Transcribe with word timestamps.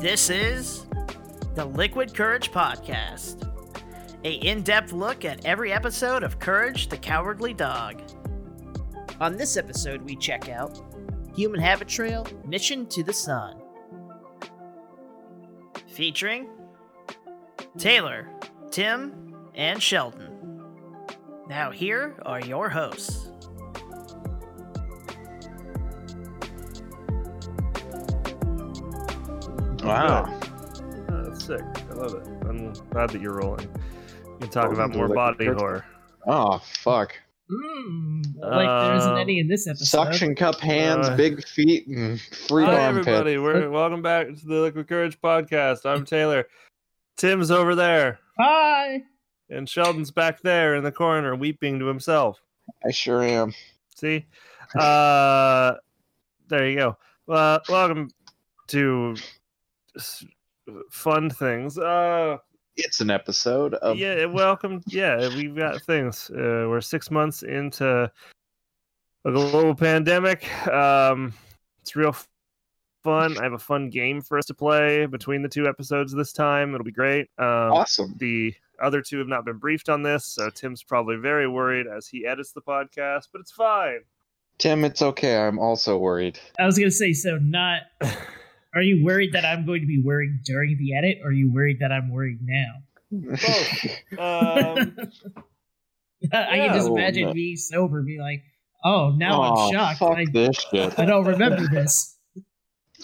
This 0.00 0.30
is 0.30 0.86
the 1.56 1.66
Liquid 1.66 2.14
Courage 2.14 2.50
Podcast, 2.52 3.46
a 4.24 4.32
in-depth 4.32 4.92
look 4.94 5.26
at 5.26 5.44
every 5.44 5.74
episode 5.74 6.22
of 6.22 6.38
Courage 6.38 6.88
the 6.88 6.96
Cowardly 6.96 7.52
Dog. 7.52 8.00
On 9.20 9.36
this 9.36 9.58
episode, 9.58 10.00
we 10.00 10.16
check 10.16 10.48
out 10.48 10.80
Human 11.36 11.60
Habitrail 11.60 12.46
Mission 12.46 12.86
to 12.86 13.02
the 13.02 13.12
Sun, 13.12 13.60
featuring 15.86 16.48
Taylor, 17.76 18.26
Tim, 18.70 19.34
and 19.54 19.82
Sheldon. 19.82 20.64
Now, 21.46 21.70
here 21.70 22.16
are 22.24 22.40
your 22.40 22.70
hosts. 22.70 23.29
Wow. 29.90 30.38
Oh, 31.10 31.24
that's 31.24 31.44
sick. 31.46 31.60
I 31.90 31.94
love 31.94 32.14
it. 32.14 32.24
I'm 32.48 32.72
glad 32.90 33.10
that 33.10 33.20
you're 33.20 33.34
rolling. 33.34 33.68
We 34.24 34.38
can 34.38 34.48
talk 34.50 34.68
Welcome 34.68 34.74
about 34.78 34.94
more 34.96 35.08
body 35.08 35.46
Courage. 35.46 35.58
horror. 35.58 35.84
Oh 36.28 36.58
fuck. 36.58 37.12
Mm, 37.50 38.22
like 38.40 38.68
there 38.68 38.94
isn't 38.98 39.10
Um, 39.14 39.18
any 39.18 39.40
in 39.40 39.48
this 39.48 39.66
episode. 39.66 39.86
Suction 39.86 40.36
cup 40.36 40.60
hands, 40.60 41.08
Uh, 41.08 41.16
big 41.16 41.44
feet, 41.44 41.88
and 41.88 42.20
free 42.20 42.66
Hi 42.66 42.86
armpit. 42.86 43.08
everybody. 43.08 43.38
We're 43.38 43.68
welcome 43.68 44.00
back 44.00 44.28
to 44.28 44.46
the 44.46 44.60
Liquid 44.60 44.86
Courage 44.86 45.20
podcast. 45.20 45.84
I'm 45.84 46.04
Taylor. 46.04 46.46
Tim's 47.16 47.50
over 47.50 47.74
there, 47.74 48.20
Hi. 48.38 49.02
and 49.50 49.68
Sheldon's 49.68 50.12
back 50.12 50.40
there 50.42 50.76
in 50.76 50.84
the 50.84 50.92
corner, 50.92 51.34
weeping 51.34 51.80
to 51.80 51.86
himself. 51.86 52.40
I 52.86 52.92
sure 52.92 53.24
am. 53.24 53.52
See, 53.96 54.24
uh, 54.78 55.72
there 56.46 56.68
you 56.68 56.76
go. 56.76 56.96
Uh, 57.28 57.58
welcome 57.68 58.10
to 58.68 59.14
s- 59.18 59.39
fun 60.90 61.30
things. 61.30 61.78
Uh, 61.78 62.38
It's 62.76 63.00
an 63.00 63.10
episode 63.10 63.74
of 63.74 63.96
yeah, 63.96 64.24
welcome. 64.26 64.82
Yeah, 64.86 65.28
we've 65.34 65.56
got 65.56 65.82
things. 65.82 66.30
Uh, 66.30 66.66
we're 66.68 66.80
six 66.80 67.10
months 67.10 67.42
into 67.42 68.10
a 69.24 69.32
global 69.32 69.74
pandemic. 69.74 70.48
Um, 70.68 71.34
it's 71.82 71.94
real 71.96 72.14
fun. 73.02 73.38
I 73.38 73.42
have 73.44 73.52
a 73.52 73.58
fun 73.58 73.90
game 73.90 74.20
for 74.20 74.38
us 74.38 74.46
to 74.46 74.54
play 74.54 75.06
between 75.06 75.42
the 75.42 75.48
two 75.48 75.66
episodes 75.66 76.12
this 76.12 76.32
time. 76.32 76.74
It'll 76.74 76.84
be 76.84 76.92
great. 76.92 77.28
Um, 77.38 77.72
awesome. 77.72 78.14
the 78.18 78.54
other 78.80 79.02
two 79.02 79.18
have 79.18 79.28
not 79.28 79.44
been 79.44 79.58
briefed 79.58 79.88
on 79.88 80.02
this, 80.02 80.24
so 80.24 80.48
Tim's 80.50 80.82
probably 80.82 81.16
very 81.16 81.46
worried 81.48 81.86
as 81.86 82.06
he 82.06 82.26
edits 82.26 82.52
the 82.52 82.62
podcast, 82.62 83.28
but 83.32 83.40
it's 83.40 83.52
fine. 83.52 84.00
Tim, 84.58 84.84
it's 84.84 85.02
okay. 85.02 85.36
I'm 85.38 85.58
also 85.58 85.96
worried. 85.98 86.38
I 86.58 86.66
was 86.66 86.78
gonna 86.78 86.90
say, 86.90 87.12
so 87.12 87.38
not. 87.38 87.82
Are 88.74 88.82
you 88.82 89.04
worried 89.04 89.32
that 89.32 89.44
I'm 89.44 89.66
going 89.66 89.80
to 89.80 89.86
be 89.86 90.00
worried 90.02 90.42
during 90.44 90.76
the 90.78 90.94
edit, 90.94 91.18
or 91.24 91.30
are 91.30 91.32
you 91.32 91.52
worried 91.52 91.78
that 91.80 91.90
I'm 91.92 92.10
worried 92.10 92.38
now? 92.42 92.72
Both. 93.10 93.86
Um, 94.18 94.96
I 96.32 96.56
can 96.56 96.74
just 96.74 96.88
Oh, 96.88 96.94
imagine 96.96 97.28
no. 97.28 97.32
being 97.32 97.56
sober, 97.56 98.02
be 98.02 98.18
like, 98.20 98.42
"Oh, 98.84 99.14
now 99.16 99.40
oh, 99.42 99.42
I'm 99.68 99.72
shocked. 99.72 99.98
Fuck 100.00 100.18
I, 100.18 100.26
this 100.30 100.56
shit. 100.70 100.98
I 100.98 101.06
don't 101.06 101.24
remember 101.24 101.66
this." 101.72 102.18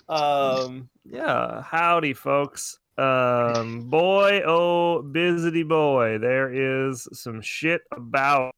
um, 0.09 0.89
yeah, 1.05 1.63
howdy, 1.63 2.13
folks. 2.13 2.79
Um, 2.99 3.89
boy, 3.89 4.43
oh, 4.47 5.03
busy 5.03 5.63
boy, 5.63 6.19
there 6.19 6.53
is 6.89 7.09
some 7.13 7.41
shit 7.41 7.83
about 7.93 8.53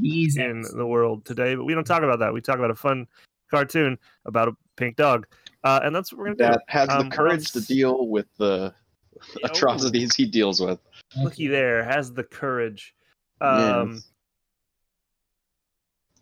These 0.00 0.36
in 0.36 0.62
the 0.76 0.86
world 0.86 1.24
today, 1.24 1.54
but 1.54 1.64
we 1.64 1.74
don't 1.74 1.86
talk 1.86 2.02
about 2.02 2.18
that. 2.18 2.32
We 2.34 2.40
talk 2.40 2.58
about 2.58 2.70
a 2.70 2.74
fun 2.76 3.06
cartoon 3.50 3.98
about 4.26 4.48
a 4.48 4.52
pink 4.76 4.96
dog, 4.96 5.26
uh, 5.64 5.80
and 5.82 5.94
that's 5.94 6.12
what 6.12 6.18
we're 6.18 6.34
gonna 6.34 6.36
do. 6.36 6.44
That 6.58 6.62
has 6.68 6.88
Um, 6.88 7.08
the 7.08 7.16
courage 7.16 7.52
to 7.52 7.60
deal 7.60 8.08
with 8.08 8.26
the 8.38 8.74
Oh. 9.16 9.20
atrocities 9.44 10.14
he 10.14 10.26
deals 10.26 10.60
with. 10.60 10.78
Looky 11.16 11.46
there, 11.48 11.82
has 11.84 12.12
the 12.12 12.22
courage. 12.24 12.94
Yes. 13.40 13.50
Um, 13.74 14.02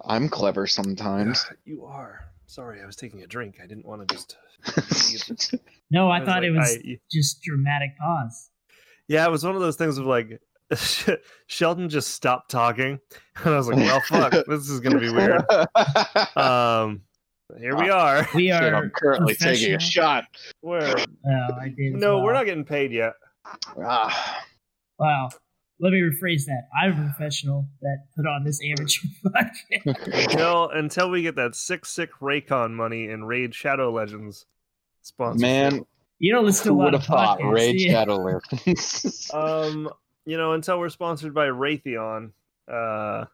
I'm 0.05 0.29
clever 0.29 0.67
sometimes. 0.67 1.45
you 1.65 1.85
are. 1.85 2.25
Sorry, 2.47 2.81
I 2.83 2.87
was 2.87 2.95
taking 2.97 3.23
a 3.23 3.27
drink. 3.27 3.57
I 3.63 3.67
didn't 3.67 3.87
want 3.87 4.07
to 4.09 4.15
just. 4.15 4.37
No, 5.91 6.09
I, 6.09 6.19
was 6.21 6.27
thought 6.27 6.43
like, 6.43 6.45
it 6.45 6.51
was 6.51 6.79
I- 6.85 6.99
just 7.11 7.43
dramatic 7.43 7.97
pause. 7.99 8.51
Yeah, 9.09 9.25
it 9.27 9.31
was 9.31 9.45
one 9.45 9.55
of 9.55 9.61
those 9.61 9.77
things 9.77 9.99
of 9.99 10.07
like 10.07 10.41
Sheldon 11.47 11.89
just 11.89 12.11
stopped 12.13 12.51
talking, 12.51 12.99
and 13.45 13.55
I 13.55 13.57
was 13.57 13.69
like, 13.69 13.77
"Well, 13.77 14.01
fuck, 14.01 14.33
this 14.47 14.69
is 14.71 14.81
gonna 14.81 14.99
be 14.99 15.11
weird." 15.13 15.43
Um, 16.37 17.03
here 17.59 17.77
we 17.77 17.89
are. 17.91 18.27
We 18.35 18.49
Shit, 18.49 18.63
are 18.63 18.75
I'm 18.75 18.91
currently 18.91 19.35
taking 19.35 19.75
a 19.75 19.77
professional- 19.77 19.79
shot. 19.81 20.25
Where 20.61 20.97
Oh, 20.99 21.49
I 21.61 21.69
did. 21.77 21.95
as 21.97 22.01
no, 22.01 22.21
we're 22.21 22.33
not 22.35 22.45
getting 22.47 22.65
paid 22.65 22.93
yet. 22.93 23.13
Ah, 23.83 24.43
Wow. 24.99 25.29
Let 25.81 25.93
me 25.93 26.01
rephrase 26.01 26.45
that. 26.47 26.69
I'm 26.81 26.93
a 26.93 27.05
professional 27.13 27.67
that 27.83 28.05
put 28.17 28.27
on 28.27 28.45
this 28.45 28.61
amateur 28.65 29.09
podcast. 29.27 30.25
Until 30.31 30.69
until 30.71 31.11
we 31.11 31.23
get 31.23 31.35
that 31.37 31.57
sick, 31.57 31.85
sick 31.85 32.11
Raycon 32.23 32.71
money 32.73 33.09
in 33.11 33.25
Raid 33.25 33.55
Shadow 33.55 33.91
Legends 33.93 34.47
sponsorship. 35.03 35.41
man, 35.43 35.85
You 36.21 36.33
don't 36.33 36.47
listen 36.47 36.69
to 36.69 36.75
who 36.75 36.77
a 36.77 36.79
lot 36.79 36.85
would 36.85 36.95
of 36.95 37.01
have 37.01 37.07
thought? 37.09 37.39
podcasts. 37.41 37.53
Raid 37.55 37.73
do 37.79 37.85
you? 37.85 37.91
Shadow 37.91 38.17
Legends. 38.17 39.31
Um, 39.35 39.91
you 40.25 40.37
know, 40.39 40.53
until 40.53 40.79
we're 40.79 40.89
sponsored 40.91 41.35
by 41.35 41.49
Raytheon. 41.49 42.31
Uh, 42.73 43.25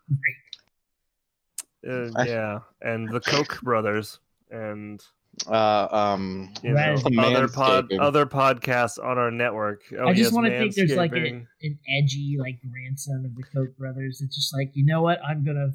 uh, 1.89 2.11
I- 2.17 2.27
yeah, 2.27 2.59
and 2.83 3.09
the 3.09 3.21
Koch 3.21 3.61
brothers, 3.63 4.19
and 4.51 5.03
uh, 5.49 5.87
um, 5.91 6.53
you 6.63 6.75
Right. 6.75 6.99
know, 7.11 7.23
other 7.23 7.49
pod 7.49 7.93
other 7.95 8.27
podcasts 8.27 9.03
on 9.03 9.17
our 9.19 9.31
network. 9.31 9.83
Oh, 9.99 10.09
I 10.09 10.13
just 10.15 10.33
want 10.35 10.47
to 10.47 10.59
think 10.59 10.75
there's 10.75 10.95
like 10.97 11.13
an, 11.13 11.47
an 11.63 11.79
edgy 11.99 12.37
like 12.39 12.59
grandson 12.71 13.25
of 13.25 13.35
the 13.35 13.43
Koch 13.55 13.77
brothers. 13.79 14.21
It's 14.21 14.35
just 14.37 14.55
like, 14.55 14.71
you 14.75 14.85
know 14.85 15.03
what? 15.03 15.19
I'm 15.25 15.45
gonna 15.45 15.71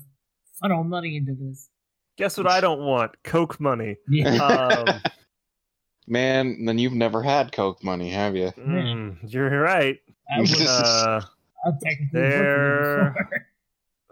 funnel 0.62 0.84
money 0.84 1.16
into 1.18 1.34
this. 1.34 1.70
Guess 2.18 2.38
what? 2.38 2.48
I 2.48 2.62
don't 2.62 2.82
want 2.82 3.12
Coke 3.24 3.60
money. 3.60 3.98
Yeah. 4.10 4.36
Um, 4.38 5.02
Man, 6.08 6.66
then 6.66 6.78
you've 6.78 6.94
never 6.94 7.24
had 7.24 7.52
Coke 7.52 7.84
money, 7.84 8.12
have 8.12 8.36
you? 8.36 8.52
mm, 8.58 9.18
you're 9.24 9.50
right. 9.60 9.98
I 10.32 10.40
would, 10.42 10.62
Uh, 10.62 11.22
I'm 11.66 11.80
technically 11.84 12.22
there- 12.22 13.16
working 13.18 13.40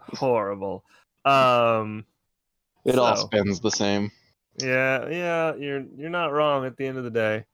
horrible. 0.14 0.84
Um, 1.24 2.04
It 2.84 2.98
all 2.98 3.16
So- 3.16 3.26
spends 3.26 3.60
the 3.60 3.70
same. 3.70 4.10
yeah, 4.58 5.08
yeah, 5.08 5.54
you're 5.54 5.84
you're 5.96 6.10
not 6.10 6.32
wrong 6.32 6.64
at 6.66 6.76
the 6.76 6.86
end 6.86 6.98
of 6.98 7.04
the 7.04 7.10
day. 7.10 7.44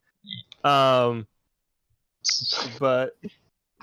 Um, 0.65 1.27
but 2.79 3.17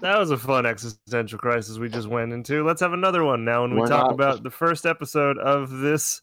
that 0.02 0.20
was 0.20 0.30
a 0.30 0.38
fun 0.38 0.66
existential 0.66 1.40
crisis 1.40 1.78
we 1.80 1.90
just 1.90 2.08
went 2.08 2.32
into. 2.34 2.64
Let's 2.64 2.82
have 2.82 2.94
another 2.94 3.24
one 3.24 3.44
now 3.46 3.62
when 3.62 3.72
we 3.74 3.80
We're 3.82 3.88
talk 3.88 4.06
not- 4.08 4.14
about 4.14 4.44
the 4.44 4.52
first 4.52 4.86
episode 4.86 5.38
of 5.40 5.70
this 5.72 6.22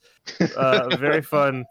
uh, 0.57 0.95
very 1.01 1.23
fun 1.23 1.65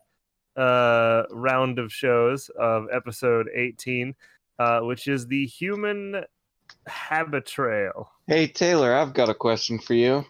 uh, 0.58 1.24
round 1.32 1.80
of 1.80 1.92
shows 1.94 2.50
of 2.60 2.88
episode 2.92 3.48
18, 3.56 4.14
uh, 4.60 4.82
which 4.82 5.08
is 5.08 5.28
the 5.28 5.46
human 5.46 6.24
habitrail. 6.90 8.08
Hey 8.28 8.48
Taylor, 8.48 8.94
I've 8.94 9.14
got 9.14 9.30
a 9.30 9.34
question 9.34 9.80
for 9.80 9.94
you. 9.94 10.26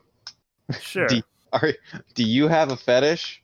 Sure. 0.80 1.08
Do- 1.08 1.22
Are 1.54 1.72
do 2.16 2.24
you 2.24 2.48
have 2.48 2.72
a 2.72 2.78
fetish? 2.78 3.44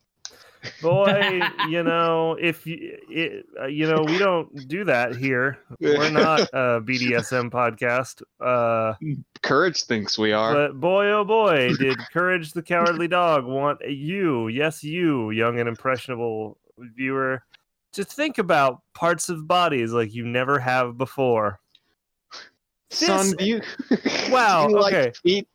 Boy, 0.81 1.41
you 1.69 1.83
know, 1.83 2.35
if 2.39 2.65
you, 2.65 2.97
it, 3.07 3.45
uh, 3.61 3.67
you 3.67 3.87
know, 3.87 4.03
we 4.05 4.17
don't 4.17 4.67
do 4.67 4.83
that 4.83 5.15
here. 5.15 5.59
We're 5.79 6.09
not 6.11 6.41
a 6.53 6.81
BDSM 6.81 7.49
podcast. 7.49 8.21
Uh, 8.41 8.95
Courage 9.41 9.83
thinks 9.83 10.17
we 10.17 10.33
are. 10.33 10.53
but 10.53 10.79
boy, 10.79 11.11
oh 11.11 11.23
boy, 11.23 11.75
did 11.77 11.97
Courage 12.11 12.51
the 12.53 12.63
Cowardly 12.63 13.07
Dog 13.07 13.45
want 13.45 13.79
you, 13.87 14.47
yes, 14.47 14.83
you, 14.83 15.31
young 15.31 15.59
and 15.59 15.69
impressionable 15.69 16.57
viewer, 16.77 17.43
to 17.93 18.03
think 18.03 18.37
about 18.37 18.81
parts 18.93 19.29
of 19.29 19.47
bodies 19.47 19.93
like 19.93 20.13
you 20.13 20.25
never 20.25 20.59
have 20.59 20.97
before. 20.97 21.59
Son, 22.89 23.27
this- 23.27 23.35
do 23.35 23.45
you? 23.45 23.61
Wow, 24.31 24.67
do 24.67 24.73
you 24.73 24.79
like 24.81 24.93
okay. 24.93 25.11
feet? 25.23 25.47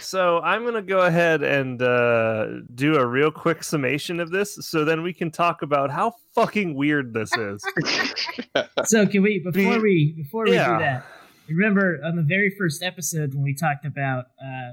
So 0.00 0.40
I'm 0.40 0.64
gonna 0.64 0.82
go 0.82 1.00
ahead 1.00 1.42
and 1.42 1.82
uh, 1.82 2.46
do 2.74 2.94
a 2.94 3.06
real 3.06 3.30
quick 3.30 3.64
summation 3.64 4.20
of 4.20 4.30
this, 4.30 4.56
so 4.60 4.84
then 4.84 5.02
we 5.02 5.12
can 5.12 5.30
talk 5.30 5.62
about 5.62 5.90
how 5.90 6.12
fucking 6.34 6.74
weird 6.74 7.12
this 7.12 7.30
is. 7.36 7.62
So 8.84 9.06
can 9.06 9.22
we 9.22 9.38
before 9.40 9.76
Be- 9.76 9.82
we 9.82 10.14
before 10.16 10.44
we 10.44 10.54
yeah. 10.54 10.72
do 10.72 10.78
that? 10.78 11.06
Remember 11.48 12.00
on 12.04 12.16
the 12.16 12.22
very 12.22 12.54
first 12.58 12.82
episode 12.82 13.34
when 13.34 13.42
we 13.42 13.54
talked 13.54 13.84
about 13.84 14.26
uh, 14.40 14.72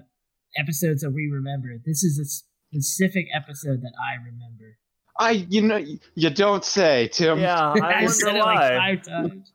episodes 0.58 1.02
that 1.02 1.12
we 1.12 1.30
remember. 1.32 1.70
This 1.86 2.04
is 2.04 2.20
a 2.20 2.26
specific 2.80 3.28
episode 3.36 3.82
that 3.82 3.94
I 4.00 4.24
remember. 4.24 4.78
I, 5.20 5.32
you 5.50 5.62
know, 5.62 5.84
you 6.16 6.30
don't 6.30 6.66
say, 6.66 7.10
Tim. 7.10 7.40
Yeah, 7.40 7.74
I 7.82 8.06
said 8.08 8.34
wonder 8.34 8.40
it 8.40 8.44
like 8.44 8.60
five 8.60 9.04
times. 9.04 9.54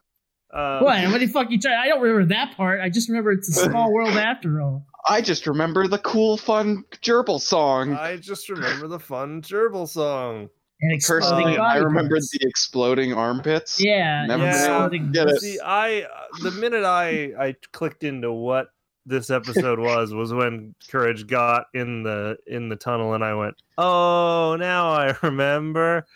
Um, 0.52 0.84
what? 0.84 1.10
What 1.10 1.20
the 1.20 1.26
fuck 1.26 1.50
you 1.50 1.58
try? 1.58 1.76
I 1.76 1.88
don't 1.88 2.00
remember 2.00 2.34
that 2.34 2.56
part. 2.56 2.80
I 2.80 2.88
just 2.88 3.08
remember 3.08 3.32
it's 3.32 3.48
a 3.48 3.52
small 3.68 3.92
world 3.92 4.16
after 4.16 4.60
all. 4.60 4.86
I 5.08 5.20
just 5.20 5.46
remember 5.46 5.86
the 5.86 5.98
cool, 5.98 6.36
fun 6.36 6.84
gerbil 7.02 7.40
song. 7.40 7.94
I 7.94 8.16
just 8.16 8.48
remember 8.48 8.88
the 8.88 8.98
fun 8.98 9.42
gerbil 9.42 9.88
song. 9.88 10.48
and 10.80 10.92
exploding 10.92 11.20
Personally, 11.28 11.56
body 11.56 11.78
I 11.80 11.82
remember 11.82 12.16
the 12.16 12.38
exploding 12.42 13.12
armpits. 13.12 13.80
Yeah, 13.82 14.26
Never 14.26 14.44
and 14.44 14.52
been 14.52 14.60
able 14.70 14.90
to 14.90 14.94
exploding- 14.96 15.12
get 15.12 15.28
it. 15.28 15.40
See, 15.40 15.58
I 15.60 16.02
uh, 16.02 16.08
the 16.42 16.50
minute 16.52 16.84
I 16.84 17.32
I 17.38 17.54
clicked 17.72 18.04
into 18.04 18.32
what 18.32 18.68
this 19.06 19.30
episode 19.30 19.78
was 19.90 20.12
was 20.12 20.32
when 20.34 20.74
Courage 20.90 21.26
got 21.26 21.66
in 21.74 22.02
the 22.02 22.36
in 22.46 22.68
the 22.68 22.76
tunnel 22.76 23.14
and 23.14 23.24
I 23.24 23.34
went, 23.34 23.54
"Oh, 23.78 24.56
now 24.58 24.90
I 24.90 25.14
remember." 25.22 26.06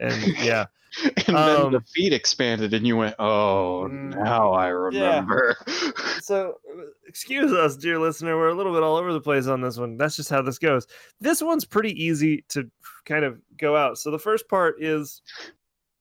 And 0.00 0.14
yeah, 0.38 0.66
and 1.26 1.36
then 1.36 1.70
the 1.72 1.78
Um, 1.78 1.84
feet 1.94 2.12
expanded, 2.12 2.74
and 2.74 2.86
you 2.86 2.96
went, 2.96 3.14
"Oh, 3.18 3.86
Mm, 3.88 4.16
now 4.16 4.52
I 4.52 4.68
remember." 4.68 5.56
so 6.20 6.54
uh, 6.70 6.82
excuse 7.06 7.52
us, 7.52 7.76
dear 7.76 7.98
listener, 7.98 8.36
we're 8.36 8.48
a 8.48 8.54
little 8.54 8.72
bit 8.72 8.82
all 8.82 8.96
over 8.96 9.12
the 9.12 9.20
place 9.20 9.46
on 9.46 9.60
this 9.60 9.78
one. 9.78 9.96
That's 9.96 10.16
just 10.16 10.30
how 10.30 10.42
this 10.42 10.58
goes. 10.58 10.86
This 11.20 11.42
one's 11.42 11.64
pretty 11.64 11.92
easy 12.02 12.44
to 12.48 12.70
kind 13.04 13.24
of 13.24 13.40
go 13.56 13.76
out. 13.76 13.98
So 13.98 14.10
the 14.10 14.18
first 14.18 14.48
part 14.48 14.82
is 14.82 15.22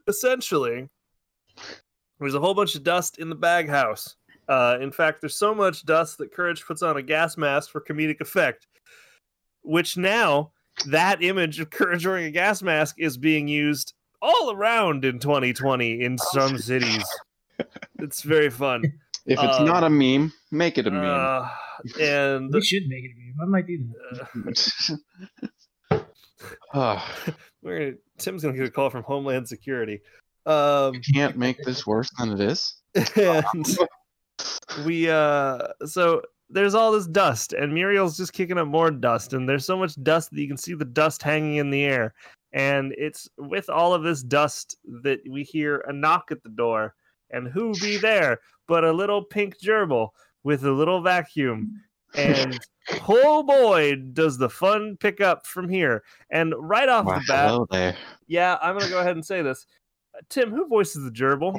essentially 0.08 0.88
there's 2.20 2.36
a 2.36 2.40
whole 2.40 2.54
bunch 2.54 2.76
of 2.76 2.84
dust 2.84 3.20
in 3.20 3.30
the 3.30 3.36
bag 3.36 3.70
house. 3.70 4.16
Uh, 4.48 4.78
in 4.82 4.92
fact, 4.92 5.22
there's 5.22 5.36
so 5.36 5.54
much 5.54 5.86
dust 5.86 6.18
that 6.18 6.32
Courage 6.34 6.66
puts 6.66 6.82
on 6.82 6.98
a 6.98 7.02
gas 7.02 7.38
mask 7.38 7.70
for 7.70 7.82
comedic 7.82 8.22
effect, 8.22 8.66
which 9.62 9.98
now 9.98 10.52
that 10.86 11.22
image 11.22 11.60
of 11.60 11.70
Courage 11.70 12.06
wearing 12.06 12.26
a 12.26 12.32
gas 12.32 12.62
mask 12.62 12.96
is 12.98 13.18
being 13.18 13.48
used 13.48 13.94
all 14.22 14.52
around 14.52 15.06
in 15.06 15.20
2020 15.20 16.02
in 16.04 16.18
some 16.18 16.58
cities. 16.58 17.04
It's 18.00 18.22
very 18.22 18.52
fun. 18.52 18.84
if 19.26 19.40
it's 19.42 19.58
uh, 19.60 19.64
not 19.64 19.84
a 19.84 19.90
meme, 19.90 20.32
make 20.52 20.78
it 20.78 20.86
a 20.86 20.92
meme. 20.92 21.04
Uh, 21.04 21.50
and 22.00 22.54
we 22.54 22.62
should 22.62 22.84
make 22.88 23.04
it 23.04 23.12
a 23.12 23.20
meme. 23.20 23.36
I 23.42 23.46
might 23.46 23.66
do 23.66 23.80
that. 24.12 25.00
uh, 25.92 25.98
Ah, 26.74 27.16
we're 27.64 27.80
gonna, 27.80 27.98
Tim's 28.20 28.44
gonna 28.44 28.56
get 28.56 28.68
a 28.68 28.72
call 28.72 28.92
from 28.92 29.02
Homeland 29.04 29.48
Security. 29.48 30.02
Um, 30.46 31.02
can't 31.14 31.36
make 31.38 31.58
this 31.64 31.88
worse 31.88 32.12
than 32.20 32.32
it 32.34 32.40
is. 32.40 32.76
and 33.16 33.66
we 34.86 35.10
uh 35.10 35.60
so 35.86 36.22
there's 36.50 36.76
all 36.76 36.92
this 36.92 37.08
dust 37.08 37.54
and 37.54 37.74
muriel's 37.74 38.16
just 38.18 38.34
kicking 38.34 38.58
up 38.58 38.68
more 38.68 38.92
dust 38.92 39.34
and 39.34 39.50
there's 39.50 39.66
so 39.66 39.76
much 39.76 40.02
dust 40.04 40.30
that 40.32 40.40
you 40.40 40.48
can 40.48 40.58
see 40.58 40.74
the 40.76 40.86
dust 40.86 41.22
hanging 41.24 41.56
in 41.56 41.70
the 41.72 41.84
air 41.84 42.14
and 42.54 42.94
it's 42.98 43.28
with 43.38 43.70
all 43.70 43.94
of 43.94 44.04
this 44.04 44.24
dust 44.24 44.78
that 45.04 45.20
we 45.30 45.44
hear 45.44 45.84
a 45.88 45.94
knock 45.94 46.32
at 46.32 46.42
the 46.44 46.50
door 46.50 46.96
and 47.32 47.48
who 47.48 47.74
be 47.76 47.98
there 48.02 48.40
but 48.68 48.84
a 48.84 48.92
little 48.92 49.24
pink 49.24 49.56
gerbil 49.62 50.10
with 50.44 50.64
a 50.66 50.72
little 50.72 51.02
vacuum? 51.02 51.82
And 52.16 52.58
oh 53.10 53.44
boy 53.44 53.96
does 54.14 54.38
the 54.38 54.50
fun 54.50 54.98
pick 55.00 55.20
up 55.22 55.46
from 55.46 55.68
here. 55.70 56.04
And 56.32 56.54
right 56.58 56.88
off 56.90 57.06
Wow, 57.06 57.16
the 57.20 57.24
bat 57.28 57.50
hello 57.50 57.68
there. 57.70 57.96
yeah 58.28 58.58
i'm 58.62 58.78
gonna 58.78 58.90
go 58.90 59.00
ahead 59.00 59.16
and 59.16 59.26
say 59.26 59.42
this. 59.42 59.66
Uh, 60.16 60.22
tim 60.30 60.52
who 60.52 60.68
voices 60.68 61.04
the 61.04 61.12
gerbil? 61.12 61.54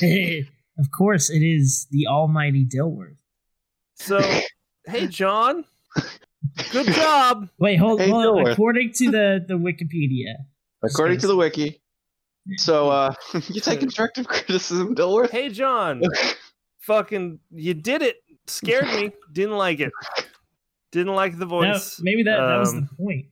Of 0.78 0.90
course, 0.92 1.28
it 1.28 1.42
is 1.42 1.86
the 1.90 2.06
almighty 2.06 2.64
Dilworth. 2.64 3.18
So, 3.96 4.18
hey, 4.86 5.08
John, 5.08 5.66
good 6.72 6.86
job. 6.88 7.48
Wait, 7.58 7.76
hold, 7.76 8.00
Hey, 8.00 8.10
hold 8.10 8.24
on. 8.26 8.34
Dilworth. 8.44 8.52
According 8.52 8.92
to 8.94 9.10
the, 9.10 9.44
the 9.46 9.54
Wikipedia, 9.54 10.34
According 10.82 11.18
to 11.18 11.26
the 11.26 11.36
wiki. 11.36 11.80
So, 12.56 12.88
uh, 12.90 13.14
you 13.48 13.60
take 13.60 13.80
constructive 13.80 14.26
criticism, 14.26 14.94
Dilworth? 14.94 15.30
Hey, 15.30 15.50
John, 15.50 16.02
fucking, 16.80 17.38
you 17.50 17.74
did 17.74 18.02
it. 18.02 18.16
Scared 18.46 18.86
me. 18.88 19.12
Didn't 19.32 19.56
like 19.56 19.80
it. 19.80 19.92
Didn't 20.90 21.14
like 21.14 21.34
the 21.38 21.44
no, 21.44 21.50
voice. 21.50 22.00
maybe 22.02 22.22
that, 22.24 22.36
that 22.38 22.58
was 22.58 22.72
the 22.72 22.78
Um, 22.78 22.88
point. 22.98 23.26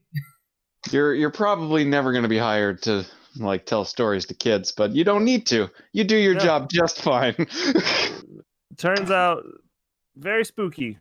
You're 0.91 1.13
you're 1.13 1.29
probably 1.31 1.83
never 1.83 2.13
going 2.13 2.23
to 2.23 2.29
be 2.29 2.37
hired 2.37 2.81
to 2.83 3.05
like 3.35 3.65
tell 3.65 3.83
stories 3.83 4.25
to 4.27 4.33
kids, 4.33 4.71
but 4.71 4.95
you 4.95 5.03
don't 5.03 5.25
need 5.25 5.45
to. 5.47 5.69
You 5.91 6.05
do 6.05 6.15
your 6.15 6.35
No. 6.35 6.39
job 6.39 6.69
just 6.69 7.01
fine. 7.01 7.35
Turns 8.77 9.11
out, 9.11 9.43
very 10.15 10.45
spooky. 10.45 10.97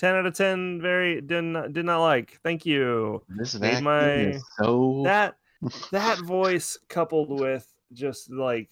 Ten 0.00 0.14
out 0.14 0.24
of 0.24 0.32
ten. 0.32 0.80
Very 0.80 1.20
did 1.20 1.42
not 1.44 1.74
did 1.74 1.84
not 1.84 2.00
like. 2.00 2.40
Thank 2.42 2.64
you. 2.64 3.22
this 3.28 3.54
Made 3.60 3.82
my- 3.82 4.38
so 4.58 5.02
That 5.04 5.36
that 5.92 6.18
voice 6.20 6.78
coupled 6.88 7.38
with 7.38 7.70
just 7.92 8.30
like 8.30 8.70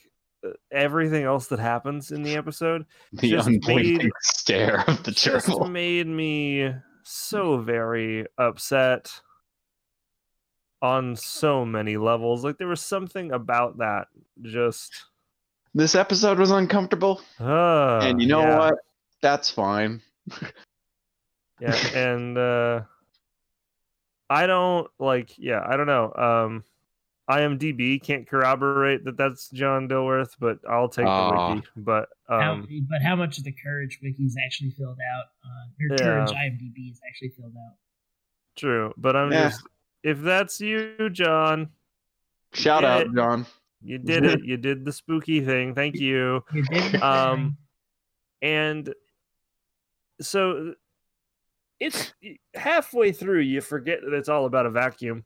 everything 0.73 1.25
else 1.25 1.49
that 1.49 1.59
happens 1.59 2.13
in 2.13 2.23
the 2.23 2.35
episode 2.37 2.87
the 3.13 3.29
just 3.29 3.49
unblinking 3.49 3.99
made- 3.99 4.13
stare 4.23 4.89
of 4.89 5.03
the 5.03 5.11
just 5.11 5.49
made 5.69 6.07
me 6.07 6.73
so 7.03 7.59
very 7.59 8.25
upset 8.39 9.11
on 10.81 11.15
so 11.15 11.67
many 11.67 11.99
levels. 11.99 12.43
Like 12.43 12.57
there 12.57 12.69
was 12.69 12.81
something 12.81 13.33
about 13.33 13.79
that 13.79 14.07
just 14.41 15.05
This 15.75 15.95
episode 15.95 16.39
was 16.39 16.53
uncomfortable, 16.53 17.21
uh, 17.39 17.99
and 17.99 18.23
you 18.23 18.29
know 18.29 18.41
yeah, 18.41 18.59
what? 18.59 18.75
That's 19.21 19.51
fine. 19.51 20.01
Yeah, 21.61 21.75
and 21.95 22.39
uh 22.39 22.83
I 24.31 24.47
don't 24.47 24.89
like 24.99 25.39
yeah, 25.39 25.63
I 25.67 25.77
don't 25.77 25.87
know. 25.87 26.13
Um 26.15 26.65
IMDb 27.31 28.03
can't 28.03 28.27
corroborate 28.27 29.05
that 29.05 29.17
that's 29.19 29.51
John 29.51 29.87
Dilworth, 29.89 30.35
but 30.41 30.59
I'll 30.69 30.89
take 30.89 31.07
Aw. 31.07 31.47
the 31.47 31.53
wiki. 31.55 31.67
But 31.77 32.09
How, 32.29 32.53
um 32.53 32.69
but 32.89 33.03
how 33.03 33.17
much 33.17 33.37
of 33.39 33.45
the 33.45 33.53
Courage 33.53 33.99
wiki 34.03 34.25
is 34.25 34.37
actually 34.43 34.71
filled 34.71 34.99
out? 35.15 35.25
Uh, 35.45 35.67
or 35.95 35.97
Yeah. 35.97 36.03
Courage 36.05 36.31
IMDb 36.31 36.91
is 36.91 37.01
actually 37.07 37.31
filled 37.31 37.55
out. 37.57 37.77
true, 38.57 38.93
but 38.97 39.15
I'm 39.17 39.33
Yeah. 39.33 39.49
just 39.49 39.63
if 40.03 40.21
that's 40.21 40.61
you, 40.61 41.11
John, 41.11 41.71
Shout 42.55 42.83
Yeah. 42.83 42.95
out, 42.97 43.15
John. 43.15 43.47
you 43.83 43.99
did 43.99 44.25
it. 44.25 44.43
You 44.43 44.57
did 44.57 44.85
the 44.85 44.93
spooky 44.93 45.45
thing. 45.45 45.75
Thank 45.75 45.95
you. 46.01 46.43
You 46.53 46.63
did 46.65 47.03
Um, 47.03 47.57
and 48.41 48.95
so 50.21 50.75
it's 51.81 52.13
halfway 52.55 53.13
through 53.13 53.41
you 53.41 53.61
forget 53.61 54.01
that 54.03 54.15
it's 54.15 54.29
all 54.29 54.47
about 54.47 54.67
a 54.67 54.71
vacuum. 54.71 55.25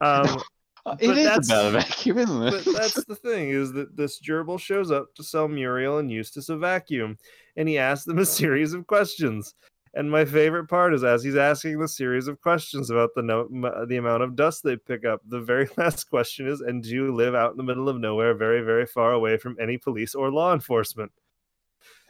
Um 0.00 0.40
Uh, 0.86 0.96
It 1.00 1.16
is 1.16 1.48
about 1.48 1.64
a 1.68 1.70
vacuum, 1.70 2.18
isn't 2.18 2.42
it? 2.42 2.50
but 2.66 2.74
that's 2.74 3.04
the 3.04 3.14
thing 3.16 3.48
is 3.48 3.72
that 3.72 3.96
this 3.96 4.20
gerbil 4.20 4.60
shows 4.60 4.90
up 4.90 5.14
to 5.14 5.22
sell 5.24 5.48
muriel 5.48 5.96
and 5.96 6.10
eustace 6.10 6.50
a 6.50 6.58
vacuum 6.58 7.16
and 7.56 7.66
he 7.66 7.78
asks 7.78 8.04
them 8.04 8.18
a 8.18 8.26
series 8.26 8.74
of 8.74 8.86
questions. 8.86 9.54
And 9.94 10.10
my 10.10 10.26
favorite 10.26 10.66
part 10.66 10.92
is 10.92 11.02
as 11.02 11.24
he's 11.24 11.36
asking 11.36 11.78
the 11.78 11.88
series 11.88 12.28
of 12.28 12.38
questions 12.42 12.90
about 12.90 13.10
the 13.14 13.22
no, 13.22 13.48
m- 13.50 13.88
the 13.88 13.96
amount 13.96 14.24
of 14.24 14.36
dust 14.36 14.62
they 14.62 14.76
pick 14.76 15.06
up 15.06 15.22
the 15.26 15.40
very 15.40 15.70
last 15.78 16.10
question 16.10 16.48
is 16.48 16.60
and 16.60 16.82
do 16.82 16.90
you 16.90 17.14
live 17.14 17.34
out 17.34 17.52
in 17.52 17.56
the 17.56 17.62
middle 17.62 17.88
of 17.88 17.98
nowhere 17.98 18.34
very 18.34 18.60
very 18.60 18.84
far 18.84 19.12
away 19.12 19.38
from 19.38 19.56
any 19.58 19.78
police 19.78 20.14
or 20.14 20.30
law 20.30 20.52
enforcement? 20.52 21.12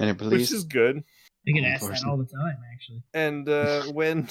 And 0.01 0.11
it 0.11 0.21
which 0.21 0.51
is 0.51 0.65
good 0.65 1.05
They 1.47 1.53
get 1.53 1.63
law 1.63 1.69
asked 1.69 1.89
that 1.89 2.05
all 2.09 2.17
the 2.17 2.25
time, 2.25 2.57
actually. 2.73 3.03
and 3.13 3.49
uh, 3.49 3.83
when 3.93 4.29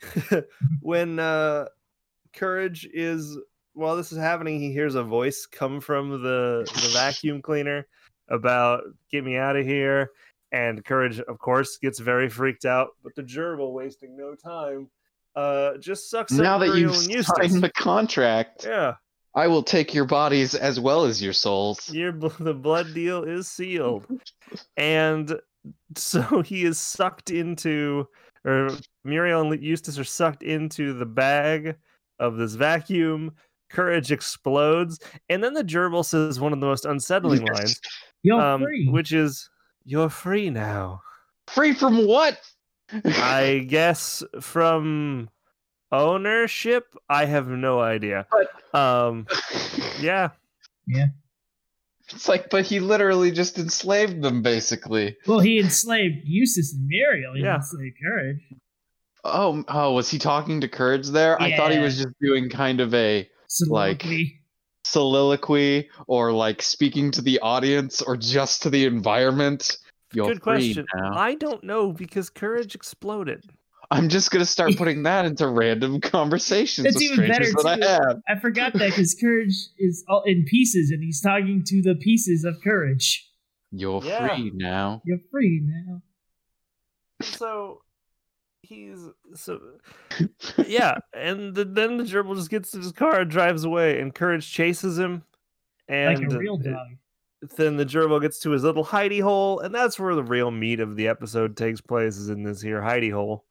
when 0.80 1.18
uh, 1.18 1.66
courage 2.32 2.88
is 2.92 3.38
while 3.74 3.96
this 3.96 4.12
is 4.12 4.18
happening 4.18 4.60
he 4.60 4.72
hears 4.72 4.94
a 4.94 5.02
voice 5.02 5.46
come 5.46 5.80
from 5.80 6.10
the 6.10 6.68
the 6.82 6.90
vacuum 6.92 7.40
cleaner 7.40 7.86
about 8.28 8.82
get 9.10 9.24
me 9.24 9.36
out 9.36 9.56
of 9.56 9.64
here 9.64 10.10
and 10.52 10.84
courage 10.84 11.20
of 11.20 11.38
course 11.38 11.78
gets 11.78 11.98
very 11.98 12.28
freaked 12.28 12.64
out 12.64 12.90
but 13.02 13.14
the 13.14 13.22
gerbil 13.22 13.72
wasting 13.72 14.16
no 14.16 14.34
time 14.34 14.88
uh 15.36 15.76
just 15.78 16.10
sucks 16.10 16.32
now 16.32 16.58
that 16.58 16.76
you've 16.76 16.94
and 16.94 17.10
Eustace. 17.10 17.52
signed 17.52 17.62
the 17.62 17.70
contract, 17.70 18.64
yeah 18.66 18.94
I 19.34 19.46
will 19.46 19.62
take 19.62 19.94
your 19.94 20.04
bodies 20.04 20.54
as 20.54 20.78
well 20.78 21.04
as 21.04 21.22
your 21.22 21.32
souls. 21.32 21.88
your 21.90 22.12
the 22.12 22.52
blood 22.52 22.92
deal 22.92 23.22
is 23.22 23.48
sealed 23.48 24.06
and 24.76 25.38
so 25.96 26.42
he 26.42 26.64
is 26.64 26.78
sucked 26.78 27.30
into 27.30 28.06
or 28.44 28.70
muriel 29.04 29.40
and 29.40 29.62
eustace 29.62 29.98
are 29.98 30.04
sucked 30.04 30.42
into 30.42 30.92
the 30.92 31.06
bag 31.06 31.76
of 32.18 32.36
this 32.36 32.54
vacuum. 32.54 33.32
Courage 33.70 34.12
explodes. 34.12 34.98
And 35.28 35.42
then 35.42 35.54
the 35.54 35.64
gerbil 35.64 36.04
says 36.04 36.40
one 36.40 36.52
of 36.52 36.60
the 36.60 36.66
most 36.66 36.84
unsettling 36.84 37.44
lines 37.46 37.80
You're 38.22 38.40
um, 38.40 38.62
free. 38.62 38.88
which 38.88 39.12
is 39.12 39.48
you're 39.84 40.10
free 40.10 40.50
now. 40.50 41.00
Free 41.48 41.72
from 41.72 42.06
what? 42.06 42.38
i 43.04 43.64
guess 43.68 44.22
from 44.40 45.30
ownership? 45.90 46.84
I 47.08 47.24
have 47.24 47.48
no 47.48 47.80
idea. 47.80 48.26
Um 48.74 49.26
yeah. 50.00 50.30
yeah 50.86 51.06
It's 52.12 52.28
like, 52.28 52.50
but 52.50 52.64
he 52.66 52.78
literally 52.80 53.30
just 53.30 53.58
enslaved 53.58 54.22
them, 54.22 54.42
basically. 54.42 55.16
well, 55.26 55.40
he 55.40 55.58
enslaved 55.58 56.16
Eustace 56.24 56.72
and 56.74 56.86
Muriel. 56.86 57.34
He 57.34 57.42
Yeah. 57.42 57.56
enslaved 57.56 57.96
Courage. 58.02 58.40
Oh, 59.24 59.64
oh, 59.68 59.92
was 59.92 60.10
he 60.10 60.18
talking 60.18 60.60
to 60.60 60.68
Courage 60.68 61.08
there? 61.08 61.40
I 61.40 61.56
thought 61.56 61.70
he 61.72 61.78
was 61.78 61.96
just 61.96 62.14
doing 62.20 62.48
kind 62.50 62.80
of 62.80 62.92
a 62.94 63.18
Like- 63.68 64.02
Soliloquy. 64.02 64.40
soliloquy 64.84 65.88
or 66.06 66.32
like 66.32 66.60
speaking 66.62 67.10
to 67.12 67.22
the 67.22 67.38
audience 67.40 68.02
or 68.02 68.16
just 68.16 68.62
to 68.62 68.70
the 68.70 68.84
environment. 68.84 69.76
You're 70.14 70.26
good 70.26 70.42
question 70.42 70.84
now. 70.94 71.12
i 71.16 71.34
don't 71.34 71.64
know 71.64 71.92
because 71.92 72.28
courage 72.28 72.74
exploded 72.74 73.42
I'm 73.92 74.08
just 74.08 74.30
gonna 74.30 74.44
start 74.46 74.74
putting 74.76 75.02
that 75.04 75.24
into 75.26 75.46
random 75.48 76.00
conversations 76.00 76.84
That's 76.84 76.96
with 76.96 77.02
even 77.04 77.28
better, 77.28 77.44
strangers 77.44 77.62
that 77.64 77.80
too. 77.80 77.86
I 77.86 77.90
have. 78.08 78.20
I 78.28 78.40
forgot 78.40 78.72
that 78.74 78.90
because 78.90 79.14
courage 79.20 79.54
is 79.78 80.04
all 80.08 80.22
in 80.24 80.44
pieces, 80.44 80.90
and 80.90 81.02
he's 81.02 81.20
talking 81.20 81.62
to 81.66 81.82
the 81.82 81.94
pieces 81.96 82.44
of 82.44 82.56
courage. 82.62 83.28
You're 83.70 84.02
Yeah. 84.04 84.28
free 84.28 84.50
now. 84.54 85.02
You're 85.04 85.18
free 85.30 85.62
now. 85.64 86.02
so 87.22 87.82
he's 88.62 88.98
so 89.34 89.60
yeah, 90.66 90.98
and 91.14 91.54
the, 91.54 91.64
then 91.64 91.96
the 91.98 92.04
gerbil 92.04 92.34
just 92.36 92.50
gets 92.50 92.70
to 92.72 92.78
his 92.78 92.92
car 92.92 93.20
and 93.20 93.30
drives 93.30 93.64
away, 93.64 94.00
and 94.00 94.14
Courage 94.14 94.50
chases 94.50 94.98
him, 94.98 95.22
and 95.88 96.18
like 96.18 96.32
a 96.32 96.38
real 96.38 96.56
dog. 96.56 96.86
then 97.56 97.76
the 97.76 97.84
gerbil 97.86 98.20
gets 98.20 98.38
to 98.40 98.50
his 98.50 98.62
little 98.62 98.84
hidey 98.84 99.20
hole, 99.22 99.60
and 99.60 99.74
that's 99.74 99.98
where 99.98 100.14
the 100.14 100.22
real 100.24 100.50
meat 100.50 100.80
of 100.80 100.96
the 100.96 101.08
episode 101.08 101.56
takes 101.56 101.80
place 101.80 102.16
is 102.16 102.28
in 102.28 102.42
this 102.42 102.60
here 102.62 102.80
hidey 102.80 103.12
hole. 103.12 103.44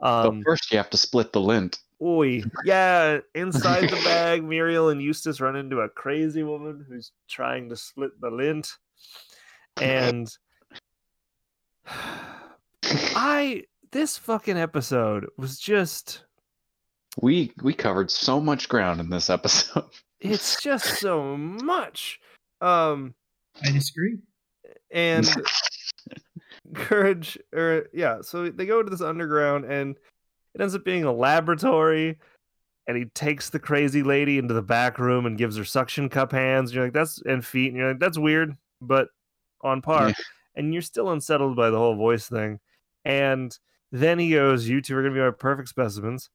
Um, 0.00 0.40
but 0.40 0.44
first, 0.44 0.70
you 0.70 0.78
have 0.78 0.90
to 0.90 0.96
split 0.96 1.32
the 1.32 1.40
lint. 1.40 1.80
Oi, 2.00 2.42
yeah, 2.64 3.18
inside 3.34 3.90
the 3.90 3.96
bag, 4.04 4.44
Muriel 4.44 4.90
and 4.90 5.02
Eustace 5.02 5.40
run 5.40 5.56
into 5.56 5.80
a 5.80 5.88
crazy 5.88 6.44
woman 6.44 6.84
who's 6.88 7.10
trying 7.28 7.68
to 7.70 7.76
split 7.76 8.12
the 8.20 8.30
lint. 8.30 8.70
And 9.80 10.30
I 12.84 13.64
this 13.90 14.16
fucking 14.16 14.56
episode 14.58 15.26
was 15.36 15.58
just 15.58 16.24
We 17.20 17.52
we 17.62 17.74
covered 17.74 18.10
so 18.10 18.40
much 18.40 18.68
ground 18.68 19.00
in 19.00 19.10
this 19.10 19.30
episode. 19.30 19.84
it's 20.20 20.62
just 20.62 21.00
so 21.00 21.36
much. 21.36 22.20
Um 22.60 23.14
I 23.64 23.72
disagree. 23.72 24.18
and 24.92 25.26
courage 26.74 27.38
or 27.54 27.86
yeah 27.92 28.20
so 28.20 28.48
they 28.48 28.66
go 28.66 28.82
to 28.82 28.90
this 28.90 29.00
underground 29.00 29.64
and 29.64 29.96
it 30.54 30.60
ends 30.60 30.74
up 30.74 30.84
being 30.84 31.04
a 31.04 31.12
laboratory 31.12 32.18
and 32.86 32.96
he 32.96 33.04
takes 33.14 33.50
the 33.50 33.58
crazy 33.58 34.02
lady 34.02 34.38
into 34.38 34.54
the 34.54 34.62
back 34.62 34.98
room 34.98 35.26
and 35.26 35.38
gives 35.38 35.56
her 35.56 35.64
suction 35.64 36.08
cup 36.08 36.32
hands 36.32 36.70
And 36.70 36.76
you're 36.76 36.84
like 36.84 36.94
that's 36.94 37.22
and 37.26 37.44
feet 37.44 37.68
and 37.68 37.76
you're 37.76 37.88
like 37.88 38.00
that's 38.00 38.18
weird 38.18 38.56
but 38.80 39.08
on 39.62 39.82
par. 39.82 40.08
Yeah. 40.08 40.14
and 40.56 40.72
you're 40.72 40.82
still 40.82 41.10
unsettled 41.10 41.56
by 41.56 41.70
the 41.70 41.78
whole 41.78 41.96
voice 41.96 42.28
thing. 42.28 42.60
And 43.04 43.56
then 43.92 44.18
he 44.18 44.32
goes 44.32 44.68
you 44.68 44.80
two 44.80 44.96
are 44.96 45.02
going 45.02 45.14
to 45.14 45.20
be 45.20 45.24
my 45.24 45.30
perfect 45.30 45.68
specimens 45.68 46.30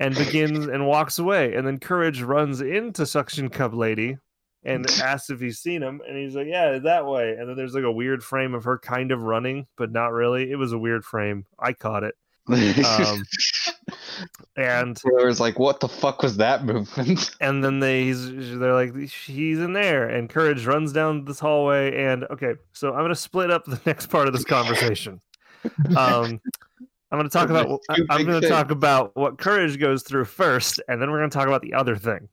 and 0.00 0.14
begins 0.14 0.66
and 0.66 0.86
walks 0.86 1.18
away. 1.18 1.54
And 1.54 1.66
then 1.66 1.78
courage 1.78 2.22
runs 2.22 2.60
into 2.60 3.06
suction 3.06 3.48
cup 3.48 3.74
lady 3.74 4.18
and 4.64 4.88
asks 5.02 5.30
if 5.30 5.40
he's 5.40 5.58
seen 5.58 5.82
him 5.82 6.00
and 6.06 6.16
he's 6.16 6.34
like 6.34 6.46
yeah 6.46 6.78
that 6.78 7.06
way. 7.06 7.36
And 7.38 7.48
then 7.48 7.56
there's 7.56 7.74
like 7.74 7.84
a 7.84 7.92
weird 7.92 8.22
frame 8.22 8.54
of 8.54 8.64
her 8.64 8.78
kind 8.78 9.12
of 9.12 9.22
running 9.22 9.66
but 9.76 9.92
not 9.92 10.12
really. 10.12 10.50
It 10.50 10.56
was 10.56 10.72
a 10.72 10.78
weird 10.78 11.04
frame. 11.04 11.46
I 11.58 11.72
caught 11.72 12.04
it. 12.04 12.14
Um, 12.46 13.24
and 14.56 15.00
it 15.04 15.24
was 15.24 15.40
like, 15.40 15.58
what 15.58 15.80
the 15.80 15.88
fuck 15.88 16.22
was 16.22 16.36
that 16.36 16.64
movement? 16.64 17.34
and 17.40 17.64
then 17.64 17.80
they 17.80 18.04
he's, 18.04 18.30
they're 18.58 18.74
like 18.74 18.94
he's 18.96 19.58
in 19.58 19.72
there. 19.72 20.08
And 20.08 20.28
courage 20.28 20.66
runs 20.66 20.92
down 20.92 21.24
this 21.24 21.40
hallway 21.40 22.04
and 22.04 22.24
okay 22.24 22.54
so 22.72 22.92
i'm 22.92 23.02
gonna 23.02 23.14
split 23.14 23.50
up 23.50 23.64
the 23.64 23.80
next 23.86 24.06
part 24.06 24.26
of 24.26 24.34
this 24.34 24.44
conversation. 24.44 25.20
Um 25.96 26.40
i'm 27.10 27.18
gonna 27.18 27.28
talk 27.28 27.48
about 27.48 27.80
i'm 27.88 28.24
gonna 28.24 28.40
things. 28.40 28.50
talk 28.50 28.70
about 28.70 29.14
what 29.16 29.38
courage 29.38 29.78
goes 29.78 30.02
through 30.02 30.24
first 30.24 30.80
and 30.88 31.00
then 31.00 31.10
we're 31.10 31.18
gonna 31.18 31.30
talk 31.30 31.46
about 31.46 31.62
the 31.62 31.74
other 31.74 31.96
thing. 31.96 32.28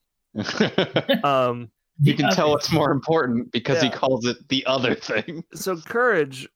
Um 1.23 1.69
you 1.99 2.13
The 2.13 2.23
can 2.23 2.31
tell 2.31 2.45
other- 2.47 2.53
what's 2.53 2.71
more 2.71 2.91
important 2.91 3.51
because 3.51 3.81
he 3.81 3.89
calls 3.89 4.25
it 4.25 4.37
the 4.49 4.65
other 4.65 4.95
thing. 4.95 5.43
so 5.53 5.77
courage 5.77 6.47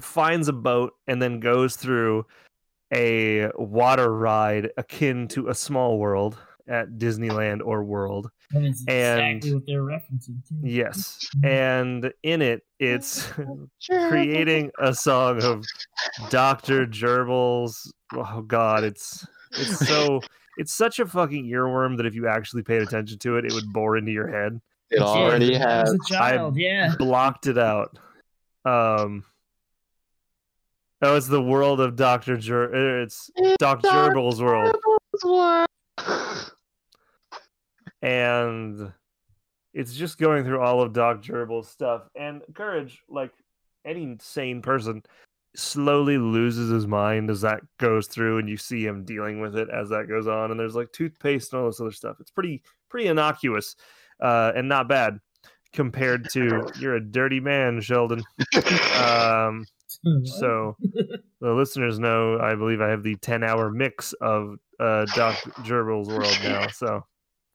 finds 0.00 0.48
a 0.48 0.52
boat 0.52 0.92
and 1.06 1.20
then 1.22 1.40
goes 1.40 1.76
through 1.76 2.26
a 2.94 3.48
water 3.56 4.12
ride 4.14 4.70
akin 4.76 5.28
to 5.28 5.48
a 5.48 5.54
small 5.54 5.98
world 5.98 6.38
at 6.66 6.88
disneyland 6.98 7.60
or 7.64 7.82
world. 7.84 8.30
That 8.50 8.62
is 8.62 8.82
exactly 8.82 9.50
and- 9.50 9.54
what 9.54 9.66
they're 9.66 9.82
referencing 9.82 10.42
to. 10.48 10.54
yes. 10.62 11.18
And 11.44 12.12
in 12.22 12.40
it 12.42 12.62
it's 12.78 13.30
creating 14.08 14.70
a 14.78 14.94
song 14.94 15.42
of 15.42 15.64
dr 16.30 16.86
gerbils. 16.86 17.90
Oh 18.14 18.42
god 18.42 18.84
it's 18.84 19.26
it's 19.52 19.86
so 19.86 20.20
it's 20.58 20.74
such 20.74 20.98
a 20.98 21.06
fucking 21.06 21.46
earworm 21.46 21.96
that 21.96 22.06
if 22.06 22.14
you 22.14 22.26
actually 22.28 22.62
paid 22.62 22.82
attention 22.82 23.18
to 23.18 23.36
it 23.36 23.44
it 23.44 23.52
would 23.52 23.72
bore 23.72 23.96
into 23.96 24.10
your 24.12 24.28
head 24.28 24.60
It 24.90 25.00
already 25.00 25.46
Yeah, 25.52 25.58
has. 25.80 25.88
As 25.90 25.94
a 25.94 25.98
child, 26.14 26.56
yeah. 26.56 26.94
blocked 26.98 27.46
it 27.46 27.56
out. 27.58 27.98
Um, 28.64 29.24
oh, 31.02 31.16
it's 31.16 31.28
the 31.28 31.42
world 31.42 31.80
of 31.80 31.94
Doctor 31.96 32.36
Ger. 32.36 32.64
er, 32.74 33.02
It's 33.02 33.30
Doctor 33.58 33.88
Gerbil's 33.88 34.42
world, 34.42 34.76
and 38.02 38.92
it's 39.74 39.94
just 39.94 40.18
going 40.18 40.44
through 40.44 40.60
all 40.60 40.82
of 40.82 40.92
Doc 40.92 41.22
Gerbil's 41.22 41.68
stuff. 41.68 42.02
And 42.14 42.42
Courage, 42.54 43.02
like 43.08 43.32
any 43.84 44.16
sane 44.20 44.62
person, 44.62 45.02
slowly 45.58 46.16
loses 46.18 46.70
his 46.70 46.86
mind 46.86 47.30
as 47.30 47.40
that 47.42 47.60
goes 47.78 48.06
through, 48.06 48.38
and 48.38 48.48
you 48.48 48.56
see 48.56 48.84
him 48.86 49.04
dealing 49.04 49.40
with 49.40 49.56
it 49.56 49.68
as 49.70 49.88
that 49.90 50.08
goes 50.08 50.26
on. 50.28 50.50
And 50.50 50.58
there's 50.58 50.74
like 50.76 50.92
toothpaste 50.92 51.52
and 51.52 51.60
all 51.60 51.66
this 51.68 51.80
other 51.80 51.92
stuff. 51.92 52.16
It's 52.20 52.30
pretty 52.30 52.62
pretty 52.88 53.08
innocuous, 53.08 53.76
uh, 54.22 54.52
and 54.54 54.68
not 54.68 54.88
bad 54.88 55.18
compared 55.72 56.28
to 56.30 56.66
you're 56.80 56.94
a 56.96 57.04
dirty 57.04 57.40
man, 57.40 57.80
Sheldon. 57.80 58.22
Um, 58.96 59.66
so 60.24 60.76
the 61.40 61.52
listeners 61.52 61.98
know 61.98 62.38
I 62.38 62.54
believe 62.54 62.80
I 62.80 62.88
have 62.88 63.02
the 63.02 63.16
10 63.16 63.42
hour 63.42 63.70
mix 63.70 64.12
of 64.20 64.56
uh 64.78 65.06
Doc 65.14 65.36
Gerbil's 65.64 66.08
world 66.08 66.38
now. 66.42 66.68
So 66.68 67.04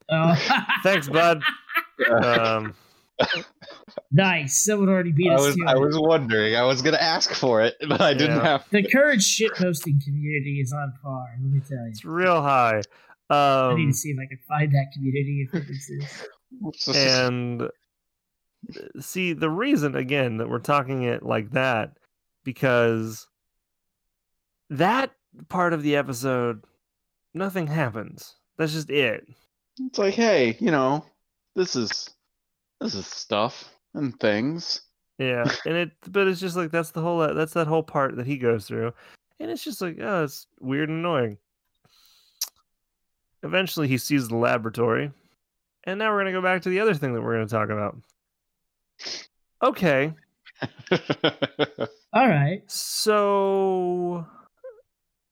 Oh. 0.09 0.35
thanks, 0.83 1.07
bud. 1.07 1.41
Um 2.11 2.73
nice. 4.11 4.63
Someone 4.63 4.89
already 4.89 5.11
beat 5.11 5.29
I 5.31 5.35
us 5.35 5.41
was 5.45 5.55
to 5.55 5.65
I 5.67 5.75
was 5.75 5.97
wondering. 5.99 6.55
I 6.55 6.63
was 6.63 6.81
gonna 6.81 6.97
ask 6.97 7.33
for 7.33 7.61
it, 7.61 7.75
but 7.87 8.01
I 8.01 8.13
didn't 8.13 8.37
Yeah. 8.37 8.43
have. 8.43 8.65
The 8.71 8.83
courage 8.87 9.23
shitposting 9.23 10.03
community 10.03 10.59
is 10.61 10.73
on 10.73 10.93
par. 11.01 11.35
Let 11.41 11.51
me 11.51 11.59
tell 11.67 11.77
you. 11.83 11.89
it's 11.89 12.05
real 12.05 12.41
high. 12.41 12.81
I 13.29 13.73
need 13.75 13.83
Um 13.85 13.91
to 13.91 13.97
see 13.97 14.09
if 14.09 14.17
I 14.19 14.25
can 14.27 14.39
find 14.47 14.71
that 14.73 14.87
community 14.93 15.47
if 15.47 15.53
it 15.55 15.69
exists. 15.69 16.27
and 16.95 17.69
see 18.99 19.33
the 19.33 19.49
reason 19.49 19.95
again 19.95 20.37
that 20.37 20.49
we're 20.49 20.59
talking 20.59 21.03
it 21.03 21.23
like 21.23 21.51
that 21.51 21.97
because 22.43 23.27
that 24.69 25.11
part 25.49 25.73
of 25.73 25.83
the 25.83 25.95
episode 25.95 26.63
nothing 27.33 27.67
happens. 27.67 28.35
That's 28.57 28.73
just 28.73 28.89
it. 28.89 29.27
It's 29.79 29.97
like, 29.97 30.13
hey, 30.13 30.55
you 30.59 30.69
know, 30.71 31.03
this 31.55 31.75
is 31.75 32.09
this 32.79 32.95
is 32.95 33.07
stuff 33.07 33.73
and 33.93 34.19
things. 34.19 34.81
Yeah, 35.17 35.49
and 35.65 35.75
it, 35.75 35.91
but 36.09 36.27
it's 36.27 36.39
just 36.39 36.55
like 36.55 36.71
that's 36.71 36.91
the 36.91 37.01
whole 37.01 37.33
that's 37.33 37.53
that 37.53 37.67
whole 37.67 37.83
part 37.83 38.15
that 38.17 38.27
he 38.27 38.37
goes 38.37 38.65
through, 38.65 38.93
and 39.39 39.51
it's 39.51 39.63
just 39.63 39.81
like 39.81 39.97
oh, 40.01 40.23
it's 40.23 40.47
weird 40.59 40.89
and 40.89 40.99
annoying. 40.99 41.37
Eventually, 43.43 43.87
he 43.87 43.97
sees 43.97 44.27
the 44.27 44.37
laboratory, 44.37 45.11
and 45.83 45.99
now 45.99 46.11
we're 46.11 46.19
gonna 46.19 46.31
go 46.31 46.41
back 46.41 46.61
to 46.63 46.69
the 46.69 46.79
other 46.79 46.93
thing 46.93 47.13
that 47.13 47.21
we're 47.21 47.35
gonna 47.35 47.47
talk 47.47 47.69
about. 47.69 47.97
Okay, 49.61 50.13
All 52.13 52.27
right. 52.27 52.61
so 52.67 54.25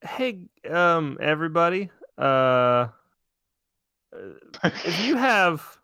hey, 0.02 0.40
um, 0.70 1.18
everybody, 1.22 1.90
uh, 2.18 2.88
if 4.64 5.06
you 5.06 5.16
have, 5.18 5.78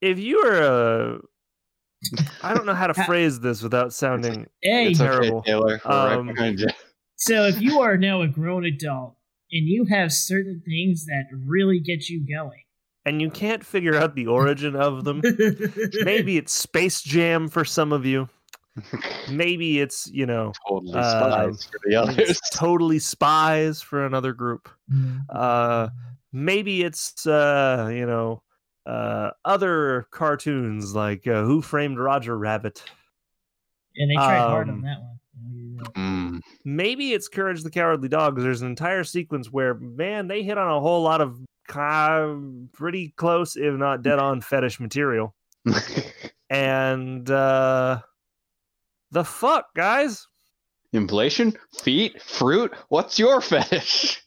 if 0.00 0.18
you 0.18 0.38
are 0.38 0.62
a, 0.62 1.18
I 2.42 2.54
don't 2.54 2.66
know 2.66 2.74
how 2.74 2.86
to 2.86 2.94
phrase 3.04 3.40
this 3.40 3.62
without 3.62 3.92
sounding 3.92 4.46
Hey, 4.62 4.88
it's 4.88 5.00
okay, 5.00 5.10
terrible. 5.10 5.42
Taylor. 5.42 5.80
We're 5.84 5.90
right 5.90 6.16
Um, 6.18 6.34
so 7.16 7.44
if 7.44 7.60
you 7.60 7.80
are 7.80 7.96
now 7.96 8.22
a 8.22 8.28
grown 8.28 8.64
adult 8.64 9.16
and 9.52 9.66
you 9.66 9.84
have 9.90 10.12
certain 10.12 10.62
things 10.64 11.04
that 11.06 11.24
really 11.32 11.80
get 11.80 12.08
you 12.08 12.24
going, 12.26 12.62
and 13.04 13.20
you 13.20 13.30
can't 13.30 13.64
figure 13.64 13.96
out 13.96 14.14
the 14.14 14.26
origin 14.26 14.76
of 14.76 15.04
them. 15.04 15.22
Maybe 16.04 16.36
it's 16.36 16.52
Space 16.52 17.00
Jam 17.02 17.48
for 17.48 17.64
some 17.64 17.92
of 17.92 18.04
you. 18.06 18.28
Maybe 19.30 19.80
it's, 19.80 20.06
you 20.12 20.26
know, 20.26 20.52
Totally 20.68 20.98
um, 20.98 21.02
spies 21.04 21.64
for 21.64 21.80
the 21.84 21.96
others. 21.96 22.40
totally 22.52 22.98
spies 22.98 23.80
for 23.82 24.04
another 24.06 24.32
group. 24.32 24.68
Uh, 25.28 25.88
maybe 26.32 26.82
it's, 26.82 27.26
uh, 27.26 27.90
you 27.92 28.06
know, 28.06 28.42
uh, 28.90 29.30
other 29.44 30.06
cartoons 30.10 30.94
like 30.94 31.26
uh, 31.26 31.42
Who 31.44 31.62
Framed 31.62 31.98
Roger 31.98 32.36
Rabbit. 32.36 32.82
and 33.96 34.10
they 34.10 34.14
tried 34.14 34.38
hard 34.38 34.68
um, 34.68 34.76
on 34.76 34.82
that 34.82 34.98
one. 35.00 35.16
Mm. 35.96 36.40
Maybe 36.64 37.12
it's 37.12 37.28
Courage 37.28 37.62
the 37.62 37.70
Cowardly 37.70 38.08
Dog. 38.08 38.34
'cause 38.34 38.44
There's 38.44 38.62
an 38.62 38.68
entire 38.68 39.04
sequence 39.04 39.50
where, 39.50 39.74
man, 39.74 40.28
they 40.28 40.42
hit 40.42 40.58
on 40.58 40.70
a 40.70 40.80
whole 40.80 41.02
lot 41.02 41.20
of 41.22 41.38
ki- 41.68 42.68
pretty 42.72 43.14
close, 43.16 43.56
if 43.56 43.74
not 43.74 44.02
dead 44.02 44.18
on, 44.18 44.40
fetish 44.42 44.78
material. 44.80 45.34
and 46.50 47.30
uh 47.30 48.00
the 49.10 49.24
fuck 49.24 49.74
guys 49.74 50.26
Inflation, 50.92 51.56
feet, 51.82 52.20
fruit. 52.20 52.72
What's 52.88 53.16
your 53.18 53.40
fetish? 53.40 54.20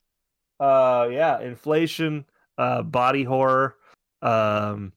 Uh, 0.60 1.10
yeah, 1.12 1.41
inflation, 1.41 2.24
uh, 2.58 2.82
body 2.84 3.24
horror. 3.25 3.75
Um, 4.24 4.94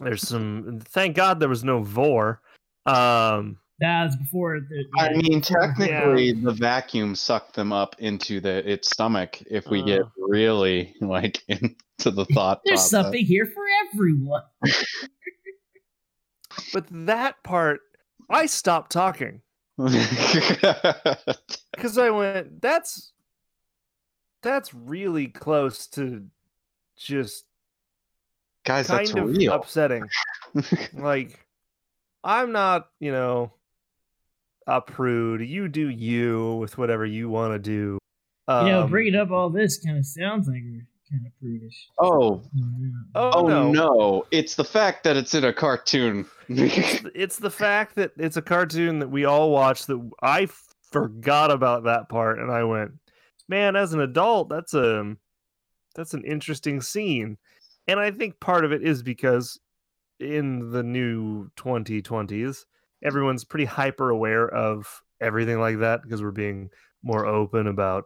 there's 0.00 0.26
some. 0.26 0.80
Thank 0.84 1.16
God 1.16 1.40
there 1.40 1.48
was 1.48 1.64
no 1.64 1.82
vor. 1.82 2.40
Um, 2.86 3.58
That 3.80 4.04
was 4.04 4.16
before 4.16 4.60
the. 4.60 4.84
I 4.98 5.12
mean, 5.14 5.40
before- 5.40 5.60
technically, 5.60 6.32
the 6.32 6.52
vacuum 6.52 7.14
sucked 7.14 7.54
them 7.56 7.72
up 7.72 7.96
into 7.98 8.40
the 8.40 8.68
its 8.70 8.90
stomach. 8.90 9.40
If 9.50 9.66
we 9.68 9.82
get 9.82 10.02
Uh. 10.02 10.06
really 10.18 10.94
like 11.00 11.42
into 11.48 12.10
the 12.10 12.24
thought, 12.26 12.60
There's 12.64 12.80
process. 12.80 12.90
something 12.90 13.24
here 13.24 13.46
for 13.46 13.62
everyone. 13.92 14.42
but 16.72 16.86
that 16.90 17.42
part, 17.42 17.80
I 18.30 18.46
stopped 18.46 18.92
talking 18.92 19.40
because 19.76 19.98
I 21.98 22.10
went. 22.10 22.60
That's 22.62 23.12
that's 24.42 24.72
really 24.74 25.28
close 25.28 25.86
to 25.88 26.24
just 26.96 27.44
Guys, 28.64 28.86
kind 28.88 29.06
that's 29.06 29.14
of 29.14 29.36
real. 29.36 29.52
upsetting. 29.52 30.08
like 30.94 31.44
i'm 32.22 32.52
not 32.52 32.88
you 33.00 33.12
know 33.12 33.52
a 34.66 34.80
prude 34.80 35.42
you 35.46 35.68
do 35.68 35.88
you 35.90 36.54
with 36.54 36.78
whatever 36.78 37.04
you 37.04 37.28
want 37.28 37.52
to 37.52 37.58
do 37.58 37.98
you 38.48 38.54
know, 38.70 38.82
Um, 38.82 38.90
bringing 38.90 39.14
up 39.14 39.30
all 39.30 39.50
this 39.50 39.78
kind 39.84 39.98
of 39.98 40.06
sounds 40.06 40.46
like 40.48 40.62
we're 40.64 40.86
kind 41.10 41.26
of 41.26 41.32
prudish. 41.40 41.88
oh, 41.98 42.42
Yeah. 42.54 42.90
oh, 43.14 43.30
oh 43.34 43.46
no, 43.46 43.72
no. 43.72 44.26
It's 44.30 44.54
the 44.54 44.64
fact 44.64 45.04
that 45.04 45.16
it's 45.16 45.34
in 45.34 45.44
a 45.44 45.52
cartoon. 45.52 46.26
It's, 46.48 47.04
it's 47.14 47.38
the 47.38 47.50
fact 47.50 47.94
that 47.96 48.12
it's 48.18 48.36
a 48.36 48.42
cartoon 48.42 48.98
that 49.00 49.08
we 49.10 49.24
all 49.24 49.50
watch 49.50 49.86
that 49.86 50.10
i 50.22 50.46
forgot 50.92 51.50
about 51.50 51.84
that 51.84 52.08
part 52.08 52.38
and 52.38 52.50
i 52.52 52.62
went 52.64 52.92
man 53.48 53.76
as 53.76 53.92
an 53.94 54.00
adult 54.00 54.48
that's 54.48 54.72
a 54.74 55.16
that's 55.94 56.14
an 56.14 56.22
interesting 56.24 56.80
scene 56.80 57.36
and 57.88 57.98
i 58.00 58.10
think 58.10 58.38
part 58.40 58.64
of 58.64 58.72
it 58.72 58.82
is 58.82 59.02
because 59.02 59.58
in 60.20 60.70
the 60.70 60.82
new 60.82 61.48
2020s 61.56 62.64
everyone's 63.02 63.44
pretty 63.44 63.64
hyper 63.64 64.10
aware 64.10 64.48
of 64.48 65.02
everything 65.20 65.58
like 65.60 65.78
that 65.78 66.02
because 66.02 66.22
we're 66.22 66.30
being 66.30 66.70
more 67.02 67.26
open 67.26 67.66
about 67.66 68.04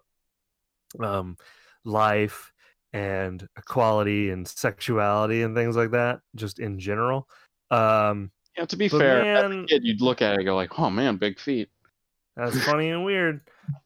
um 1.00 1.36
life 1.84 2.52
and 2.92 3.46
equality 3.56 4.30
and 4.30 4.48
sexuality 4.48 5.42
and 5.42 5.54
things 5.54 5.76
like 5.76 5.90
that 5.90 6.20
just 6.34 6.58
in 6.58 6.78
general 6.78 7.28
um 7.70 8.30
yeah, 8.56 8.64
to 8.64 8.76
be 8.76 8.88
But 8.88 8.98
fair, 8.98 9.20
as 9.36 9.44
a 9.44 9.48
man- 9.50 9.66
kid, 9.66 9.84
you'd 9.84 10.00
look 10.00 10.20
at 10.20 10.32
it 10.32 10.38
and 10.38 10.44
go 10.44 10.56
like, 10.56 10.80
"Oh 10.80 10.90
man, 10.90 11.16
big 11.16 11.38
feet." 11.38 11.68
that's 12.36 12.58
funny 12.64 12.90
and 12.90 13.04
weird 13.04 13.40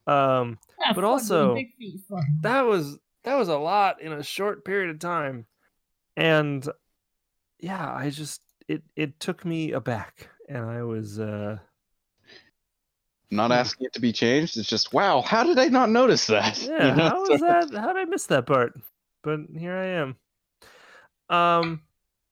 um 0.07 0.57
But 0.95 1.03
also, 1.03 1.53
big 1.53 1.75
feet, 1.75 1.99
fun. 2.09 2.23
that 2.41 2.61
was 2.61 2.97
that 3.23 3.35
was 3.35 3.49
a 3.49 3.57
lot 3.57 4.01
in 4.01 4.13
a 4.13 4.23
short 4.23 4.65
period 4.65 4.89
of 4.89 4.97
time 4.99 5.45
and 6.15 6.67
yeah 7.59 7.93
i 7.93 8.09
just 8.09 8.41
it 8.67 8.83
it 8.95 9.19
took 9.19 9.45
me 9.45 9.71
aback 9.71 10.29
and 10.49 10.65
i 10.65 10.83
was 10.83 11.19
uh 11.19 11.57
Not 13.31 13.51
asking 13.51 13.87
it 13.87 13.93
to 13.93 13.99
be 13.99 14.13
changed. 14.13 14.57
It's 14.57 14.69
just, 14.69 14.93
wow, 14.93 15.21
how 15.21 15.43
did 15.43 15.57
I 15.57 15.67
not 15.67 15.89
notice 15.89 16.27
that? 16.27 16.61
You 16.61 16.69
yeah 16.69 16.95
know, 16.95 17.09
how 17.09 17.21
was 17.21 17.41
that 17.41 17.73
how 17.73 17.93
did 17.93 17.97
i 18.01 18.05
miss 18.05 18.25
that 18.27 18.45
part 18.45 18.79
but 19.23 19.39
here 19.57 19.75
i 19.75 19.85
am 19.85 20.15
um 21.29 21.81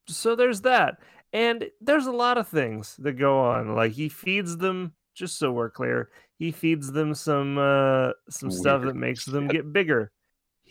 so 0.07 0.35
there's 0.35 0.61
that 0.61 0.97
and 1.33 1.69
there's 1.79 2.05
a 2.07 2.11
lot 2.11 2.37
of 2.37 2.47
things 2.47 2.95
that 2.97 3.13
go 3.13 3.39
on 3.39 3.75
like 3.75 3.93
he 3.93 4.09
feeds 4.09 4.57
them 4.57 4.93
just 5.15 5.37
so 5.37 5.51
we're 5.51 5.69
clear 5.69 6.09
he 6.37 6.51
feeds 6.51 6.91
them 6.91 7.13
some 7.13 7.57
uh 7.57 8.11
some 8.29 8.51
stuff 8.51 8.83
that 8.83 8.95
makes 8.95 9.25
them 9.25 9.47
get 9.47 9.71
bigger 9.73 10.11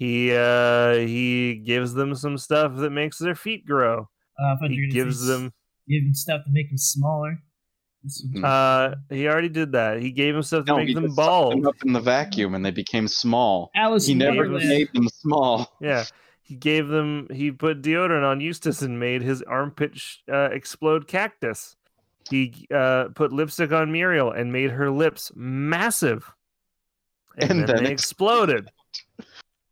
he 0.00 0.32
uh 0.34 0.94
he 0.94 1.56
gives 1.56 1.92
them 1.92 2.14
some 2.14 2.38
stuff 2.38 2.74
that 2.76 2.88
makes 2.90 3.18
their 3.18 3.34
feet 3.34 3.66
grow 3.66 4.08
Uh, 4.40 4.54
I 4.54 4.56
thought 4.56 4.70
you 4.70 4.86
he 4.86 4.90
gives 4.90 5.20
s- 5.22 5.28
them 5.28 5.52
give 5.88 6.02
him 6.02 6.14
stuff 6.14 6.40
to 6.46 6.50
make 6.50 6.70
them 6.70 6.78
smaller. 6.78 7.38
This 8.02 8.22
was- 8.24 8.40
Hmm. 8.40 8.44
uh 8.44 8.94
he 9.14 9.28
already 9.28 9.50
did 9.50 9.72
that 9.72 10.00
he 10.00 10.10
gave 10.10 10.32
them 10.34 10.42
stuff 10.42 10.64
to 10.64 10.72
No, 10.72 10.78
make 10.78 10.88
he 10.88 10.94
them 10.94 11.04
just 11.04 11.16
bald 11.16 11.52
them 11.52 11.66
up 11.66 11.76
in 11.84 11.92
the 11.92 12.00
vacuum 12.00 12.54
and 12.54 12.64
they 12.64 12.70
became 12.70 13.06
small. 13.08 13.70
Alice 13.76 14.06
He 14.06 14.14
never 14.14 14.46
gave 14.46 14.54
us- 14.56 14.64
made 14.64 14.88
them 14.94 15.08
small. 15.08 15.76
Yeah, 15.82 16.04
he 16.42 16.56
gave 16.56 16.88
them. 16.88 17.26
He 17.30 17.52
put 17.52 17.82
deodorant 17.82 18.24
on 18.24 18.40
Eustace 18.40 18.80
and 18.80 18.98
made 18.98 19.20
his 19.22 19.42
armpit 19.42 19.98
sh- 19.98 20.16
uh, 20.32 20.48
explode 20.50 21.06
cactus. 21.08 21.76
He 22.30 22.66
uh, 22.74 23.08
put 23.14 23.32
lipstick 23.32 23.70
on 23.72 23.92
Muriel 23.92 24.30
and 24.32 24.50
made 24.52 24.70
her 24.70 24.90
lips 24.90 25.30
massive, 25.34 26.32
and, 27.36 27.50
And 27.50 27.60
then, 27.60 27.66
then 27.76 27.84
they 27.84 27.92
exploded. 27.92 28.70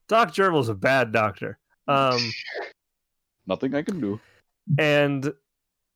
Doc 0.08 0.32
Gerbil's 0.34 0.68
a 0.68 0.74
bad 0.74 1.12
doctor. 1.12 1.58
Um, 1.86 2.18
Nothing 3.46 3.74
I 3.74 3.82
can 3.82 4.00
do. 4.00 4.20
and 4.78 5.32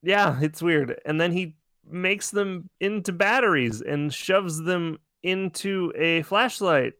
yeah, 0.01 0.39
it's 0.41 0.61
weird. 0.61 0.99
And 1.05 1.19
then 1.19 1.31
he 1.31 1.55
makes 1.89 2.31
them 2.31 2.69
into 2.79 3.11
batteries 3.11 3.81
and 3.81 4.13
shoves 4.13 4.61
them 4.63 4.99
into 5.21 5.91
a 5.95 6.21
flashlight 6.23 6.93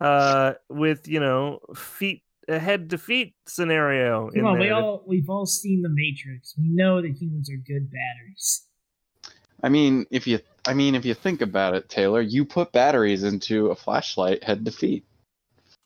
uh 0.00 0.52
with 0.68 1.06
you 1.08 1.18
know 1.20 1.58
feet 1.74 2.22
a 2.48 2.58
head 2.58 2.90
to 2.90 2.98
feet 2.98 3.34
scenario 3.46 4.28
in 4.28 4.40
Come 4.40 4.46
on, 4.46 4.58
we 4.58 4.66
there 4.66 4.74
that- 4.74 4.82
all 4.82 5.04
we've 5.06 5.28
all 5.30 5.46
seen 5.46 5.82
the 5.82 5.88
Matrix. 5.88 6.54
We 6.58 6.68
know 6.68 7.00
that 7.02 7.10
humans 7.12 7.50
are 7.50 7.56
good 7.56 7.90
batteries. 7.90 8.66
I 9.62 9.68
mean, 9.70 10.06
if 10.10 10.26
you, 10.26 10.38
I 10.66 10.74
mean, 10.74 10.94
if 10.94 11.04
you 11.06 11.14
think 11.14 11.40
about 11.40 11.74
it, 11.74 11.88
Taylor, 11.88 12.20
you 12.20 12.44
put 12.44 12.72
batteries 12.72 13.24
into 13.24 13.68
a 13.68 13.74
flashlight 13.74 14.44
head 14.44 14.64
to 14.66 14.70
feet. 14.70 15.04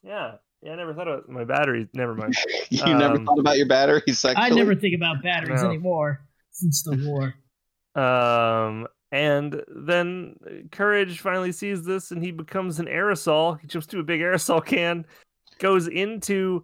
Yeah 0.03 0.33
yeah 0.61 0.71
i 0.73 0.75
never 0.75 0.93
thought 0.93 1.07
about 1.07 1.29
my 1.29 1.43
batteries. 1.43 1.87
never 1.93 2.15
mind 2.15 2.35
You 2.69 2.83
never 2.95 3.15
Um, 3.15 3.25
thought 3.25 3.39
about 3.39 3.57
your 3.57 3.67
batteries 3.67 4.19
sexually. 4.19 4.51
I 4.51 4.55
never 4.55 4.75
think 4.75 4.95
about 4.95 5.21
batteries 5.23 5.61
No. 5.61 5.69
anymore 5.69 6.21
since 6.51 6.83
the 6.83 6.95
war. 7.05 7.33
um 8.01 8.87
and 9.13 9.61
then 9.67 10.35
courage 10.71 11.19
finally 11.19 11.51
sees 11.51 11.83
this 11.83 12.11
and 12.11 12.23
he 12.23 12.31
becomes 12.31 12.79
an 12.79 12.85
aerosol 12.85 13.59
he 13.59 13.67
jumps 13.67 13.87
to 13.87 13.99
a 13.99 14.03
big 14.03 14.21
aerosol 14.21 14.65
can 14.65 15.05
goes 15.59 15.87
into 15.87 16.63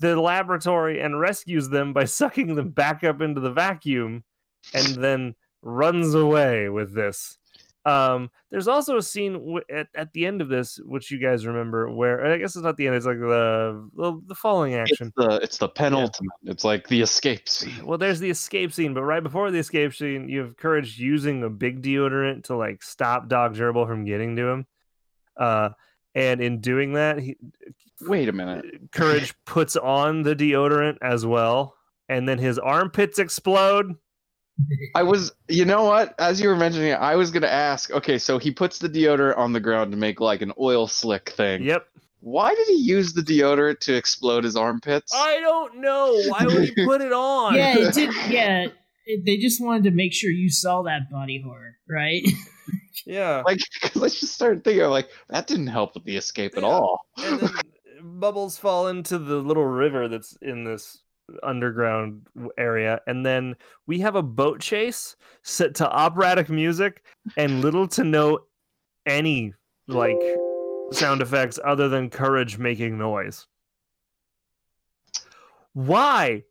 the 0.00 0.18
laboratory 0.20 1.00
and 1.00 1.20
rescues 1.20 1.68
them 1.68 1.92
by 1.92 2.04
sucking 2.20 2.54
them 2.54 2.70
back 2.70 3.04
up 3.04 3.20
into 3.20 3.40
the 3.40 3.52
vacuum 3.52 4.24
and 4.72 4.86
then 4.96 5.34
runs 5.62 6.14
away 6.14 6.68
with 6.68 6.94
this 6.94 7.38
um 7.86 8.30
there's 8.50 8.68
also 8.68 8.96
a 8.96 9.02
scene 9.02 9.34
w- 9.34 9.60
at, 9.70 9.88
at 9.94 10.12
the 10.14 10.24
end 10.24 10.40
of 10.40 10.48
this 10.48 10.80
which 10.86 11.10
you 11.10 11.18
guys 11.18 11.46
remember 11.46 11.90
where 11.90 12.24
i 12.24 12.38
guess 12.38 12.56
it's 12.56 12.64
not 12.64 12.76
the 12.78 12.86
end 12.86 12.96
it's 12.96 13.04
like 13.04 13.18
the 13.18 13.90
the, 13.94 14.20
the 14.26 14.34
falling 14.34 14.72
It's 14.72 14.92
action 14.92 15.12
the 15.16 15.36
it's 15.42 15.58
the 15.58 15.68
penultimate. 15.68 16.32
It's 16.44 16.64
like 16.64 16.88
the 16.88 17.02
escape 17.02 17.48
scene. 17.48 17.84
well, 17.84 17.98
there's 17.98 18.20
the 18.20 18.30
escape 18.30 18.72
scene, 18.72 18.94
but 18.94 19.02
right 19.02 19.22
before 19.22 19.50
the 19.50 19.58
escape 19.58 19.94
scene, 19.94 20.28
you 20.28 20.40
have 20.40 20.56
Courage 20.56 20.98
using 20.98 21.42
a 21.42 21.50
big 21.50 21.82
deodorant 21.82 22.44
to 22.44 22.56
like 22.56 22.82
stop 22.82 23.28
Doc 23.28 23.52
Gerbil 23.52 23.86
from 23.86 24.04
getting 24.04 24.36
to 24.36 24.46
him. 24.48 24.66
Uh, 25.36 25.70
and 26.14 26.40
in 26.40 26.60
doing 26.60 26.94
that, 26.94 27.18
he, 27.18 27.36
Wait 28.02 28.28
a 28.28 28.32
minute. 28.32 28.64
Courage 28.92 29.34
puts 29.46 29.76
on 29.76 30.22
the 30.22 30.34
deodorant 30.36 30.98
as 31.02 31.24
well, 31.26 31.76
and 32.08 32.28
then 32.28 32.38
his 32.38 32.58
armpits 32.58 33.18
explode. 33.18 33.94
I 34.94 35.02
was, 35.02 35.32
you 35.48 35.64
know 35.64 35.84
what? 35.84 36.14
As 36.18 36.40
you 36.40 36.48
were 36.48 36.56
mentioning 36.56 36.90
it, 36.90 36.98
I 36.98 37.16
was 37.16 37.30
gonna 37.30 37.46
ask. 37.46 37.90
Okay, 37.90 38.18
so 38.18 38.38
he 38.38 38.50
puts 38.50 38.78
the 38.78 38.88
deodorant 38.88 39.36
on 39.38 39.52
the 39.52 39.60
ground 39.60 39.92
to 39.92 39.98
make 39.98 40.20
like 40.20 40.42
an 40.42 40.52
oil 40.58 40.86
slick 40.86 41.30
thing. 41.30 41.64
Yep. 41.64 41.86
Why 42.20 42.54
did 42.54 42.66
he 42.68 42.76
use 42.76 43.12
the 43.12 43.20
deodorant 43.20 43.80
to 43.80 43.94
explode 43.94 44.44
his 44.44 44.56
armpits? 44.56 45.12
I 45.14 45.40
don't 45.40 45.80
know 45.80 46.22
why 46.28 46.44
would 46.46 46.68
he 46.70 46.84
put 46.84 47.00
it 47.02 47.12
on. 47.12 47.54
yeah, 47.56 47.76
it 47.76 47.94
did. 47.94 48.10
Yeah, 48.30 48.66
it, 49.06 49.26
they 49.26 49.36
just 49.36 49.62
wanted 49.62 49.84
to 49.84 49.90
make 49.90 50.14
sure 50.14 50.30
you 50.30 50.48
saw 50.48 50.82
that 50.82 51.10
body 51.10 51.42
horror, 51.44 51.76
right? 51.88 52.22
Yeah. 53.06 53.42
Like, 53.44 53.60
because 53.82 54.02
I 54.02 54.08
just 54.08 54.34
started 54.34 54.64
thinking, 54.64 54.84
like, 54.84 55.08
that 55.28 55.46
didn't 55.46 55.68
help 55.68 55.94
with 55.94 56.04
the 56.04 56.16
escape 56.16 56.56
at 56.56 56.64
all. 56.64 57.00
and 57.16 57.40
then 57.40 57.50
bubbles 58.02 58.58
fall 58.58 58.88
into 58.88 59.18
the 59.18 59.36
little 59.36 59.64
river 59.64 60.08
that's 60.08 60.36
in 60.40 60.64
this 60.64 61.00
underground 61.42 62.26
area 62.58 63.00
and 63.06 63.24
then 63.24 63.56
we 63.86 63.98
have 63.98 64.14
a 64.14 64.22
boat 64.22 64.60
chase 64.60 65.16
set 65.42 65.74
to 65.74 65.90
operatic 65.90 66.48
music 66.50 67.02
and 67.36 67.62
little 67.62 67.88
to 67.88 68.04
no 68.04 68.38
any 69.06 69.52
like 69.88 70.20
sound 70.92 71.22
effects 71.22 71.58
other 71.64 71.88
than 71.88 72.10
courage 72.10 72.58
making 72.58 72.98
noise 72.98 73.46
why 75.72 76.42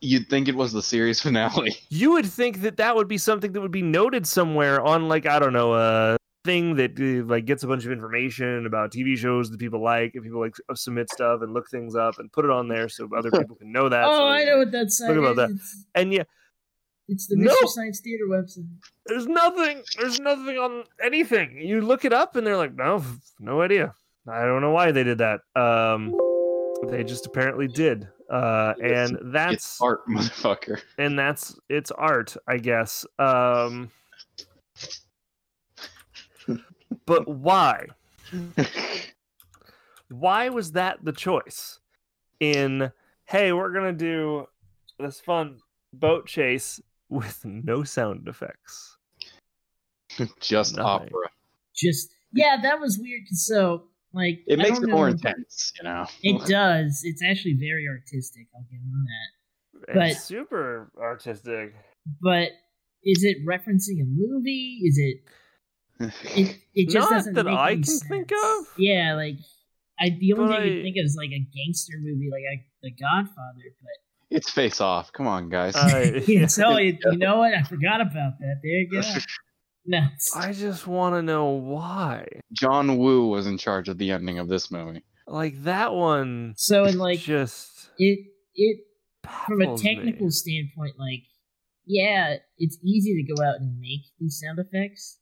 You'd 0.00 0.28
think 0.28 0.46
it 0.48 0.54
was 0.54 0.72
the 0.72 0.82
series 0.82 1.20
finale. 1.22 1.74
you 1.88 2.12
would 2.12 2.26
think 2.26 2.60
that 2.62 2.76
that 2.76 2.94
would 2.94 3.08
be 3.08 3.18
something 3.18 3.52
that 3.52 3.60
would 3.60 3.70
be 3.72 3.82
noted 3.82 4.26
somewhere 4.26 4.80
on 4.80 5.08
like 5.08 5.26
i 5.26 5.38
don't 5.38 5.52
know 5.52 5.74
a 5.74 6.16
thing 6.44 6.74
that 6.76 6.98
uh, 6.98 7.24
like 7.26 7.44
gets 7.44 7.62
a 7.62 7.66
bunch 7.68 7.84
of 7.84 7.92
information 7.92 8.66
about 8.66 8.90
tv 8.92 9.16
shows 9.16 9.50
that 9.50 9.58
people 9.60 9.80
like 9.80 10.14
and 10.14 10.24
people 10.24 10.40
like 10.40 10.54
submit 10.74 11.08
stuff 11.10 11.40
and 11.42 11.54
look 11.54 11.68
things 11.70 11.94
up 11.94 12.18
and 12.18 12.32
put 12.32 12.44
it 12.44 12.50
on 12.50 12.66
there 12.68 12.88
so 12.88 13.08
other 13.16 13.30
people 13.30 13.54
can 13.54 13.70
know 13.70 13.88
that 13.88 14.04
oh, 14.08 14.18
they, 14.32 14.42
I 14.42 14.44
know 14.44 14.58
what 14.58 14.72
that's. 14.72 15.00
Look 15.00 15.16
about 15.16 15.36
that. 15.36 15.50
It's, 15.50 15.84
and 15.94 16.12
yeah 16.12 16.24
It's 17.08 17.26
the 17.28 17.36
No. 17.36 17.44
Mystery 17.44 17.68
Science 17.68 18.00
Theater 18.00 18.24
website. 18.28 18.66
There's 19.06 19.26
nothing. 19.26 19.82
There's 19.98 20.18
nothing 20.20 20.56
on 20.58 20.84
anything. 21.02 21.58
You 21.60 21.80
look 21.80 22.04
it 22.04 22.12
up, 22.12 22.36
and 22.36 22.46
they're 22.46 22.56
like, 22.56 22.74
no, 22.74 23.04
no 23.40 23.60
idea. 23.62 23.94
I 24.28 24.42
don't 24.44 24.60
know 24.62 24.70
why 24.70 24.92
they 24.92 25.02
did 25.04 25.18
that. 25.18 25.40
Um, 25.56 26.12
they 26.88 27.02
just 27.04 27.26
apparently 27.26 27.66
did. 27.68 28.08
Uh, 28.30 28.74
It's- 28.78 29.08
and 29.10 29.16
It's 29.18 29.32
that's 29.32 29.80
art, 29.80 30.06
motherfucker. 30.08 30.80
and 30.98 31.18
that's 31.18 31.58
it's 31.68 31.90
art, 31.90 32.36
I 32.48 32.58
guess. 32.58 33.04
Um, 33.18 33.90
but 37.06 37.26
why? 37.28 37.86
Why 40.08 40.48
was 40.50 40.72
that 40.72 41.04
the 41.04 41.12
choice? 41.12 41.78
In 42.40 42.92
hey, 43.24 43.52
we're 43.52 43.72
gonna 43.72 43.92
do 43.92 44.46
this 44.98 45.20
fun 45.20 45.60
boat 45.92 46.26
chase 46.26 46.80
with 47.08 47.44
no 47.44 47.82
sound 47.84 48.26
effects. 48.28 48.96
Just 50.40 50.76
Nothing. 50.76 50.84
opera. 51.08 51.30
Just 51.74 52.14
yeah, 52.32 52.56
that 52.62 52.80
was 52.80 52.98
weird. 52.98 53.22
so 53.28 53.84
like 54.12 54.40
It 54.46 54.58
I 54.60 54.64
makes 54.64 54.80
don't 54.80 54.90
it 54.90 54.92
more 54.92 55.08
intense, 55.08 55.72
you 55.78 55.84
know. 55.84 56.06
It 56.22 56.46
does. 56.46 57.00
It's 57.04 57.22
actually 57.22 57.54
very 57.54 57.86
artistic. 57.88 58.48
I'll 58.54 58.66
give 58.70 58.80
them 58.80 59.04
that. 59.06 59.88
It's 60.10 60.14
But- 60.18 60.22
super 60.22 60.90
artistic. 61.00 61.74
But 62.20 62.48
is 63.04 63.22
it 63.24 63.38
referencing 63.48 64.00
a 64.02 64.04
movie? 64.06 64.80
Is 64.84 64.98
it? 64.98 65.22
It 66.24 66.56
it 66.74 66.88
just 66.88 67.10
Not 67.10 67.10
doesn't 67.10 67.34
that 67.34 67.44
make 67.44 67.54
I 67.58 67.72
any 67.72 67.82
can 67.82 67.98
think 67.98 68.30
sense. 68.30 68.42
of. 68.60 68.78
Yeah, 68.78 69.14
like 69.14 69.36
I 70.00 70.10
the 70.18 70.32
only 70.34 70.46
But 70.46 70.52
thing 70.54 70.62
I 70.62 70.64
I- 70.64 70.68
can 70.68 70.82
think 70.82 70.96
of 70.98 71.04
is 71.04 71.16
like 71.16 71.30
a 71.30 71.46
gangster 71.54 71.94
movie, 72.00 72.28
like 72.30 72.42
a, 72.52 72.64
The 72.82 72.90
Godfather. 72.90 73.74
But 73.80 74.36
it's 74.36 74.50
face 74.50 74.80
off. 74.80 75.12
Come 75.12 75.26
on, 75.26 75.48
guys. 75.50 75.76
I, 75.76 76.04
you 76.26 76.46
know, 76.58 76.78
you, 76.78 76.98
you 77.12 77.18
know 77.18 77.36
what? 77.38 77.54
I 77.54 77.62
forgot 77.62 78.00
about 78.00 78.38
that. 78.40 78.56
There 78.62 78.72
you 78.72 78.88
go. 78.90 79.00
No, 79.84 79.98
I 80.36 80.52
just 80.52 80.86
want 80.86 81.16
to 81.16 81.22
know 81.22 81.46
why. 81.46 82.24
John 82.52 82.98
Woo 82.98 83.26
was 83.30 83.48
in 83.48 83.58
charge 83.58 83.88
of 83.88 83.98
the 83.98 84.12
ending 84.12 84.38
of 84.38 84.46
this 84.48 84.70
movie. 84.70 85.02
Like 85.26 85.60
that 85.64 85.92
one, 85.92 86.54
so 86.56 86.84
in 86.84 86.98
like 86.98 87.18
just 87.18 87.90
it 87.98 88.20
it 88.54 88.76
from 89.46 89.60
a 89.60 89.64
baffles 89.64 89.82
me. 89.82 89.94
technical 89.96 90.30
standpoint, 90.30 90.92
like 91.00 91.24
yeah, 91.84 92.36
it's 92.58 92.78
easy 92.84 93.24
to 93.26 93.34
go 93.34 93.42
out 93.44 93.56
and 93.56 93.80
make 93.80 94.02
these 94.20 94.40
sound 94.40 94.60
effects. 94.60 95.18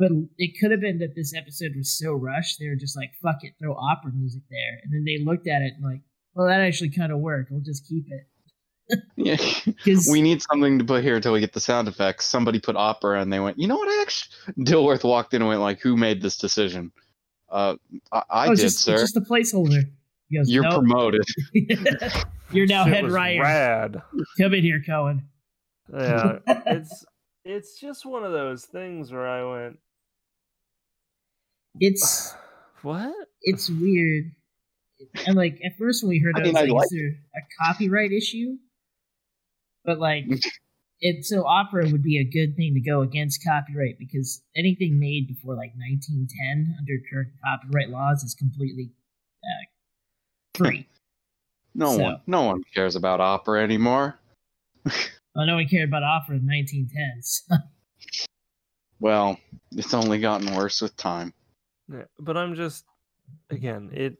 But 0.00 0.12
it 0.38 0.58
could 0.58 0.70
have 0.70 0.80
been 0.80 0.98
that 1.00 1.14
this 1.14 1.34
episode 1.36 1.72
was 1.76 1.96
so 1.98 2.14
rushed, 2.14 2.58
they 2.58 2.68
were 2.68 2.74
just 2.74 2.96
like, 2.96 3.10
fuck 3.22 3.36
it, 3.42 3.52
throw 3.60 3.74
opera 3.74 4.10
music 4.14 4.40
there. 4.48 4.80
And 4.82 4.90
then 4.90 5.04
they 5.04 5.22
looked 5.22 5.46
at 5.46 5.60
it 5.60 5.74
and 5.76 5.84
like, 5.84 6.00
well, 6.34 6.46
that 6.46 6.62
actually 6.62 6.88
kind 6.88 7.12
of 7.12 7.18
worked. 7.18 7.50
We'll 7.50 7.60
just 7.60 7.86
keep 7.86 8.06
it. 8.08 8.26
Yeah. 9.16 9.36
We 10.10 10.22
need 10.22 10.40
something 10.42 10.78
to 10.78 10.84
put 10.84 11.04
here 11.04 11.16
until 11.16 11.34
we 11.34 11.40
get 11.40 11.52
the 11.52 11.60
sound 11.60 11.86
effects. 11.86 12.24
Somebody 12.24 12.60
put 12.60 12.76
opera 12.76 13.20
and 13.20 13.30
they 13.30 13.40
went, 13.40 13.58
you 13.58 13.68
know 13.68 13.76
what, 13.76 14.00
actually? 14.00 14.64
Dilworth 14.64 15.04
walked 15.04 15.34
in 15.34 15.42
and 15.42 15.48
went 15.50 15.60
like, 15.60 15.80
who 15.80 15.98
made 15.98 16.22
this 16.22 16.38
decision? 16.38 16.92
Uh, 17.50 17.76
I, 18.10 18.22
I 18.30 18.48
oh, 18.48 18.52
it's 18.52 18.60
did, 18.62 18.66
just, 18.68 18.78
sir. 18.78 18.94
It's 18.94 19.12
just 19.12 19.16
a 19.16 19.20
placeholder. 19.20 19.82
Goes, 20.34 20.48
You're 20.48 20.62
"Nope." 20.62 20.74
promoted. 20.74 21.24
You're 22.52 22.66
now 22.66 22.84
Shit 22.84 22.94
head 22.94 23.04
was 23.04 23.12
writer. 23.12 23.42
Rad. 23.42 24.02
Come 24.38 24.54
in 24.54 24.62
here, 24.62 24.82
Cohen. 24.84 25.26
Yeah, 25.92 26.38
it's 26.46 27.04
it's 27.44 27.80
just 27.80 28.06
one 28.06 28.22
of 28.22 28.30
those 28.30 28.64
things 28.64 29.10
where 29.10 29.26
I 29.26 29.42
went, 29.42 29.78
it's 31.78 32.34
what? 32.82 33.14
it's 33.42 33.70
weird. 33.70 34.32
And 35.26 35.36
like 35.36 35.58
at 35.64 35.78
first 35.78 36.02
when 36.02 36.10
we 36.10 36.18
heard 36.18 36.34
I 36.36 36.40
it, 36.40 36.44
mean, 36.44 36.56
I 36.56 36.60
I 36.60 36.62
was 36.64 36.70
like, 36.70 36.76
like 36.76 36.84
is 36.86 36.90
there 36.90 37.08
a 37.36 37.40
copyright 37.72 38.12
issue? 38.12 38.56
But 39.84 39.98
like 39.98 40.24
it 41.00 41.24
so 41.24 41.46
opera 41.46 41.88
would 41.88 42.02
be 42.02 42.18
a 42.18 42.24
good 42.24 42.56
thing 42.56 42.74
to 42.74 42.80
go 42.80 43.00
against 43.02 43.44
copyright 43.44 43.98
because 43.98 44.42
anything 44.56 44.98
made 44.98 45.26
before 45.28 45.54
like 45.54 45.72
1910 45.76 46.76
under 46.78 46.92
current 47.10 47.28
copyright 47.42 47.88
laws 47.90 48.22
is 48.22 48.34
completely 48.34 48.92
uh, 49.42 49.64
free. 50.58 50.86
No 51.74 51.96
So- 51.96 52.02
one, 52.02 52.20
no 52.26 52.42
one 52.42 52.62
cares 52.74 52.96
about 52.96 53.20
opera 53.20 53.62
anymore. 53.62 54.18
well, 55.34 55.46
no 55.46 55.54
one 55.54 55.66
cared 55.68 55.88
about 55.88 56.02
opera 56.02 56.36
in 56.36 56.42
1910s. 56.42 57.42
Well, 59.02 59.38
it's 59.72 59.94
only 59.94 60.18
gotten 60.18 60.54
worse 60.54 60.82
with 60.82 60.94
time. 60.94 61.32
Yeah, 61.90 62.04
but 62.18 62.36
I'm 62.36 62.54
just 62.54 62.84
again 63.50 63.90
it. 63.92 64.16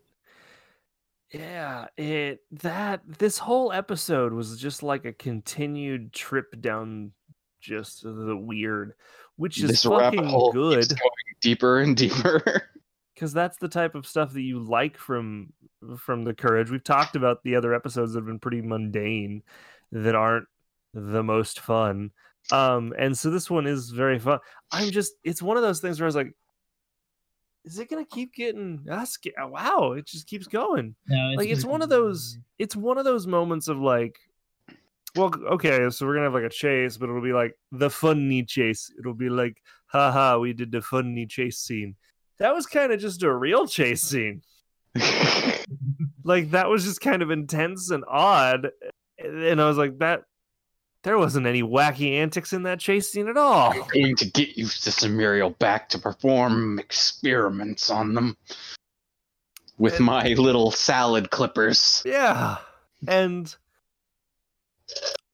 Yeah, 1.33 1.87
it 1.97 2.41
that 2.63 3.03
this 3.19 3.39
whole 3.39 3.73
episode 3.73 4.33
was 4.33 4.59
just 4.59 4.83
like 4.83 5.05
a 5.05 5.13
continued 5.13 6.13
trip 6.13 6.61
down 6.61 7.13
just 7.61 8.03
the 8.03 8.37
weird, 8.37 8.95
which 9.37 9.63
is 9.63 9.71
this 9.71 9.83
fucking 9.85 10.29
good. 10.53 10.89
going 10.89 11.11
deeper 11.41 11.81
and 11.81 11.97
deeper. 11.97 12.63
because 13.21 13.35
that's 13.35 13.59
the 13.59 13.69
type 13.69 13.95
of 13.95 14.07
stuff 14.07 14.33
that 14.33 14.41
you 14.41 14.59
like 14.59 14.97
from 14.97 15.53
from 15.99 16.25
the 16.25 16.33
courage 16.33 16.71
we've 16.71 16.83
talked 16.83 17.17
about 17.17 17.43
the 17.43 17.55
other 17.55 17.75
episodes 17.75 18.13
that 18.13 18.21
have 18.21 18.27
been 18.27 18.39
pretty 18.39 18.63
mundane 18.63 19.43
that 19.93 20.15
aren't 20.15 20.47
the 20.95 21.23
most 21.23 21.61
fun 21.61 22.11
um 22.51 22.95
and 22.99 23.17
so 23.17 23.29
this 23.29 23.51
one 23.51 23.67
is 23.67 23.91
very 23.91 24.19
fun 24.19 24.39
i'm 24.73 24.91
just 24.91 25.13
it's 25.23 25.43
one 25.43 25.59
of 25.59 25.63
those 25.63 25.81
things 25.81 26.01
where 26.01 26.07
i 26.07 26.09
was 26.09 26.17
like 26.17 26.35
is 27.65 27.79
it 27.79 27.91
gonna 27.91 28.05
keep 28.05 28.35
getting 28.35 28.85
ah, 28.91 28.97
that's 28.97 29.19
ah, 29.39 29.47
wow 29.47 29.93
it 29.93 30.07
just 30.07 30.27
keeps 30.27 30.47
going. 30.47 30.95
No, 31.09 31.33
like 31.37 31.49
it's 31.49 31.65
one 31.65 31.83
of 31.83 31.89
those 31.89 32.39
it's 32.59 32.77
one 32.77 32.99
of 32.99 33.05
those 33.05 33.27
moments 33.27 33.69
of 33.69 33.79
like 33.79 34.19
well 35.17 35.33
okay 35.51 35.89
so 35.91 36.07
we're 36.07 36.15
gonna 36.15 36.27
have 36.27 36.35
like 36.35 36.45
a 36.45 36.49
chase 36.49 36.97
but 36.97 37.09
it'll 37.09 37.23
be 37.23 37.33
like 37.33 37.55
the 37.73 37.91
funny 37.91 38.45
chase. 38.45 38.93
It'll 38.99 39.15
be 39.15 39.29
like 39.29 39.61
haha 39.87 40.39
we 40.39 40.53
did 40.53 40.73
the 40.73 40.83
funny 40.83 41.27
chase 41.27 41.59
scene. 41.59 41.97
That 42.39 42.55
was 42.55 42.67
kind 42.67 42.93
of 42.93 43.01
just 43.01 43.23
a 43.23 43.35
real 43.35 43.67
chase 43.67 44.03
scene. 44.03 44.43
Like 46.23 46.51
that 46.51 46.69
was 46.69 46.85
just 46.85 47.01
kind 47.01 47.23
of 47.23 47.31
intense 47.31 47.91
and 47.91 48.05
odd 48.07 48.71
and 49.19 49.61
i 49.61 49.67
was 49.67 49.77
like 49.77 49.99
that 49.99 50.23
there 51.03 51.19
wasn't 51.19 51.47
any 51.47 51.63
wacky 51.63 52.13
antics 52.13 52.53
in 52.53 52.63
that 52.65 52.79
chase 52.81 53.11
scene 53.11 53.29
at 53.29 53.37
all 53.37 53.73
I'm 53.73 53.83
going 53.93 54.17
to 54.17 54.27
get 54.31 54.57
you, 54.57 54.67
Sister 54.67 55.09
Muriel, 55.09 55.51
back 55.51 55.89
to 55.91 55.99
perform 55.99 56.79
experiments 56.79 57.91
on 57.91 58.15
them 58.15 58.37
with 59.79 59.97
And- 59.97 60.07
my 60.07 60.29
little 60.35 60.71
salad 60.71 61.31
clippers. 61.31 62.03
Yeah. 62.05 62.59
And 63.09 63.55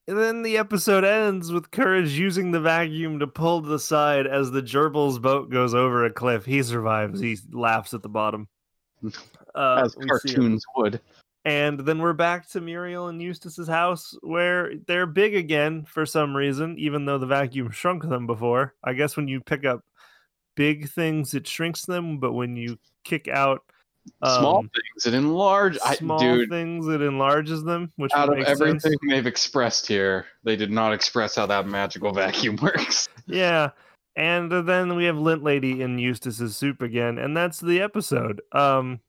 and 0.09 0.17
then 0.19 0.43
the 0.43 0.59
episode 0.59 1.03
ends 1.05 1.51
with 1.51 1.73
Courage 1.73 2.13
using 2.13 2.53
the 2.53 2.61
vacuum 2.61 3.19
to 3.19 3.27
pull 3.27 3.63
to 3.63 3.69
the 3.69 3.79
side 3.81 4.27
as 4.29 4.53
the 4.53 4.63
gerbil's 4.65 5.19
boat 5.19 5.51
goes 5.51 5.75
over 5.75 6.05
a 6.05 6.13
cliff. 6.13 6.45
He 6.45 6.63
survives. 6.63 7.19
He 7.19 7.37
laughs 7.51 7.93
at 7.93 8.03
the 8.03 8.09
bottom. 8.09 8.47
Uh, 9.55 9.83
as 9.85 9.97
we 9.97 10.03
see 10.03 10.07
him. 10.07 10.09
cartoons 10.09 10.65
would. 10.77 11.01
And 11.47 11.79
then 11.79 12.01
we're 12.01 12.13
back 12.13 12.49
to 12.51 12.61
Muriel 12.61 13.07
and 13.07 13.23
Eustace's 13.23 13.69
house 13.69 14.19
where 14.23 14.75
they're 14.89 15.07
big 15.07 15.37
again 15.37 15.85
for 15.85 16.05
some 16.05 16.37
reason, 16.37 16.77
even 16.77 17.05
though 17.05 17.19
the 17.19 17.27
vacuum 17.27 17.71
shrunk 17.71 18.03
them 18.03 18.27
before. 18.27 18.75
I 18.83 18.95
guess 18.95 19.17
when 19.17 19.29
you 19.29 19.41
pick 19.41 19.65
up 19.65 19.85
big 20.57 20.91
things, 20.91 21.35
it 21.35 21.47
shrinks 21.47 21.87
them, 21.87 22.19
but 22.19 22.33
when 22.33 22.57
you 22.57 22.81
kick 23.05 23.29
out 23.29 23.63
Small 24.25 24.59
um, 24.59 24.71
things 24.71 25.05
that 25.05 25.15
enlarge. 25.15 25.79
I, 25.85 25.95
small 25.95 26.19
dude, 26.19 26.49
things, 26.49 26.89
it 26.89 27.01
enlarges 27.01 27.63
them, 27.63 27.93
which 27.95 28.13
out 28.13 28.29
of 28.29 28.45
everything 28.45 28.81
sense. 28.81 28.97
they've 29.09 29.27
expressed 29.27 29.87
here, 29.87 30.27
they 30.43 30.57
did 30.57 30.73
not 30.73 30.93
express 30.93 31.37
how 31.37 31.47
that 31.47 31.69
magical 31.69 32.13
vacuum 32.13 32.57
works. 32.63 33.09
Yeah. 33.27 33.71
And 34.17 34.51
then 34.51 34.97
we 34.97 35.05
have 35.05 35.19
Lint 35.19 35.45
Lady 35.45 35.81
in 35.83 35.99
Eustace's 35.99 36.57
soup 36.57 36.83
again, 36.83 37.19
and 37.19 37.37
that's 37.37 37.61
the 37.61 37.81
episode. 37.81 38.43
Um 38.51 39.01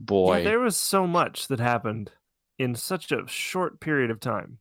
yeah, 0.00 0.04
Boy, 0.06 0.44
there 0.44 0.60
was 0.60 0.76
so 0.76 1.06
much 1.06 1.48
that 1.48 1.60
happened 1.60 2.10
in 2.58 2.74
such 2.74 3.12
a 3.12 3.26
short 3.26 3.80
period 3.80 4.10
of 4.10 4.20
time. 4.20 4.58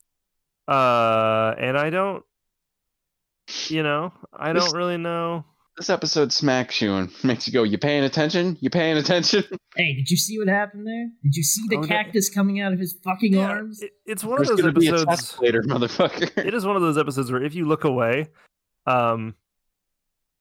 Uh 0.68 1.56
and 1.58 1.78
I 1.78 1.90
don't 1.90 2.24
you 3.68 3.82
know, 3.84 4.14
I 4.32 4.54
This- 4.54 4.66
don't 4.66 4.76
really 4.78 4.98
know. 4.98 5.46
this 5.78 5.90
episode 5.90 6.32
smacks 6.34 6.82
you 6.82 6.94
and 6.94 7.10
makes 7.24 7.48
you 7.48 7.54
go, 7.54 7.64
"You 7.64 7.78
paying 7.78 8.04
attention? 8.04 8.58
You 8.62 8.70
paying 8.70 8.98
attention?" 8.98 9.44
Hey, 9.76 9.94
did 9.96 10.10
you 10.10 10.18
see 10.18 10.38
what 10.40 10.48
happened 10.48 10.86
there? 10.86 11.10
Did 11.24 11.36
you 11.36 11.44
see 11.44 11.62
the 11.70 11.78
Oh, 11.78 11.84
that- 11.86 12.08
cthere's 12.12 12.30
coming 12.30 12.60
out 12.60 12.74
of 12.74 12.80
his 12.80 12.98
fucking 13.04 13.34
Yeah, 13.34 13.50
arms? 13.50 13.82
it- 13.82 13.92
it's 14.06 14.24
one 14.24 14.38
There's 14.38 14.50
of 14.50 14.58
those 14.58 14.66
gonna 14.66 14.80
be 14.80 14.88
a 14.88 14.94
episodes. 14.94 15.10
test 15.30 15.42
later, 15.42 15.62
motherfucker. 15.68 16.46
it 16.46 16.54
is 16.54 16.66
one 16.66 16.76
of 16.76 16.82
those 16.82 16.98
episodes 16.98 17.32
where 17.32 17.42
if 17.44 17.56
you 17.56 17.66
look 17.66 17.84
away, 17.86 18.30
um 18.86 19.36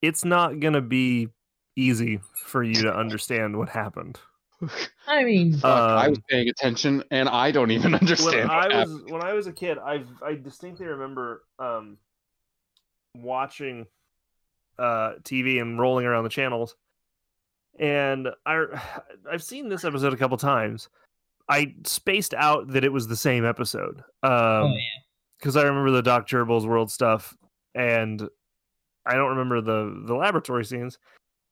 it's 0.03 0.25
not 0.25 0.61
going 0.61 0.75
to 0.75 0.81
be 0.81 1.29
easy 1.77 2.21
for 2.35 2.63
you 2.63 2.83
to 2.83 2.95
understand 2.97 3.57
what 3.59 3.69
happened. 3.69 4.17
I 5.07 5.25
mean, 5.25 5.53
Fuck, 5.55 5.64
I 5.64 6.09
was 6.09 6.18
Um, 6.18 6.25
paying 6.29 6.49
attention, 6.49 7.03
and 7.11 7.29
I 7.29 7.51
don't 7.51 7.71
even 7.71 7.94
understand. 8.01 8.49
when 8.49 8.51
I 8.51 8.66
was 8.66 8.75
happened. 8.75 9.11
when 9.11 9.23
I 9.23 9.33
was 9.33 9.47
a 9.47 9.53
kid, 9.53 9.79
I 9.79 10.05
I 10.25 10.35
distinctly 10.35 10.87
remember 10.87 11.44
um 11.59 11.99
watching 13.14 13.87
uh 14.79 15.14
TV 15.23 15.61
and 15.61 15.79
rolling 15.79 16.07
around 16.07 16.25
the 16.25 16.31
channels, 16.31 16.77
and 17.79 18.29
I 18.47 18.64
I've 19.31 19.42
seen 19.42 19.68
this 19.68 19.85
episode 19.85 20.12
a 20.12 20.16
couple 20.16 20.37
times. 20.37 20.88
I 21.49 21.75
spaced 21.85 22.35
out 22.35 22.68
that 22.73 22.85
it 22.85 22.92
was 22.92 23.07
the 23.09 23.16
same 23.16 23.44
episode. 23.47 23.99
Um, 24.23 24.33
oh 24.33 24.73
yeah, 24.75 25.01
because 25.38 25.57
I 25.57 25.62
remember 25.62 25.90
the 25.92 26.03
Doc 26.03 26.29
Gerbils 26.29 26.66
world 26.66 26.90
stuff, 26.90 27.35
and 27.75 28.29
I 29.07 29.14
don't 29.14 29.31
remember 29.31 29.61
the 29.61 30.03
the 30.07 30.14
laboratory 30.14 30.64
scenes, 30.64 30.99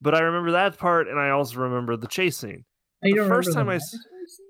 but 0.02 0.14
I 0.14 0.20
remember 0.20 0.52
that 0.52 0.76
part, 0.76 1.08
and 1.08 1.18
I 1.18 1.30
also 1.30 1.60
remember 1.60 1.96
the 1.96 2.08
chase 2.08 2.36
scene. 2.36 2.64
You 3.08 3.14
the 3.14 3.20
don't 3.22 3.28
first 3.28 3.52
time 3.52 3.66
the 3.66 3.72
I 3.72 3.76
s- 3.76 3.92
laboratory 3.94 4.26
scene? 4.28 4.46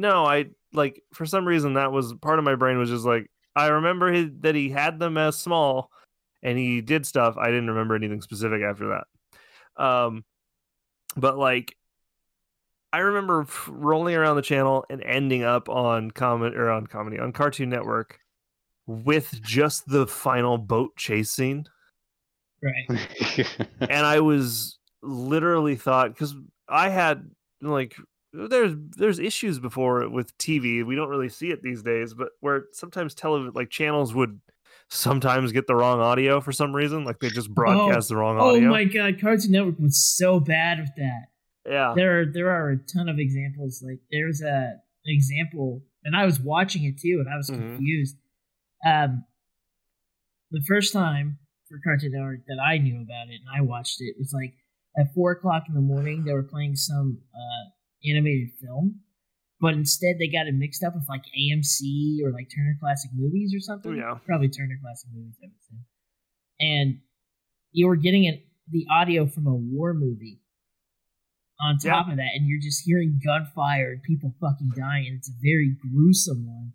No, 0.00 0.24
I 0.24 0.46
like 0.72 1.02
for 1.12 1.26
some 1.26 1.46
reason 1.46 1.74
that 1.74 1.92
was 1.92 2.12
part 2.14 2.38
of 2.38 2.44
my 2.44 2.54
brain 2.54 2.78
was 2.78 2.90
just 2.90 3.04
like 3.04 3.30
I 3.56 3.68
remember 3.68 4.12
he, 4.12 4.30
that 4.40 4.54
he 4.54 4.68
had 4.70 4.98
them 5.00 5.18
as 5.18 5.36
small, 5.38 5.90
and 6.42 6.56
he 6.56 6.80
did 6.80 7.04
stuff. 7.06 7.36
I 7.36 7.46
didn't 7.48 7.68
remember 7.70 7.94
anything 7.96 8.20
specific 8.22 8.62
after 8.62 8.88
that. 9.76 9.82
Um, 9.84 10.24
but 11.16 11.36
like 11.38 11.74
I 12.92 12.98
remember 12.98 13.46
rolling 13.68 14.14
around 14.16 14.36
the 14.36 14.42
channel 14.42 14.84
and 14.90 15.02
ending 15.02 15.42
up 15.44 15.68
on 15.68 16.10
comment 16.10 16.56
or 16.56 16.70
on 16.70 16.86
comedy 16.86 17.18
on 17.18 17.32
Cartoon 17.32 17.68
Network 17.68 18.18
with 18.86 19.40
just 19.42 19.86
the 19.86 20.06
final 20.06 20.58
boat 20.58 20.96
chase 20.96 21.30
scene, 21.32 21.64
Right. 22.62 23.46
and 23.80 24.06
I 24.06 24.20
was 24.20 24.78
literally 25.02 25.76
thought 25.76 26.12
because 26.12 26.34
I 26.68 26.88
had 26.88 27.30
like 27.60 27.94
there's 28.32 28.74
there's 28.96 29.18
issues 29.18 29.58
before 29.58 30.08
with 30.08 30.36
TV. 30.38 30.84
We 30.84 30.94
don't 30.96 31.08
really 31.08 31.28
see 31.28 31.50
it 31.50 31.62
these 31.62 31.82
days, 31.82 32.14
but 32.14 32.28
where 32.40 32.66
sometimes 32.72 33.14
television 33.14 33.52
like 33.54 33.70
channels 33.70 34.14
would 34.14 34.40
sometimes 34.88 35.52
get 35.52 35.66
the 35.66 35.74
wrong 35.74 36.00
audio 36.00 36.40
for 36.40 36.52
some 36.52 36.74
reason, 36.74 37.04
like 37.04 37.18
they 37.20 37.30
just 37.30 37.52
broadcast 37.54 38.08
the 38.08 38.16
wrong 38.16 38.38
audio. 38.38 38.68
Oh 38.68 38.70
my 38.70 38.84
god, 38.84 39.20
Cartoon 39.20 39.52
Network 39.52 39.78
was 39.78 40.16
so 40.16 40.40
bad 40.40 40.78
with 40.80 40.90
that. 40.96 41.26
yeah, 41.68 41.92
There 41.96 42.20
are 42.20 42.26
there 42.26 42.50
are 42.50 42.70
a 42.70 42.76
ton 42.78 43.08
of 43.08 43.18
examples. 43.18 43.82
Like 43.86 44.00
there's 44.10 44.40
a 44.42 44.74
an 45.04 45.14
example, 45.14 45.82
and 46.04 46.14
I 46.16 46.24
was 46.26 46.40
watching 46.40 46.84
it 46.84 46.98
too, 46.98 47.22
and 47.24 47.28
I 47.32 47.36
was 47.36 47.50
Mhm. 47.50 47.74
confused. 47.76 48.16
Um, 48.86 49.24
the 50.50 50.62
first 50.66 50.92
time 50.92 51.38
for 51.68 51.78
Cartoon 51.84 52.12
Network 52.12 52.40
that 52.46 52.58
I 52.60 52.78
knew 52.78 52.96
about 53.02 53.28
it 53.28 53.40
and 53.40 53.48
I 53.56 53.60
watched 53.60 54.00
it 54.00 54.16
was 54.18 54.32
like 54.34 54.54
at 54.98 55.12
four 55.14 55.32
o'clock 55.32 55.64
in 55.68 55.74
the 55.74 55.80
morning. 55.80 56.24
They 56.24 56.32
were 56.32 56.42
playing 56.42 56.76
some 56.76 57.18
uh, 57.34 57.70
animated 58.10 58.48
film, 58.60 59.00
but 59.60 59.74
instead 59.74 60.16
they 60.18 60.28
got 60.28 60.46
it 60.46 60.54
mixed 60.54 60.82
up 60.82 60.94
with 60.94 61.04
like 61.08 61.22
AMC 61.38 62.22
or 62.24 62.32
like 62.32 62.48
Turner 62.54 62.76
Classic 62.80 63.10
Movies 63.14 63.54
or 63.54 63.60
something. 63.60 63.96
Yeah. 63.96 64.18
probably 64.26 64.48
Turner 64.48 64.78
Classic 64.82 65.08
Movies. 65.14 65.36
I 65.42 65.46
would 65.46 65.54
assume. 65.60 65.84
And 66.60 67.00
you 67.72 67.86
were 67.86 67.96
getting 67.96 68.24
it, 68.24 68.44
the 68.70 68.86
audio 68.90 69.26
from 69.26 69.46
a 69.46 69.54
war 69.54 69.94
movie 69.94 70.40
on 71.60 71.76
Yeah. 71.82 71.92
top 71.92 72.08
of 72.10 72.16
that, 72.16 72.30
and 72.34 72.46
you're 72.48 72.60
just 72.60 72.82
hearing 72.84 73.20
gunfire 73.24 73.92
and 73.92 74.02
people 74.02 74.34
fucking 74.40 74.70
dying. 74.76 75.06
and 75.08 75.16
It's 75.18 75.28
a 75.28 75.32
very 75.42 75.76
gruesome 75.92 76.46
one. 76.46 76.72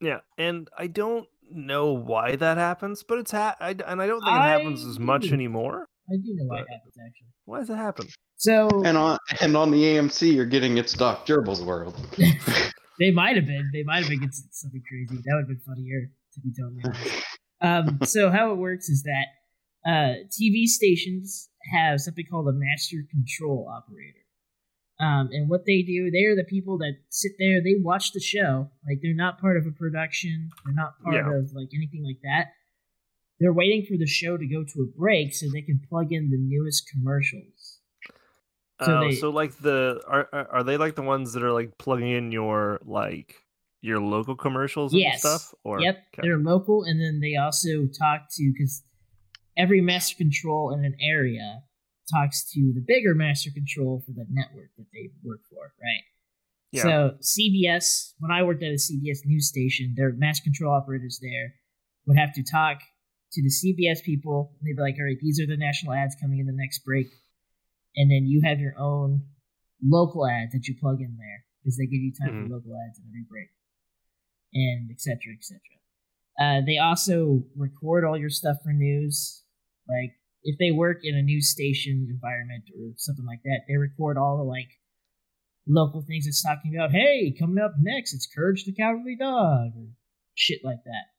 yeah, 0.00 0.20
and 0.38 0.68
I 0.78 0.86
don't 0.86 1.28
know 1.50 1.92
why 1.92 2.36
that 2.36 2.56
happens, 2.56 3.02
but 3.06 3.18
it's 3.18 3.30
ha- 3.32 3.56
I, 3.60 3.70
and 3.86 4.00
I 4.00 4.06
don't 4.06 4.20
think 4.20 4.34
it 4.34 4.40
happens 4.40 4.84
I 4.84 4.88
as 4.88 4.98
much 4.98 5.30
anymore. 5.30 5.86
I 6.10 6.16
do 6.16 6.34
know 6.34 6.44
why 6.46 6.58
it 6.60 6.66
But- 6.68 6.74
happens 6.74 6.94
actually. 7.06 7.28
Why 7.46 7.58
does 7.60 7.70
it 7.70 7.76
happen? 7.76 8.06
So 8.36 8.68
and 8.84 8.96
on 8.96 9.18
and 9.40 9.56
on 9.56 9.70
the 9.70 9.82
AMC, 9.84 10.34
you're 10.34 10.44
getting 10.46 10.76
it's 10.78 10.92
Doc 10.94 11.26
Gerbil's 11.26 11.62
world. 11.62 11.94
they 12.98 13.10
might 13.10 13.36
have 13.36 13.46
been. 13.46 13.70
They 13.72 13.82
might 13.84 14.00
have 14.00 14.08
been 14.08 14.20
getting 14.20 14.32
something 14.50 14.82
crazy. 14.88 15.22
That 15.24 15.34
would 15.34 15.42
have 15.42 15.48
been 15.48 15.60
funnier, 15.66 16.10
to 16.34 16.40
be 16.40 16.52
totally 16.58 16.82
honest. 16.84 17.24
Um, 17.60 17.98
so 18.06 18.30
how 18.30 18.52
it 18.52 18.56
works 18.56 18.88
is 18.88 19.02
that 19.04 19.26
uh, 19.86 20.14
TV 20.30 20.66
stations 20.66 21.48
have 21.72 22.00
something 22.00 22.24
called 22.30 22.48
a 22.48 22.52
master 22.52 22.96
control 23.10 23.70
operator. 23.74 24.18
Um, 25.00 25.28
and 25.32 25.48
what 25.48 25.64
they 25.66 25.82
do, 25.82 26.10
they 26.10 26.24
are 26.24 26.36
the 26.36 26.44
people 26.48 26.78
that 26.78 26.94
sit 27.10 27.32
there. 27.38 27.60
They 27.62 27.74
watch 27.82 28.12
the 28.12 28.20
show. 28.20 28.70
Like 28.86 28.98
they're 29.02 29.14
not 29.14 29.40
part 29.40 29.56
of 29.56 29.66
a 29.66 29.70
production. 29.72 30.50
They're 30.64 30.74
not 30.74 30.94
part 31.02 31.16
Yeah. 31.16 31.38
of 31.38 31.52
like 31.52 31.68
anything 31.74 32.04
like 32.04 32.20
that. 32.22 32.52
They're 33.40 33.52
waiting 33.52 33.84
for 33.86 33.96
the 33.98 34.06
show 34.06 34.36
to 34.36 34.46
go 34.46 34.62
to 34.64 34.82
a 34.82 34.98
break 34.98 35.34
so 35.34 35.46
they 35.52 35.62
can 35.62 35.80
plug 35.88 36.12
in 36.12 36.30
the 36.30 36.38
newest 36.38 36.88
commercials. 36.90 37.80
So 38.80 38.86
So, 38.86 39.00
they- 39.00 39.14
so 39.16 39.30
like 39.30 39.56
the 39.58 40.02
are 40.06 40.28
are 40.32 40.48
are 40.56 40.62
they 40.64 40.76
like 40.76 40.94
the 40.94 41.02
ones 41.02 41.32
that 41.32 41.42
are 41.42 41.52
like 41.52 41.76
plugging 41.78 42.10
in 42.10 42.32
your 42.32 42.80
like 42.84 43.36
your 43.82 44.00
local 44.00 44.34
commercials 44.34 44.92
and 44.92 45.00
Yes. 45.02 45.20
stuff? 45.20 45.54
Or 45.64 45.80
yep, 45.80 45.96
okay. 46.14 46.26
they're 46.26 46.38
local, 46.38 46.84
and 46.84 47.00
then 47.00 47.20
they 47.20 47.36
also 47.36 47.86
talk 47.86 48.28
to 48.36 48.52
because 48.52 48.82
every 49.56 49.80
master 49.80 50.16
control 50.16 50.72
in 50.74 50.84
an 50.84 50.96
area 51.00 51.62
talks 52.10 52.50
to 52.52 52.72
the 52.74 52.80
bigger 52.86 53.14
master 53.14 53.50
control 53.50 54.00
for 54.04 54.12
the 54.12 54.26
network 54.30 54.70
that 54.76 54.86
they 54.92 55.10
work 55.22 55.40
for, 55.48 55.72
right? 55.80 56.02
Yeah. 56.72 56.82
So 56.82 57.16
CBS, 57.20 58.14
when 58.18 58.30
I 58.32 58.42
worked 58.42 58.62
at 58.62 58.72
a 58.72 58.78
CBS 58.78 59.24
news 59.24 59.48
station, 59.48 59.94
their 59.96 60.12
master 60.12 60.42
control 60.44 60.74
operators 60.74 61.18
there 61.22 61.54
would 62.06 62.18
have 62.18 62.32
to 62.34 62.42
talk 62.42 62.78
to 63.34 63.42
the 63.42 63.50
CBS 63.50 64.02
people. 64.02 64.54
And 64.58 64.66
they'd 64.66 64.76
be 64.76 64.82
like, 64.82 64.96
"All 64.98 65.04
right, 65.04 65.18
these 65.20 65.40
are 65.40 65.46
the 65.46 65.56
national 65.56 65.92
ads 65.92 66.16
coming 66.20 66.38
in 66.38 66.46
the 66.46 66.52
next 66.56 66.84
break," 66.84 67.08
and 67.96 68.10
then 68.10 68.26
you 68.26 68.42
have 68.44 68.60
your 68.60 68.78
own 68.78 69.26
local 69.82 70.26
ads 70.26 70.52
that 70.52 70.66
you 70.66 70.74
plug 70.80 71.00
in 71.00 71.16
there 71.16 71.44
because 71.60 71.76
they 71.76 71.86
give 71.86 72.00
you 72.00 72.12
time 72.12 72.30
Mhm. 72.34 72.42
for 72.48 72.54
local 72.56 72.72
ads 72.76 72.98
in 72.98 73.04
every 73.08 73.24
break, 73.28 73.50
and 74.54 74.90
etc. 74.90 75.18
Cetera, 75.20 75.34
etc. 75.34 75.60
Uh, 76.40 76.60
they 76.66 76.78
also 76.78 77.44
record 77.54 78.04
all 78.04 78.18
your 78.18 78.30
stuff 78.30 78.56
for 78.62 78.72
news. 78.72 79.44
Like 79.88 80.14
if 80.42 80.58
they 80.58 80.72
work 80.72 81.00
in 81.04 81.14
a 81.16 81.22
news 81.22 81.48
station 81.50 82.06
environment 82.10 82.64
or 82.76 82.92
something 82.96 83.24
like 83.24 83.42
that, 83.44 83.62
they 83.68 83.76
record 83.76 84.16
all 84.18 84.36
the 84.36 84.44
like 84.44 84.70
local 85.66 86.02
things 86.02 86.26
it's 86.26 86.42
talking 86.42 86.74
about. 86.74 86.90
Hey, 86.92 87.32
coming 87.38 87.62
up 87.62 87.74
next, 87.80 88.14
it's 88.14 88.26
Courage 88.26 88.64
the 88.64 88.72
Cowardly 88.74 89.16
Dog 89.16 89.72
or 89.76 89.88
shit 90.34 90.60
like 90.64 90.82
that. 90.84 91.13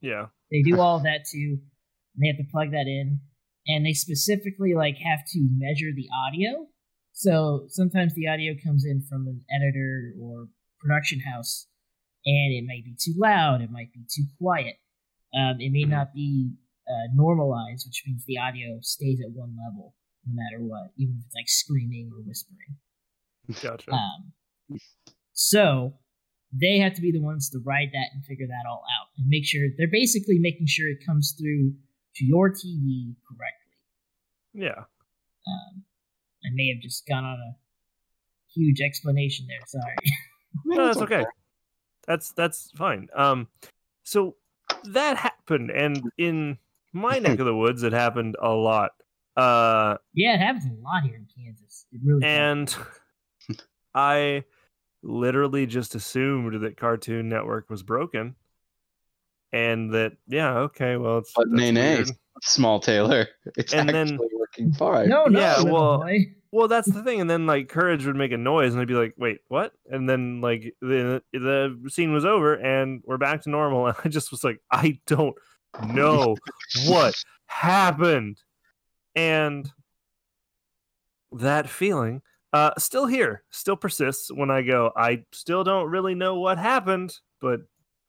Yeah. 0.00 0.26
They 0.50 0.62
do 0.62 0.80
all 0.80 0.96
of 0.96 1.02
that 1.04 1.26
too. 1.30 1.58
And 2.14 2.22
they 2.22 2.28
have 2.28 2.38
to 2.38 2.50
plug 2.50 2.72
that 2.72 2.86
in, 2.86 3.20
and 3.66 3.86
they 3.86 3.92
specifically 3.92 4.74
like 4.74 4.96
have 4.96 5.20
to 5.32 5.48
measure 5.56 5.92
the 5.94 6.08
audio. 6.26 6.66
So 7.12 7.66
sometimes 7.68 8.14
the 8.14 8.28
audio 8.28 8.54
comes 8.64 8.84
in 8.84 9.02
from 9.08 9.26
an 9.26 9.44
editor 9.54 10.14
or 10.20 10.48
production 10.80 11.20
house, 11.20 11.66
and 12.24 12.54
it 12.54 12.64
might 12.66 12.84
be 12.84 12.96
too 12.98 13.14
loud, 13.16 13.60
it 13.60 13.70
might 13.70 13.92
be 13.92 14.00
too 14.08 14.24
quiet, 14.38 14.76
um, 15.34 15.56
it 15.60 15.70
may 15.72 15.84
not 15.84 16.14
be 16.14 16.52
uh, 16.88 17.08
normalized, 17.14 17.86
which 17.86 18.02
means 18.06 18.24
the 18.26 18.38
audio 18.38 18.78
stays 18.82 19.20
at 19.20 19.32
one 19.32 19.56
level 19.56 19.94
no 20.26 20.34
matter 20.34 20.62
what, 20.62 20.90
even 20.96 21.16
if 21.18 21.26
it's 21.26 21.34
like 21.34 21.48
screaming 21.48 22.10
or 22.12 22.22
whispering. 22.22 22.76
Gotcha. 23.62 23.92
Um, 23.92 24.78
so 25.32 25.94
they 26.52 26.78
have 26.78 26.94
to 26.94 27.00
be 27.02 27.12
the 27.12 27.20
ones 27.20 27.50
to 27.50 27.58
ride 27.64 27.88
that 27.92 28.08
and 28.14 28.24
figure 28.24 28.46
that 28.46 28.68
all 28.68 28.82
out 28.98 29.08
and 29.18 29.26
make 29.28 29.44
sure 29.44 29.68
they're 29.76 29.86
basically 29.90 30.38
making 30.38 30.66
sure 30.66 30.88
it 30.88 31.04
comes 31.06 31.34
through 31.38 31.72
to 32.16 32.24
your 32.24 32.50
TV 32.50 33.14
correctly. 33.28 33.76
yeah. 34.54 34.84
Um, 35.46 35.84
I 36.44 36.48
may 36.52 36.68
have 36.74 36.82
just 36.82 37.06
gone 37.06 37.24
on 37.24 37.38
a 37.38 37.56
huge 38.54 38.80
explanation 38.80 39.46
there. 39.48 39.60
Sorry. 39.66 39.94
No, 40.64 40.86
that's 40.86 41.02
okay. 41.02 41.24
That's 42.06 42.32
that's 42.32 42.70
fine. 42.74 43.08
Um, 43.14 43.48
so 44.02 44.36
that 44.92 45.18
happened, 45.18 45.70
and 45.70 46.02
in 46.16 46.58
my 46.92 47.18
neck 47.20 47.38
of 47.38 47.44
the 47.46 47.54
woods, 47.54 47.82
it 47.82 47.92
happened 47.92 48.34
a 48.42 48.48
lot. 48.50 48.92
Uh, 49.36 49.96
yeah, 50.14 50.34
it 50.34 50.40
happens 50.40 50.64
a 50.64 50.74
lot 50.82 51.02
here 51.04 51.16
in 51.16 51.26
Kansas. 51.36 51.86
It 51.92 52.00
really 52.02 52.20
does. 52.22 52.76
and 53.50 53.60
I 53.94 54.44
literally 55.02 55.66
just 55.66 55.94
assumed 55.94 56.62
that 56.62 56.76
Cartoon 56.76 57.28
Network 57.28 57.70
was 57.70 57.82
broken, 57.82 58.34
and 59.52 59.92
that 59.94 60.12
yeah, 60.26 60.58
okay, 60.58 60.96
well, 60.96 61.18
it's 61.18 61.32
But 61.34 61.48
that's 61.50 61.60
nay, 61.60 61.70
nay. 61.72 62.04
Small 62.42 62.78
Taylor. 62.80 63.26
It's 63.56 63.72
And 63.74 63.90
actually 63.90 64.16
then- 64.16 64.28
working 64.38 64.72
fine. 64.72 65.08
no, 65.08 65.24
no, 65.24 65.38
yeah, 65.40 65.56
little 65.58 65.72
well, 65.72 65.98
boy. 65.98 66.26
Well, 66.50 66.66
that's 66.68 66.90
the 66.90 67.02
thing, 67.02 67.20
and 67.20 67.28
then 67.28 67.46
like 67.46 67.68
Courage 67.68 68.06
would 68.06 68.16
make 68.16 68.32
a 68.32 68.38
noise, 68.38 68.72
and 68.72 68.80
I'd 68.80 68.88
be 68.88 68.94
like, 68.94 69.14
"Wait, 69.18 69.40
what?" 69.48 69.74
And 69.90 70.08
then 70.08 70.40
like 70.40 70.74
the 70.80 71.22
the 71.32 71.78
scene 71.88 72.12
was 72.12 72.24
over, 72.24 72.54
and 72.54 73.02
we're 73.04 73.18
back 73.18 73.42
to 73.42 73.50
normal. 73.50 73.86
And 73.88 73.96
I 74.02 74.08
just 74.08 74.30
was 74.30 74.42
like, 74.44 74.58
"I 74.70 74.98
don't 75.06 75.36
know 75.92 76.36
what 76.86 77.14
happened," 77.46 78.38
and 79.14 79.70
that 81.32 81.68
feeling 81.68 82.22
uh 82.52 82.70
still 82.78 83.06
here, 83.06 83.42
still 83.50 83.76
persists 83.76 84.30
when 84.32 84.50
I 84.50 84.62
go. 84.62 84.92
I 84.96 85.24
still 85.32 85.64
don't 85.64 85.90
really 85.90 86.14
know 86.14 86.38
what 86.38 86.58
happened, 86.58 87.14
but 87.40 87.60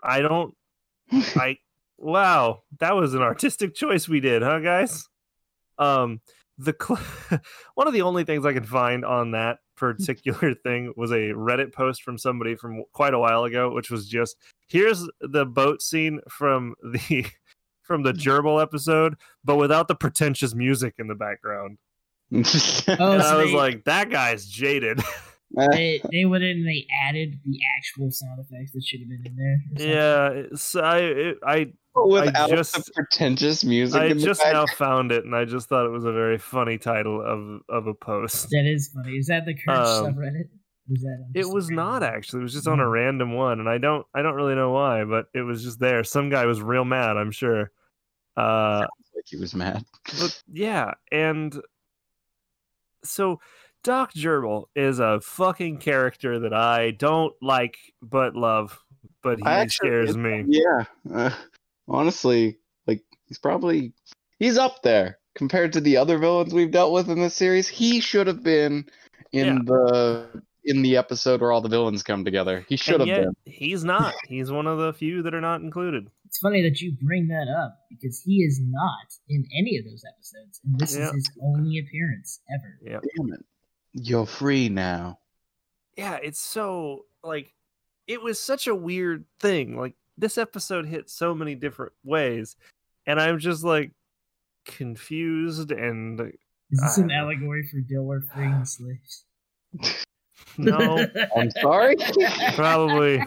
I 0.01 0.21
don't. 0.21 0.55
I 1.11 1.57
wow, 1.97 2.63
that 2.79 2.95
was 2.95 3.13
an 3.13 3.21
artistic 3.21 3.75
choice 3.75 4.07
we 4.07 4.19
did, 4.19 4.41
huh, 4.41 4.59
guys? 4.59 5.07
Um, 5.77 6.21
the 6.57 6.75
cl- 6.79 7.39
one 7.75 7.87
of 7.87 7.93
the 7.93 8.01
only 8.01 8.23
things 8.23 8.45
I 8.45 8.53
could 8.53 8.67
find 8.67 9.05
on 9.05 9.31
that 9.31 9.59
particular 9.75 10.53
thing 10.53 10.93
was 10.95 11.11
a 11.11 11.33
Reddit 11.33 11.73
post 11.73 12.03
from 12.03 12.17
somebody 12.17 12.55
from 12.55 12.83
quite 12.91 13.13
a 13.13 13.19
while 13.19 13.45
ago, 13.45 13.71
which 13.71 13.89
was 13.89 14.07
just 14.07 14.35
here's 14.67 15.07
the 15.21 15.45
boat 15.45 15.81
scene 15.81 16.19
from 16.29 16.75
the 16.83 17.25
from 17.81 18.03
the 18.03 18.13
gerbil 18.13 18.61
episode, 18.61 19.15
but 19.43 19.55
without 19.55 19.87
the 19.87 19.95
pretentious 19.95 20.53
music 20.53 20.95
in 20.99 21.07
the 21.07 21.15
background. 21.15 21.79
Oh, 22.31 22.41
and 22.41 22.47
so 22.47 22.95
I 22.97 23.35
was 23.41 23.51
they- 23.51 23.55
like, 23.55 23.83
that 23.85 24.09
guy's 24.09 24.45
jaded. 24.45 25.01
They 25.71 25.99
they 26.11 26.25
went 26.25 26.43
in 26.43 26.57
and 26.57 26.67
they 26.67 26.85
added 27.07 27.39
the 27.43 27.57
actual 27.75 28.11
sound 28.11 28.39
effects 28.39 28.71
that 28.73 28.83
should 28.85 28.99
have 28.99 29.09
been 29.09 29.23
in 29.25 29.35
there. 29.35 29.87
Yeah, 29.95 30.29
it's, 30.51 30.75
I 30.75 30.97
it, 30.99 31.37
I 31.43 31.73
without 31.95 32.51
just- 32.51 32.75
the 32.75 32.91
pretentious 32.93 33.63
music. 33.65 33.99
I 33.99 34.13
just 34.13 34.43
now 34.45 34.67
found 34.67 35.11
it, 35.11 35.25
and 35.25 35.35
I 35.35 35.45
just 35.45 35.67
thought 35.67 35.87
it 35.87 35.91
was 35.91 36.05
a 36.05 36.11
very 36.11 36.37
funny 36.37 36.77
title 36.77 37.19
of 37.19 37.61
of 37.67 37.87
a 37.87 37.95
post. 37.95 38.49
That 38.51 38.71
is 38.71 38.91
funny. 38.93 39.17
Is 39.17 39.25
that 39.25 39.47
the 39.47 39.55
current 39.55 39.79
Um, 39.87 40.05
subreddit? 40.13 40.49
Or 40.51 40.93
is 40.93 41.01
that 41.01 41.25
It 41.33 41.49
was 41.49 41.71
not 41.71 42.03
actually. 42.03 42.41
It 42.41 42.43
was 42.43 42.53
just 42.53 42.67
on 42.67 42.79
a 42.79 42.83
Mm. 42.83 42.91
random 42.91 43.33
one, 43.33 43.59
and 43.59 43.67
I 43.67 43.79
don't 43.79 44.05
I 44.13 44.21
don't 44.21 44.35
really 44.35 44.53
know 44.53 44.69
why, 44.69 45.03
but 45.03 45.29
it 45.33 45.41
was 45.41 45.63
just 45.63 45.79
there. 45.79 46.03
Some 46.03 46.29
guy 46.29 46.45
was 46.45 46.61
real 46.61 46.85
mad. 46.85 47.17
I'm 47.17 47.31
sure. 47.31 47.71
Uh, 48.37 48.85
like 49.15 49.25
he 49.25 49.37
was 49.37 49.55
mad. 49.55 49.83
but 50.19 50.43
yeah, 50.47 50.91
and 51.11 51.59
so 53.03 53.39
Doc 53.83 54.13
Gerbil 54.13 54.65
is 54.75 54.99
a 54.99 55.19
fucking 55.21 55.77
character 55.77 56.39
that 56.39 56.53
I 56.53 56.91
don't 56.91 57.33
like 57.41 57.77
but 58.01 58.35
love, 58.35 58.77
but 59.23 59.39
he 59.39 59.45
actually- 59.45 59.87
scares 59.89 60.17
me. 60.17 60.43
Yeah, 60.47 60.83
uh, 61.13 61.29
honestly, 61.87 62.57
like 62.87 63.03
he's 63.27 63.39
probably 63.39 63.93
he's 64.39 64.57
up 64.57 64.81
there 64.83 65.17
compared 65.35 65.73
to 65.73 65.81
the 65.81 65.97
other 65.97 66.17
villains 66.17 66.53
we've 66.53 66.71
dealt 66.71 66.91
with 66.93 67.09
in 67.09 67.19
this 67.19 67.35
series. 67.35 67.67
He 67.67 67.99
should 68.01 68.27
have 68.27 68.43
been 68.43 68.85
in 69.31 69.45
Yeah. 69.47 69.59
the 69.65 70.43
in 70.65 70.81
the 70.81 70.97
episode 70.97 71.39
where 71.41 71.51
all 71.53 71.61
the 71.61 71.69
villains 71.69 72.03
come 72.03 72.25
together. 72.25 72.65
He 72.67 72.75
should 72.75 72.99
And 73.01 73.09
have 73.09 73.23
been. 73.23 73.35
he's 73.45 73.83
not. 73.85 74.13
He's 74.27 74.51
one 74.51 74.67
of 74.67 74.77
the 74.77 74.91
few 74.93 75.21
that 75.23 75.33
are 75.33 75.41
not 75.41 75.61
included. 75.61 76.09
It's 76.29 76.37
funny 76.37 76.61
that 76.69 76.79
you 76.79 76.95
bring 77.01 77.27
that 77.29 77.47
up 77.49 77.75
because 77.89 78.21
he 78.21 78.43
is 78.43 78.61
not 78.63 79.07
in 79.27 79.43
any 79.57 79.77
of 79.77 79.85
those 79.85 80.03
episodes, 80.15 80.61
and 80.63 80.79
this 80.79 80.95
Yeah. 80.95 81.07
is 81.09 81.15
his 81.15 81.31
only 81.41 81.79
appearance 81.79 82.39
ever. 82.55 82.77
Yeah. 82.83 82.99
Damn 83.17 83.33
it! 83.33 83.45
You're 83.93 84.27
free 84.27 84.69
now. 84.69 85.17
yeah, 85.97 86.19
it's 86.21 86.39
so 86.39 87.05
like 87.23 87.51
it 88.05 88.21
was 88.21 88.39
such 88.39 88.67
a 88.67 88.75
weird 88.75 89.25
thing. 89.39 89.75
Like 89.75 89.95
this 90.19 90.37
episode 90.37 90.85
hit 90.85 91.09
so 91.09 91.33
many 91.33 91.55
different 91.55 91.93
ways, 92.03 92.55
and 93.07 93.19
I'm 93.19 93.39
just 93.39 93.63
like 93.63 93.91
confused 94.65 95.71
and 95.71 96.19
Is 96.21 96.79
this 96.79 96.99
I 96.99 97.01
an 97.01 97.11
allegory 97.11 97.67
for 97.71 97.77
Dilworth 97.81 98.31
freeing 98.31 98.59
the 98.59 98.65
slaves? 98.67 99.25
no, 100.59 101.05
I'm 101.35 101.49
sorry. 101.59 101.95
probably. 102.53 103.23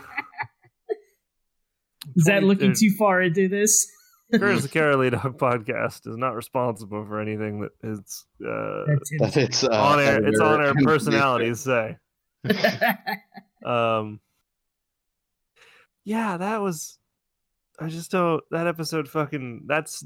Is 2.17 2.25
that 2.25 2.43
looking 2.43 2.75
too 2.75 2.91
far 2.99 3.23
into 3.23 3.49
this? 3.49 3.91
Courage 4.35 4.63
the 4.63 4.69
Cowardly 4.69 5.11
Dog 5.11 5.39
podcast 5.39 6.07
is 6.07 6.17
not 6.17 6.35
responsible 6.35 7.05
for 7.05 7.21
anything 7.21 7.61
that 7.61 7.73
is 7.83 8.25
uh, 8.41 8.85
That 9.19 9.37
it's 9.37 9.63
uh, 9.63 9.69
on 9.69 10.01
air. 10.01 10.25
It's 10.25 10.41
on 10.41 10.63
air 10.63 10.75
personalities 10.83 11.61
say. 11.61 11.97
Um, 13.65 14.19
yeah, 16.05 16.37
that 16.37 16.61
was. 16.61 16.99
I 17.79 17.89
just 17.89 18.11
don't. 18.11 18.43
That 18.51 18.67
episode 18.67 19.09
fucking. 19.09 19.67
That's 19.67 20.05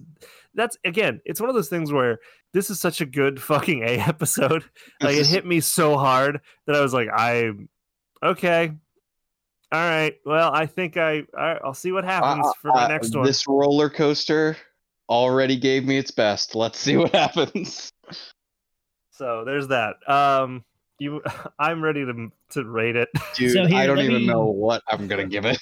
that's 0.55 0.77
again. 0.85 1.23
It's 1.25 1.41
one 1.41 1.49
of 1.49 1.55
those 1.55 1.71
things 1.71 1.91
where 1.91 2.19
this 2.53 2.69
is 2.69 2.79
such 2.79 3.01
a 3.01 3.07
good 3.07 3.41
fucking 3.41 3.83
a 3.83 3.99
episode. 3.99 4.65
Like 5.01 5.17
it 5.17 5.27
hit 5.27 5.47
me 5.47 5.61
so 5.61 5.97
hard 5.97 6.41
that 6.67 6.77
I 6.77 6.83
was 6.83 6.93
like, 6.93 7.09
I, 7.11 7.53
okay, 8.23 8.73
all 9.73 9.81
right. 9.89 10.15
Well, 10.25 10.53
I 10.53 10.67
think 10.67 10.97
I. 10.97 11.23
I'll 11.37 11.75
see 11.75 11.93
what 11.93 12.05
happens 12.05 12.47
Uh, 12.47 12.53
for 12.63 12.69
my 12.73 12.85
uh, 12.85 12.89
next 12.89 13.15
one. 13.15 13.25
This 13.27 13.47
roller 13.49 13.91
coaster 13.91 14.57
already 15.09 15.57
gave 15.57 15.85
me 15.85 15.99
its 15.99 16.11
best. 16.11 16.55
Let's 16.55 16.79
see 16.79 16.97
what 16.97 17.13
happens. 17.15 17.93
So 19.13 19.45
there's 19.45 19.69
that. 19.69 19.95
Um, 20.09 20.65
you, 20.99 21.23
I'm 21.59 21.83
ready 21.83 22.05
to 22.05 22.29
to 22.51 22.65
rate 22.65 22.97
it. 22.97 23.09
Dude, 23.35 23.53
So 23.53 23.67
here, 23.67 23.79
I 23.79 23.87
don't 23.87 23.99
even 23.99 24.23
me- 24.23 24.27
know 24.27 24.47
what 24.47 24.83
I'm 24.89 25.09
gonna 25.09 25.27
give 25.27 25.45
it. 25.47 25.59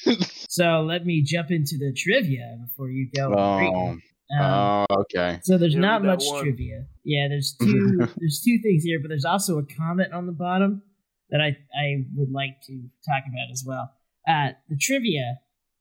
so 0.48 0.82
let 0.82 1.04
me 1.06 1.22
jump 1.22 1.50
into 1.50 1.76
the 1.78 1.92
trivia 1.96 2.56
before 2.66 2.90
you 2.90 3.08
go. 3.14 3.32
oh. 3.34 3.96
Um, 4.40 4.40
oh, 4.40 4.86
okay. 4.90 5.38
So 5.42 5.58
there's 5.58 5.74
Give 5.74 5.82
not 5.82 6.02
much 6.02 6.24
one. 6.26 6.42
trivia. 6.42 6.86
Yeah, 7.04 7.28
there's 7.28 7.54
two 7.60 7.98
there's 8.16 8.40
two 8.44 8.58
things 8.62 8.82
here, 8.82 8.98
but 9.00 9.08
there's 9.08 9.26
also 9.26 9.58
a 9.58 9.62
comment 9.64 10.12
on 10.14 10.24
the 10.26 10.32
bottom 10.32 10.82
that 11.30 11.40
I 11.40 11.48
I 11.78 12.04
would 12.14 12.30
like 12.30 12.60
to 12.66 12.72
talk 13.04 13.24
about 13.28 13.50
as 13.52 13.64
well. 13.66 13.90
Uh, 14.28 14.52
the 14.68 14.76
trivia 14.76 15.38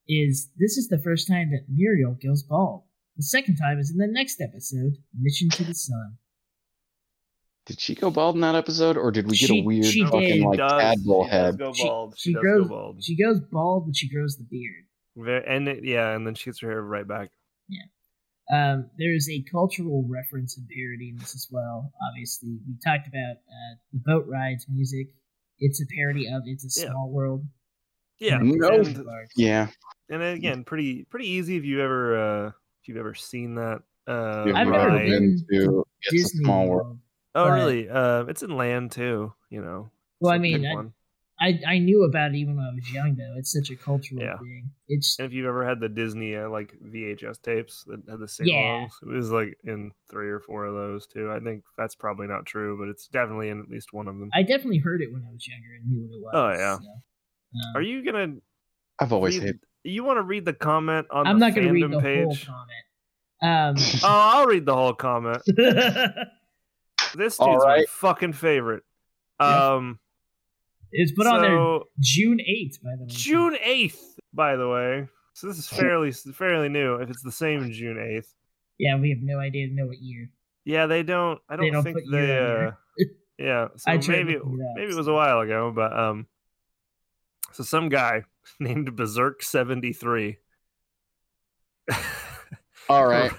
is 0.07 0.49
this 0.57 0.77
is 0.77 0.87
the 0.89 0.97
first 0.99 1.27
time 1.27 1.51
that 1.51 1.65
Muriel 1.69 2.17
goes 2.21 2.43
bald. 2.43 2.83
The 3.17 3.23
second 3.23 3.55
time 3.57 3.79
is 3.79 3.91
in 3.91 3.97
the 3.97 4.07
next 4.07 4.41
episode, 4.41 4.93
Mission 5.17 5.49
to 5.51 5.63
the 5.63 5.75
Sun. 5.75 6.17
Did 7.65 7.79
she 7.79 7.95
go 7.95 8.11
bald 8.11 8.35
in 8.35 8.41
that 8.41 8.55
episode, 8.55 8.97
or 8.97 9.11
did 9.11 9.25
we 9.25 9.37
get 9.37 9.47
She- 9.47 9.61
a 9.61 9.63
weird 9.63 9.85
she 9.85 10.03
fucking 10.03 10.21
did. 10.21 10.41
like 10.43 10.57
does- 10.57 10.81
tadpole 10.81 11.23
she 11.25 11.29
does 11.31 11.39
head? 11.45 11.57
Go 11.59 11.73
She- 11.73 11.83
bald. 11.87 12.17
she 12.17 12.33
does 12.33 12.41
grows- 12.41 12.63
go 12.63 12.67
bald. 12.69 13.03
She 13.03 13.15
goes 13.15 13.39
bald, 13.39 13.85
but 13.85 13.95
she 13.95 14.09
grows 14.09 14.37
the 14.37 14.43
beard. 14.43 14.85
Ve- 15.15 15.45
and 15.47 15.67
it, 15.69 15.85
yeah, 15.85 16.15
and 16.15 16.27
then 16.27 16.35
she 16.35 16.45
gets 16.45 16.59
her 16.61 16.69
hair 16.69 16.81
right 16.81 17.07
back. 17.07 17.29
Um, 18.51 18.89
there 18.97 19.13
is 19.13 19.29
a 19.29 19.41
cultural 19.43 20.05
reference 20.09 20.57
and 20.57 20.67
parody 20.67 21.09
in 21.09 21.15
this 21.15 21.33
as 21.33 21.47
well. 21.49 21.93
Obviously, 22.09 22.59
we 22.67 22.75
talked 22.83 23.07
about 23.07 23.37
uh, 23.37 23.75
the 23.93 23.99
boat 24.03 24.27
rides 24.27 24.65
music. 24.67 25.15
It's 25.63 25.81
a 25.81 25.85
parody 25.95 26.27
of 26.27 26.43
"It's 26.45 26.77
a 26.77 26.81
Yeah. 26.81 26.91
Small 26.91 27.09
World." 27.11 27.45
Yeah, 28.19 28.39
No. 28.41 28.83
Yeah, 29.35 29.67
and 30.09 30.21
again, 30.21 30.63
pretty 30.63 31.03
pretty 31.05 31.27
easy 31.27 31.57
if 31.57 31.65
you've 31.65 31.79
ever 31.81 32.17
uh 32.17 32.47
if 32.81 32.87
you've 32.87 32.97
ever 32.97 33.13
seen 33.15 33.55
that. 33.55 33.81
Uh, 34.07 34.43
I've 34.53 34.67
never 34.67 34.87
ride. 34.89 35.07
been 35.09 35.37
to 35.49 35.65
to 35.65 35.85
It's 36.03 36.33
a 36.33 36.37
Small 36.37 36.67
World. 36.67 36.85
World. 36.87 36.99
Oh, 37.35 37.45
but- 37.45 37.53
really? 37.53 37.89
Uh, 37.89 38.25
it's 38.25 38.43
in 38.43 38.55
Land 38.55 38.91
too. 38.91 39.33
You 39.49 39.61
know. 39.61 39.89
Well, 40.19 40.31
so 40.31 40.35
I 40.35 40.37
mean, 40.37 40.65
I- 40.65 40.73
one. 40.73 40.93
I 41.43 41.59
I 41.67 41.77
knew 41.79 42.03
about 42.03 42.31
it 42.31 42.37
even 42.37 42.55
when 42.55 42.65
I 42.65 42.73
was 42.73 42.89
young, 42.91 43.15
though. 43.15 43.33
It's 43.37 43.51
such 43.51 43.69
a 43.69 43.75
cultural 43.75 44.21
Yeah. 44.21 44.37
thing. 44.37 44.71
It's 44.87 45.17
And 45.19 45.25
if 45.25 45.33
you've 45.33 45.45
ever 45.45 45.65
had 45.67 45.79
the 45.79 45.89
Disney 45.89 46.35
uh, 46.35 46.49
like 46.49 46.73
VHS 46.81 47.41
tapes 47.41 47.83
that 47.87 48.01
had 48.09 48.19
the 48.19 48.27
sing 48.27 48.47
Yeah. 48.47 48.85
it 49.01 49.07
was 49.07 49.29
like 49.31 49.57
in 49.65 49.91
three 50.09 50.29
or 50.29 50.39
four 50.39 50.65
of 50.65 50.73
those 50.73 51.05
too. 51.05 51.29
I 51.31 51.39
think 51.39 51.63
that's 51.77 51.95
probably 51.95 52.27
not 52.27 52.45
true, 52.45 52.77
but 52.79 52.87
it's 52.87 53.07
definitely 53.07 53.49
in 53.49 53.59
at 53.59 53.69
least 53.69 53.91
one 53.93 54.07
of 54.07 54.17
them. 54.17 54.29
I 54.33 54.43
definitely 54.43 54.77
heard 54.79 55.01
it 55.01 55.11
when 55.11 55.23
I 55.27 55.31
was 55.33 55.45
younger 55.47 55.73
and 55.75 55.89
knew 55.89 56.01
what 56.07 56.15
it 56.15 56.21
was. 56.21 56.31
Oh, 56.33 56.49
yeah. 56.59 56.77
so, 56.77 56.83
um, 57.69 57.75
Are 57.75 57.81
you 57.81 58.03
gonna? 58.05 58.35
I've 58.99 59.11
always 59.11 59.35
read, 59.37 59.43
hated. 59.43 59.59
You 59.83 60.03
want 60.05 60.17
to 60.17 60.23
read 60.23 60.45
the 60.45 60.53
comment 60.53 61.07
on 61.11 61.27
I'm 61.27 61.39
the 61.39 61.45
not 61.47 61.55
going 61.55 61.67
to 61.67 61.73
read 61.73 61.83
fandom 61.83 61.89
the 61.91 61.99
whole 61.99 62.29
page? 62.31 62.45
comment. 62.45 62.85
Um, 63.41 63.75
Oh, 64.03 64.07
I'll 64.39 64.45
read 64.45 64.65
the 64.65 64.75
whole 64.75 64.93
comment. 64.93 65.41
This 67.15 67.39
All 67.39 67.47
dude's 67.51 67.65
my 67.65 67.85
fucking 67.89 68.33
favorite. 68.33 68.83
Yeah. 69.39 69.75
It's 70.93 71.11
put 71.11 71.27
on 71.27 71.41
there 71.41 71.79
June 71.99 72.39
8th, 72.39 72.81
by 72.81 72.91
the 72.97 73.03
way. 73.03 73.07
June 73.09 73.57
eighth, 73.63 74.19
by 74.33 74.55
the 74.55 74.67
way. 74.69 75.07
So 75.33 75.47
this 75.47 75.57
is 75.57 75.67
fairly 75.67 76.11
fairly 76.11 76.69
new. 76.69 76.95
If 76.95 77.09
it's 77.09 77.23
the 77.23 77.31
same 77.31 77.71
June 77.71 77.97
eighth, 77.99 78.33
Yeah, 78.77 78.97
we 78.99 79.09
have 79.09 79.19
no 79.21 79.39
idea 79.39 79.67
to 79.67 79.73
know 79.73 79.87
what 79.87 79.97
year. 79.99 80.29
yeah, 80.65 80.85
they 80.85 81.01
don't. 81.03 81.39
I 81.49 81.55
don't, 81.55 81.71
don't 81.71 81.83
think 81.83 81.97
put 81.97 82.11
they. 82.11 82.37
on 82.39 82.67
Uh, 82.67 82.71
yeah, 83.39 83.67
so 83.75 83.91
I 83.91 83.97
maybe 84.07 84.33
it 84.33 84.41
up, 84.41 84.47
maybe 84.75 84.91
it 84.91 84.95
was 84.95 85.07
a 85.07 85.13
while 85.13 85.39
ago, 85.39 85.71
but 85.75 85.97
um, 85.97 86.27
so 87.51 87.63
some 87.63 87.89
guy 87.89 88.23
named 88.59 88.95
Berserk 88.95 89.41
seventy 89.41 89.91
three. 89.93 90.37
All 92.89 93.05
right. 93.07 93.31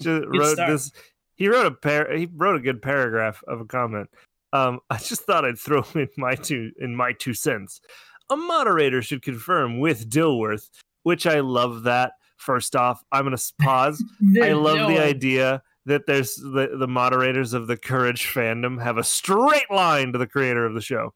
just 0.00 0.24
wrote 0.26 0.54
start. 0.54 0.70
this. 0.70 0.92
He 1.34 1.48
wrote 1.48 1.66
a 1.66 1.70
par- 1.72 2.12
He 2.14 2.28
wrote 2.34 2.56
a 2.56 2.60
good 2.62 2.80
paragraph 2.80 3.42
of 3.46 3.60
a 3.60 3.64
comment. 3.66 4.08
Um, 4.52 4.80
I 4.90 4.98
just 4.98 5.22
thought 5.22 5.44
I'd 5.44 5.58
throw 5.58 5.84
in 5.94 6.08
my 6.16 6.34
two 6.34 6.72
in 6.78 6.94
my 6.94 7.12
two 7.12 7.34
cents. 7.34 7.80
A 8.28 8.36
moderator 8.36 9.02
should 9.02 9.22
confirm 9.22 9.78
with 9.78 10.10
Dilworth, 10.10 10.68
which 11.04 11.26
I 11.26 11.40
love. 11.40 11.84
That 11.84 12.12
first 12.36 12.74
off, 12.74 13.02
I'm 13.12 13.24
gonna 13.24 13.36
pause. 13.60 14.02
I 14.42 14.52
love 14.52 14.76
No, 14.78 14.88
the 14.88 14.98
idea 14.98 15.62
that 15.86 16.06
there's 16.06 16.34
the 16.36 16.76
the 16.78 16.88
moderators 16.88 17.52
of 17.52 17.66
the 17.66 17.76
Courage 17.76 18.26
fandom 18.26 18.82
have 18.82 18.98
a 18.98 19.04
straight 19.04 19.70
line 19.70 20.12
to 20.12 20.18
the 20.18 20.26
creator 20.26 20.66
of 20.66 20.74
the 20.74 20.80
show, 20.80 21.14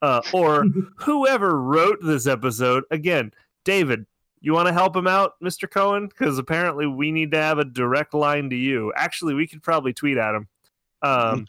uh, 0.00 0.22
or 0.32 0.64
whoever 0.98 1.60
wrote 1.60 1.98
this 2.02 2.26
episode. 2.28 2.84
Again, 2.92 3.32
David, 3.64 4.06
you 4.40 4.52
want 4.52 4.66
to 4.66 4.72
help 4.72 4.96
him 4.96 5.06
out, 5.06 5.34
Mr. 5.42 5.70
Cohen? 5.70 6.08
Because 6.08 6.38
apparently 6.38 6.86
we 6.86 7.12
need 7.12 7.30
to 7.30 7.38
have 7.38 7.58
a 7.58 7.64
direct 7.64 8.12
line 8.12 8.50
to 8.50 8.56
you. 8.56 8.92
Actually, 8.96 9.34
we 9.34 9.46
could 9.46 9.62
probably 9.62 9.92
tweet 9.92 10.18
at 10.18 10.34
him. 10.34 10.48
Um, 11.00 11.46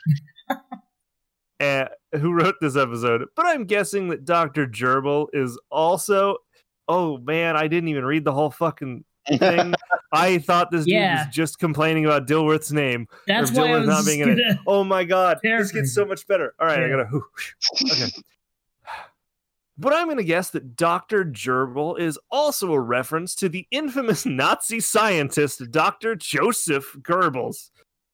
who 2.20 2.34
wrote 2.34 2.55
this 2.61 2.76
episode? 2.76 3.26
But 3.36 3.45
I'm 3.45 3.66
guessing 3.66 4.09
that 4.09 4.26
Dr. 4.26 4.68
Gerbil 4.68 5.28
is 5.34 5.59
also. 5.70 6.38
Oh 6.88 7.18
man, 7.20 7.55
I 7.55 7.68
didn't 7.68 7.88
even 7.89 8.03
read 8.05 8.26
the 8.26 8.34
whole 8.34 8.51
fucking 8.51 9.05
thing. 9.38 9.74
I 10.11 10.38
thought 10.39 10.70
this 10.70 10.86
dude 10.86 10.95
was 10.95 11.34
just 11.34 11.57
complaining 11.59 12.05
about 12.05 12.28
Dilworth's 12.28 12.72
name. 12.74 13.07
That's 13.26 13.51
or 13.51 13.61
why 13.61 13.64
I 13.64 13.68
Dilworth 13.72 13.80
was 13.80 13.88
not 13.88 14.05
being 14.05 14.20
in 14.20 14.30
it. 14.38 14.57
Oh 14.68 14.84
my 14.84 15.03
god, 15.05 15.39
this 15.41 15.72
gets 15.72 15.93
so 15.95 16.05
much 16.05 16.28
better. 16.28 16.53
All 16.59 16.68
right, 16.68 16.80
I 16.80 16.88
Yeah. 16.88 16.89
gotta. 16.89 17.05
whew, 17.05 17.24
Okay. 17.91 18.11
But 19.78 19.91
I'm 19.93 20.05
going 20.05 20.18
to 20.18 20.24
guess 20.24 20.51
that 20.51 20.76
Dr. 20.76 21.26
Gerbil 21.26 21.99
is 21.99 22.20
also 22.30 22.74
a 22.74 22.80
reference 22.80 23.34
to 23.36 23.49
the 23.49 23.66
infamous 23.72 24.24
Nazi 24.24 24.80
scientist 24.80 25.64
Dr. 25.72 26.16
Joseph 26.16 26.95
Goebbels, 27.01 27.72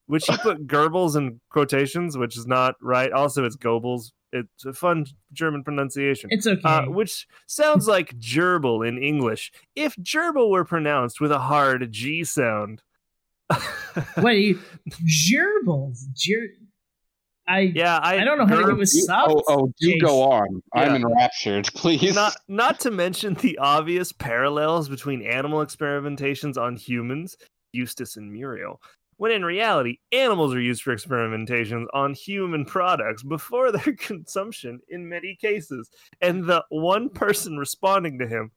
which 0.10 0.26
he 0.26 0.36
put 0.38 0.66
Goebbels 0.68 1.16
in 1.16 1.39
quotations, 1.51 2.18
which 2.18 2.36
is 2.36 2.47
not 2.47 2.76
right. 2.82 3.12
Also, 3.12 3.45
it's 3.45 3.55
Goebbels, 3.55 4.12
it's 4.34 4.66
a 4.66 4.74
fun 4.74 5.05
German 5.34 5.64
pronunciation. 5.64 6.30
It's 6.32 6.47
okay. 6.47 6.62
Uh, 6.64 6.89
which 6.89 7.28
sounds 7.47 7.88
like 7.88 8.18
gerbil 8.20 8.88
in 8.88 8.97
English. 9.01 9.51
If 9.76 9.95
gerbil 9.97 10.49
were 10.49 10.66
pronounced 10.66 11.22
with 11.22 11.32
a 11.32 11.39
hard 11.39 11.91
G 11.91 12.24
sound. 12.24 12.82
what 14.16 14.26
are 14.26 14.34
you 14.34 14.60
gerbils? 15.28 15.99
Ger- 16.16 16.53
I 17.47 17.72
yeah, 17.74 17.97
I, 17.97 18.20
I 18.22 18.24
don't 18.24 18.38
know 18.38 18.45
how 18.45 18.57
to 18.57 18.64
gerb- 18.64 18.70
do 18.74 18.76
with 18.78 18.91
You- 18.93 19.01
soft. 19.03 19.32
oh, 19.32 19.43
oh, 19.47 19.74
do 19.80 19.93
Jace. 19.95 20.01
go 20.01 20.22
on. 20.24 20.62
I'm 20.74 20.95
enraptured. 20.95 21.68
Please. 21.74 22.14
not 22.14 22.36
not 22.47 22.80
to 22.82 22.91
mention 22.91 23.34
the 23.36 23.57
obvious 23.57 24.12
parallels 24.12 24.88
between 24.89 25.22
animal 25.24 25.66
experimentations 25.66 26.57
on 26.57 26.76
humans, 26.76 27.38
Eustace 27.74 28.18
and 28.18 28.32
Muriel, 28.32 28.80
when 29.20 29.34
in 29.34 29.43
reality, 29.43 29.99
animals 30.13 30.55
are 30.55 30.61
used 30.61 30.82
for 30.82 30.95
experimentations 30.95 31.88
on 31.93 32.13
human 32.13 32.63
products 32.63 33.22
before 33.22 33.70
their 33.70 33.93
consumption 33.97 34.80
in 34.88 35.09
many 35.09 35.36
cases. 35.36 35.91
And 36.22 36.45
the 36.45 36.63
one 36.70 37.09
person 37.09 37.57
responding 37.57 38.17
to 38.20 38.28
him 38.28 38.51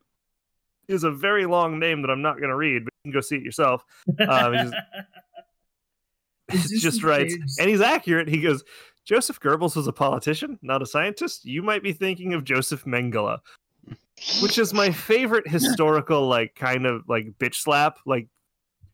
is 0.87 1.03
a 1.03 1.11
very 1.11 1.47
long 1.47 1.81
name 1.81 2.01
that 2.03 2.13
I'm 2.13 2.23
not 2.23 2.39
going 2.39 2.51
to 2.51 2.57
read, 2.57 2.85
but 2.85 2.95
you 3.03 3.11
can 3.11 3.13
go 3.13 3.21
see 3.21 3.37
it 3.37 3.43
yourself. 3.43 3.85
Um, 4.29 4.53
he 6.49 6.59
just, 6.59 6.75
just, 6.81 7.03
writes, 7.03 7.35
names. 7.35 7.57
and 7.59 7.69
he's 7.69 7.81
accurate. 7.81 8.29
He 8.29 8.41
goes, 8.41 8.63
Joseph 9.05 9.41
Goebbels 9.41 9.75
was 9.75 9.89
a 9.89 9.93
politician, 9.93 10.61
not 10.63 10.81
a 10.81 10.87
scientist. 10.87 11.45
You 11.45 11.65
might 11.65 11.83
be 11.83 11.93
thinking 11.93 12.35
of 12.35 12.45
Joseph 12.45 12.85
Mengele 12.85 13.39
which 14.41 14.57
is 14.57 14.73
my 14.73 14.93
favorite 14.93 15.49
historical 15.49 16.29
like 16.29 16.55
kind 16.55 16.87
of 16.87 17.03
like 17.09 17.27
bitch 17.41 17.57
slap 17.57 17.99
like 18.07 18.29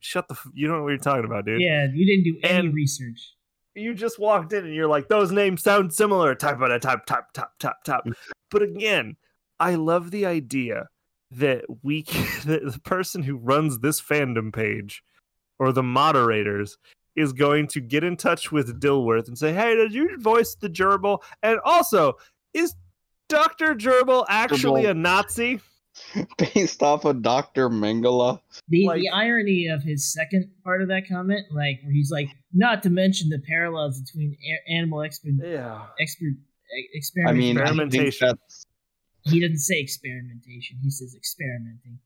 shut 0.00 0.28
the 0.28 0.34
f- 0.34 0.46
you 0.54 0.66
don't 0.66 0.78
know 0.78 0.82
what 0.82 0.90
you're 0.90 0.98
talking 0.98 1.24
about 1.24 1.44
dude 1.44 1.60
yeah, 1.60 1.86
you 1.92 2.06
didn't 2.06 2.24
do 2.24 2.38
any 2.48 2.66
And- 2.66 2.74
research. 2.74 3.34
you 3.74 3.94
just 3.94 4.18
walked 4.18 4.52
in 4.52 4.64
and 4.64 4.74
you're 4.74 4.88
like 4.88 5.08
those 5.08 5.30
names 5.32 5.62
sound 5.62 5.92
similar 5.92 6.34
type 6.34 6.56
about 6.56 6.72
a 6.72 6.78
type 6.78 7.06
type 7.06 7.32
type 7.32 7.48
type 7.58 7.82
type 7.84 8.04
mm. 8.04 8.12
but 8.50 8.62
again 8.62 9.16
i 9.60 9.74
love 9.74 10.10
the 10.10 10.26
idea 10.26 10.88
that 11.30 11.64
we 11.82 12.02
can, 12.04 12.26
the 12.46 12.80
person 12.84 13.22
who 13.22 13.36
runs 13.36 13.80
this 13.80 14.00
fandom 14.00 14.52
page 14.52 15.02
or 15.58 15.72
the 15.72 15.82
moderators 15.82 16.78
is 17.16 17.32
going 17.32 17.66
to 17.66 17.80
get 17.80 18.04
in 18.04 18.16
touch 18.16 18.52
with 18.52 18.80
Dilworth 18.80 19.26
and 19.26 19.36
say, 19.36 19.52
"Hey, 19.52 19.74
did 19.74 19.92
you 19.92 20.16
voice 20.20 20.54
the 20.54 20.68
gerbil? 20.70 21.20
And 21.42 21.58
also, 21.64 22.12
is 22.54 22.76
Dr. 23.28 23.74
Gerbil 23.74 24.24
actually 24.28 24.84
Gerbil. 24.84 24.90
a 24.90 24.94
Nazi?" 24.94 25.60
Based 26.54 26.82
off 26.82 27.04
of 27.04 27.22
Dr. 27.22 27.68
Mengele. 27.68 28.40
The 28.68 28.86
Like- 28.86 29.00
the 29.00 29.08
irony 29.10 29.66
of 29.68 29.82
his 29.82 30.12
second 30.12 30.50
part 30.64 30.82
of 30.82 30.88
that 30.88 31.02
comment, 31.08 31.46
like 31.52 31.80
where 31.82 31.92
he's 31.92 32.10
like, 32.10 32.28
not 32.52 32.82
to 32.84 32.90
mention 32.90 33.28
the 33.28 33.40
parallels 33.48 34.00
between 34.00 34.36
a- 34.42 34.72
animal 34.72 34.98
exper- 35.00 35.38
Yeah. 35.42 35.82
exper- 36.00 36.36
I 36.70 36.82
experiment. 36.94 37.38
mean, 37.38 37.58
I 37.58 37.66
think 37.68 37.80
Experimentation. 37.92 38.28
that's 38.28 38.66
he 39.24 39.40
doesn't 39.40 39.58
say 39.58 39.78
experimentation. 39.80 40.78
He 40.82 40.90
says 40.90 41.14
experimenting. 41.14 41.98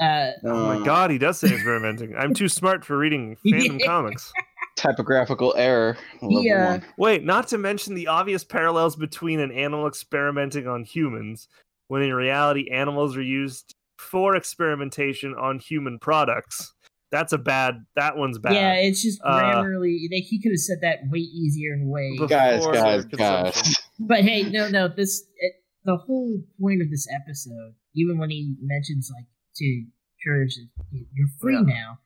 Uh, 0.00 0.30
Oh 0.44 0.66
my 0.66 0.76
uh, 0.76 0.84
god, 0.84 1.10
he 1.10 1.18
does 1.18 1.38
say 1.38 1.52
experimenting. 1.52 2.14
I'm 2.16 2.32
too 2.34 2.48
smart 2.48 2.84
for 2.84 2.96
reading 2.98 3.36
fandom 3.46 3.78
Yeah. 3.80 3.86
comics. 3.86 4.32
typographical 4.76 5.54
error. 5.58 5.96
Level 6.22 6.40
He, 6.42 6.50
one. 6.52 6.84
Wait, 6.96 7.22
not 7.24 7.48
to 7.48 7.58
mention 7.58 7.94
the 7.94 8.06
obvious 8.06 8.42
parallels 8.44 8.96
between 8.96 9.38
an 9.40 9.52
animal 9.52 9.86
experimenting 9.86 10.66
on 10.66 10.84
humans, 10.84 11.48
when 11.90 12.02
in 12.02 12.14
reality 12.14 12.70
animals 12.70 13.16
are 13.16 13.22
used 13.22 13.74
for 13.98 14.36
experimentation 14.36 15.34
on 15.34 15.58
human 15.58 15.98
products. 15.98 16.72
That's 17.10 17.32
a 17.32 17.38
bad. 17.38 17.84
That 17.96 18.16
one's 18.16 18.38
bad. 18.38 18.52
yeah, 18.54 18.74
it's 18.74 19.02
just 19.02 19.20
Uh, 19.24 19.40
grammarly. 19.40 19.98
Like, 20.12 20.22
he 20.22 20.40
could 20.40 20.52
have 20.52 20.60
said 20.60 20.78
that 20.82 21.00
way 21.10 21.18
easier 21.18 21.72
and 21.72 21.90
way. 21.90 22.16
Guys, 22.28 22.64
guys, 22.66 23.04
guys. 23.06 23.76
But 23.98 24.20
hey, 24.20 24.44
no, 24.44 24.68
no. 24.68 24.86
This 24.86 25.24
it, 25.36 25.54
the 25.84 25.96
whole 25.96 26.40
point 26.60 26.80
of 26.80 26.90
this 26.90 27.08
episode, 27.12 27.74
even 27.96 28.18
when 28.18 28.30
he 28.30 28.54
mentions 28.62 29.10
like 29.12 29.26
to 29.56 29.84
Courage, 30.24 30.56
you're 30.92 31.28
free 31.40 31.54
Yeah. 31.54 31.62
now, 31.62 31.98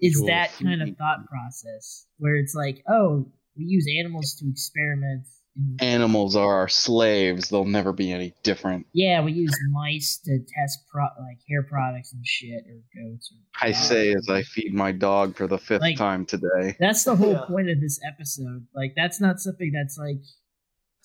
is 0.00 0.18
You're 0.18 0.26
that 0.28 0.52
kind 0.62 0.82
of 0.82 0.96
thought 0.96 1.26
process 1.26 2.06
where 2.18 2.36
it's 2.36 2.54
like, 2.54 2.84
oh, 2.88 3.26
we 3.56 3.64
use 3.64 3.86
animals 3.98 4.36
to 4.38 4.48
experiment. 4.48 5.26
In, 5.54 5.76
Animals 5.80 6.34
are 6.34 6.54
our 6.60 6.68
slaves. 6.68 7.50
They'll 7.50 7.64
never 7.66 7.92
be 7.92 8.10
any 8.10 8.32
different. 8.42 8.86
yeah, 8.94 9.22
we 9.22 9.32
use 9.32 9.54
mice 9.70 10.18
to 10.24 10.38
test 10.38 10.78
pro- 10.90 11.02
like 11.20 11.38
hair 11.48 11.62
products 11.62 12.14
and 12.14 12.26
shit, 12.26 12.64
or 12.66 12.80
goats. 13.02 13.30
Or 13.32 13.66
I 13.68 13.72
say 13.72 14.14
as 14.14 14.28
I 14.30 14.42
feed 14.44 14.72
my 14.72 14.92
dog 14.92 15.36
for 15.36 15.46
the 15.46 15.58
fifth 15.58 15.82
Like- 15.82 15.98
time 15.98 16.24
today. 16.24 16.74
That's 16.80 17.04
the 17.04 17.14
whole 17.16 17.32
Yeah. 17.32 17.44
point 17.46 17.68
of 17.68 17.80
this 17.82 18.00
episode. 18.06 18.66
Like, 18.74 18.94
that's 18.96 19.20
not 19.20 19.40
something 19.40 19.72
that's 19.72 19.98
like 19.98 20.22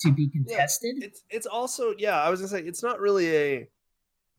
to 0.01 0.13
be 0.13 0.29
contested. 0.29 1.03
It's 1.03 1.23
it's 1.29 1.47
also 1.47 1.93
yeah. 1.97 2.21
I 2.21 2.29
was 2.29 2.39
gonna 2.39 2.49
say 2.49 2.61
it's 2.61 2.83
not 2.83 2.99
really 3.01 3.35
a. 3.35 3.69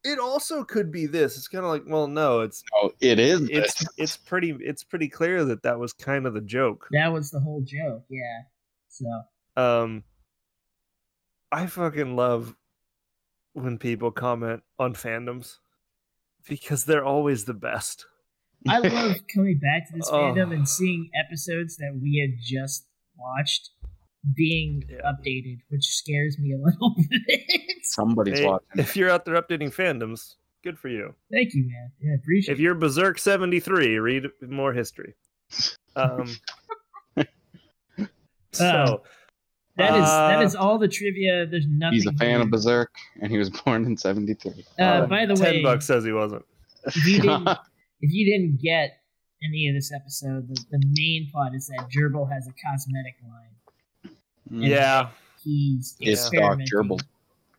It 0.05 0.19
also 0.21 0.65
could 0.65 0.91
be 0.93 1.05
this. 1.07 1.37
It's 1.37 1.49
kind 1.49 1.65
of 1.67 1.71
like 1.71 1.83
well, 1.87 2.07
no, 2.07 2.41
it's 2.41 2.63
Oh, 2.77 2.93
it 3.01 3.19
is. 3.19 3.43
it's 3.51 3.75
this. 3.81 3.89
it's 3.99 4.17
pretty 4.17 4.57
it's 4.61 4.85
pretty 4.85 5.09
clear 5.09 5.45
that 5.45 5.65
that 5.65 5.79
was 5.79 5.93
kind 5.93 6.27
of 6.27 6.33
the 6.33 6.41
joke. 6.41 6.87
that 6.93 7.13
was 7.13 7.31
the 7.31 7.41
whole 7.41 7.61
joke. 7.61 8.05
Yeah. 8.09 8.43
So 8.89 9.05
Um, 9.59 10.05
I 11.51 11.67
fucking 11.67 12.15
love 12.15 12.55
when 13.55 13.79
people 13.79 14.11
comment 14.13 14.63
on 14.79 14.95
fandoms 14.95 15.57
because 16.49 16.85
they're 16.85 17.05
always 17.05 17.45
the 17.45 17.55
best. 17.55 18.07
I 18.69 18.79
love 18.79 19.17
coming 19.35 19.59
back 19.59 19.89
to 19.89 19.97
this 19.97 20.09
Oh. 20.11 20.17
fandom 20.17 20.53
and 20.55 20.69
seeing 20.69 21.11
episodes 21.27 21.77
that 21.79 21.99
we 22.01 22.19
had 22.21 22.39
just 22.41 22.87
watched 23.17 23.71
being 24.37 24.85
Yeah. 24.89 24.99
updated, 25.11 25.59
which 25.71 25.85
scares 25.87 26.39
me 26.39 26.53
a 26.53 26.59
little 26.59 26.95
bit. 27.11 27.41
Somebody's 27.83 28.39
Hey, 28.41 28.47
watching. 28.47 28.67
if 28.77 28.97
you're 28.97 29.11
out 29.11 29.25
there 29.25 29.41
updating 29.41 29.75
fandoms, 29.75 30.35
good 30.63 30.79
for 30.79 30.89
you. 30.89 31.15
Thank 31.33 31.55
you, 31.55 31.65
man. 31.69 31.91
Yeah, 32.01 32.15
appreciate 32.15 32.53
If 32.53 32.61
you're 32.61 32.75
Berserk 32.75 33.19
seventy 33.19 33.59
three, 33.59 33.99
read 33.99 34.27
more 34.43 34.73
history. 34.73 35.15
Um, 35.97 36.29
so 38.53 39.03
That 39.79 39.95
is 39.95 40.05
that 40.07 40.39
Uh, 40.41 40.43
is 40.45 40.55
all 40.57 40.77
the 40.79 40.89
trivia. 40.89 41.47
There's 41.47 41.67
nothing. 41.69 41.95
He's 41.95 42.07
a 42.07 42.13
fan 42.13 42.31
here. 42.31 42.41
of 42.43 42.51
Berserk, 42.51 42.93
and 43.23 43.31
he 43.33 43.39
was 43.39 43.49
born 43.65 43.85
in 43.87 43.97
'73. 43.97 44.53
Uh, 44.79 45.07
by 45.07 45.25
the 45.25 45.35
ten 45.35 45.55
way, 45.55 45.63
bucks 45.63 45.87
says 45.87 46.05
he 46.05 46.13
wasn't. 46.13 46.45
if 46.85 46.97
you 47.07 47.21
didn't 47.23 47.49
if 48.01 48.13
you 48.13 48.25
didn't 48.31 48.61
get 48.61 49.01
any 49.45 49.69
of 49.69 49.75
this 49.77 49.93
episode, 49.95 50.49
the, 50.49 50.65
the 50.73 50.83
main 50.99 51.31
plot 51.33 51.55
is 51.55 51.69
that 51.69 51.87
Gerbil 51.97 52.31
has 52.31 52.49
a 52.49 52.53
cosmetic 52.65 53.15
line. 53.23 54.15
Yeah. 54.51 55.09
He's 55.45 55.97
It's 56.01 56.23
experimenting 56.23 56.67
Gerbil. 56.67 57.01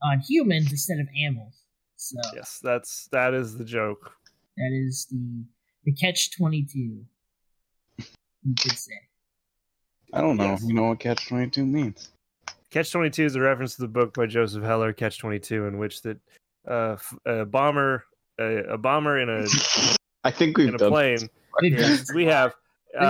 on 0.04 0.20
humans 0.20 0.70
instead 0.72 1.00
of 1.00 1.08
animals. 1.18 1.54
So 1.96 2.20
Yes, 2.36 2.60
that's 2.62 3.08
that 3.14 3.34
is 3.34 3.58
the 3.58 3.64
joke. 3.64 4.12
that 4.58 4.72
is 4.74 5.08
the 5.10 5.44
the 5.86 5.94
catch 5.94 6.36
twenty 6.36 6.64
two. 6.64 7.06
You 7.98 8.56
could 8.60 8.78
say. 8.78 8.92
I 10.14 10.22
don't 10.22 10.38
know. 10.38 10.45
Yes. 10.51 10.64
You 10.66 10.74
know 10.74 10.88
what 10.89 10.99
Catch 10.99 11.28
22 11.28 11.66
means? 11.66 12.10
Catch 12.72 12.91
twenty 12.91 13.10
two 13.10 13.26
is 13.26 13.36
a 13.36 13.39
reference 13.41 13.76
to 13.76 13.82
the 13.82 13.88
book 13.88 14.14
by 14.14 14.28
Joseph 14.28 14.64
Heller, 14.64 14.93
Catch 14.93 15.18
twenty 15.18 15.39
two, 15.39 15.66
in 15.66 15.80
which 15.80 16.03
that 16.03 16.20
uh, 16.70 16.93
f- 16.93 17.18
a 17.26 17.43
bomber, 17.45 18.03
a, 18.39 18.57
a 18.74 18.78
bomber 18.78 19.18
in 19.20 19.28
a 19.28 19.47
I 20.24 20.30
think 20.30 20.55
we've 20.57 20.68
in 20.68 20.76
a 20.76 20.78
done 20.78 20.91
plane. 20.91 21.30
We've 21.62 21.80
Yeah, 21.80 21.97
we 22.14 22.26
have. 22.26 22.53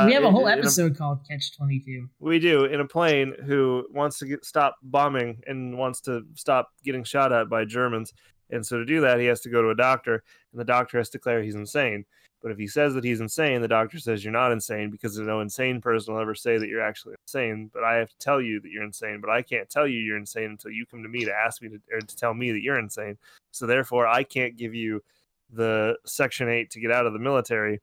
we 0.05 0.13
have 0.13 0.23
a 0.23 0.27
uh, 0.27 0.31
whole 0.31 0.47
in- 0.47 0.53
in 0.53 0.59
episode 0.59 0.97
called 0.97 1.19
Catch 1.29 1.57
Twenty 1.57 1.81
Two. 1.81 2.07
We 2.21 2.39
do 2.39 2.63
in 2.65 2.79
a 2.79 2.87
plane 2.87 3.33
who 3.45 3.85
wants 3.91 4.17
to 4.19 4.27
get, 4.27 4.45
stop 4.45 4.77
bombing 4.81 5.41
and 5.45 5.77
wants 5.77 5.99
to 6.01 6.21
stop 6.35 6.69
getting 6.85 7.03
shot 7.03 7.33
at 7.33 7.49
by 7.49 7.65
Germans. 7.65 8.13
And 8.49 8.65
so 8.65 8.77
to 8.77 8.85
do 8.85 9.01
that, 9.01 9.19
he 9.19 9.25
has 9.25 9.41
to 9.41 9.49
go 9.49 9.61
to 9.61 9.69
a 9.69 9.75
doctor, 9.75 10.23
and 10.51 10.59
the 10.59 10.65
doctor 10.65 10.97
has 10.97 11.09
to 11.09 11.17
declare 11.17 11.41
he's 11.41 11.55
insane. 11.55 12.05
But 12.41 12.51
if 12.51 12.57
he 12.57 12.67
says 12.67 12.93
that 12.93 13.03
he's 13.03 13.19
insane, 13.19 13.61
the 13.61 13.67
doctor 13.67 13.99
says 13.99 14.23
you're 14.23 14.31
not 14.31 14.53
insane 14.53 14.89
because 14.89 15.17
no 15.19 15.41
insane 15.41 15.81
person 15.81 16.13
will 16.13 16.21
ever 16.21 16.35
say 16.35 16.57
that 16.57 16.69
you're 16.69 16.81
actually 16.81 17.15
insane. 17.27 17.69
But 17.73 17.83
I 17.83 17.95
have 17.95 18.09
to 18.09 18.17
tell 18.17 18.39
you 18.39 18.61
that 18.61 18.71
you're 18.71 18.83
insane. 18.83 19.19
But 19.19 19.29
I 19.29 19.41
can't 19.41 19.69
tell 19.69 19.85
you 19.85 19.99
you're 19.99 20.17
insane 20.17 20.51
until 20.51 20.71
you 20.71 20.85
come 20.85 21.03
to 21.03 21.09
me 21.09 21.25
to 21.25 21.33
ask 21.33 21.61
me 21.61 21.69
to 21.69 21.81
or 21.91 21.99
to 21.99 22.15
tell 22.15 22.33
me 22.33 22.51
that 22.51 22.61
you're 22.61 22.79
insane. 22.79 23.17
So 23.51 23.65
therefore, 23.65 24.07
I 24.07 24.23
can't 24.23 24.57
give 24.57 24.73
you 24.73 25.03
the 25.51 25.97
Section 26.05 26.47
Eight 26.47 26.71
to 26.71 26.79
get 26.79 26.91
out 26.91 27.05
of 27.05 27.13
the 27.13 27.19
military 27.19 27.81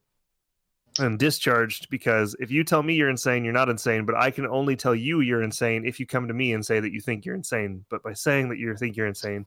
and 0.98 1.18
discharged 1.18 1.88
because 1.90 2.34
if 2.40 2.50
you 2.50 2.64
tell 2.64 2.82
me 2.82 2.94
you're 2.94 3.10
insane, 3.10 3.44
you're 3.44 3.52
not 3.52 3.68
insane, 3.68 4.06
but 4.06 4.14
I 4.14 4.30
can 4.30 4.46
only 4.46 4.76
tell 4.76 4.94
you 4.94 5.20
you're 5.20 5.42
insane 5.42 5.84
if 5.84 6.00
you 6.00 6.06
come 6.06 6.28
to 6.28 6.34
me 6.34 6.52
and 6.54 6.64
say 6.64 6.80
that 6.80 6.92
you 6.92 7.00
think 7.00 7.24
you're 7.24 7.34
insane. 7.34 7.84
But 7.90 8.02
by 8.02 8.14
saying 8.14 8.48
that 8.48 8.58
you 8.58 8.74
think 8.76 8.96
you're 8.96 9.06
insane, 9.06 9.44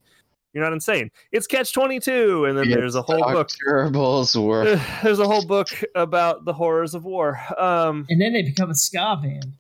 you're 0.54 0.64
not 0.64 0.74
insane. 0.74 1.12
It's 1.32 1.48
catch 1.48 1.74
22 1.74 2.46
and 2.46 2.58
then 2.58 2.70
there's 2.70 2.96
a 2.96 3.02
whole 3.02 3.20
book 3.22 3.50
Gerbil's 3.66 4.36
were. 4.36 4.80
there's 5.04 5.20
a 5.20 5.26
whole 5.28 5.46
book 5.46 5.70
about 5.96 6.46
the 6.46 6.54
horrors 6.54 6.96
of 6.96 7.04
war. 7.06 7.40
Um 7.58 8.06
And 8.10 8.20
then 8.22 8.34
they 8.34 8.44
become 8.44 8.70
a 8.70 8.76
ska 8.76 9.20
band. 9.22 9.54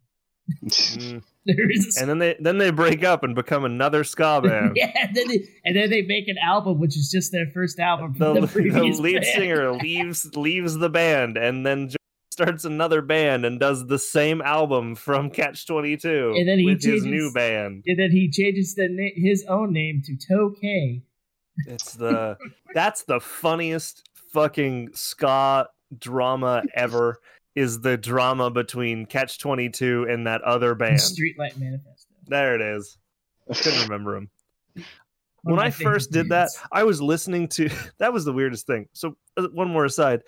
mm, 0.66 1.22
There 1.46 1.70
is 1.72 1.98
and 1.98 2.10
then 2.10 2.18
they 2.18 2.36
then 2.40 2.58
they 2.58 2.72
break 2.72 3.04
up 3.04 3.24
and 3.24 3.36
become 3.36 3.66
another 3.66 4.04
ska 4.04 4.42
band. 4.44 4.72
yeah, 4.76 4.92
and 4.96 5.16
then, 5.16 5.28
they, 5.28 5.48
and 5.64 5.76
then 5.76 5.90
they 5.92 6.02
make 6.02 6.28
an 6.28 6.38
album, 6.44 6.80
which 6.80 6.98
is 6.98 7.12
just 7.12 7.32
their 7.32 7.46
first 7.54 7.80
album. 7.80 8.16
The, 8.18 8.34
the, 8.34 8.48
the 8.48 8.82
lead 9.00 9.14
band. 9.22 9.26
singer 9.26 9.72
leaves 9.74 10.36
leaves 10.36 10.76
the 10.78 10.90
band 10.90 11.38
and 11.38 11.64
then 11.66 11.86
just 11.90 11.99
starts 12.44 12.64
another 12.66 13.02
band 13.02 13.46
and 13.46 13.60
does 13.60 13.88
the 13.88 14.00
same 14.00 14.42
album 14.42 14.96
from 14.96 15.30
Catch 15.30 15.68
Twenty 15.68 15.98
Two 15.98 16.34
And 16.38 16.48
then 16.48 16.60
he 16.60 16.66
with 16.66 16.82
his 16.84 17.04
new 17.04 17.12
changes- 17.12 17.34
band. 17.34 17.84
And 17.86 18.00
then 18.00 18.12
he 18.12 18.30
changes 18.32 18.76
the 18.76 18.88
na- 18.90 19.10
his 19.16 19.44
own 19.48 19.74
name 19.74 20.02
to 20.06 20.16
Toh 20.16 20.52
Kay. 20.62 21.04
It's 21.68 21.94
the 21.94 22.38
that's 22.74 23.04
the 23.04 23.20
funniest 23.20 24.08
fucking 24.32 24.92
ska 24.94 25.68
drama 25.98 26.64
ever. 26.74 27.20
Is 27.56 27.82
the 27.82 27.98
drama 27.98 28.50
between 28.50 29.06
Catch 29.06 29.40
Twenty 29.40 29.70
Two 29.70 30.06
and 30.10 30.26
that 30.28 30.42
other 30.44 30.72
and 30.72 30.80
band? 30.80 31.00
Streetlight 31.00 31.58
Manifesto. 31.58 32.14
There 32.28 32.56
it 32.56 32.62
is. 32.62 32.98
I 33.50 33.54
couldn't 33.56 33.82
remember 33.84 34.16
him. 34.16 34.30
One 35.42 35.56
when 35.56 35.66
I 35.66 35.72
first 35.72 36.12
did 36.12 36.30
that. 36.30 36.50
I 36.72 36.84
was 36.84 37.02
listening 37.02 37.48
to 37.50 37.70
that 37.98 38.14
was 38.14 38.24
the 38.24 38.32
weirdest 38.34 38.66
thing. 38.68 38.88
So 38.94 39.18
uh, 39.36 39.48
one 39.54 39.70
more 39.70 39.86
aside, 39.86 40.22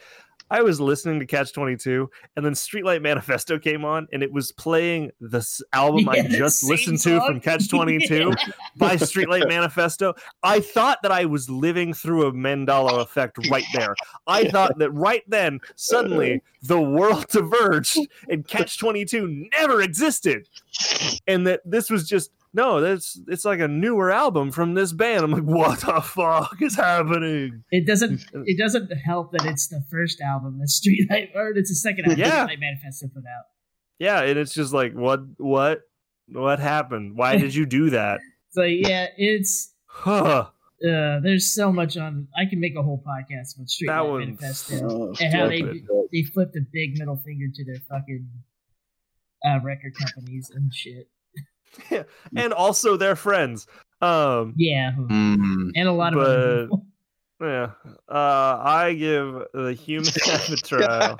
I 0.51 0.61
was 0.61 0.81
listening 0.81 1.17
to 1.21 1.25
Catch 1.25 1.53
Twenty 1.53 1.77
Two, 1.77 2.09
and 2.35 2.45
then 2.45 2.51
Streetlight 2.51 3.01
Manifesto 3.01 3.57
came 3.57 3.85
on, 3.85 4.05
and 4.11 4.21
it 4.21 4.31
was 4.31 4.51
playing 4.51 5.09
this 5.21 5.61
album 5.71 6.09
I 6.09 6.17
Yeah, 6.17 6.23
the 6.23 6.37
just 6.37 6.65
listened 6.65 6.99
to 6.99 7.21
from 7.25 7.39
Catch 7.39 7.69
Twenty 7.69 8.05
Two 8.05 8.33
by 8.75 8.97
Streetlight 8.97 9.47
Manifesto. 9.47 10.13
I 10.43 10.59
thought 10.59 10.97
that 11.03 11.11
I 11.11 11.23
was 11.23 11.49
living 11.49 11.93
through 11.93 12.27
a 12.27 12.33
Mandela 12.33 12.99
effect 12.99 13.37
right 13.49 13.63
there. 13.73 13.95
I 14.27 14.43
thought 14.49 14.77
that 14.79 14.91
right 14.91 15.23
then, 15.29 15.61
suddenly, 15.77 16.35
uh. 16.35 16.39
the 16.63 16.81
world 16.81 17.27
diverged, 17.29 17.97
and 18.29 18.45
Catch 18.45 18.77
Twenty 18.77 19.05
Two 19.05 19.47
never 19.57 19.81
existed, 19.81 20.49
and 21.27 21.47
that 21.47 21.61
this 21.63 21.89
was 21.89 22.09
just 22.09 22.29
no, 22.53 22.81
that's 22.81 23.19
it's 23.27 23.45
like 23.45 23.59
a 23.59 23.67
newer 23.67 24.11
album 24.11 24.51
from 24.51 24.73
this 24.73 24.91
band. 24.93 25.23
I'm 25.23 25.31
like, 25.31 25.43
what 25.45 25.79
the 25.81 26.01
fuck 26.01 26.61
is 26.61 26.75
happening? 26.75 27.63
It 27.71 27.87
doesn't. 27.87 28.21
It 28.45 28.57
doesn't 28.57 28.91
help 29.05 29.31
that 29.31 29.45
it's 29.45 29.67
the 29.67 29.83
first 29.89 30.19
album 30.21 30.59
that 30.59 30.67
Streetlight, 30.67 31.35
or 31.35 31.49
it's 31.49 31.69
the 31.69 31.75
second 31.75 32.05
album 32.05 32.19
Yeah. 32.19 32.45
Streetlight 32.47 32.59
Manifesto 32.59 33.07
put 33.07 33.23
out. 33.25 33.45
Yeah, 33.99 34.21
and 34.23 34.37
it's 34.39 34.53
just 34.53 34.73
like, 34.73 34.93
what, 34.93 35.19
what, 35.37 35.81
what 36.27 36.59
happened? 36.59 37.15
Why 37.15 37.37
did 37.43 37.53
you 37.53 37.65
do 37.65 37.91
that? 37.91 38.19
So 38.51 38.63
yeah, 38.63 39.07
it's 39.15 39.73
Huh. 39.85 40.47
uh, 40.83 41.19
there's 41.21 41.53
so 41.53 41.71
much 41.71 41.95
on. 41.97 42.27
I 42.35 42.49
can 42.49 42.59
make 42.59 42.75
a 42.75 42.81
whole 42.81 42.97
podcast 43.05 43.55
about 43.55 43.67
That 43.67 43.69
Streetlight 43.69 44.19
Manifesto 44.19 44.89
Oh, 44.89 45.13
and 45.21 45.33
how 45.33 45.47
they 45.47 45.59
stupid. 45.59 45.87
they 46.11 46.23
flipped 46.23 46.55
a 46.55 46.61
big 46.73 46.97
middle 46.97 47.15
finger 47.17 47.45
to 47.53 47.63
their 47.65 47.81
fucking 47.89 48.27
uh, 49.45 49.59
record 49.63 49.93
companies 49.95 50.51
and 50.53 50.73
shit. 50.73 51.07
and 52.35 52.53
also 52.53 52.97
their 52.97 53.15
friends. 53.15 53.67
Um, 54.01 54.53
Yeah, 54.57 54.91
Mm. 54.97 55.71
and 55.75 55.87
a 55.87 55.91
lot 55.91 56.13
of 56.13 56.19
other 56.19 56.55
But- 56.57 56.63
people. 56.65 56.85
yeah. 57.41 57.71
Uh, 58.09 58.61
I 58.63 58.93
give 58.93 59.43
the 59.53 59.73
human 59.73 60.11
trial. 60.63 61.17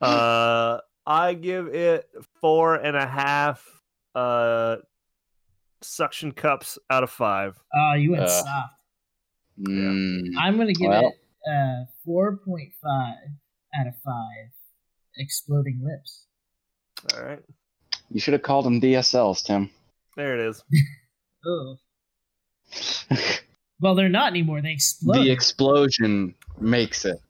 Uh, 0.00 0.78
I 1.06 1.34
give 1.34 1.68
it 1.68 2.08
four 2.40 2.76
and 2.76 2.96
a 2.96 3.06
half. 3.06 3.66
Uh, 4.14 4.76
suction 5.80 6.32
cups 6.32 6.78
out 6.90 7.02
of 7.02 7.10
five. 7.10 7.58
Oh, 7.74 7.94
you 7.94 8.12
went 8.12 8.24
Uh, 8.24 8.28
soft. 8.28 8.74
Mm. 9.60 10.28
I'm 10.38 10.56
gonna 10.56 10.72
give 10.72 10.88
well. 10.88 11.08
it 11.08 11.14
uh 11.50 11.84
4.5 12.06 12.70
out 13.78 13.86
of 13.86 13.94
five. 14.04 14.50
Exploding 15.16 15.80
lips. 15.82 16.26
All 17.14 17.22
right, 17.24 17.42
You 18.12 18.20
should 18.20 18.34
have 18.34 18.42
called 18.42 18.66
them 18.66 18.80
DSLs, 18.80 19.44
Tim. 19.44 19.70
there 20.16 20.38
it 20.38 20.48
is. 20.48 20.62
Ugh. 21.46 21.78
Well, 23.82 23.96
they're 23.96 24.08
not 24.08 24.28
anymore. 24.28 24.62
They 24.62 24.70
explode. 24.70 25.24
the 25.24 25.30
explosion 25.32 26.36
makes 26.60 27.04
it. 27.04 27.20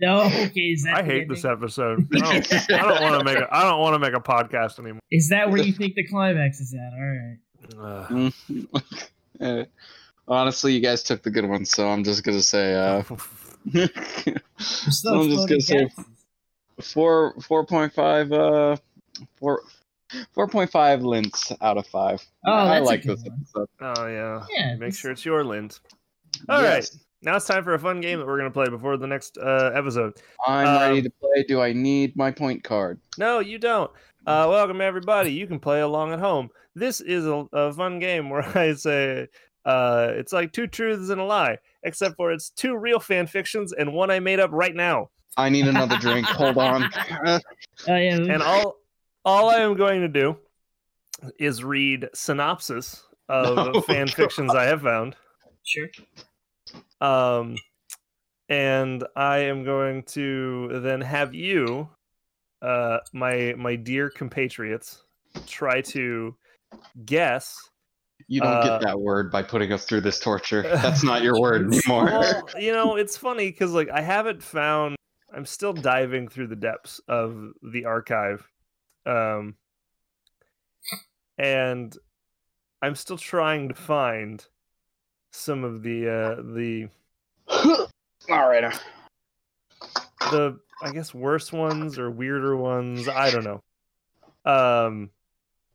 no, 0.00 0.22
okay. 0.22 0.60
Is 0.60 0.84
that 0.84 0.94
I 0.94 1.02
the 1.02 1.08
hate 1.08 1.28
this 1.28 1.44
episode. 1.44 2.08
I 2.14 2.40
don't, 2.40 2.72
I 2.72 2.82
don't 2.88 3.02
want 3.02 3.18
to 3.18 3.24
make. 3.24 3.36
A, 3.36 3.54
I 3.54 3.64
don't 3.64 3.80
want 3.80 3.94
to 3.94 3.98
make 3.98 4.14
a 4.14 4.20
podcast 4.22 4.78
anymore. 4.78 5.00
Is 5.10 5.28
that 5.28 5.50
where 5.50 5.60
you 5.60 5.74
think 5.74 5.96
the 5.96 6.06
climax 6.06 6.58
is 6.58 6.74
at? 6.74 6.94
All 7.78 8.32
right. 8.32 8.32
Uh, 9.40 9.64
honestly, 10.28 10.72
you 10.72 10.80
guys 10.80 11.02
took 11.02 11.22
the 11.22 11.30
good 11.30 11.44
ones, 11.46 11.70
so 11.70 11.86
I'm 11.86 12.02
just 12.02 12.24
gonna 12.24 12.40
say 12.40 12.74
uh, 12.74 13.02
so 14.58 15.20
I'm 15.20 15.28
just 15.28 15.48
gonna 15.50 15.60
say 15.60 15.86
four 16.80 17.38
four 17.42 17.66
point 17.66 17.92
five 17.92 18.32
uh 18.32 18.76
four 19.38 19.64
four 20.32 20.48
point 20.48 20.70
five 20.70 21.02
lints 21.02 21.52
out 21.60 21.78
of 21.78 21.86
five. 21.86 22.24
Oh, 22.46 22.52
I 22.52 22.78
like 22.80 23.02
good 23.02 23.18
this 23.18 23.24
one. 23.24 23.38
episode. 23.40 23.68
oh 23.98 24.06
yeah. 24.06 24.44
Yeah, 24.56 24.76
Make 24.76 24.90
this- 24.90 24.98
sure 24.98 25.10
it's 25.10 25.24
your 25.24 25.44
lint. 25.44 25.80
All 26.48 26.62
right. 26.62 26.76
Yes, 26.76 26.98
Now 27.22 27.36
it's 27.36 27.46
time 27.46 27.64
for 27.64 27.74
a 27.74 27.78
fun 27.78 28.00
game 28.00 28.18
that 28.18 28.26
we're 28.26 28.38
gonna 28.38 28.50
play 28.50 28.68
before 28.68 28.96
the 28.96 29.06
next 29.06 29.36
uh, 29.38 29.72
episode. 29.74 30.14
I'm 30.46 30.66
Um, 30.68 30.80
ready 30.80 31.02
to 31.02 31.10
play. 31.20 31.44
Do 31.48 31.60
I 31.60 31.72
need 31.72 32.16
my 32.16 32.30
point 32.30 32.62
card? 32.64 33.00
No, 33.18 33.40
you 33.40 33.58
don't. 33.58 33.90
Uh, 34.26 34.46
welcome 34.48 34.80
everybody. 34.80 35.32
You 35.32 35.46
can 35.46 35.58
play 35.58 35.80
along 35.80 36.12
at 36.12 36.18
home. 36.20 36.50
This 36.74 37.00
is 37.00 37.26
a, 37.26 37.46
a 37.52 37.72
fun 37.72 37.98
game 37.98 38.30
where 38.30 38.42
I 38.56 38.74
say 38.74 39.26
uh, 39.64 40.08
it's 40.14 40.32
like 40.32 40.52
two 40.52 40.66
truths 40.66 41.10
and 41.10 41.20
a 41.20 41.24
lie, 41.24 41.58
except 41.82 42.16
for 42.16 42.30
it's 42.32 42.50
two 42.50 42.76
real 42.76 43.00
fan 43.00 43.26
fictions 43.26 43.72
and 43.72 43.92
one 43.92 44.10
I 44.10 44.20
made 44.20 44.40
up 44.40 44.50
right 44.52 44.74
now. 44.74 45.10
I 45.36 45.48
need 45.48 45.66
another 45.68 45.96
drink. 45.98 46.26
Hold 46.26 46.58
on. 46.58 46.84
Oh 47.88 47.96
yeah. 47.96 48.16
And 48.16 48.42
all 48.42 48.76
all 49.24 49.48
I 49.48 49.56
am 49.58 49.74
going 49.76 50.00
to 50.02 50.08
do 50.08 50.36
is 51.38 51.62
read 51.62 52.08
synopsis 52.14 53.04
of 53.28 53.58
Oh, 53.76 53.80
fan 53.82 54.06
God. 54.06 54.14
fictions 54.14 54.54
I 54.54 54.64
have 54.64 54.82
found. 54.82 55.16
sure. 55.64 55.88
Um, 57.00 57.56
and 58.48 59.04
I 59.16 59.38
am 59.38 59.64
going 59.64 60.02
to 60.04 60.80
then 60.80 61.00
have 61.00 61.34
you, 61.34 61.88
uh, 62.62 62.98
my 63.12 63.54
my 63.56 63.76
dear 63.76 64.10
compatriots, 64.10 65.02
try 65.46 65.80
to 65.82 66.34
guess. 67.04 67.56
you 68.28 68.40
don't 68.40 68.52
Uh, 68.52 68.78
get 68.78 68.86
that 68.86 68.98
word 69.00 69.30
by 69.30 69.42
putting 69.42 69.72
us 69.72 69.84
through 69.86 70.00
this 70.02 70.18
torture. 70.18 70.62
That's 70.82 71.02
not 71.04 71.22
your 71.22 71.38
word 71.40 71.66
anymore. 71.72 72.06
Well, 72.06 72.48
you 72.58 72.72
know, 72.72 72.96
it's 72.96 73.16
funny 73.16 73.50
because 73.50 73.72
like 73.72 73.88
I 73.90 74.00
haven't 74.00 74.42
found. 74.42 74.96
I'm 75.32 75.46
still 75.46 75.72
diving 75.72 76.26
through 76.28 76.48
the 76.48 76.56
depths 76.56 77.00
of 77.06 77.52
the 77.72 77.84
archive, 77.84 78.46
um, 79.06 79.54
and 81.38 81.96
I'm 82.82 82.94
still 82.94 83.18
trying 83.18 83.68
to 83.68 83.74
find 83.74 84.44
some 85.32 85.64
of 85.64 85.82
the 85.82 86.08
uh, 86.08 86.42
the 86.42 86.88
All 88.30 88.48
right. 88.48 88.78
the 90.30 90.58
I 90.82 90.90
guess 90.92 91.12
worse 91.12 91.52
ones 91.52 91.98
or 91.98 92.10
weirder 92.10 92.56
ones. 92.56 93.08
I 93.08 93.30
don't 93.30 93.44
know. 93.44 93.62
Um, 94.50 95.10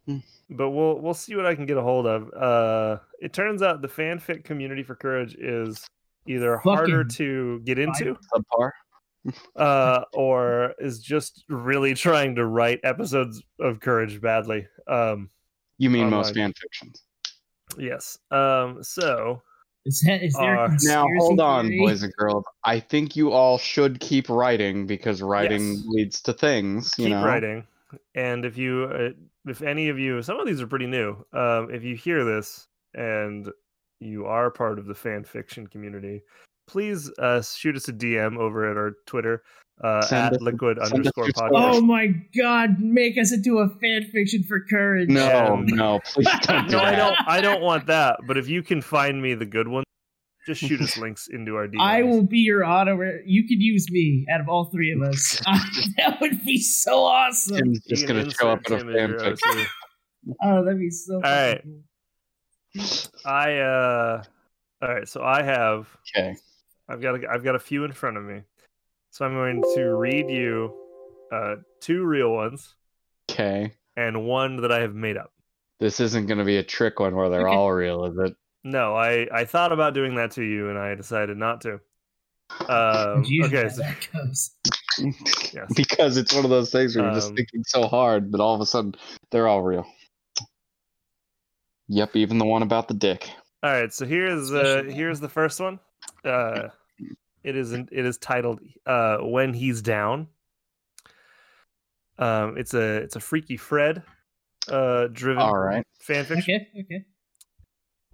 Hmm. 0.07 0.17
but 0.51 0.69
we'll 0.69 0.99
we'll 0.99 1.15
see 1.15 1.36
what 1.36 1.47
I 1.47 1.55
can 1.55 1.65
get 1.65 1.78
a 1.78 1.82
hold 1.82 2.05
of. 2.05 2.32
Uh, 2.32 2.99
it 3.19 3.34
turns 3.34 3.63
out 3.63 3.82
the 3.82 3.88
fanfic 3.88 4.43
community 4.43 4.84
for 4.84 4.95
Courage 4.95 5.34
is 5.34 5.84
either 6.28 6.57
harder 6.57 7.03
to 7.03 7.59
get 7.65 7.80
into, 7.80 8.15
Subpar. 8.34 8.69
Uh, 9.55 10.01
or 10.13 10.73
is 10.80 10.99
just 10.99 11.43
really 11.49 11.93
trying 11.93 12.36
to 12.36 12.45
write 12.45 12.80
episodes 12.84 13.41
of 13.59 13.80
Courage 13.80 14.21
badly. 14.21 14.67
Um, 14.88 15.30
You 15.78 15.89
mean 15.89 16.09
most 16.09 16.28
Online. 16.30 16.34
fan 16.34 16.53
fictions. 16.53 17.03
yes. 17.78 18.17
Um, 18.32 18.84
so 18.84 19.41
Is, 19.86 20.01
that, 20.05 20.23
is 20.23 20.34
there 20.34 20.57
Uh, 20.57 20.67
conspiracy 20.67 20.95
Now 20.95 21.07
hold 21.19 21.39
on, 21.39 21.67
theory? 21.67 21.80
boys 21.80 22.03
and 22.03 22.13
girls. 22.13 22.45
I 22.63 22.80
think 22.80 23.15
you 23.15 23.32
all 23.32 23.57
should 23.57 23.99
keep 23.99 24.30
writing 24.30 24.88
because 24.88 25.21
writing 25.21 25.76
Yes. 25.76 25.84
leads 25.88 26.21
to 26.23 26.34
things. 26.34 26.93
You 26.97 27.05
keep 27.09 27.13
know. 27.13 27.23
writing 27.23 27.67
and 28.15 28.43
if 28.45 28.57
you 28.57 28.89
uh, 28.91 29.09
if 29.49 29.61
any 29.61 29.89
of 29.89 29.99
you 29.99 30.21
some 30.21 30.39
of 30.39 30.45
these 30.47 30.59
are 30.59 30.67
pretty 30.67 30.88
new 30.88 31.11
um 31.34 31.69
if 31.71 31.84
you 31.84 31.95
hear 31.95 32.26
this 32.26 32.67
and 32.93 33.49
you 33.99 34.26
are 34.26 34.49
part 34.51 34.80
of 34.80 34.86
the 34.86 34.95
fan 34.95 35.23
fiction 35.23 35.67
community 35.67 36.21
please 36.68 37.11
uh 37.20 37.41
shoot 37.41 37.76
us 37.76 37.88
a 37.88 37.93
dm 37.93 38.38
over 38.38 38.70
at 38.70 38.78
our 38.78 38.93
twitter 39.05 39.43
uh 39.84 40.05
at 40.11 40.34
us- 40.34 40.41
liquid 40.41 40.80
underscore 40.80 41.26
podcast 41.28 41.49
Oh 41.53 41.82
my 41.82 42.07
god! 42.38 42.80
Make 42.80 43.18
us 43.18 43.32
into 43.34 43.59
a 43.59 43.68
fan 43.82 44.03
fiction 44.11 44.43
for 44.43 44.61
courage. 44.70 45.09
No, 45.09 45.55
And- 45.55 45.68
no, 45.68 45.99
please 46.05 46.28
don't 46.43 46.68
do 46.68 46.78
no 46.78 46.80
i 46.84 46.95
don't 46.95 47.16
i 47.28 47.41
don't 47.41 47.61
want 47.61 47.86
that 47.88 48.20
but 48.28 48.38
if 48.38 48.47
you 48.47 48.63
can 48.63 48.82
find 48.82 49.22
me 49.22 49.34
the 49.34 49.45
good 49.45 49.68
one 49.68 49.84
just 50.47 50.61
shoot 50.61 50.80
us 50.80 50.95
links 51.05 51.28
into 51.28 51.55
our 51.55 51.68
DMs. 51.68 51.82
I 51.82 52.03
will 52.03 52.22
be 52.22 52.38
your 52.38 52.63
auto. 52.63 52.93
You 53.26 53.47
could 53.47 53.59
use 53.59 53.88
me 53.89 54.28
out 54.32 54.39
of 54.41 54.47
all 54.47 54.66
three 54.66 54.91
of 54.91 55.01
us. 55.01 55.41
that 55.97 56.22
would 56.22 56.45
be 56.45 56.59
so 56.59 57.03
awesome. 57.03 57.57
Tim's 57.57 57.82
You 57.88 57.95
just 57.95 58.07
gonna 58.07 58.30
show 58.30 58.51
up 58.51 58.59
in 58.68 58.74
a 58.74 58.78
Tim 58.78 58.89
as 58.89 58.95
your 58.95 59.20
fanfic. 59.20 59.61
OC. 59.61 59.68
Oh, 60.43 60.63
that'd 60.63 60.80
be 60.80 60.91
so. 60.91 61.16
All 61.16 61.22
right. 61.22 61.63
cool. 62.78 62.86
i 63.26 63.57
uh 63.57 64.24
all 64.84 64.89
right 64.93 65.07
so 65.07 65.24
i 65.24 65.41
have 65.41 65.88
Okay. 66.16 66.36
I've 66.88 67.01
got 67.01 67.23
a, 67.23 67.29
I've 67.31 67.43
got 67.43 67.55
a 67.55 67.59
few 67.59 67.83
in 67.83 67.91
front 67.91 68.17
of 68.17 68.23
me, 68.23 68.41
so 69.11 69.25
I'm 69.25 69.33
going 69.33 69.61
to 69.75 69.95
read 69.95 70.29
you 70.29 70.73
uh, 71.31 71.55
two 71.81 72.03
real 72.03 72.31
ones 72.31 72.75
Okay. 73.29 73.73
and 73.97 74.25
one 74.25 74.57
that 74.61 74.71
I 74.71 74.81
have 74.81 74.93
made 74.95 75.17
up. 75.17 75.31
This 75.79 75.99
isn't 75.99 76.27
gonna 76.27 76.45
be 76.45 76.57
a 76.57 76.63
trick 76.63 76.99
one 76.99 77.15
where 77.15 77.29
they're 77.29 77.47
all 77.47 77.71
real, 77.71 78.05
is 78.05 78.17
it? 78.17 78.36
No, 78.63 78.95
I 78.95 79.27
I 79.31 79.45
thought 79.45 79.71
about 79.71 79.93
doing 79.93 80.15
that 80.15 80.31
to 80.31 80.43
you, 80.43 80.69
and 80.69 80.77
I 80.77 80.95
decided 80.95 81.38
not 81.38 81.61
to. 81.61 81.79
Um, 82.69 83.23
Usually 83.25 83.57
okay, 83.57 83.63
how 83.63 83.69
so, 83.69 83.81
that 83.81 84.07
goes. 84.13 84.51
Yes. 85.53 85.73
because 85.75 86.15
it's 86.15 86.33
one 86.33 86.45
of 86.45 86.49
those 86.51 86.71
things 86.71 86.95
where 86.95 87.03
you're 87.05 87.13
just 87.13 87.29
Um, 87.31 87.36
thinking 87.36 87.63
so 87.65 87.88
hard, 87.88 88.31
that 88.31 88.39
all 88.39 88.55
of 88.55 88.61
a 88.61 88.65
sudden 88.65 88.95
they're 89.31 89.47
all 89.47 89.61
real. 89.61 89.86
Yep, 91.89 92.15
even 92.15 92.38
the 92.38 92.45
one 92.45 92.61
about 92.61 92.88
the 92.88 92.93
dick. 92.93 93.29
All 93.61 93.71
right, 93.71 93.91
so 93.93 94.05
here's 94.05 94.53
uh 94.53 94.83
here's 94.88 95.19
the 95.19 95.29
first 95.29 95.59
one. 95.59 95.79
Uh 96.24 96.70
it 97.43 97.56
is 97.56 97.74
in- 97.74 97.89
it 97.91 98.06
is 98.06 98.18
titled 98.18 98.60
uh 98.86 99.18
When 99.18 99.53
He's 99.53 99.82
Down. 99.82 100.28
Um 102.18 102.58
it's 102.58 102.74
a 102.74 102.97
it's 102.97 103.16
a 103.16 103.20
Freaky 103.20 103.58
Fred 103.58 104.03
uh 104.70 105.08
driven 105.08 105.41
All 105.43 105.58
right. 105.58 105.86
fan 105.99 106.26
fiction. 106.26 106.56
Okay, 106.56 106.82
okay. 106.82 107.06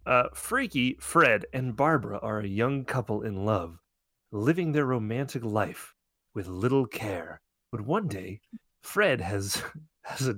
Uh 0.06 0.30
Freaky 0.34 0.98
Fred 1.00 1.46
and 1.54 1.76
Barbara 1.76 2.20
are 2.20 2.40
a 2.40 2.48
young 2.48 2.84
couple 2.86 3.22
in 3.22 3.46
love, 3.46 3.78
living 4.32 4.72
their 4.72 4.86
romantic 4.86 5.44
life 5.44 5.94
with 6.34 6.48
little 6.48 6.86
care. 6.88 7.42
But 7.72 7.82
one 7.82 8.08
day, 8.08 8.42
Fred 8.82 9.22
has 9.22 9.62
has 10.04 10.28
a 10.28 10.36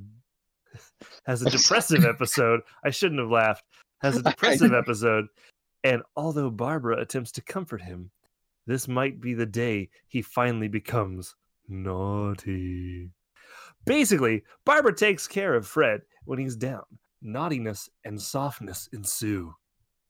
has 1.26 1.42
a 1.42 1.50
depressive 1.50 2.04
episode. 2.04 2.62
I 2.84 2.90
shouldn't 2.90 3.22
have 3.22 3.32
laughed. 3.32 3.64
Has 4.02 4.18
a 4.18 4.22
depressive 4.24 4.74
episode, 4.74 5.28
and 5.84 6.02
although 6.16 6.50
Barbara 6.50 7.02
attempts 7.02 7.32
to 7.34 7.42
comfort 7.42 7.82
him, 7.82 8.12
this 8.66 8.88
might 8.88 9.20
be 9.20 9.34
the 9.34 9.46
day 9.46 9.90
he 10.08 10.22
finally 10.22 10.68
becomes 10.68 11.36
naughty. 11.68 13.10
Basically, 13.86 14.44
Barbara 14.66 14.96
takes 14.96 15.28
care 15.28 15.56
of 15.56 15.68
Fred 15.68 16.02
when 16.26 16.40
he's 16.40 16.56
down. 16.56 16.84
Naughtiness 17.22 17.90
and 18.06 18.22
softness 18.22 18.88
ensue. 18.94 19.54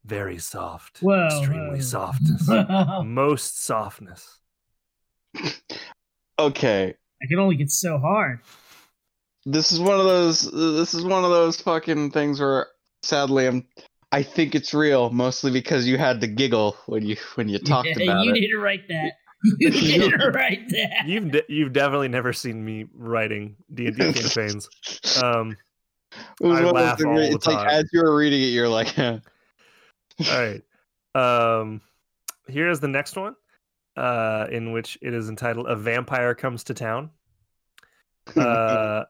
Very 0.06 0.38
soft. 0.38 1.00
Whoa. 1.00 1.26
extremely 1.28 1.78
whoa. 1.78 1.82
softness. 1.82 2.48
Most 3.06 3.64
softness. 3.64 4.40
Okay. 6.38 6.94
I 7.22 7.26
can 7.28 7.40
only 7.40 7.56
get 7.56 7.72
so 7.72 7.98
hard. 7.98 8.42
This 9.46 9.72
is 9.72 9.80
one 9.80 10.00
of 10.00 10.06
those 10.06 10.42
this 10.52 10.94
is 10.94 11.04
one 11.04 11.24
of 11.24 11.32
those 11.32 11.60
fucking 11.62 12.12
things 12.12 12.40
where 12.40 12.68
sadly 13.02 13.48
I'm 13.48 13.68
I 14.14 14.22
think 14.22 14.54
it's 14.54 14.76
real, 14.76 15.10
mostly 15.10 15.50
because 15.50 15.88
you 15.88 15.98
had 15.98 16.22
to 16.22 16.28
giggle 16.28 16.78
when 16.86 17.04
you 17.04 17.16
when 17.34 17.50
you 17.50 17.58
talked 17.58 17.88
Yeah, 17.88 18.04
about 18.04 18.24
you 18.24 18.32
it. 18.32 18.36
You 18.36 18.42
didn't 18.48 18.62
write 18.62 18.88
that. 18.90 19.14
You 19.60 19.72
didn't 19.72 20.34
write 20.34 20.70
that. 20.70 21.06
You've 21.08 21.32
de- 21.32 21.44
you've 21.50 21.74
definitely 21.74 22.10
never 22.10 22.32
seen 22.32 22.64
me 22.64 22.86
writing 22.94 23.56
D 23.74 23.88
and 23.88 23.96
D 23.98 24.14
campaigns. 24.14 24.70
Um, 25.22 25.58
It 26.40 26.46
was 26.46 26.60
I 26.60 26.64
one 26.64 26.76
laugh 26.76 26.98
things 27.00 27.08
where 27.08 27.24
all 27.24 27.30
the 27.30 27.36
it's 27.36 27.48
like 27.48 27.68
as 27.68 27.90
you 27.92 28.04
were 28.04 28.16
reading 28.16 28.44
it, 28.44 28.54
you're 28.54 28.70
like, 28.70 28.98
all 29.00 29.20
right. 30.20 30.62
Um, 31.16 31.82
here's 32.48 32.80
the 32.80 32.88
next 32.88 33.16
one, 33.18 33.36
uh, 33.98 34.46
in 34.52 34.74
which 34.74 34.98
it 35.02 35.16
is 35.16 35.28
entitled 35.28 35.68
"A 35.68 35.76
Vampire 35.76 36.36
Comes 36.36 36.64
to 36.66 36.76
Town." 36.76 37.10
Uh, 38.38 39.06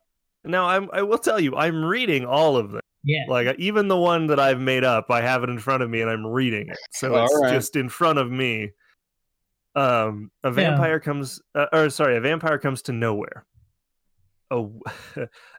now 0.45 0.65
I'm 0.65 0.89
I 0.93 1.03
will 1.03 1.19
tell 1.19 1.39
you 1.39 1.55
I'm 1.55 1.83
reading 1.85 2.25
all 2.25 2.55
of 2.57 2.71
them. 2.71 2.81
Yeah. 3.03 3.23
Like 3.27 3.57
even 3.59 3.87
the 3.89 3.97
one 3.97 4.27
that 4.27 4.39
I've 4.39 4.61
made 4.61 4.83
up, 4.83 5.11
I 5.11 5.21
have 5.21 5.43
it 5.43 5.49
in 5.49 5.59
front 5.59 5.83
of 5.83 5.89
me 5.89 6.01
and 6.01 6.09
I'm 6.09 6.25
reading 6.25 6.69
it. 6.69 6.77
So 6.91 7.15
All 7.15 7.25
it's 7.25 7.39
right. 7.41 7.53
just 7.53 7.75
in 7.75 7.89
front 7.89 8.19
of 8.19 8.31
me. 8.31 8.71
Um, 9.75 10.31
a 10.43 10.49
Yeah. 10.49 10.53
vampire 10.55 10.99
comes, 10.99 11.41
uh, 11.55 11.65
or 11.73 11.89
sorry, 11.89 12.15
a 12.15 12.21
vampire 12.21 12.57
comes 12.59 12.81
to 12.83 12.93
nowhere. 12.93 13.45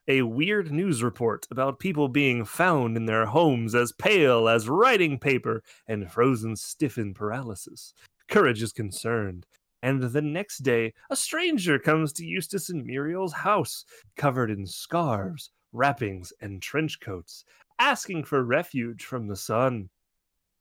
a 0.09 0.22
weird 0.22 0.70
news 0.70 1.03
report 1.03 1.47
about 1.51 1.80
people 1.80 2.07
being 2.09 2.45
found 2.45 2.97
in 2.97 3.07
their 3.07 3.26
homes 3.26 3.74
as 3.74 3.90
pale 3.92 4.49
as 4.49 4.68
writing 4.68 5.18
paper 5.18 5.62
and 5.88 6.11
frozen 6.12 6.55
stiff 6.55 6.97
in 6.97 7.12
paralysis. 7.12 7.92
Courage 8.28 8.62
is 8.62 8.72
concerned. 8.72 9.47
And 9.82 10.01
the 10.01 10.22
next 10.22 10.59
day, 10.59 10.95
a 11.11 11.16
stranger 11.16 11.78
comes 11.78 12.12
to 12.14 12.24
Eustace 12.24 12.70
and 12.70 12.86
Muriel's 12.86 13.32
house, 13.34 13.84
covered 14.16 14.51
in 14.51 14.64
scarves, 14.64 15.51
wrappings, 15.75 16.33
and 16.41 16.62
trench 16.62 17.01
coats, 17.01 17.45
asking 17.79 18.25
for 18.25 18.43
refuge 18.43 19.05
from 19.05 19.27
the 19.27 19.37
sun. 19.37 19.91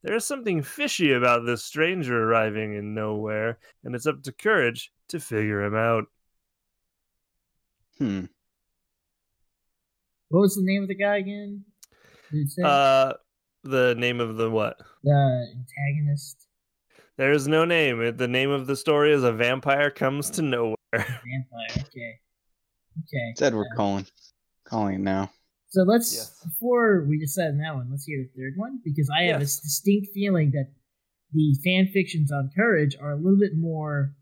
There 0.02 0.14
is 0.14 0.26
something 0.26 0.62
fishy 0.62 1.12
about 1.12 1.46
this 1.46 1.64
stranger 1.64 2.28
arriving 2.28 2.74
in 2.74 2.92
nowhere, 2.92 3.58
and 3.84 3.94
it's 3.94 4.06
up 4.06 4.22
to 4.24 4.32
Courage 4.32 4.92
to 5.08 5.18
figure 5.18 5.62
him 5.64 5.74
out. 5.74 6.04
hmm. 7.96 8.24
What 10.28 10.40
was 10.40 10.56
the 10.56 10.62
name 10.64 10.82
of 10.82 10.88
the 10.88 10.94
guy 10.96 11.18
again? 11.18 11.64
Did? 12.32 12.64
Uh, 12.64 13.14
the 13.62 13.94
name 13.96 14.20
of 14.20 14.36
the 14.36 14.50
what? 14.50 14.78
the 15.04 15.46
antagonist 15.56 16.48
There 17.16 17.32
is 17.32 17.46
no 17.46 17.64
name. 17.64 18.16
The 18.16 18.28
name 18.28 18.50
of 18.50 18.66
the 18.66 18.76
story 18.76 19.12
is 19.12 19.22
A 19.22 19.32
Vampire 19.32 19.90
Comes 19.90 20.28
to 20.30 20.42
Nowhere. 20.42 20.76
vampire. 20.92 21.14
Okay. 21.70 22.18
Okay. 22.98 23.30
It's 23.30 23.42
Edward 23.42 23.68
Cullen. 23.76 24.06
Calling 24.64 25.02
now. 25.04 25.30
So 25.68 25.82
let's 25.82 26.14
Yes. 26.14 26.40
before 26.44 27.04
we 27.08 27.18
decide 27.18 27.48
on 27.48 27.58
that 27.58 27.74
one, 27.74 27.88
let's 27.90 28.04
hear 28.04 28.18
the 28.24 28.40
third 28.40 28.54
one 28.56 28.80
because 28.84 29.10
I 29.10 29.24
have 29.24 29.36
a 29.36 29.44
distinct 29.44 30.08
feeling 30.14 30.52
that 30.52 30.70
the 31.32 31.56
fan 31.64 31.88
fictions 31.92 32.30
on 32.30 32.50
Courage 32.56 32.94
are 33.00 33.12
a 33.12 33.16
little 33.16 33.38
bit 33.38 33.56
more 33.56 34.14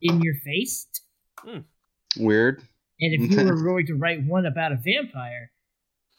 in 0.00 0.20
your 0.22 0.34
face. 0.44 0.86
Weird. 2.16 2.62
And 3.00 3.12
if 3.22 3.30
you 3.32 3.44
were 3.44 3.62
going 3.64 3.86
to 3.86 3.94
write 3.94 4.24
one 4.24 4.46
about 4.46 4.70
a 4.72 4.76
vampire, 4.76 5.50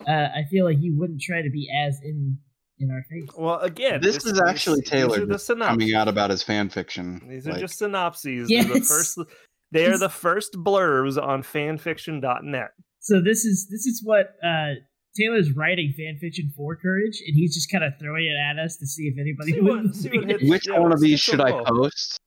uh, 0.06 0.12
I 0.38 0.44
feel 0.52 0.66
like 0.66 0.78
you 0.80 0.98
wouldn't 0.98 1.22
try 1.22 1.42
to 1.42 1.50
be 1.50 1.70
as 1.86 2.00
in 2.04 2.38
in 2.78 2.92
our 2.92 3.04
face. 3.10 3.30
Well, 3.38 3.60
again, 3.62 4.02
This 4.02 4.26
is 4.26 4.42
actually 4.42 4.82
these 4.82 4.90
tailored. 4.90 5.30
Coming 5.62 5.94
out 5.96 6.10
about 6.10 6.30
his 6.30 6.44
fan 6.44 6.68
fiction. 6.68 7.22
These 7.30 7.48
are 7.48 7.52
like- 7.52 7.62
just 7.62 7.78
synopses. 7.78 8.50
They're 8.50 8.66
the 8.66 8.74
Yes. 8.80 8.88
first. 8.90 9.20
They 9.72 9.86
are 9.86 9.98
the 9.98 10.10
first 10.10 10.56
blurbs 10.56 11.22
on 11.22 11.42
fanfiction.net. 11.42 12.72
So 13.06 13.22
this 13.22 13.46
is 13.46 13.68
this 13.70 13.86
is 13.86 14.02
what 14.04 14.36
uh, 14.44 14.74
Taylor's 15.16 15.52
writing 15.56 15.94
fan 15.96 16.18
fiction 16.20 16.52
for 16.58 16.76
Courage, 16.76 17.22
and 17.28 17.36
he's 17.36 17.54
just 17.54 17.72
kind 17.72 17.84
of 17.84 17.94
throwing 18.00 18.26
it 18.26 18.36
at 18.36 18.58
us 18.58 18.78
to 18.78 18.88
see 18.88 19.04
if 19.04 19.20
anybody 19.20 19.52
See 19.54 19.62
would 19.62 19.84
what- 19.86 19.96
see 19.96 20.10
what 20.10 20.26
read 20.26 20.42
it. 20.42 20.50
Which 20.50 20.68
Yeah, 20.68 20.80
one 20.80 20.92
of 20.92 21.00
these 21.00 21.20
should 21.20 21.40
I 21.40 21.52
more. 21.52 21.64
post? 21.66 22.18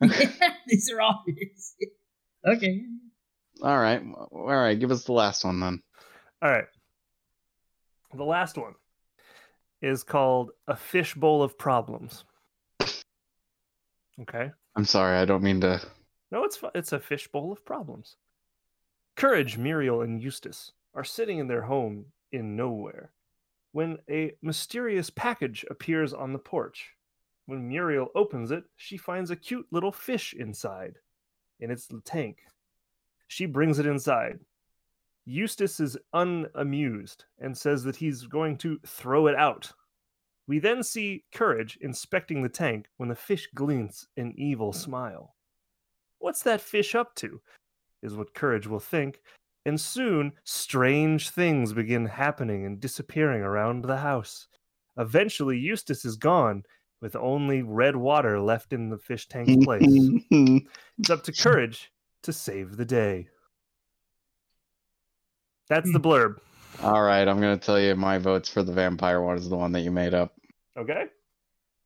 Yeah, 0.00 0.30
these 0.68 0.90
are 0.92 1.00
all 1.00 1.24
his. 1.26 1.74
Okay. 2.46 2.84
All 3.64 3.76
right. 3.78 4.00
All 4.30 4.46
right. 4.46 4.78
Give 4.78 4.92
us 4.92 5.02
the 5.04 5.12
last 5.12 5.44
one 5.44 5.58
then. 5.58 5.82
All 6.40 6.50
right. 6.50 6.66
The 8.14 8.24
last 8.24 8.56
one 8.56 8.74
is 9.80 10.04
called 10.04 10.50
A 10.68 10.76
Fishbowl 10.76 11.42
of 11.42 11.58
Problems. 11.58 12.24
Okay. 14.20 14.50
I'm 14.76 14.84
sorry. 14.84 15.16
I 15.18 15.24
don't 15.24 15.42
mean 15.42 15.60
to. 15.62 15.80
No, 16.30 16.44
it's 16.44 16.58
it's 16.76 16.92
a 16.92 17.00
fishbowl 17.00 17.50
of 17.52 17.64
problems. 17.64 18.16
Courage, 19.16 19.58
Muriel, 19.58 20.02
and 20.02 20.22
Eustace 20.22 20.72
are 20.94 21.04
sitting 21.04 21.38
in 21.38 21.48
their 21.48 21.62
home 21.62 22.06
in 22.32 22.56
nowhere 22.56 23.12
when 23.72 23.98
a 24.08 24.32
mysterious 24.42 25.10
package 25.10 25.64
appears 25.70 26.12
on 26.12 26.32
the 26.32 26.38
porch. 26.38 26.90
When 27.46 27.68
Muriel 27.68 28.08
opens 28.14 28.50
it, 28.50 28.64
she 28.76 28.96
finds 28.96 29.30
a 29.30 29.36
cute 29.36 29.66
little 29.70 29.92
fish 29.92 30.34
inside 30.34 30.96
in 31.60 31.70
its 31.70 31.88
l- 31.92 32.00
tank. 32.04 32.38
She 33.26 33.46
brings 33.46 33.78
it 33.78 33.86
inside. 33.86 34.38
Eustace 35.24 35.80
is 35.80 35.96
unamused 36.12 37.24
and 37.38 37.56
says 37.56 37.82
that 37.84 37.96
he's 37.96 38.26
going 38.26 38.58
to 38.58 38.78
throw 38.86 39.26
it 39.26 39.36
out. 39.36 39.72
We 40.46 40.58
then 40.58 40.82
see 40.82 41.24
Courage 41.32 41.78
inspecting 41.80 42.42
the 42.42 42.48
tank 42.48 42.86
when 42.96 43.08
the 43.08 43.14
fish 43.14 43.48
glints 43.54 44.06
an 44.16 44.34
evil 44.36 44.72
smile. 44.72 45.34
What's 46.18 46.42
that 46.42 46.60
fish 46.60 46.94
up 46.94 47.14
to? 47.16 47.40
Is 48.02 48.14
what 48.14 48.34
Courage 48.34 48.66
will 48.66 48.80
think, 48.80 49.20
and 49.64 49.80
soon 49.80 50.32
strange 50.44 51.30
things 51.30 51.72
begin 51.72 52.06
happening 52.06 52.66
and 52.66 52.80
disappearing 52.80 53.42
around 53.42 53.84
the 53.84 53.98
house. 53.98 54.48
Eventually, 54.98 55.56
Eustace 55.58 56.04
is 56.04 56.16
gone, 56.16 56.64
with 57.00 57.16
only 57.16 57.62
red 57.62 57.96
water 57.96 58.40
left 58.40 58.72
in 58.72 58.88
the 58.88 58.96
fish 58.96 59.28
tank's 59.28 59.64
place. 59.64 59.82
it's 60.98 61.10
up 61.10 61.22
to 61.24 61.32
Courage 61.42 61.92
to 62.22 62.32
save 62.32 62.76
the 62.76 62.84
day. 62.84 63.28
That's 65.68 65.92
the 65.92 66.00
blurb. 66.00 66.38
All 66.82 67.02
right. 67.02 67.26
I'm 67.26 67.40
gonna 67.40 67.56
tell 67.56 67.80
you 67.80 67.94
my 67.96 68.18
votes 68.18 68.48
for 68.48 68.62
the 68.62 68.72
vampire 68.72 69.20
one 69.20 69.36
is 69.36 69.48
the 69.48 69.56
one 69.56 69.72
that 69.72 69.80
you 69.80 69.90
made 69.90 70.14
up. 70.14 70.34
Okay? 70.76 71.04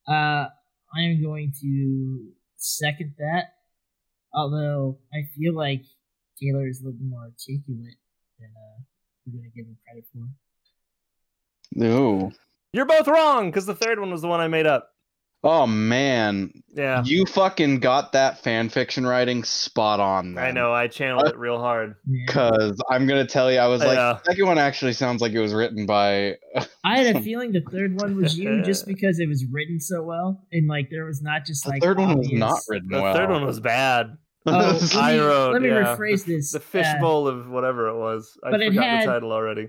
Uh, 0.06 0.46
I 0.94 1.00
am 1.00 1.22
going 1.22 1.52
to 1.62 2.28
second 2.56 3.14
that. 3.18 3.54
Although 4.34 4.98
I 5.14 5.28
feel 5.36 5.54
like 5.54 5.82
Taylor 6.40 6.66
is 6.68 6.80
a 6.82 6.86
little 6.86 7.00
more 7.06 7.22
articulate 7.22 7.96
than 8.38 8.50
uh, 8.56 8.80
we're 9.26 9.38
going 9.40 9.50
to 9.50 9.56
give 9.56 9.66
him 9.66 9.76
credit 9.84 10.04
for. 10.12 11.82
Ooh. 11.84 12.32
You're 12.72 12.86
both 12.86 13.08
wrong, 13.08 13.50
because 13.50 13.66
the 13.66 13.74
third 13.74 13.98
one 14.00 14.10
was 14.10 14.22
the 14.22 14.28
one 14.28 14.40
I 14.40 14.48
made 14.48 14.66
up. 14.66 14.90
Oh 15.44 15.66
man. 15.66 16.50
Yeah. 16.74 17.04
You 17.04 17.24
fucking 17.26 17.78
got 17.78 18.12
that 18.12 18.42
fan 18.42 18.68
fiction 18.68 19.06
writing 19.06 19.44
spot 19.44 20.00
on. 20.00 20.36
I 20.38 20.50
know, 20.50 20.72
I 20.72 20.88
channeled 20.88 21.28
it 21.28 21.36
real 21.38 21.60
hard. 21.60 21.94
Cause 22.26 22.80
I'm 22.90 23.06
gonna 23.06 23.26
tell 23.26 23.52
you, 23.52 23.58
I 23.58 23.68
was 23.68 23.80
like, 23.80 23.96
Yeah. 23.96 24.14
the 24.14 24.30
second 24.30 24.46
one 24.46 24.58
actually 24.58 24.94
sounds 24.94 25.22
like 25.22 25.32
it 25.32 25.38
was 25.38 25.54
written 25.54 25.86
by. 25.86 26.34
I 26.84 26.98
had 26.98 27.14
a 27.16 27.20
feeling 27.20 27.52
the 27.52 27.60
third 27.70 28.00
one 28.00 28.16
was 28.16 28.36
you 28.36 28.62
just 28.64 28.86
because 28.88 29.20
it 29.20 29.28
was 29.28 29.44
written 29.52 29.78
so 29.78 30.02
well, 30.02 30.42
and 30.50 30.66
like 30.66 30.90
there 30.90 31.04
was 31.04 31.22
not 31.22 31.44
just 31.44 31.64
like 31.64 31.80
The 31.80 31.86
like 31.88 31.96
third 31.96 31.98
one 31.98 32.18
was 32.18 32.32
not 32.32 32.60
written 32.68 32.88
The 32.90 33.02
well. 33.02 33.14
third 33.14 33.30
one 33.30 33.44
was 33.46 33.60
bad. 33.60 34.16
Oh, 34.46 34.78
let 34.80 34.82
me, 34.94 35.00
I 35.00 35.18
wrote, 35.18 35.52
let 35.54 35.62
me 35.62 35.68
yeah, 35.68 35.96
rephrase 35.96 36.24
this. 36.24 36.52
the 36.52 36.58
uh, 36.58 36.62
fishbowl 36.62 37.28
of 37.28 37.48
whatever 37.48 37.88
it 37.88 37.96
was. 37.98 38.38
I 38.44 38.50
but 38.50 38.60
it 38.62 38.68
forgot 38.70 38.84
had- 38.84 39.02
the 39.02 39.12
title 39.12 39.32
already. 39.32 39.68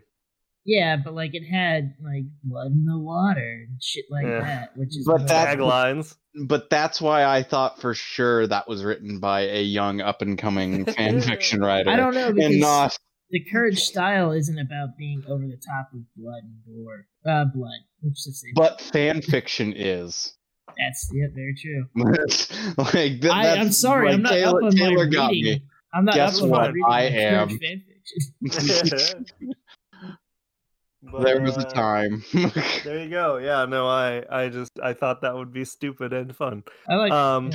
yeah, 0.66 0.98
but 1.04 1.14
like 1.14 1.32
it 1.34 1.44
had 1.46 1.94
like 2.04 2.26
blood 2.44 2.68
in 2.72 2.86
the 2.86 2.98
water 3.00 3.66
and 3.70 3.82
shit 3.82 4.06
like 4.12 4.26
Yeah. 4.26 4.42
that, 4.42 4.70
which 4.78 4.90
is 4.90 5.06
But 5.06 5.20
more- 5.20 5.28
that- 5.28 5.58
Taglines. 5.58 6.16
but 6.48 6.70
that's 6.70 7.02
why 7.02 7.24
I 7.26 7.44
thought 7.44 7.82
for 7.82 7.94
sure 7.94 8.46
that 8.48 8.68
was 8.68 8.84
written 8.84 9.20
by 9.20 9.42
a 9.42 9.62
young 9.64 10.02
up 10.02 10.22
and 10.22 10.38
coming 10.38 10.86
fan 10.94 11.22
fiction 11.22 11.62
writer. 11.62 11.90
I 11.90 11.96
don't 11.96 12.14
know 12.14 12.32
because 12.34 12.52
and 12.52 12.60
not 12.60 12.98
the 13.30 13.44
courage 13.52 13.80
style 13.80 14.32
isn't 14.32 14.58
about 14.60 14.90
being 14.98 15.22
over 15.28 15.44
the 15.48 15.58
top 15.68 15.90
with 15.94 16.06
blood 16.16 16.44
and 16.44 16.86
gore. 16.86 17.06
Uh, 17.26 17.46
blood. 17.54 17.80
Let's 18.04 18.24
just 18.24 18.42
say. 18.42 18.48
but 18.56 18.80
fan 18.80 19.22
fiction 19.22 19.74
is. 19.76 20.34
That's 20.80 21.12
yeah, 21.14 21.28
very 21.34 21.56
true. 21.56 21.86
like 22.78 23.22
th- 23.22 23.26
I, 23.26 23.44
that's- 23.44 23.66
I'm 23.66 23.72
sorry, 23.72 24.08
like, 24.08 24.16
I'm 24.16 24.22
not 24.24 24.32
Taylor, 24.32 24.60
up 24.60 24.64
on 24.66 24.72
Taylor 24.72 25.06
my 25.06 25.12
got 25.12 25.32
reading. 25.32 25.54
me. 25.62 25.64
I'm 25.94 26.06
not 26.06 26.16
Guess 26.16 26.38
up 26.38 26.44
on 26.44 26.50
my 26.50 26.58
what? 26.58 26.74
reading 26.74 26.86
I 26.90 27.02
of 27.04 27.52
am. 27.52 27.60
But, 31.12 31.22
there 31.24 31.42
was 31.42 31.56
a 31.58 31.68
uh, 31.68 31.72
time. 31.72 32.24
There 32.84 33.02
you 33.02 33.10
go. 33.10 33.38
Yeah, 33.38 33.66
no, 33.66 33.88
I, 33.88 34.24
I 34.30 34.50
just, 34.50 34.78
I 34.82 34.94
thought 34.94 35.22
that 35.22 35.36
would 35.36 35.54
be 35.54 35.64
stupid 35.64 36.12
and 36.12 36.36
fun. 36.36 36.64
I 36.90 36.96
like. 36.96 37.12
Um, 37.12 37.52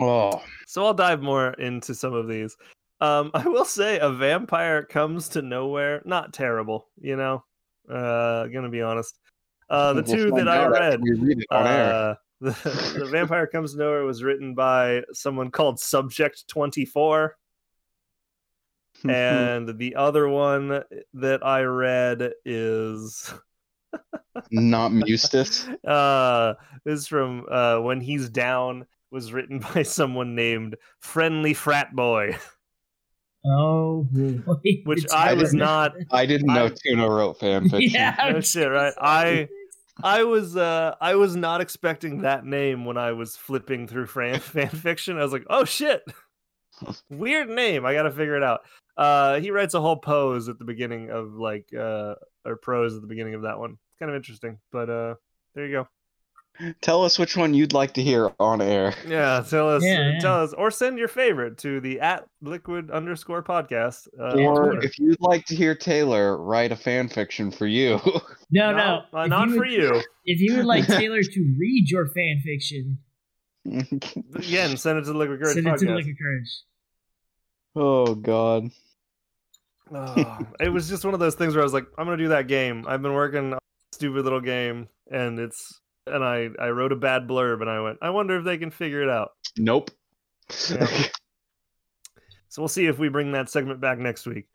oh, 0.00 0.42
so 0.66 0.86
I'll 0.86 0.94
dive 0.94 1.20
more 1.20 1.50
into 1.54 1.94
some 1.94 2.14
of 2.14 2.28
these. 2.28 2.56
Um, 3.00 3.30
I 3.34 3.46
will 3.46 3.64
say, 3.64 3.98
a 3.98 4.10
vampire 4.10 4.84
comes 4.84 5.28
to 5.30 5.42
nowhere. 5.42 6.02
Not 6.04 6.32
terrible, 6.32 6.88
you 7.00 7.16
know. 7.16 7.44
Uh, 7.90 8.46
gonna 8.46 8.70
be 8.70 8.80
honest. 8.82 9.18
Uh, 9.68 9.92
the 9.92 10.02
we'll 10.02 10.16
two 10.16 10.30
find 10.30 10.46
that 10.46 10.48
I 10.48 10.66
read, 10.66 11.00
we 11.02 11.12
read 11.12 11.44
air. 11.52 11.92
uh, 11.92 12.14
the, 12.40 12.50
the 12.98 13.06
vampire 13.10 13.46
comes 13.46 13.72
to 13.72 13.78
nowhere 13.78 14.04
was 14.04 14.22
written 14.22 14.54
by 14.54 15.02
someone 15.12 15.50
called 15.50 15.80
Subject 15.80 16.46
Twenty 16.48 16.84
Four. 16.84 17.36
and 19.08 19.78
the 19.78 19.94
other 19.94 20.28
one 20.28 20.82
that 21.14 21.46
I 21.46 21.62
read 21.62 22.32
is 22.44 23.32
not 24.50 24.90
Mustus. 24.92 25.68
uh 25.86 26.54
this 26.84 27.00
is 27.00 27.06
from 27.06 27.44
uh 27.50 27.78
when 27.78 28.00
he's 28.00 28.28
down 28.28 28.86
was 29.10 29.32
written 29.32 29.58
by 29.74 29.82
someone 29.82 30.34
named 30.34 30.76
Friendly 31.00 31.54
Frat 31.54 31.94
Boy, 31.94 32.36
oh 33.46 34.06
boy. 34.10 34.60
which 34.84 35.06
I 35.12 35.30
I 35.30 35.34
was 35.34 35.52
didn't- 35.52 35.62
I 36.10 36.26
didn't 36.26 36.48
know 36.48 36.66
I- 36.66 36.74
Tuna 36.84 37.08
wrote 37.08 37.38
fan 37.38 37.68
fiction. 37.68 37.90
Yeah, 37.92 38.16
No 38.32 38.40
shit, 38.40 38.68
right? 38.70 38.92
I- 39.00 39.26
it. 39.26 39.50
I 40.02 40.24
was 40.24 40.56
uh 40.56 40.94
I 41.00 41.14
was 41.16 41.36
not 41.36 41.60
expecting 41.60 42.22
that 42.22 42.44
name 42.44 42.84
when 42.84 42.96
I 42.96 43.12
was 43.12 43.36
flipping 43.36 43.86
through 43.88 44.06
fan, 44.06 44.40
fan 44.40 44.68
fiction. 44.68 45.18
I 45.18 45.22
was 45.22 45.32
like, 45.32 45.46
"Oh 45.50 45.64
shit. 45.64 46.02
Weird 47.10 47.48
name. 47.48 47.84
I 47.84 47.94
got 47.94 48.04
to 48.04 48.10
figure 48.10 48.36
it 48.36 48.42
out." 48.42 48.60
Uh 48.96 49.40
he 49.40 49.50
writes 49.50 49.74
a 49.74 49.80
whole 49.80 49.96
pose 49.96 50.48
at 50.48 50.58
the 50.58 50.64
beginning 50.64 51.10
of 51.10 51.34
like 51.34 51.68
uh 51.74 52.14
or 52.44 52.56
prose 52.56 52.94
at 52.94 53.00
the 53.00 53.08
beginning 53.08 53.34
of 53.34 53.42
that 53.42 53.58
one. 53.58 53.78
It's 53.88 53.96
kind 53.98 54.10
of 54.10 54.16
interesting, 54.16 54.58
but 54.72 54.90
uh 54.90 55.14
there 55.54 55.66
you 55.66 55.72
go. 55.72 55.88
Tell 56.80 57.04
us 57.04 57.18
which 57.18 57.36
one 57.36 57.54
you'd 57.54 57.72
like 57.72 57.94
to 57.94 58.02
hear 58.02 58.30
on 58.40 58.60
air. 58.60 58.92
Yeah, 59.06 59.44
tell 59.48 59.70
us 59.70 59.84
Yeah, 59.84 60.10
yeah. 60.12 60.18
tell 60.18 60.42
us 60.42 60.52
or 60.54 60.70
send 60.70 60.98
your 60.98 61.06
favorite 61.08 61.56
to 61.58 61.80
the 61.80 62.00
at 62.00 62.26
liquid 62.42 62.90
underscore 62.90 63.42
podcast. 63.42 64.08
Uh, 64.18 64.34
or 64.42 64.72
Twitter. 64.72 64.84
if 64.86 64.98
you'd 64.98 65.20
like 65.20 65.44
to 65.46 65.54
hear 65.54 65.74
Taylor 65.74 66.36
write 66.36 66.72
a 66.72 66.76
fan 66.76 67.08
fiction 67.08 67.50
for 67.52 67.66
you. 67.66 68.00
No, 68.50 68.72
No, 68.72 68.76
no. 69.12 69.18
uh, 69.18 69.26
not 69.26 69.48
you 69.48 69.54
for 69.54 69.60
would- 69.60 69.70
you. 69.72 70.02
If 70.24 70.40
you 70.40 70.56
would 70.56 70.64
like 70.66 70.86
Taylor 70.88 71.22
to 71.22 71.54
read 71.58 71.88
your 71.90 72.06
fan 72.08 72.40
fiction, 72.44 72.98
Again, 74.34 74.76
send 74.76 74.98
it 74.98 75.02
to 75.04 75.12
the 75.12 75.18
Liquid 75.18 75.40
Courage 75.40 75.54
send 75.54 75.66
it 75.68 75.78
to 75.78 75.84
podcast. 75.86 75.94
Liquid 75.96 76.16
Courage. 76.18 76.62
oh 77.76 78.14
God. 78.14 78.70
Oh, 79.94 80.38
it 80.60 80.68
was 80.70 80.88
just 80.88 81.04
one 81.04 81.14
of 81.14 81.20
those 81.20 81.34
things 81.34 81.54
where 81.54 81.62
I 81.62 81.64
was 81.64 81.72
like, 81.72 81.86
I'm 81.96 82.04
gonna 82.06 82.16
do 82.16 82.28
that 82.28 82.46
game. 82.46 82.84
I've 82.86 83.00
been 83.02 83.14
working 83.14 83.38
on 83.38 83.52
a 83.54 83.58
stupid 83.92 84.24
little 84.24 84.40
game, 84.40 84.88
and 85.10 85.38
it's 85.38 85.80
and 86.10 86.24
I 86.24 86.50
I 86.58 86.68
wrote 86.70 86.92
a 86.92 86.96
bad 86.96 87.26
blurb, 87.28 87.60
and 87.60 87.70
I 87.70 87.80
went, 87.80 87.98
I 88.02 88.10
wonder 88.10 88.36
if 88.38 88.44
they 88.44 88.58
can 88.58 88.70
figure 88.70 89.02
it 89.02 89.08
out. 89.10 89.32
Nope. 89.56 89.90
Yeah. 90.70 90.86
So 92.50 92.62
we'll 92.62 92.68
see 92.68 92.86
if 92.86 92.98
we 92.98 93.10
bring 93.10 93.32
that 93.32 93.50
segment 93.50 93.78
back 93.78 93.98
next 93.98 94.26
week. 94.26 94.46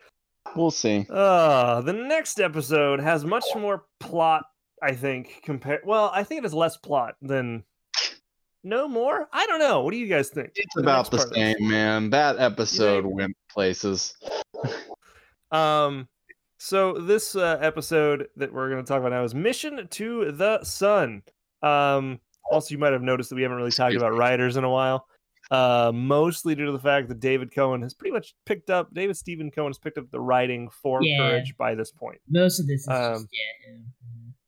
we'll 0.56 0.72
see. 0.72 1.06
Uh 1.10 1.80
the 1.82 1.93
next 1.93 2.39
episode 2.39 2.99
has 2.99 3.24
much 3.24 3.45
more 3.56 3.86
plot, 3.99 4.45
I 4.82 4.93
think. 4.93 5.41
Compared, 5.43 5.82
well, 5.86 6.10
I 6.12 6.24
think 6.24 6.39
it 6.39 6.43
has 6.43 6.56
less 6.56 6.76
plot 6.76 7.16
than. 7.22 7.64
No 8.64 8.88
more? 8.88 9.28
I 9.32 9.45
don't 9.45 9.60
know. 9.60 9.82
What 9.82 9.91
do 9.91 9.97
you 9.97 10.08
guys 10.08 10.30
think? 10.30 10.51
It's 10.56 10.76
about 10.78 11.12
the 11.12 11.18
of 11.18 11.30
this? 11.30 11.36
same, 11.36 11.68
man. 11.70 12.10
That 12.10 12.39
episode 12.39 13.06
went 13.06 13.36
places. 13.47 14.16
Um, 15.51 16.08
so 16.58 16.93
this 16.93 17.36
uh, 17.36 17.58
episode 17.62 18.28
that 18.38 18.51
we're 18.54 18.70
going 18.70 18.84
to 18.84 18.88
talk 18.88 19.01
about 19.01 19.12
now 19.12 19.24
is 19.24 19.36
Mission 19.36 19.88
to 19.88 20.32
the 20.32 20.64
Sun. 20.64 21.24
Um, 21.64 22.20
also, 22.51 22.72
you 22.74 22.78
might 22.78 22.93
have 22.93 23.01
noticed 23.01 23.30
that 23.30 23.36
we 23.36 23.41
haven't 23.41 23.57
really 23.57 23.72
talked 23.72 23.95
about 23.95 24.16
writers 24.18 24.57
in 24.57 24.64
a 24.64 24.70
while. 24.70 25.07
Uh, 25.51 25.91
mostly 25.93 26.55
due 26.55 26.66
to 26.66 26.72
the 26.72 26.80
fact 26.80 27.07
that 27.09 27.20
David 27.20 27.53
Cohen 27.53 27.82
has 27.82 27.93
pretty 27.93 28.11
much 28.14 28.34
picked 28.45 28.70
up. 28.70 28.93
David 28.93 29.16
Steven 29.18 29.51
Cohen 29.51 29.70
has 29.70 29.78
picked 29.78 29.97
up 29.97 30.09
the 30.11 30.20
writing 30.20 30.70
for 30.70 31.01
Yeah. 31.03 31.18
Courage 31.18 31.55
by 31.57 31.76
this 31.76 31.91
point. 31.91 32.20
Most 32.30 32.59
of 32.59 32.68
this 32.68 32.82
is 32.82 32.88
Um, 32.88 33.14
just 33.14 33.28
yeah. 33.32 33.76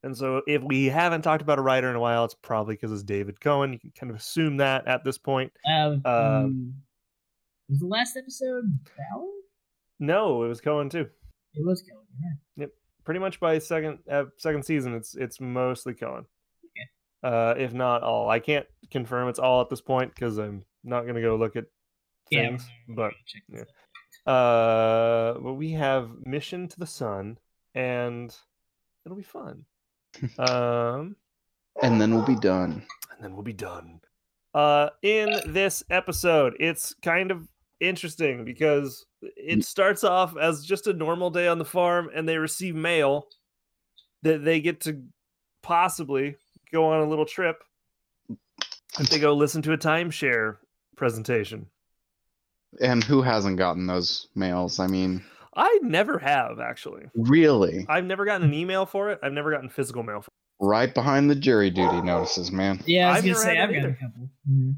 And 0.03 0.15
so, 0.15 0.41
if 0.47 0.61
we 0.61 0.85
haven't 0.85 1.21
talked 1.23 1.41
about 1.41 1.57
a 1.57 1.61
writer 1.61 1.89
in 1.89 1.95
a 1.95 1.99
while, 1.99 2.25
it's 2.25 2.35
probably 2.35 2.75
because 2.75 2.91
it's 2.91 3.03
David 3.03 3.41
Cohen. 3.41 3.73
You 3.73 3.79
can 3.79 3.91
kind 3.91 4.09
of 4.11 4.17
assume 4.17 4.57
that 4.57 4.87
at 4.87 5.03
this 5.03 5.17
point. 5.17 5.51
Uh, 5.67 5.71
Um, 5.71 6.05
um, 6.05 6.73
was 7.69 7.79
the 7.79 7.87
last 7.87 8.15
episode 8.15 8.65
Bauer? 8.97 9.27
No, 9.99 10.43
it 10.43 10.47
was 10.47 10.61
Cohen 10.61 10.89
too. 10.89 11.09
It 11.55 11.65
was 11.65 11.81
Cohen, 11.81 12.05
right. 12.23 12.37
Yep. 12.57 12.69
Pretty 13.03 13.19
much 13.19 13.39
by 13.39 13.57
second 13.59 13.99
uh, 14.09 14.25
second 14.37 14.63
season 14.63 14.93
it's 14.93 15.15
it's 15.15 15.39
mostly 15.41 15.93
Cohen. 15.93 16.25
Okay. 17.23 17.35
Uh, 17.35 17.53
if 17.57 17.73
not 17.73 18.03
all, 18.03 18.29
I 18.29 18.39
can't 18.39 18.65
confirm 18.91 19.29
it's 19.29 19.39
all 19.39 19.61
at 19.61 19.69
this 19.69 19.81
point 19.81 20.13
because 20.13 20.37
I'm 20.37 20.63
not 20.83 21.05
gonna 21.07 21.21
go 21.21 21.35
look 21.35 21.55
at 21.55 21.65
things. 22.29 22.67
we're 22.87 22.95
but 22.95 23.01
gonna 23.01 23.13
check 23.25 23.43
this 23.49 23.67
yeah. 24.27 24.33
uh, 24.33 25.33
but 25.39 25.53
we 25.53 25.71
have 25.71 26.09
Mission 26.25 26.67
to 26.67 26.79
the 26.79 26.85
Sun, 26.85 27.37
and 27.73 28.35
it'll 29.05 29.17
be 29.17 29.23
fun. 29.23 29.65
um, 30.39 31.15
And 31.81 31.99
then 31.99 32.13
we'll 32.13 32.25
be 32.25 32.35
done. 32.35 32.85
and 33.11 33.23
then 33.23 33.33
we'll 33.33 33.43
be 33.43 33.53
done. 33.53 33.99
Uh, 34.53 34.89
in 35.01 35.29
this 35.47 35.83
episode, 35.89 36.55
it's 36.59 36.93
kind 37.01 37.29
of 37.31 37.47
interesting 37.81 38.45
because 38.45 39.05
it 39.21 39.65
starts 39.65 40.03
off 40.05 40.37
as 40.37 40.63
just 40.65 40.87
a 40.87 40.93
normal 40.93 41.29
day 41.29 41.47
on 41.47 41.57
the 41.59 41.65
farm, 41.65 42.09
and 42.15 42.27
they 42.27 42.37
receive 42.37 42.73
mail 42.75 43.27
that 44.23 44.45
they 44.45 44.61
get 44.61 44.79
to 44.81 45.03
possibly 45.61 46.37
go 46.71 46.85
on 46.91 47.01
a 47.01 47.09
little 47.09 47.25
trip 47.25 47.63
if 48.99 49.09
they 49.09 49.19
go 49.19 49.33
listen 49.33 49.61
to 49.63 49.73
a 49.73 49.77
timeshare 49.77 50.57
presentation. 50.95 51.67
And 52.81 53.03
who 53.03 53.21
hasn't 53.21 53.57
gotten 53.57 53.87
those 53.87 54.27
mails? 54.35 54.79
I 54.79 54.87
mean, 54.87 55.23
I 55.55 55.79
never 55.81 56.19
have 56.19 56.59
actually. 56.59 57.05
really? 57.15 57.85
I've 57.87 58.05
never 58.05 58.25
gotten 58.25 58.47
an 58.47 58.53
email 58.53 58.85
for 58.85 59.09
it. 59.11 59.19
I've 59.23 59.33
never 59.33 59.51
gotten 59.51 59.69
physical 59.69 60.03
mail. 60.03 60.21
For 60.21 60.27
it. 60.27 60.65
Right 60.65 60.93
behind 60.93 61.29
the 61.29 61.35
jury 61.35 61.69
duty 61.69 62.01
notices, 62.01 62.51
man. 62.51 62.81
Yeah, 62.85 63.07
I 63.07 63.11
was 63.11 63.17
I've 63.19 63.23
gonna 63.25 63.35
say 63.35 63.57
I've 63.57 63.69
that 63.69 63.73
got 63.73 63.83
a 63.83 63.87
either. 63.87 63.97
couple. 64.01 64.29
Mhm. 64.49 64.75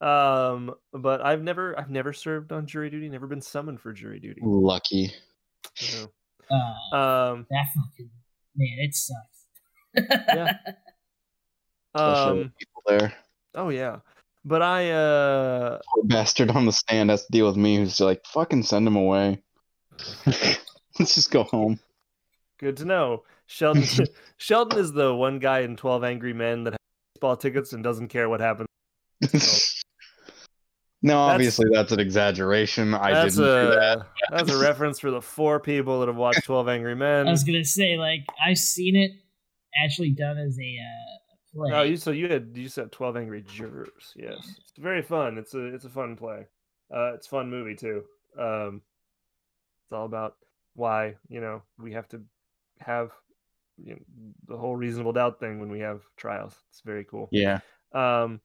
Um, 0.00 0.74
but 0.92 1.20
I've 1.22 1.42
never, 1.42 1.76
I've 1.78 1.90
never 1.90 2.12
served 2.12 2.52
on 2.52 2.66
jury 2.66 2.88
duty. 2.90 3.08
Never 3.08 3.26
been 3.26 3.40
summoned 3.40 3.80
for 3.80 3.92
jury 3.92 4.20
duty. 4.20 4.40
Lucky. 4.44 5.12
So, 5.74 6.12
Uh, 6.50 6.96
Um, 6.96 7.46
that 7.50 7.66
fucking 7.74 8.10
man, 8.56 8.78
it 8.78 8.94
sucks. 8.94 9.37
Yeah. 9.98 10.56
Especially 11.94 12.42
um, 12.42 12.52
people 12.58 12.82
there. 12.86 13.14
oh 13.54 13.70
yeah, 13.70 13.96
but 14.44 14.62
I, 14.62 14.90
uh, 14.90 15.78
Poor 15.94 16.04
bastard 16.04 16.50
on 16.50 16.66
the 16.66 16.72
stand 16.72 17.10
has 17.10 17.24
to 17.24 17.32
deal 17.32 17.46
with 17.46 17.56
me 17.56 17.76
who's 17.76 17.98
like, 18.00 18.24
fucking 18.26 18.62
send 18.62 18.86
him 18.86 18.96
away. 18.96 19.42
Let's 20.26 21.14
just 21.14 21.30
go 21.30 21.42
home. 21.44 21.80
good 22.58 22.76
to 22.76 22.84
know. 22.84 23.24
Sheldon, 23.46 23.84
Sheldon 24.36 24.78
is 24.78 24.92
the 24.92 25.14
one 25.14 25.38
guy 25.38 25.60
in 25.60 25.76
Twelve 25.76 26.04
Angry 26.04 26.34
Men 26.34 26.64
that 26.64 26.74
has 26.74 26.78
baseball 27.14 27.36
tickets 27.36 27.72
and 27.72 27.82
doesn't 27.82 28.08
care 28.08 28.28
what 28.28 28.40
happens. 28.40 28.68
no, 31.02 31.18
obviously 31.18 31.66
that's 31.72 31.90
an 31.90 32.00
exaggeration. 32.00 32.94
I 32.94 33.12
that's 33.14 33.36
didn't 33.36 33.50
a 33.50 33.62
do 33.62 33.70
that. 33.70 33.98
that's 34.30 34.50
a 34.50 34.58
reference 34.58 35.00
for 35.00 35.10
the 35.10 35.22
four 35.22 35.58
people 35.58 36.00
that 36.00 36.06
have 36.08 36.16
watched 36.16 36.44
Twelve 36.44 36.68
Angry 36.68 36.94
Men. 36.94 37.26
I 37.26 37.30
was 37.30 37.44
gonna 37.44 37.64
say 37.64 37.96
like 37.96 38.24
I've 38.44 38.58
seen 38.58 38.94
it 38.94 39.12
actually 39.84 40.10
done 40.10 40.38
as 40.38 40.58
a 40.58 40.78
uh, 40.78 41.54
play. 41.54 41.72
Oh, 41.72 41.82
you 41.82 41.96
so 41.96 42.10
you 42.10 42.28
had 42.28 42.50
you 42.54 42.68
said 42.68 42.92
Twelve 42.92 43.16
Angry 43.16 43.42
Jurors. 43.42 44.12
Yes, 44.16 44.38
it's 44.58 44.72
very 44.78 45.02
fun. 45.02 45.38
It's 45.38 45.54
a 45.54 45.66
it's 45.66 45.84
a 45.84 45.90
fun 45.90 46.16
play. 46.16 46.46
Uh, 46.94 47.14
it's 47.14 47.26
a 47.26 47.30
fun 47.30 47.50
movie 47.50 47.74
too. 47.74 48.04
Um, 48.38 48.82
it's 49.84 49.92
all 49.92 50.06
about 50.06 50.36
why 50.74 51.16
you 51.28 51.40
know 51.40 51.62
we 51.78 51.92
have 51.92 52.08
to 52.08 52.22
have 52.78 53.10
you 53.82 53.92
know, 53.92 53.98
the 54.46 54.56
whole 54.56 54.76
reasonable 54.76 55.12
doubt 55.12 55.40
thing 55.40 55.60
when 55.60 55.70
we 55.70 55.80
have 55.80 56.02
trials. 56.16 56.54
It's 56.70 56.80
very 56.80 57.04
cool. 57.04 57.28
Yeah. 57.30 57.60
Um, 57.92 58.40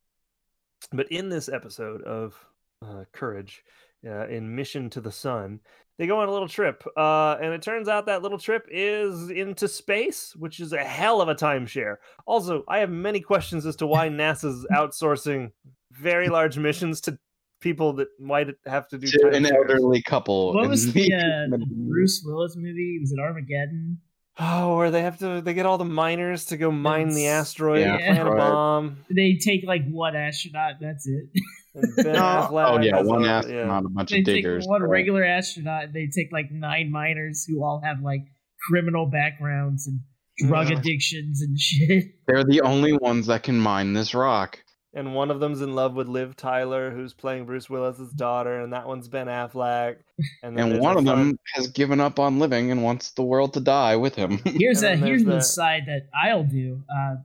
but 0.92 1.12
in 1.12 1.30
this 1.30 1.50
episode 1.50 2.02
of 2.04 2.36
uh, 2.82 3.06
Courage 3.12 3.64
uh, 4.08 4.28
in 4.28 4.56
Mission 4.56 4.90
to 4.92 5.02
the 5.02 5.12
Sun. 5.12 5.60
They 6.00 6.08
go 6.08 6.20
on 6.20 6.28
a 6.28 6.32
little 6.32 6.48
trip, 6.48 6.84
uh, 6.98 7.38
and 7.40 7.54
it 7.54 7.62
turns 7.62 7.88
out 7.88 8.08
that 8.08 8.24
little 8.24 8.40
trip 8.40 8.66
is 8.72 9.30
into 9.30 9.68
space, 9.68 10.36
which 10.36 10.60
is 10.60 10.74
a 10.74 10.84
hell 10.84 11.22
of 11.22 11.30
a 11.30 11.36
timeshare. 11.36 11.98
Also, 12.26 12.64
I 12.68 12.80
have 12.80 12.90
many 12.90 13.20
questions 13.22 13.66
as 13.66 13.76
to 13.78 13.88
why 13.88 14.10
NASA's 14.10 14.66
outsourcing 14.74 15.52
very 15.92 16.30
large 16.30 16.58
missions 16.58 17.00
to 17.02 17.20
people 17.62 17.94
that 17.94 18.08
might 18.20 18.48
have 18.66 18.88
to 18.90 18.98
do 18.98 19.06
To 19.08 19.28
an 19.30 19.44
timeshares. 19.44 19.52
elderly 19.54 20.02
couple. 20.02 20.54
What 20.56 20.68
was 20.68 20.92
the, 20.94 21.14
uh, 21.14 21.50
the- 21.52 21.58
the 21.60 21.66
Bruce 21.88 22.24
Willis 22.26 22.56
movie? 22.58 22.98
Was 23.00 23.12
it 23.12 23.20
Armageddon? 23.20 24.00
Oh, 24.40 24.78
where 24.78 24.90
they 24.90 25.04
have 25.04 25.20
to 25.20 25.42
they 25.42 25.54
get 25.54 25.68
all 25.68 25.78
the 25.78 25.86
miners 25.86 26.46
to 26.46 26.58
go 26.58 26.72
mine 26.72 27.10
the 27.10 27.28
asteroid, 27.28 27.82
Yeah, 27.82 27.98
and 27.98 28.18
plant 28.18 28.30
a 28.30 28.36
bomb. 28.36 28.98
They 29.12 29.36
take 29.36 29.64
like 29.64 29.88
one 29.88 30.16
astronaut. 30.16 30.78
That's 30.82 31.08
it. 31.08 31.26
And 31.76 31.96
Ben 31.96 32.16
Oh, 32.16 32.20
Affleck 32.20 32.84
yeah, 32.86 32.98
has 32.98 33.08
one 33.08 33.26
a- 33.26 33.28
astronaut, 33.28 33.86
a 33.86 33.90
bunch 33.90 34.12
they 34.12 34.20
of 34.20 34.26
take 34.26 34.36
diggers. 34.44 34.66
one 34.68 34.84
regular 34.84 35.24
astronaut. 35.24 35.94
They 35.94 36.08
take 36.08 36.32
like 36.32 36.52
nine 36.52 36.92
miners 36.92 37.46
who 37.48 37.64
all 37.64 37.82
have 37.84 38.02
like 38.02 38.22
criminal 38.70 39.08
backgrounds 39.08 39.88
and 39.88 40.00
drug 40.48 40.70
Yeah. 40.70 40.78
addictions 40.78 41.42
and 41.42 41.60
shit. 41.68 42.06
They're 42.28 42.44
the 42.44 42.62
only 42.62 42.94
ones 42.94 43.28
that 43.28 43.44
can 43.44 43.60
mine 43.60 43.94
this 43.94 44.14
rock. 44.14 44.60
and 44.96 45.16
one 45.16 45.32
of 45.32 45.40
them's 45.40 45.62
in 45.62 45.74
love 45.74 45.96
with 45.96 46.08
Liv 46.08 46.36
Tyler, 46.38 46.92
who's 46.92 47.16
playing 47.16 47.46
Bruce 47.48 47.68
Willis's 47.68 48.14
daughter, 48.14 48.62
and 48.62 48.74
that 48.74 48.88
one's 48.88 49.08
Ben 49.08 49.26
Affleck. 49.26 49.96
And, 50.44 50.60
And 50.60 50.80
one 50.80 50.98
of 50.98 51.06
fun- 51.06 51.30
them 51.30 51.40
has 51.56 51.68
given 51.70 52.00
up 52.00 52.20
on 52.20 52.38
living 52.38 52.70
and 52.70 52.84
wants 52.84 53.10
the 53.14 53.24
world 53.24 53.54
to 53.56 53.60
die 53.60 53.96
with 53.96 54.14
him. 54.14 54.38
Here's 54.46 54.84
a 54.84 54.96
here's 54.96 55.24
the 55.24 55.32
the- 55.32 55.42
side 55.42 55.84
that 55.88 56.04
I'll 56.14 56.44
do. 56.44 56.84
Uh, 56.96 57.16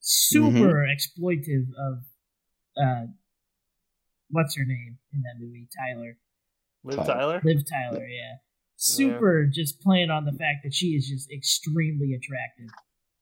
super 0.00 0.48
Mm-hmm. 0.48 1.22
exploitive 1.22 1.66
of 1.78 1.98
uh, 2.82 3.06
what's 4.30 4.56
her 4.56 4.64
name 4.64 4.98
in 5.12 5.22
that 5.22 5.34
movie? 5.40 5.68
Tyler, 5.76 6.16
Liv 6.84 6.96
Tyler. 6.96 7.06
Tyler. 7.06 7.40
Liv 7.44 7.62
Tyler. 7.68 8.06
Yeah, 8.06 8.36
super 8.76 9.46
just 9.52 9.80
playing 9.80 10.10
on 10.10 10.24
the 10.24 10.32
fact 10.32 10.58
that 10.64 10.74
she 10.74 10.88
is 10.88 11.08
just 11.08 11.30
extremely 11.32 12.12
attractive. 12.14 12.68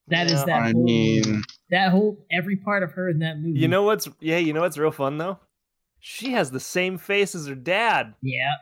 That 0.09 0.27
is 0.27 0.39
Yeah. 0.39 0.45
that 0.45 0.61
I 0.61 0.71
whole 0.71 0.83
mean, 0.85 1.43
that 1.69 1.91
whole 1.91 2.25
every 2.31 2.55
part 2.55 2.83
of 2.83 2.93
her 2.93 3.09
in 3.09 3.19
that 3.19 3.37
movie. 3.39 3.59
You 3.59 3.67
know 3.67 3.83
what's 3.83 4.07
yeah, 4.21 4.37
you 4.37 4.53
know 4.53 4.61
what's 4.61 4.77
real 4.77 4.91
fun 4.91 5.17
though? 5.17 5.39
She 5.99 6.31
has 6.33 6.51
the 6.51 6.59
same 6.59 6.97
face 6.97 7.35
as 7.35 7.47
her 7.47 7.55
dad. 7.55 8.13
yeah. 8.21 8.53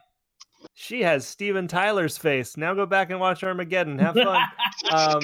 She 0.73 1.03
has 1.03 1.27
Steven 1.27 1.67
Tyler's 1.67 2.17
face. 2.17 2.57
Now 2.57 2.73
go 2.73 2.87
back 2.87 3.11
and 3.11 3.19
watch 3.19 3.43
Armageddon. 3.43 3.99
Have 3.99 4.15
fun. 4.15 4.41
um, 4.91 5.21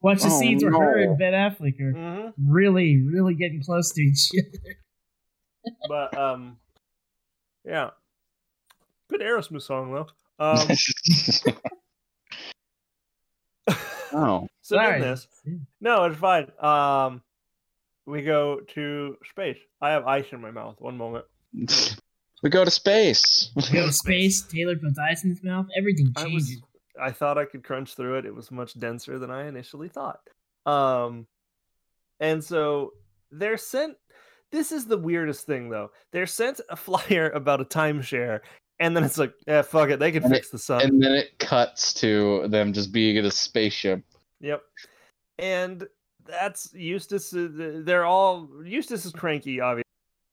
Watch 0.00 0.22
the 0.22 0.28
Oh, 0.28 0.38
scenes 0.40 0.62
where 0.62 0.72
her 0.72 0.98
and 0.98 1.18
Ben 1.18 1.32
Affleck 1.32 1.80
are 1.80 1.92
mhm. 1.92 2.32
really, 2.48 3.02
really 3.02 3.34
getting 3.34 3.60
close 3.64 3.92
to 3.92 4.00
each 4.00 4.30
other. 4.38 4.74
But 5.88 6.16
um, 6.16 6.56
yeah, 7.64 7.90
good 9.08 9.20
Aerosmith 9.20 9.62
song 9.62 9.92
though. 9.92 10.08
Um, 10.38 10.68
oh, 14.12 14.48
so 14.62 14.78
in 14.78 14.84
Sorry. 14.84 15.00
this, 15.00 15.26
no, 15.80 16.04
it's 16.04 16.18
fine. 16.18 16.50
Um, 16.60 17.22
we 18.06 18.22
go 18.22 18.60
to 18.74 19.16
space. 19.30 19.58
I 19.80 19.90
have 19.90 20.06
ice 20.06 20.26
in 20.32 20.40
my 20.40 20.50
mouth. 20.50 20.76
One 20.78 20.96
moment. 20.96 21.24
we 22.42 22.50
go 22.50 22.64
to 22.64 22.70
space. 22.70 23.50
We 23.54 23.62
go 23.72 23.86
to 23.86 23.92
space. 23.92 24.42
Taylor 24.42 24.76
puts 24.76 24.98
ice 24.98 25.24
in 25.24 25.30
his 25.30 25.42
mouth. 25.42 25.66
Everything 25.76 26.12
I 26.16 26.24
changes. 26.24 26.60
was 26.60 26.62
I 27.00 27.10
thought 27.10 27.38
I 27.38 27.44
could 27.44 27.64
crunch 27.64 27.94
through 27.94 28.18
it. 28.18 28.26
It 28.26 28.34
was 28.34 28.50
much 28.50 28.78
denser 28.78 29.18
than 29.18 29.30
I 29.30 29.46
initially 29.46 29.88
thought. 29.88 30.20
Um 30.66 31.26
and 32.20 32.42
so 32.42 32.92
they're 33.30 33.56
sent 33.56 33.96
this 34.52 34.70
is 34.72 34.86
the 34.86 34.98
weirdest 34.98 35.46
thing 35.46 35.68
though. 35.70 35.90
They're 36.12 36.26
sent 36.26 36.60
a 36.68 36.76
flyer 36.76 37.30
about 37.34 37.60
a 37.60 37.64
timeshare 37.64 38.40
and 38.80 38.96
then 38.96 39.04
it's 39.04 39.18
like, 39.18 39.32
yeah, 39.46 39.62
fuck 39.62 39.90
it, 39.90 39.98
they 39.98 40.12
can 40.12 40.24
And 40.24 40.32
fix 40.32 40.50
the 40.50 40.58
sun. 40.58 40.82
and 40.82 41.02
then 41.02 41.12
it 41.12 41.38
cuts 41.38 41.92
to 41.94 42.46
them 42.48 42.72
just 42.72 42.92
being 42.92 43.16
in 43.16 43.24
a 43.24 43.30
spaceship. 43.30 44.02
Yep. 44.40 44.62
And 45.38 45.86
that's 46.26 46.72
Eustace. 46.74 47.32
uh, 47.34 47.48
They're 47.84 48.04
all 48.04 48.48
Eustace 48.64 49.04
is 49.04 49.12
cranky, 49.12 49.60
obviously. 49.60 49.82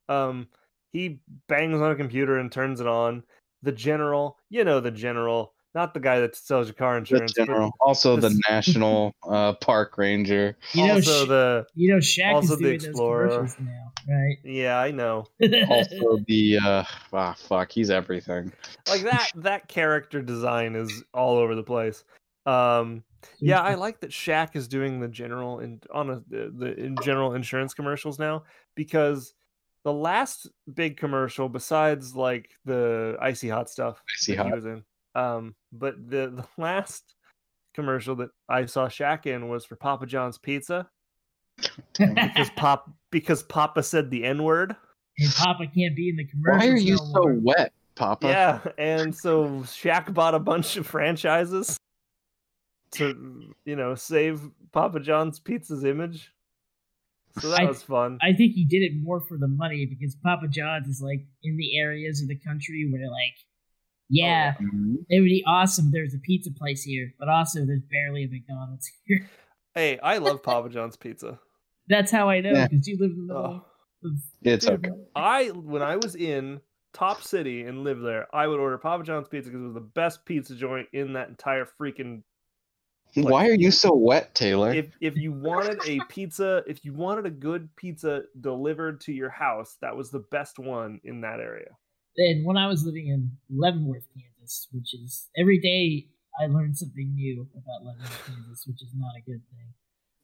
Um, 0.07 0.47
he 0.91 1.19
bangs 1.47 1.79
on 1.81 1.91
a 1.91 1.95
computer 1.95 2.37
and 2.39 2.51
turns 2.51 2.81
it 2.81 2.87
on. 2.87 3.23
The 3.61 3.71
general, 3.71 4.37
you 4.49 4.63
know, 4.63 4.79
the 4.79 4.89
general, 4.91 5.53
not 5.75 5.93
the 5.93 5.99
guy 5.99 6.19
that 6.19 6.35
sells 6.35 6.67
your 6.67 6.73
car 6.73 6.93
The 6.93 6.99
insurance, 6.99 7.33
but 7.37 7.45
general, 7.47 7.71
also 7.81 8.15
the 8.15 8.29
this- 8.29 8.39
national 8.49 9.13
uh, 9.29 9.53
park 9.53 9.97
ranger. 9.97 10.57
You 10.73 10.87
know, 10.87 10.93
also 10.95 11.25
the 11.25 11.65
you 11.75 11.91
know, 11.91 11.99
Shaq 11.99 12.33
also 12.33 12.53
is 12.53 12.59
the 12.59 12.63
doing 12.65 12.75
Explorer. 12.75 13.27
those 13.27 13.33
commercials 13.55 13.55
now, 13.59 14.13
right? 14.13 14.37
yeah, 14.43 14.79
I 14.79 14.91
know. 14.91 15.25
Also 15.69 16.17
the 16.27 16.57
uh, 16.63 16.83
ah, 17.13 17.35
fuck, 17.37 17.71
he's 17.71 17.89
everything. 17.89 18.51
Like 18.87 19.03
that 19.03 19.31
that 19.35 19.67
character 19.67 20.21
design 20.21 20.75
is 20.75 21.03
all 21.13 21.37
over 21.37 21.55
the 21.55 21.63
place. 21.63 22.03
Um, 22.45 23.03
yeah, 23.39 23.61
I 23.61 23.75
like 23.75 23.99
that 24.01 24.11
Shaq 24.11 24.55
is 24.55 24.67
doing 24.67 24.99
the 24.99 25.07
general 25.07 25.59
and 25.59 25.83
on 25.93 26.09
a, 26.09 26.23
the, 26.27 26.51
the 26.55 26.73
in 26.79 26.95
general 27.03 27.33
insurance 27.33 27.73
commercials 27.73 28.17
now 28.17 28.43
because 28.75 29.33
the 29.83 29.93
last 29.93 30.47
big 30.73 30.97
commercial 30.97 31.49
besides 31.49 32.15
like 32.15 32.49
the 32.65 33.17
icy 33.21 33.49
hot 33.49 33.69
stuff 33.69 34.01
Icy 34.15 34.35
that 34.35 34.43
he 34.43 34.49
Hot. 34.49 34.55
was 34.55 34.65
in, 34.65 34.83
um, 35.15 35.55
but 35.71 35.95
the 36.09 36.29
the 36.35 36.45
last 36.61 37.15
commercial 37.73 38.15
that 38.17 38.29
I 38.47 38.65
saw 38.65 38.87
Shaq 38.87 39.25
in 39.25 39.47
was 39.49 39.65
for 39.65 39.75
Papa 39.75 40.05
John's 40.05 40.37
Pizza 40.37 40.89
because 41.97 42.49
pop 42.55 42.89
because 43.11 43.43
Papa 43.43 43.83
said 43.83 44.09
the 44.11 44.23
N 44.25 44.43
word. 44.43 44.75
and 45.17 45.33
Papa 45.33 45.65
can't 45.73 45.95
be 45.95 46.09
in 46.09 46.15
the 46.15 46.25
commercials. 46.25 46.61
Why 46.61 46.73
are 46.73 46.77
you 46.77 46.93
no 46.95 46.97
so 46.97 47.21
more. 47.23 47.33
wet, 47.41 47.73
Papa? 47.95 48.27
Yeah, 48.27 48.59
and 48.77 49.15
so 49.15 49.47
Shaq 49.63 50.13
bought 50.13 50.35
a 50.35 50.39
bunch 50.39 50.77
of 50.77 50.87
franchises 50.87 51.77
to, 52.91 53.53
you 53.65 53.75
know, 53.75 53.93
save 53.95 54.41
Papa 54.71 54.99
John's 54.99 55.39
Pizza's 55.39 55.83
image. 55.83 56.31
So 57.39 57.49
that 57.49 57.59
I- 57.61 57.65
was 57.65 57.83
fun. 57.83 58.17
I 58.21 58.33
think 58.33 58.53
he 58.53 58.65
did 58.65 58.81
it 58.81 58.93
more 59.01 59.21
for 59.21 59.37
the 59.37 59.47
money 59.47 59.85
because 59.85 60.15
Papa 60.15 60.47
John's 60.47 60.87
is 60.87 61.01
like 61.01 61.25
in 61.43 61.57
the 61.57 61.77
areas 61.77 62.21
of 62.21 62.27
the 62.27 62.35
country 62.39 62.89
where 62.91 63.09
like, 63.09 63.35
yeah, 64.09 64.55
Mhm. 64.61 65.05
it 65.09 65.19
would 65.19 65.25
be 65.27 65.43
awesome. 65.47 65.91
There's 65.91 66.13
a 66.13 66.19
pizza 66.19 66.51
place 66.51 66.83
here, 66.83 67.13
but 67.19 67.29
also 67.29 67.65
there's 67.65 67.83
barely 67.83 68.23
a 68.23 68.27
McDonald's 68.27 68.91
here. 69.05 69.29
Hey, 69.75 69.99
I 69.99 70.17
love 70.17 70.41
Papa 70.43 70.69
John's 70.69 70.97
Pizza. 70.97 71.39
That's 71.87 72.11
how 72.11 72.29
I 72.29 72.41
know 72.41 72.53
Yeah. 72.53 72.67
because 72.67 72.87
you 72.87 72.97
live 72.97 73.11
in 73.11 73.27
the 73.27 73.33
middle. 73.33 73.65
Oh, 74.03 74.09
It's 74.43 74.65
Dude, 74.65 74.85
okay. 74.85 74.95
I 75.15 75.49
when 75.49 75.81
I 75.81 75.95
was 75.97 76.15
in 76.15 76.61
Top 76.93 77.21
City 77.21 77.63
and 77.63 77.83
lived 77.83 78.03
there, 78.03 78.27
I 78.35 78.47
would 78.47 78.59
order 78.59 78.77
Papa 78.77 79.03
John's 79.03 79.27
Pizza 79.27 79.49
because 79.49 79.61
it 79.61 79.65
was 79.65 79.73
the 79.75 79.81
best 79.81 80.25
pizza 80.25 80.55
joint 80.55 80.87
in 80.93 81.13
that 81.13 81.29
entire 81.29 81.65
freaking 81.79 82.23
Why 83.15 83.47
are 83.47 83.53
you 83.55 83.71
so 83.71 83.93
wet, 83.95 84.33
Taylor? 84.35 84.73
if 84.73 84.95
if 85.01 85.17
you 85.17 85.31
wanted 85.33 85.79
a 85.87 85.99
pizza, 86.09 86.63
if 86.67 86.83
you 86.85 86.93
wanted 86.93 87.25
a 87.25 87.31
good 87.31 87.75
pizza 87.75 88.23
delivered 88.39 89.01
to 89.01 89.11
your 89.13 89.29
house, 89.29 89.77
that 89.81 89.95
was 89.95 90.09
the 90.11 90.23
best 90.31 90.57
one 90.59 90.99
in 91.03 91.21
that 91.21 91.39
area. 91.39 91.75
And 92.19 92.45
when 92.45 92.57
I 92.57 92.67
was 92.67 92.83
living 92.85 93.07
in 93.07 93.31
Leavenworth, 93.49 94.05
Kansas, 94.13 94.67
which 94.71 94.93
is 94.93 95.29
every 95.37 95.59
day 95.59 96.07
I 96.41 96.45
learned 96.47 96.77
something 96.77 97.13
new 97.15 97.47
about 97.53 97.85
Leavenworth, 97.85 98.25
Kansas, 98.25 98.65
which 98.67 98.81
is 98.83 98.91
not 98.95 99.11
a 99.17 99.21
good 99.29 99.41
thing. 99.49 99.73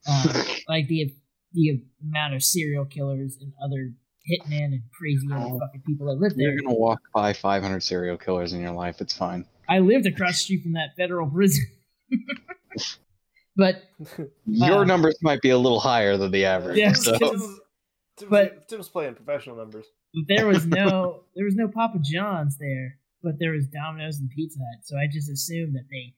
Um, 0.07 0.55
like 0.67 0.87
the 0.87 1.13
the 1.53 1.81
amount 2.03 2.33
of 2.35 2.43
serial 2.43 2.85
killers 2.85 3.37
and 3.41 3.53
other 3.63 3.91
hitmen 4.29 4.65
and 4.73 4.81
crazy 4.97 5.27
Oh. 5.31 5.57
fucking 5.59 5.83
people 5.85 6.07
that 6.07 6.19
live 6.19 6.35
there. 6.35 6.51
You're 6.51 6.61
gonna 6.63 6.75
walk 6.75 6.99
by 7.13 7.31
500 7.33 7.81
serial 7.81 8.17
killers 8.17 8.53
in 8.53 8.61
your 8.61 8.71
life. 8.73 8.99
It's 9.01 9.15
fine. 9.15 9.45
I 9.69 9.79
lived 9.79 10.05
across 10.05 10.33
the 10.33 10.39
street 10.43 10.63
from 10.63 10.73
that 10.73 10.89
federal 10.97 11.29
prison. 11.29 11.63
but 13.55 13.83
Your 14.45 14.81
Uh, 14.81 14.83
numbers 14.83 15.17
might 15.21 15.41
be 15.41 15.49
a 15.51 15.57
little 15.57 15.79
higher 15.79 16.17
than 16.17 16.31
the 16.31 16.45
average. 16.45 16.77
Yeah, 16.77 16.93
so. 16.93 17.17
Tim's, 17.17 17.41
Tim's, 18.17 18.29
But- 18.29 18.67
Tim's 18.67 18.89
playing 18.89 19.15
professional 19.15 19.55
numbers. 19.55 19.85
There 20.27 20.47
was 20.47 20.65
no 20.65 21.23
there 21.35 21.45
was 21.45 21.55
no 21.55 21.67
Papa 21.67 21.99
John's 22.01 22.57
there, 22.57 22.97
but 23.23 23.33
there 23.39 23.51
was 23.51 23.67
Domino's 23.67 24.19
and 24.19 24.29
Pizza 24.29 24.59
Hut. 24.59 24.85
So 24.85 24.97
I 24.97 25.07
just 25.11 25.29
assumed 25.29 25.75
that 25.75 25.85
they 25.91 26.13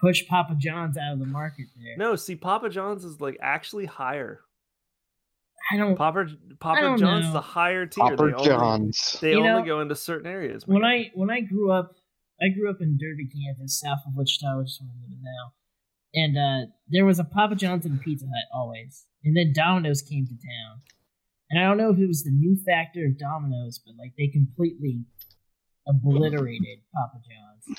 pushed 0.00 0.28
Papa 0.28 0.54
John's 0.58 0.96
out 0.96 1.14
of 1.14 1.18
the 1.18 1.26
market 1.26 1.66
there. 1.76 1.96
No, 1.96 2.16
see, 2.16 2.36
Papa 2.36 2.70
John's 2.70 3.04
is 3.04 3.20
like 3.20 3.36
actually 3.40 3.86
higher. 3.86 4.40
I 5.72 5.76
don't. 5.76 5.96
Papa 5.96 6.26
Papa 6.60 6.80
don't 6.80 6.98
John's 6.98 7.26
is 7.26 7.28
know. 7.28 7.32
the 7.34 7.40
higher 7.40 7.86
tier. 7.86 8.04
Papa 8.04 8.16
they 8.16 8.32
only, 8.32 8.44
John's. 8.44 9.18
They 9.20 9.32
You 9.32 9.38
only 9.38 9.60
know, 9.60 9.66
go 9.66 9.80
into 9.80 9.94
certain 9.96 10.30
areas. 10.30 10.66
when. 10.66 10.84
I 10.84 11.10
when 11.14 11.30
I 11.30 11.40
grew 11.40 11.70
up, 11.72 11.96
I 12.40 12.48
grew 12.48 12.70
up 12.70 12.78
in 12.80 12.96
Derby, 12.98 13.28
Kansas, 13.28 13.78
south 13.80 13.98
of 14.06 14.14
Wichita, 14.14 14.58
which 14.58 14.68
is 14.68 14.80
where 14.80 14.90
I'm 14.90 15.02
living 15.02 15.22
now. 15.22 15.52
And 16.14 16.38
uh, 16.38 16.70
there 16.88 17.04
was 17.04 17.18
a 17.18 17.24
Papa 17.24 17.54
John's 17.54 17.84
and 17.84 18.00
Pizza 18.00 18.24
Hut 18.24 18.44
always, 18.54 19.04
and 19.24 19.36
then 19.36 19.52
Domino's 19.54 20.00
came 20.00 20.26
to 20.26 20.32
town. 20.32 20.80
And 21.50 21.58
I 21.62 21.66
don't 21.66 21.78
know 21.78 21.90
if 21.90 21.98
it 21.98 22.06
was 22.06 22.24
the 22.24 22.30
new 22.30 22.56
factor 22.66 23.06
of 23.06 23.18
Domino's, 23.18 23.80
but 23.84 23.94
like 23.98 24.12
they 24.18 24.28
completely 24.28 25.04
obliterated 25.86 26.80
Papa 26.94 27.18
John's. 27.24 27.78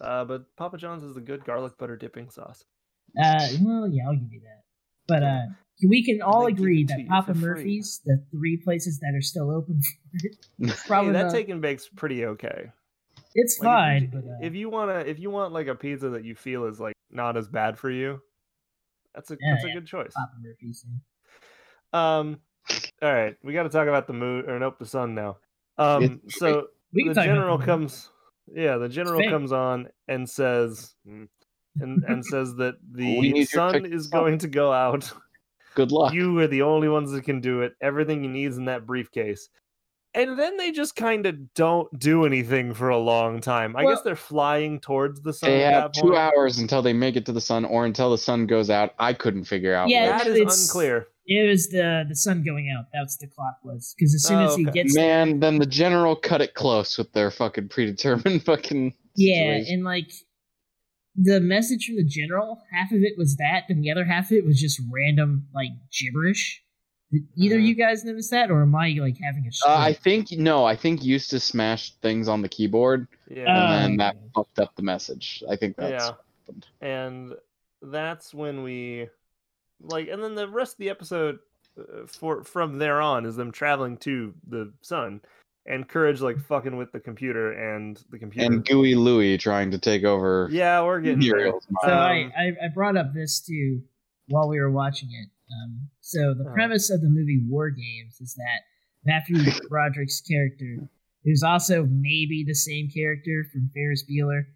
uh, 0.00 0.24
but 0.24 0.56
Papa 0.56 0.78
John's 0.78 1.02
is 1.02 1.14
the 1.14 1.20
good 1.20 1.44
garlic 1.44 1.76
butter 1.78 1.96
dipping 1.96 2.30
sauce. 2.30 2.64
Uh, 3.20 3.48
well, 3.62 3.88
yeah, 3.90 4.04
I'll 4.06 4.14
give 4.14 4.32
you 4.32 4.40
that. 4.40 4.62
But 5.08 5.22
uh, 5.24 5.40
we 5.88 6.04
can 6.04 6.22
all 6.22 6.46
agree 6.46 6.84
that 6.84 7.00
Papa 7.08 7.34
for 7.34 7.40
free. 7.40 7.48
Murphy's, 7.48 8.00
the 8.04 8.22
three 8.30 8.56
places 8.62 9.00
that 9.00 9.12
are 9.16 9.22
still 9.22 9.50
open 9.50 9.80
for 10.12 10.18
it, 10.28 10.36
Hey, 10.70 10.76
probably 10.86 11.12
that 11.14 11.24
not- 11.24 11.32
take 11.32 11.48
and 11.48 11.60
bake's 11.60 11.88
pretty 11.88 12.24
okay. 12.26 12.70
it's 13.34 13.58
Like, 13.58 13.66
fine. 13.66 14.04
if, 14.04 14.10
but 14.12 14.24
you, 14.24 14.30
uh, 14.30 14.36
if 14.46 14.54
you 14.54 14.70
wanna, 14.70 14.98
if 15.00 15.18
you 15.18 15.30
want 15.30 15.52
like 15.52 15.66
a 15.66 15.74
pizza 15.74 16.10
that 16.10 16.24
you 16.24 16.36
feel 16.36 16.66
is 16.66 16.78
like 16.78 16.94
not 17.10 17.36
as 17.36 17.48
bad 17.48 17.76
for 17.76 17.90
you, 17.90 18.20
that's 19.16 19.32
a 19.32 19.36
Yeah, 19.40 19.54
that's 19.54 19.64
a 19.64 19.72
good 19.72 19.86
choice. 19.86 20.12
Papa 20.14 20.34
Murphy's. 20.40 20.84
yeah. 20.86 22.18
Um, 22.18 22.38
all 23.02 23.12
right, 23.12 23.36
we 23.42 23.52
got 23.52 23.64
to 23.64 23.68
talk 23.68 23.88
about 23.88 24.06
the 24.06 24.12
moon 24.12 24.48
or 24.48 24.58
nope, 24.58 24.78
the 24.78 24.86
sun 24.86 25.14
now. 25.14 25.38
Um, 25.78 26.20
so 26.28 26.68
the 26.92 27.14
general 27.14 27.58
comes, 27.58 28.10
yeah, 28.52 28.76
the 28.76 28.88
general 28.88 29.22
comes 29.30 29.52
on 29.52 29.88
and 30.08 30.28
says, 30.28 30.94
mm, 31.08 31.28
and 31.80 32.04
and 32.04 32.24
says 32.24 32.54
that 32.56 32.74
the 32.92 33.20
need 33.20 33.36
you 33.36 33.44
to 33.46 33.50
sun 33.50 33.86
is 33.86 34.08
going 34.08 34.38
to 34.38 34.48
go 34.48 34.72
out. 34.72 35.10
Good 35.74 35.92
luck. 35.92 36.12
You 36.12 36.38
are 36.40 36.48
the 36.48 36.62
only 36.62 36.88
ones 36.88 37.12
that 37.12 37.22
can 37.22 37.40
do 37.40 37.62
it. 37.62 37.74
Everything 37.80 38.24
you 38.24 38.30
need 38.30 38.46
is 38.46 38.58
in 38.58 38.64
that 38.64 38.86
briefcase. 38.86 39.48
And 40.12 40.36
then 40.36 40.56
they 40.56 40.72
just 40.72 40.96
kind 40.96 41.24
of 41.26 41.54
don't 41.54 41.96
do 41.96 42.24
anything 42.26 42.74
for 42.74 42.88
a 42.88 42.98
long 42.98 43.40
time. 43.40 43.76
I 43.76 43.84
guess 43.84 44.02
they're 44.02 44.16
flying 44.16 44.80
towards 44.80 45.20
the 45.20 45.32
sun. 45.32 45.50
They 45.50 45.64
at 45.64 45.72
have 45.72 45.92
that 45.92 46.00
two 46.00 46.08
point. 46.08 46.16
hours 46.16 46.58
until 46.58 46.82
they 46.82 46.92
make 46.92 47.14
it 47.14 47.24
to 47.26 47.32
the 47.32 47.40
sun, 47.40 47.64
or 47.64 47.86
until 47.86 48.10
the 48.10 48.18
sun 48.18 48.46
goes 48.46 48.70
out. 48.70 48.92
I 48.98 49.12
couldn't 49.12 49.44
figure 49.44 49.72
out. 49.72 49.88
Yeah, 49.88 50.16
which. 50.16 50.24
That 50.24 50.30
is 50.32 50.36
it's- 50.38 50.66
unclear. 50.68 51.06
It 51.32 51.48
was 51.48 51.68
the 51.68 52.04
the 52.08 52.16
sun 52.16 52.42
going 52.42 52.74
out. 52.76 52.86
That's 52.92 53.16
the 53.16 53.28
clock 53.28 53.58
was 53.62 53.94
because 53.96 54.14
as 54.16 54.24
soon 54.24 54.38
Oh, 54.38 54.46
as 54.46 54.56
he 54.56 54.64
okay. 54.66 54.82
gets 54.82 54.94
there, 54.96 55.24
Man, 55.26 55.38
then 55.40 55.58
the 55.58 55.66
general 55.66 56.16
cut 56.16 56.40
it 56.40 56.54
close 56.54 56.98
with 56.98 57.12
their 57.12 57.30
fucking 57.30 57.68
predetermined 57.68 58.42
fucking. 58.50 58.94
yeah, 59.14 59.58
situation. 59.58 59.74
and 59.74 59.84
like 59.84 60.10
the 61.14 61.40
message 61.40 61.86
from 61.86 61.96
the 61.96 62.04
general, 62.04 62.60
half 62.72 62.90
of 62.92 63.02
it 63.02 63.14
was 63.16 63.36
that, 63.36 63.62
and 63.68 63.82
the 63.84 63.90
other 63.92 64.04
half 64.04 64.26
of 64.30 64.38
it 64.38 64.44
was 64.44 64.60
just 64.60 64.80
random 64.92 65.46
like 65.54 65.70
gibberish. 65.92 66.62
Did 67.12 67.22
either 67.36 67.58
Mhm. 67.58 67.66
you 67.66 67.74
guys 67.74 68.04
notice 68.04 68.30
that, 68.30 68.50
or 68.50 68.62
am 68.62 68.74
I 68.74 68.96
like 69.00 69.16
having 69.22 69.44
a 69.46 69.68
Uh. 69.70 69.76
I 69.76 69.92
think 69.92 70.32
no. 70.32 70.64
I 70.64 70.74
think 70.76 71.04
Eustace 71.04 71.44
smashed 71.44 72.00
things 72.02 72.26
on 72.28 72.42
the 72.42 72.48
keyboard, 72.48 73.06
Yeah. 73.30 73.44
Oh, 73.46 73.50
and 73.50 73.84
then 73.84 73.96
that 73.98 74.16
fucked 74.34 74.58
up 74.58 74.74
the 74.76 74.82
message. 74.82 75.42
I 75.48 75.54
think 75.56 75.76
that's. 75.76 76.12
yeah. 76.80 76.88
And 76.88 77.34
that's 77.82 78.32
when 78.34 78.62
we 78.64 79.08
like 79.82 80.08
and 80.08 80.22
then 80.22 80.34
the 80.34 80.48
rest 80.48 80.74
of 80.74 80.78
the 80.78 80.90
episode 80.90 81.38
uh, 81.78 82.06
for 82.06 82.44
from 82.44 82.78
there 82.78 83.00
on 83.00 83.24
is 83.26 83.36
them 83.36 83.52
traveling 83.52 83.96
to 83.98 84.34
the 84.48 84.72
sun 84.82 85.20
and 85.66 85.88
courage 85.88 86.20
like 86.20 86.38
fucking 86.38 86.76
with 86.76 86.90
the 86.92 87.00
computer 87.00 87.52
and 87.52 88.02
the 88.10 88.18
computer 88.18 88.46
And 88.52 88.64
Gooey 88.64 88.94
Louie 88.94 89.36
trying 89.38 89.70
to 89.72 89.78
take 89.78 90.04
over. 90.04 90.48
yeah 90.50 90.82
we're 90.82 91.00
getting 91.00 91.20
there. 91.20 91.36
Muriel's 91.36 91.64
So. 91.84 91.88
I, 91.92 92.24
Um, 92.24 92.32
I 92.36 92.44
I 92.64 92.68
brought 92.74 92.96
up 92.96 93.12
this 93.14 93.40
too 93.40 93.82
while 94.28 94.48
we 94.48 94.58
were 94.60 94.70
watching 94.70 95.08
it. 95.12 95.28
Um, 95.52 95.88
so 96.00 96.34
the 96.34 96.44
Uh-huh. 96.44 96.54
premise 96.54 96.90
of 96.90 97.00
the 97.00 97.08
movie 97.08 97.42
War 97.48 97.70
Games 97.70 98.20
is 98.20 98.34
that 98.34 98.60
Matthew 99.04 99.36
Broderick's 99.68 100.20
character, 100.20 100.88
who's 101.24 101.42
also 101.42 101.86
maybe 101.90 102.44
the 102.46 102.54
same 102.54 102.88
character 102.90 103.44
from 103.52 103.70
Ferris 103.74 104.04
Bueller, 104.08 104.42
They're 104.44 104.46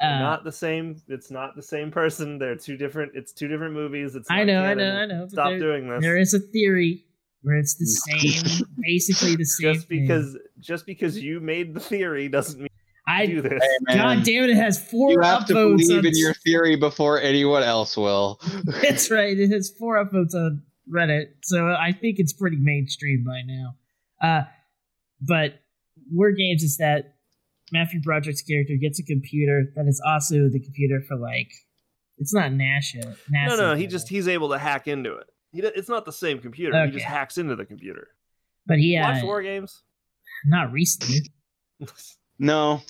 uh, 0.00 0.18
not 0.18 0.44
the 0.44 0.52
same 0.52 1.00
it's 1.08 1.30
not 1.30 1.56
the 1.56 1.62
same 1.62 1.90
person 1.90 2.38
they're 2.38 2.54
two 2.56 2.76
different 2.76 3.12
it's 3.14 3.32
two 3.32 3.48
different 3.48 3.74
movies 3.74 4.14
it's 4.14 4.30
I 4.30 4.38
not 4.44 4.46
know, 4.46 4.62
I 4.64 4.74
know, 4.74 4.96
I 4.96 5.06
know. 5.06 5.28
stop 5.28 5.48
there, 5.50 5.58
doing 5.58 5.88
this 5.88 6.00
There 6.02 6.16
is 6.18 6.34
a 6.34 6.38
theory 6.40 7.04
where 7.42 7.56
it's 7.56 7.74
the 7.76 7.86
same, 7.86 8.66
basically 8.80 9.36
the 9.36 9.44
same. 9.44 9.74
just 9.74 9.88
thing. 9.88 10.00
because 10.02 10.36
just 10.60 10.86
because 10.86 11.18
you 11.18 11.40
made 11.40 11.74
the 11.74 11.80
theory 11.80 12.28
doesn't 12.28 12.58
mean 12.60 12.68
I, 13.08 13.24
do 13.26 13.40
this 13.40 13.62
Hey, 13.88 13.96
God 13.96 14.22
damn 14.22 14.44
it, 14.44 14.50
it 14.50 14.56
has 14.56 14.78
four 14.90 15.10
you 15.12 15.20
have 15.22 15.46
to 15.46 15.54
upvotes 15.54 15.78
believe 15.78 15.98
on 16.00 16.06
in 16.06 16.16
your 16.16 16.34
theory 16.34 16.76
before 16.76 17.18
anyone 17.20 17.62
else 17.62 17.96
will. 17.96 18.38
That's 18.82 19.10
right. 19.10 19.38
It 19.38 19.50
has 19.50 19.70
four 19.78 19.96
upvotes 20.04 20.34
on 20.34 20.62
Reddit, 20.92 21.28
so 21.42 21.68
I 21.68 21.92
think 21.92 22.18
it's 22.18 22.34
pretty 22.34 22.58
mainstream 22.60 23.24
by 23.24 23.40
now. 23.46 23.76
Uh, 24.22 24.44
but 25.22 25.60
War 26.12 26.32
Games 26.32 26.62
is 26.62 26.76
that 26.78 27.14
Matthew 27.72 28.00
Broderick's 28.00 28.42
character 28.42 28.74
gets 28.80 28.98
a 28.98 29.02
computer 29.02 29.72
that 29.76 29.86
is 29.86 30.00
also 30.06 30.48
the 30.48 30.60
computer 30.60 31.00
for 31.06 31.16
like 31.16 31.50
it's 32.16 32.34
not 32.34 32.50
NASA. 32.50 33.16
NASA 33.32 33.48
no 33.48 33.56
no 33.56 33.74
he 33.74 33.86
but, 33.86 33.90
just 33.90 34.08
he's 34.08 34.28
able 34.28 34.48
to 34.50 34.58
hack 34.58 34.88
into 34.88 35.14
it 35.14 35.26
he, 35.52 35.60
it's 35.60 35.88
not 35.88 36.04
the 36.04 36.12
same 36.12 36.38
computer 36.38 36.86
he 36.86 36.92
just 36.92 37.04
hacks 37.04 37.38
into 37.38 37.56
the 37.56 37.64
computer 37.64 38.08
but 38.66 38.78
he 38.78 38.96
uh, 38.96 39.02
watch 39.02 39.22
war 39.22 39.42
games 39.42 39.82
not 40.46 40.72
recently. 40.72 41.20
No, 42.40 42.82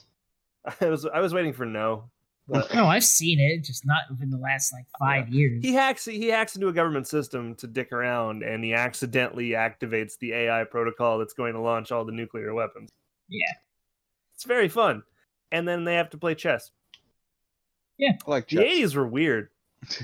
I 0.78 0.90
was 0.90 1.06
I 1.06 1.20
was 1.20 1.32
waiting 1.32 1.54
for 1.54 1.64
no. 1.64 2.10
But 2.46 2.74
No, 2.74 2.84
I've 2.84 3.02
seen 3.04 3.40
it, 3.40 3.64
just 3.64 3.86
not 3.86 4.02
within 4.10 4.28
the 4.28 4.36
last 4.36 4.74
like 4.74 4.84
five 4.98 5.30
years. 5.30 5.64
he 5.64 5.72
hacks 5.72 6.04
he 6.04 6.28
hacks 6.28 6.54
into 6.54 6.68
a 6.68 6.72
government 6.72 7.06
system 7.08 7.54
to 7.54 7.66
dick 7.66 7.90
around 7.90 8.42
and 8.42 8.62
he 8.62 8.74
accidentally 8.74 9.50
activates 9.50 10.18
the 10.18 10.34
AI 10.34 10.64
protocol 10.64 11.18
that's 11.18 11.32
going 11.32 11.54
to 11.54 11.60
launch 11.60 11.90
all 11.90 12.04
the 12.04 12.12
nuclear 12.12 12.52
weapons. 12.52 12.90
Yeah. 13.30 13.52
It's 14.38 14.44
very 14.44 14.68
fun. 14.68 15.02
And 15.50 15.66
then 15.66 15.82
they 15.82 15.96
have 15.96 16.10
to 16.10 16.16
play 16.16 16.36
chess. 16.36 16.70
I 18.00 18.16
like 18.24 18.46
chess. 18.46 18.60
The 18.60 18.64
chess. 18.64 18.92
80s 18.92 18.96
were 18.96 19.06
weird. 19.08 19.48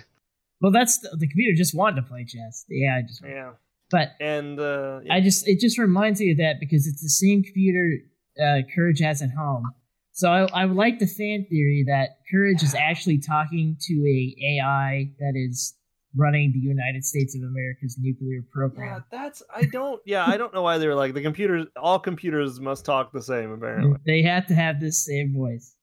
Well, 0.61 0.72
that's 0.72 0.99
the, 1.01 1.11
the 1.18 1.26
computer 1.28 1.55
just 1.55 1.74
wanted 1.74 1.97
to 1.97 2.03
play 2.09 2.24
chess. 2.24 2.64
Yeah, 2.70 2.97
I 2.97 3.03
just. 3.03 3.22
Yeah. 3.22 3.51
But 3.91 4.12
And 4.18 4.59
uh 4.59 5.01
yeah. 5.05 5.12
I 5.12 5.20
just 5.20 5.47
it 5.47 5.61
just 5.61 5.76
reminds 5.76 6.20
me 6.20 6.30
of 6.30 6.39
that 6.39 6.55
because 6.59 6.87
it's 6.87 7.03
the 7.03 7.11
same 7.11 7.43
computer 7.43 7.99
uh, 8.43 8.62
Courage 8.74 9.01
has 9.01 9.20
at 9.20 9.28
home. 9.30 9.70
So 10.12 10.30
I, 10.30 10.62
I 10.62 10.64
would 10.64 10.76
like 10.76 11.01
the 11.01 11.07
fan 11.07 11.45
theory 11.51 11.85
that 11.87 12.20
Courage 12.32 12.62
is 12.62 12.74
actually 12.74 13.18
talking 13.18 13.76
to 13.78 13.95
a 14.09 14.57
AI 14.57 15.11
that 15.18 15.35
is 15.35 15.74
running 16.17 16.53
the 16.53 16.59
United 16.59 17.05
States 17.05 17.35
of 17.37 17.43
America's 17.43 17.97
nuclear 18.01 18.43
program. 18.53 18.87
yeah, 18.87 19.01
that's 19.11 19.43
I 19.55 19.65
don't 19.65 20.01
yeah, 20.05 20.25
I 20.27 20.37
don't 20.37 20.53
know 20.55 20.62
why 20.62 20.79
they 20.79 20.87
were 20.87 20.95
like 20.95 21.15
the 21.15 21.23
computers 21.23 21.67
all 21.77 21.99
computers 21.99 22.61
must 22.61 22.85
talk 22.85 23.12
the 23.12 23.23
same 23.23 23.53
apparently. 23.53 23.99
They 24.07 24.23
have 24.23 24.47
to 24.47 24.55
have 24.55 24.81
this 24.81 25.05
same 25.05 25.35
voice. 25.35 25.75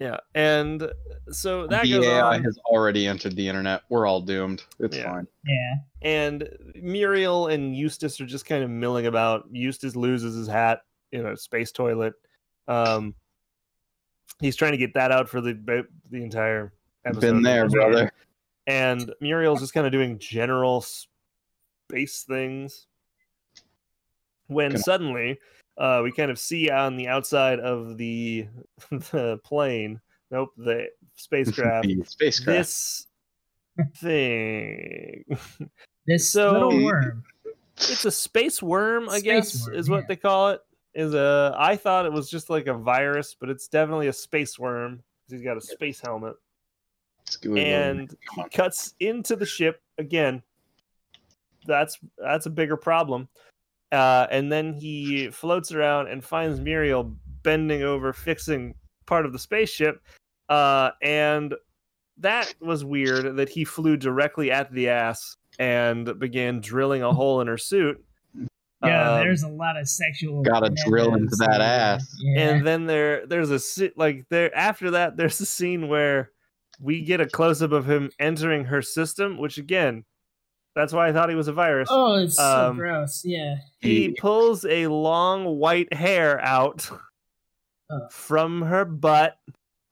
Yeah. 0.00 0.16
And 0.34 0.90
so 1.30 1.66
that 1.68 1.84
the 1.84 1.92
goes 1.92 2.04
AI 2.06 2.36
on. 2.36 2.44
has 2.44 2.58
already 2.66 3.06
entered 3.06 3.36
the 3.36 3.46
internet. 3.48 3.82
We're 3.90 4.06
all 4.06 4.20
doomed. 4.20 4.64
It's 4.80 4.96
Yeah. 4.96 5.12
fine. 5.12 5.26
Yeah. 5.46 5.74
and 6.02 6.48
Muriel 6.74 7.46
and 7.46 7.76
Eustace 7.76 8.20
are 8.20 8.26
just 8.26 8.44
kind 8.44 8.64
of 8.64 8.70
milling 8.70 9.06
about. 9.06 9.44
Eustace 9.52 9.94
loses 9.94 10.34
his 10.34 10.48
hat 10.48 10.80
in 11.12 11.24
a 11.26 11.36
space 11.36 11.70
toilet. 11.70 12.14
Um, 12.66 13.14
he's 14.40 14.56
trying 14.56 14.72
to 14.72 14.78
get 14.78 14.94
that 14.94 15.12
out 15.12 15.28
for 15.28 15.40
the 15.40 15.86
the 16.10 16.22
entire 16.22 16.72
episode. 17.04 17.20
Been 17.20 17.42
there, 17.42 17.64
which 17.64 17.70
is 17.70 17.74
brother. 17.74 18.12
And 18.66 19.12
Muriel's 19.20 19.60
just 19.60 19.74
kind 19.74 19.86
of 19.86 19.92
doing 19.92 20.18
general 20.18 20.84
space 21.90 22.22
things. 22.22 22.86
When 24.46 24.76
suddenly, 24.78 25.38
uh, 25.78 26.00
we 26.04 26.12
kind 26.12 26.30
of 26.30 26.38
see 26.38 26.70
on 26.70 26.96
the 26.96 27.08
outside 27.08 27.60
of 27.60 27.96
the 27.98 28.46
the 28.90 29.38
plane. 29.44 30.00
Nope, 30.30 30.50
the 30.56 30.88
spacecraft. 31.16 31.86
The 31.88 32.04
spacecraft. 32.06 32.56
this 32.58 33.06
thing. 33.96 35.24
This 36.06 36.30
So- 36.30 36.52
little 36.52 36.84
worm. 36.84 37.24
it's 37.76 38.04
a 38.04 38.10
space 38.10 38.62
worm, 38.62 39.08
I 39.08 39.20
Space 39.20 39.22
guess, 39.22 39.66
worm, 39.66 39.76
is 39.76 39.88
what 39.88 39.96
yeah. 40.02 40.06
they 40.08 40.16
call 40.16 40.50
it. 40.50 40.60
Is 40.94 41.14
a 41.14 41.56
I 41.58 41.76
thought 41.76 42.04
it 42.06 42.12
was 42.12 42.28
just 42.30 42.50
like 42.50 42.66
a 42.66 42.74
virus, 42.74 43.34
but 43.38 43.48
it's 43.48 43.66
definitely 43.68 44.08
a 44.08 44.12
space 44.12 44.58
worm. 44.58 45.02
He's 45.28 45.40
got 45.42 45.56
a 45.56 45.60
space 45.62 45.98
helmet, 46.00 46.34
Scooby-Doo. 46.34 46.43
And 47.44 48.14
he 48.34 48.44
cuts 48.52 48.94
into 49.00 49.36
the 49.36 49.46
ship 49.46 49.80
again. 49.98 50.42
That's 51.66 51.98
that's 52.18 52.46
a 52.46 52.50
bigger 52.50 52.76
problem. 52.76 53.28
Uh, 53.92 54.26
and 54.30 54.50
then 54.50 54.72
he 54.74 55.30
floats 55.30 55.72
around 55.72 56.08
and 56.08 56.24
finds 56.24 56.60
Muriel 56.60 57.14
bending 57.42 57.82
over, 57.82 58.12
fixing 58.12 58.74
part 59.06 59.24
of 59.24 59.32
the 59.32 59.38
spaceship. 59.38 60.02
Uh, 60.48 60.90
and 61.00 61.54
that 62.18 62.54
was 62.60 62.84
weird 62.84 63.36
that 63.36 63.48
he 63.48 63.64
flew 63.64 63.96
directly 63.96 64.50
at 64.50 64.72
the 64.72 64.88
ass 64.88 65.36
and 65.58 66.18
began 66.18 66.60
drilling 66.60 67.02
a 67.02 67.12
hole 67.12 67.40
in 67.40 67.46
her 67.46 67.58
suit. 67.58 68.04
Yeah, 68.84 69.12
Um, 69.14 69.20
there's 69.20 69.44
a 69.44 69.48
lot 69.48 69.76
of 69.78 69.88
sexual. 69.88 70.42
Gotta 70.42 70.74
drill 70.86 71.14
into 71.14 71.36
that 71.36 71.60
ass. 71.60 72.16
Yeah. 72.18 72.50
and 72.50 72.66
then 72.66 72.86
there 72.86 73.24
there's 73.26 73.50
a 73.50 73.90
like 73.96 74.26
there 74.28 74.54
after 74.54 74.90
that 74.90 75.16
there's 75.16 75.40
a 75.40 75.46
scene 75.46 75.88
where 75.88 76.32
we 76.80 77.02
get 77.02 77.20
a 77.20 77.26
close 77.26 77.62
up 77.62 77.72
of 77.72 77.88
him 77.88 78.10
entering 78.18 78.64
her 78.64 78.82
system, 78.82 79.38
which 79.38 79.58
again, 79.58 80.04
that's 80.74 80.92
why 80.92 81.08
I 81.08 81.12
thought 81.12 81.28
he 81.28 81.34
was 81.36 81.48
a 81.48 81.52
virus. 81.52 81.88
oh, 81.90 82.14
it's 82.14 82.36
so 82.36 82.68
um, 82.70 82.76
gross. 82.76 83.22
Yeah. 83.24 83.56
He 83.80 84.10
pulls 84.18 84.64
a 84.64 84.86
long 84.88 85.44
white 85.58 85.92
hair 85.92 86.40
out 86.40 86.90
Ugh. 87.90 88.10
from 88.10 88.62
her 88.62 88.84
butt 88.84 89.38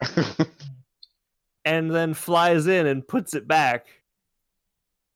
and 1.64 1.90
then 1.94 2.14
flies 2.14 2.66
in 2.66 2.86
and 2.86 3.06
puts 3.06 3.34
it 3.34 3.46
back. 3.46 3.86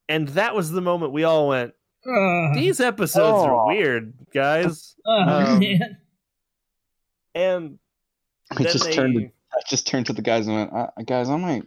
And 0.09 0.29
that 0.29 0.55
was 0.55 0.71
the 0.71 0.81
moment 0.81 1.13
we 1.13 1.25
all 1.25 1.49
went, 1.49 1.75
Ugh. 2.07 2.55
these 2.55 2.79
episodes 2.81 3.39
Oh. 3.39 3.45
are 3.47 3.67
weird, 3.67 4.15
guys. 4.33 4.95
Ugh, 5.05 5.29
um, 5.29 5.59
man. 5.59 5.97
And 7.35 7.79
I 8.53 8.63
then 8.63 8.73
just 8.73 8.85
they, 8.85 8.93
turned. 8.95 9.31
To, 9.57 9.61
I 9.61 9.69
just 9.69 9.87
turned 9.87 10.07
to 10.07 10.13
the 10.13 10.23
guys 10.23 10.47
and 10.47 10.57
went, 10.57 10.73
uh, 10.73 10.89
"Guys, 11.05 11.29
I 11.29 11.37
might, 11.37 11.65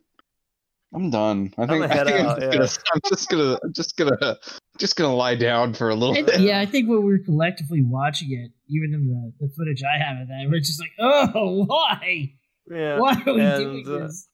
I'm 0.93 1.09
done. 1.09 1.53
I 1.57 1.63
I'm 1.63 1.67
think, 1.67 1.81
gonna 1.81 1.93
I 1.93 1.97
head 1.97 2.07
think 2.07 2.19
I'm, 2.19 2.25
out, 2.25 2.51
just 2.53 2.83
gonna, 2.83 2.91
I'm 2.93 3.01
just 3.09 3.29
gonna 3.29 3.59
I'm 3.63 3.73
just 3.73 3.97
gonna 3.97 4.37
just 4.77 4.95
gonna 4.95 5.15
lie 5.15 5.35
down 5.35 5.73
for 5.73 5.89
a 5.89 5.95
little 5.95 6.17
I- 6.17 6.21
bit. 6.23 6.39
yeah, 6.41 6.59
I 6.59 6.65
think 6.65 6.89
when 6.89 7.03
we 7.03 7.11
were 7.11 7.23
collectively 7.23 7.83
watching 7.83 8.31
it, 8.31 8.51
even 8.67 8.93
in 8.93 9.07
the, 9.39 9.47
the 9.47 9.53
footage 9.53 9.81
I 9.83 9.97
have 10.03 10.21
of 10.21 10.27
that, 10.27 10.47
we're 10.49 10.59
just 10.59 10.79
like, 10.79 10.91
oh, 10.99 11.65
why? 11.65 12.33
Yeah. 12.69 12.99
Why 12.99 13.13
are 13.25 13.33
we 13.33 13.41
and, 13.41 13.83
doing 13.83 13.87
uh, 13.87 14.07
this? 14.07 14.27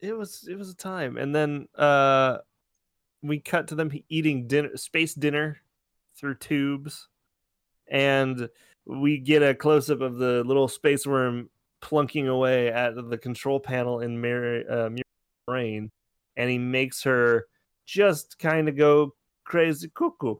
it 0.00 0.16
was 0.16 0.46
it 0.50 0.56
was 0.56 0.70
a 0.70 0.74
time 0.74 1.16
and 1.18 1.34
then 1.34 1.68
uh 1.76 2.38
we 3.22 3.38
cut 3.38 3.68
to 3.68 3.74
them 3.74 3.90
eating 4.08 4.46
dinner 4.46 4.74
space 4.76 5.12
dinner 5.12 5.58
through 6.16 6.34
tubes 6.34 7.08
and 7.86 8.48
we 8.86 9.18
get 9.18 9.42
a 9.42 9.54
close 9.54 9.90
up 9.90 10.00
of 10.00 10.16
the 10.16 10.42
little 10.44 10.68
space 10.68 11.06
worm 11.06 11.50
plunking 11.80 12.28
away 12.28 12.68
at 12.68 12.94
the 12.94 13.18
control 13.18 13.58
panel 13.60 14.00
in 14.00 14.20
Mary 14.20 14.66
uh, 14.66 14.88
Muriel's 14.88 15.02
brain 15.46 15.90
and 16.36 16.50
he 16.50 16.58
makes 16.58 17.02
her 17.02 17.46
just 17.86 18.38
kind 18.38 18.68
of 18.68 18.76
go 18.76 19.14
crazy 19.44 19.90
cuckoo 19.94 20.36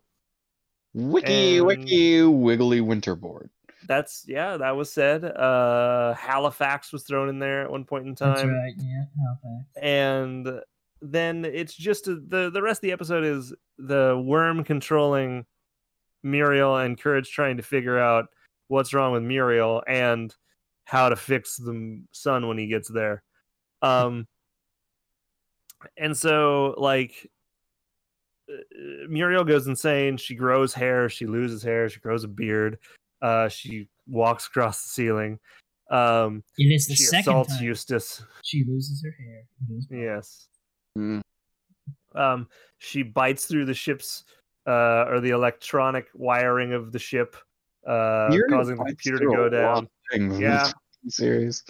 Wiki 0.95 1.59
And- 1.59 1.67
wiki 1.67 2.23
wiggly 2.25 2.81
winterboard. 2.81 3.49
that's 3.87 4.25
yeah 4.29 4.57
that 4.57 4.77
was 4.77 4.93
said 4.93 5.25
uh 5.25 6.15
halifax 6.15 6.93
was 6.93 7.05
thrown 7.05 7.29
in 7.29 7.39
there 7.39 7.63
at 7.63 7.71
one 7.71 7.85
point 7.85 8.07
in 8.07 8.15
time 8.15 8.35
That's 8.35 8.45
right, 8.47 8.75
yeah, 8.77 9.05
Halifax. 9.19 9.69
and 9.81 10.61
then 11.03 11.45
it's 11.47 11.75
just 11.75 12.07
a, 12.09 12.17
the 12.17 12.51
the 12.51 12.61
rest 12.61 12.79
of 12.79 12.83
the 12.83 12.93
episode 12.93 13.25
is 13.25 13.55
the 13.79 14.21
worm 14.23 14.63
controlling 14.65 15.47
Muriel 16.23 16.77
and 16.77 17.01
Courage 17.01 17.31
trying 17.31 17.57
to 17.57 17.63
figure 17.63 17.99
out 17.99 18.27
what's 18.69 18.93
wrong 18.93 19.13
with 19.13 19.23
Muriel 19.23 19.83
and 19.89 20.35
how 20.85 21.09
to 21.09 21.17
fix 21.17 21.57
the 21.57 21.71
m- 21.73 22.09
sun 22.13 22.47
when 22.49 22.59
he 22.59 22.67
gets 22.67 22.89
there. 22.89 23.23
Um 23.83 24.27
and 25.97 26.17
so 26.17 26.75
like 26.77 27.31
uh, 28.51 29.07
Muriel 29.09 29.45
goes 29.45 29.67
insane, 29.67 30.17
she 30.17 30.35
grows 30.35 30.75
hair, 30.75 31.09
she 31.09 31.27
loses 31.27 31.63
hair, 31.63 31.89
she 31.89 32.01
grows 32.01 32.25
a 32.25 32.29
beard, 32.29 32.79
uh 33.23 33.49
she 33.49 33.89
walks 34.09 34.47
across 34.47 34.83
the 34.83 34.89
ceiling. 34.91 35.39
Um 35.91 36.43
It 36.59 36.73
is 36.73 36.87
the 36.87 36.95
she 36.95 37.05
second 37.05 37.21
assaults 37.21 37.57
time 37.57 37.65
Eustace. 37.67 38.23
she 38.45 38.65
loses 38.65 39.03
her 39.03 39.15
hair. 39.19 39.45
goes. 39.69 39.87
Yes. 39.91 40.49
Mm. 40.99 41.23
Um, 42.15 42.49
she 42.79 43.05
bites 43.05 43.47
through 43.47 43.67
the 43.67 43.75
ship's 43.75 44.25
uh, 44.67 45.05
or 45.09 45.21
the 45.21 45.31
electronic 45.31 46.09
wiring 46.15 46.73
of 46.73 46.91
the 46.91 46.99
ship, 46.99 47.37
uh, 47.87 48.27
Muriel 48.31 48.59
causing 48.59 48.77
the 48.77 48.85
computer 48.85 49.19
to 49.19 49.25
through 49.25 49.35
go 49.37 49.43
a 49.43 49.45
lot 49.45 49.75
down. 49.75 49.89
Of 50.13 50.19
things 50.19 50.35
in 50.37 50.41
Yeah. 50.43 50.71
this 51.05 51.17
series. 51.17 51.65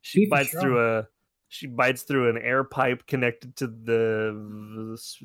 She 0.00 0.20
Keep 0.20 0.30
bites 0.30 0.48
strong. 0.48 0.62
through 0.64 0.98
a 0.98 1.06
she 1.48 1.66
bites 1.66 2.02
through 2.02 2.30
an 2.30 2.38
air 2.38 2.64
pipe 2.64 3.06
connected 3.06 3.54
to 3.56 3.66
the, 3.66 4.32
the 4.74 4.92
s- 4.94 5.18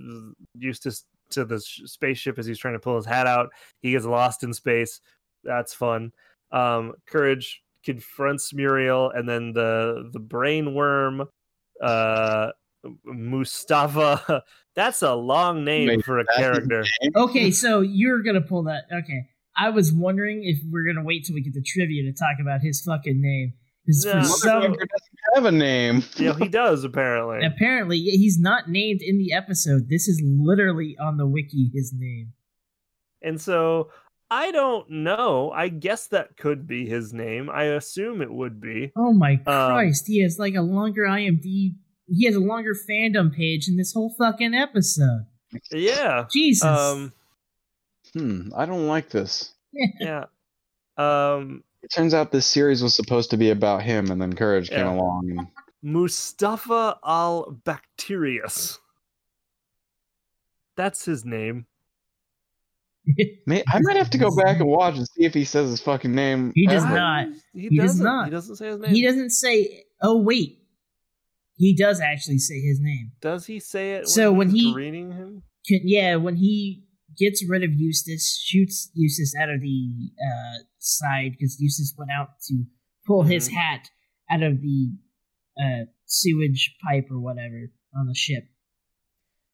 Eustace 0.57 1.05
to 1.29 1.45
the 1.45 1.57
spaceship 1.59 2.37
as 2.37 2.45
he's 2.45 2.59
trying 2.59 2.73
to 2.73 2.79
pull 2.79 2.97
his 2.97 3.05
hat 3.05 3.27
out. 3.27 3.49
He 3.81 3.91
gets 3.91 4.03
lost 4.05 4.43
in 4.43 4.53
space. 4.53 4.99
That's 5.45 5.73
fun. 5.73 6.11
Um, 6.51 6.93
Courage 7.05 7.63
confronts 7.83 8.53
Muriel, 8.53 9.09
and 9.11 9.27
then 9.27 9.53
the 9.53 10.09
the 10.11 10.19
brain 10.19 10.73
worm, 10.73 11.27
uh, 11.81 12.51
Mustafa. 13.05 14.43
That's 14.75 15.01
a 15.01 15.13
long 15.15 15.63
name 15.65 15.87
Wait, 15.87 16.05
for 16.05 16.19
a 16.19 16.25
character. 16.35 16.83
Okay, 17.15 17.51
so 17.51 17.81
you're 17.81 18.21
gonna 18.21 18.41
pull 18.41 18.63
that. 18.63 18.83
Okay, 18.93 19.27
I 19.57 19.69
was 19.69 19.91
wondering 19.91 20.43
if 20.43 20.59
we're 20.69 20.85
gonna 20.85 21.05
wait 21.05 21.25
till 21.25 21.33
we 21.35 21.41
get 21.41 21.53
the 21.53 21.63
trivia 21.65 22.03
to 22.03 22.13
talk 22.13 22.37
about 22.41 22.61
his 22.61 22.81
fucking 22.81 23.19
name. 23.21 23.53
Because 23.85 24.05
No. 24.05 24.13
for 24.21 24.23
some, 24.27 24.61
doesn't 24.61 24.89
have 25.35 25.45
a 25.45 25.51
name. 25.51 26.03
Yeah, 26.17 26.35
he 26.37 26.47
does 26.49 26.83
apparently. 26.83 27.45
apparently 27.45 27.99
he's 27.99 28.37
not 28.39 28.69
named 28.69 29.01
in 29.01 29.17
the 29.17 29.33
episode. 29.33 29.89
This 29.89 30.07
is 30.07 30.21
literally 30.23 30.95
on 31.01 31.17
the 31.17 31.25
wiki 31.27 31.71
his 31.73 31.93
name. 31.97 32.33
And 33.21 33.39
so 33.41 33.89
I 34.29 34.51
don't 34.51 34.89
know. 34.89 35.51
I 35.51 35.69
guess 35.69 36.07
that 36.07 36.35
could 36.37 36.67
be 36.67 36.85
his 36.85 37.13
name. 37.13 37.49
I 37.49 37.63
assume 37.63 38.21
it 38.21 38.31
would 38.31 38.59
be. 38.59 38.91
Oh 38.97 39.13
my 39.13 39.33
Um, 39.33 39.71
Christ, 39.71 40.05
he 40.07 40.21
has 40.21 40.37
like 40.37 40.53
a 40.55 40.61
longer 40.61 41.03
IMD. 41.03 41.75
He 42.09 42.25
has 42.25 42.35
a 42.35 42.39
longer 42.41 42.73
fandom 42.73 43.33
page 43.33 43.67
in 43.69 43.77
this 43.77 43.93
whole 43.93 44.13
fucking 44.17 44.53
episode. 44.53 45.25
Yeah. 45.71 46.25
Jesus. 46.31 46.63
Um 46.65 47.13
Hmm, 48.17 48.49
I 48.55 48.65
don't 48.65 48.87
like 48.87 49.09
this. 49.09 49.53
yeah. 49.99 50.25
Um 50.97 51.63
It 51.83 51.91
turns 51.93 52.13
out 52.13 52.31
this 52.31 52.45
series 52.45 52.81
was 52.81 52.95
supposed 52.95 53.29
to 53.31 53.37
be 53.37 53.49
about 53.51 53.83
him, 53.83 54.09
and 54.11 54.21
then 54.21 54.33
Courage 54.33 54.69
came 54.69 54.87
along 54.87 55.29
and 55.37 55.47
Mustafa 55.83 56.97
Al 57.05 57.59
Bacterius. 57.65 58.79
That's 60.75 61.05
his 61.05 61.25
name. 61.25 61.65
May- 63.45 63.63
I 63.67 63.79
might 63.81 63.95
have 63.97 64.09
to 64.11 64.17
go 64.17 64.35
back 64.35 64.59
and 64.59 64.67
watch 64.67 64.97
and 64.97 65.07
see 65.07 65.25
if 65.25 65.33
he 65.33 65.43
says 65.45 65.69
his 65.69 65.81
fucking 65.81 66.13
name. 66.13 66.51
He 66.55 66.67
does 66.67 66.83
ever. 66.83 66.95
not. 66.95 67.27
He, 67.53 67.67
He 67.69 67.77
does 67.77 67.99
doesn't. 67.99 68.25
He 68.25 68.31
doesn't 68.31 68.55
say 68.57 68.67
his 68.67 68.79
name. 68.79 68.93
he 68.95 69.05
doesn't 69.05 69.29
say. 69.31 69.83
Oh 70.01 70.21
wait, 70.21 70.59
he 71.55 71.75
does 71.75 71.99
actually 72.01 72.39
say 72.39 72.59
his 72.59 72.79
name. 72.81 73.11
Does 73.21 73.45
he 73.45 73.59
say 73.59 73.93
it? 73.93 74.07
So 74.09 74.31
when 74.31 74.49
he's 74.49 74.63
he- 74.63 74.73
greeting 74.73 75.11
him? 75.11 75.43
Can, 75.65 75.81
yeah, 75.83 76.15
when 76.15 76.35
he 76.37 76.83
gets 77.17 77.43
rid 77.47 77.63
of 77.63 77.71
Eustace, 77.73 78.39
shoots 78.43 78.89
Eustace 78.93 79.33
out 79.41 79.49
of 79.49 79.61
the 79.61 80.11
uh, 80.21 80.63
side 80.77 81.31
because 81.31 81.59
Eustace 81.59 81.93
went 81.97 82.11
out 82.11 82.39
to 82.47 82.63
pull 83.05 83.23
his 83.23 83.49
Mhm. 83.49 83.53
hat 83.53 83.89
out 84.29 84.43
of 84.43 84.61
the 84.61 84.91
uh, 85.59 85.85
sewage 86.05 86.75
pipe 86.87 87.07
or 87.09 87.19
whatever 87.19 87.71
on 87.95 88.07
the 88.07 88.13
ship. 88.15 88.49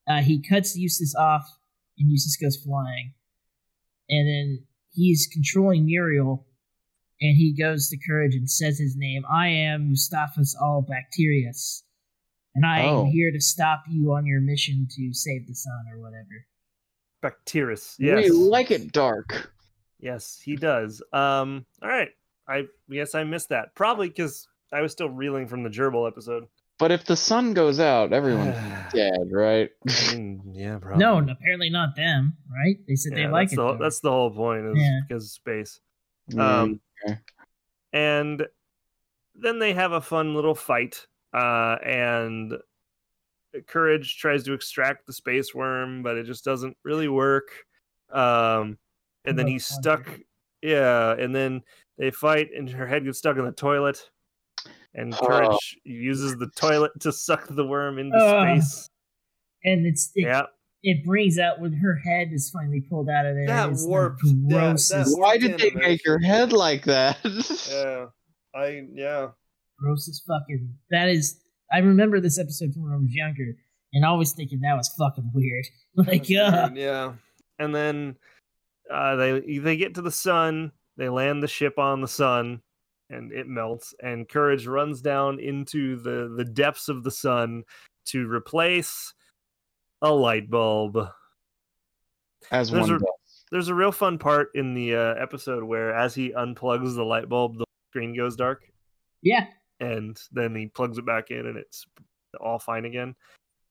Uh, 0.07 0.21
he 0.21 0.41
cuts 0.41 0.75
Eustace 0.75 1.15
off, 1.15 1.45
and 1.97 2.09
Eustace 2.11 2.35
goes 2.35 2.57
flying. 2.57 3.13
And 4.09 4.27
then 4.27 4.67
he's 4.91 5.27
controlling 5.31 5.85
Muriel, 5.85 6.45
and 7.21 7.37
he 7.37 7.55
goes 7.57 7.87
to 7.89 7.97
Courage 8.05 8.35
and 8.35 8.49
says 8.49 8.77
his 8.79 8.95
name. 8.97 9.23
I 9.31 9.47
am 9.47 9.89
Mustafa's 9.91 10.57
Al 10.61 10.81
Bacterius, 10.81 11.83
and 12.53 12.65
I 12.65 12.85
Oh. 12.85 13.05
am 13.05 13.11
here 13.11 13.31
to 13.31 13.39
stop 13.39 13.83
you 13.89 14.11
on 14.11 14.25
your 14.25 14.41
mission 14.41 14.87
to 14.91 15.13
save 15.13 15.47
the 15.47 15.55
sun 15.55 15.85
or 15.89 16.01
whatever. 16.01 16.47
Bacterius. 17.23 17.95
Yes. 17.97 18.25
We 18.25 18.29
like 18.29 18.69
it 18.71 18.91
dark. 18.91 19.51
Yes, 19.99 20.39
he 20.43 20.55
does. 20.57 21.01
Um, 21.13 21.65
all 21.81 21.89
right. 21.89 22.09
I 22.47 22.65
yes, 22.89 23.15
I 23.15 23.23
missed 23.23 23.49
that. 23.49 23.73
Probably 23.73 24.09
because 24.09 24.47
I 24.73 24.81
was 24.81 24.91
still 24.91 25.09
reeling 25.09 25.47
from 25.47 25.63
the 25.63 25.69
gerbil 25.69 26.05
episode. 26.07 26.45
But 26.77 26.91
if 26.91 27.05
the 27.05 27.15
sun 27.15 27.53
goes 27.53 27.79
out, 27.79 28.11
everyone's 28.11 28.57
dead, 28.93 29.29
right? 29.31 29.69
I 29.87 30.13
mean, 30.15 30.41
yeah, 30.53 30.77
probably. 30.79 30.97
No, 30.99 31.19
apparently 31.19 31.69
not 31.69 31.95
them, 31.95 32.35
right? 32.51 32.77
They 32.87 32.95
said 32.95 33.13
Yeah, 33.17 33.27
they 33.27 33.31
like 33.31 33.49
that's 33.49 33.53
it. 33.53 33.55
The, 33.57 33.77
that's 33.77 33.99
the 34.01 34.09
whole 34.11 34.31
point 34.31 34.65
is 34.65 34.77
Yeah. 34.77 34.99
because 35.07 35.23
of 35.25 35.29
space. 35.31 35.79
Mm, 36.31 36.39
Um, 36.41 36.79
okay. 37.05 37.19
and 37.93 38.45
then 39.35 39.59
they 39.59 39.73
have 39.73 39.91
a 39.93 40.01
fun 40.01 40.35
little 40.35 40.55
fight. 40.55 41.07
Uh, 41.33 41.77
and 41.83 42.53
Courage 43.67 44.17
tries 44.17 44.43
to 44.43 44.53
extract 44.53 45.05
the 45.05 45.13
space 45.13 45.53
worm, 45.53 46.01
but 46.03 46.17
it 46.17 46.25
just 46.25 46.43
doesn't 46.43 46.75
really 46.83 47.07
work. 47.07 47.49
Um, 48.11 48.77
and 49.25 49.37
then 49.37 49.47
he's 49.47 49.65
stuck. 49.65 50.07
Yeah, 50.61 51.13
and 51.13 51.35
then 51.35 51.61
they 51.97 52.11
fight, 52.11 52.49
and 52.55 52.69
her 52.69 52.87
head 52.87 53.05
gets 53.05 53.17
stuck 53.19 53.37
in 53.37 53.45
the 53.45 53.51
toilet. 53.51 54.09
And 54.95 55.13
Oh. 55.13 55.25
Courage 55.25 55.77
uses 55.83 56.35
the 56.37 56.49
toilet 56.55 56.91
to 57.01 57.11
suck 57.11 57.47
the 57.47 57.65
worm 57.65 57.97
into 57.99 58.15
Ugh. 58.17 58.61
space. 58.61 58.89
and 59.65 59.85
it's 59.87 60.11
it, 60.15 60.23
Yeah, 60.27 60.43
it 60.83 61.03
brings 61.05 61.39
out 61.39 61.59
when 61.61 61.73
her 61.73 61.95
head 61.95 62.29
is 62.31 62.49
finally 62.49 62.81
pulled 62.81 63.09
out 63.09 63.25
of 63.25 63.35
there. 63.35 63.47
That 63.47 63.69
it's 63.69 63.83
the 63.83 63.89
warped- 63.89 64.21
that- 64.49 65.13
Why 65.17 65.37
did 65.37 65.57
they 65.59 65.67
animation. 65.71 65.79
make 65.79 66.01
her 66.05 66.19
head 66.19 66.51
like 66.53 66.83
that? 66.85 67.17
yeah, 67.71 68.05
I 68.53 68.83
yeah. 68.93 69.29
grossest 69.79 70.23
fucking. 70.27 70.73
That 70.91 71.09
is. 71.09 71.39
I 71.73 71.79
remember 71.79 72.19
this 72.19 72.39
episode 72.39 72.73
from 72.73 72.83
when 72.83 72.93
I 72.93 72.97
was 72.97 73.13
younger, 73.13 73.55
and 73.93 74.05
always 74.05 74.31
thinking 74.33 74.61
that 74.61 74.75
was 74.75 74.93
fucking 74.97 75.31
weird. 75.33 75.65
Like, 75.95 76.27
That's 76.27 76.31
uh, 76.31 76.69
weird, 76.71 76.77
yeah. 76.77 77.13
And 77.59 77.73
then 77.75 78.15
uh, 78.91 79.15
they 79.15 79.57
they 79.59 79.77
get 79.77 79.95
to 79.95 80.01
the 80.01 80.11
sun. 80.11 80.71
They 80.97 81.09
land 81.09 81.43
the 81.43 81.47
ship 81.47 81.77
on 81.77 82.01
the 82.01 82.07
sun, 82.07 82.61
and 83.09 83.31
it 83.31 83.47
melts. 83.47 83.93
And 84.01 84.27
Courage 84.27 84.65
runs 84.65 85.01
down 85.01 85.39
into 85.39 85.97
the 85.97 86.33
the 86.35 86.45
depths 86.45 86.89
of 86.89 87.03
the 87.03 87.11
sun 87.11 87.63
to 88.05 88.27
replace 88.27 89.13
a 90.01 90.11
light 90.11 90.49
bulb. 90.49 90.97
As 92.51 92.71
There's 92.71 92.87
one 92.87 92.95
a- 92.95 92.99
does. 92.99 93.45
There's 93.51 93.67
a 93.67 93.75
real 93.75 93.91
fun 93.91 94.17
part 94.17 94.49
in 94.55 94.73
the 94.73 94.95
uh, 94.95 95.13
episode 95.21 95.63
where, 95.63 95.93
as 95.93 96.15
he 96.15 96.31
unplugs 96.31 96.95
the 96.95 97.05
light 97.05 97.29
bulb, 97.29 97.57
the 97.59 97.65
screen 97.91 98.15
goes 98.15 98.35
dark, 98.35 98.63
yeah, 99.21 99.45
and 99.79 100.19
then 100.31 100.55
he 100.55 100.67
plugs 100.67 100.97
it 100.97 101.05
back 101.05 101.31
in, 101.31 101.45
and 101.45 101.57
it's 101.57 101.85
all 102.39 102.59
fine 102.59 102.85
again. 102.85 103.15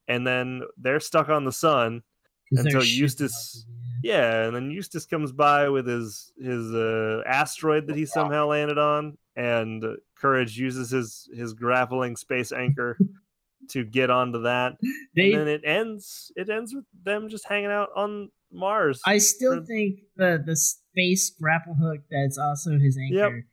And 0.08 0.26
then 0.26 0.62
they're 0.76 1.00
stuck 1.00 1.28
on 1.28 1.44
the 1.44 1.52
sun 1.52 2.02
their 2.50 2.64
Until 2.66 2.84
Eustace- 2.84 3.64
melted, 3.66 4.04
Yeah, 4.04 4.44
and 4.46 4.54
then 4.54 4.70
Eustace 4.70 5.06
comes 5.06 5.32
by 5.32 5.68
with 5.70 5.86
his 5.86 6.32
his 6.38 6.72
uh, 6.74 7.22
asteroid 7.26 7.86
that 7.86 7.96
he 7.96 8.04
somehow 8.04 8.46
landed 8.48 8.76
on, 8.78 9.16
and 9.36 9.82
uh, 9.82 9.94
Courage 10.16 10.58
uses 10.58 10.90
his 10.90 11.28
his 11.34 11.54
grappling 11.54 12.16
space 12.16 12.52
anchor 12.52 12.98
to 13.70 13.84
get 13.84 14.10
onto 14.10 14.42
that. 14.42 14.74
They, 15.16 15.32
and 15.32 15.40
then 15.40 15.48
it 15.48 15.62
ends. 15.64 16.30
It 16.36 16.50
ends 16.50 16.74
with 16.74 16.84
them 17.04 17.28
just 17.30 17.46
hanging 17.48 17.70
out 17.70 17.88
on 17.96 18.30
Mars. 18.52 19.00
I 19.06 19.16
still 19.18 19.60
for- 19.60 19.64
think 19.66 20.00
the 20.16 20.42
the 20.44 20.56
space 20.56 21.30
grapple 21.30 21.74
hook 21.74 22.00
that's 22.10 22.36
also 22.36 22.78
his 22.78 22.98
anchor. 22.98 23.14
Yep. 23.16 23.30
anchor. 23.32 23.46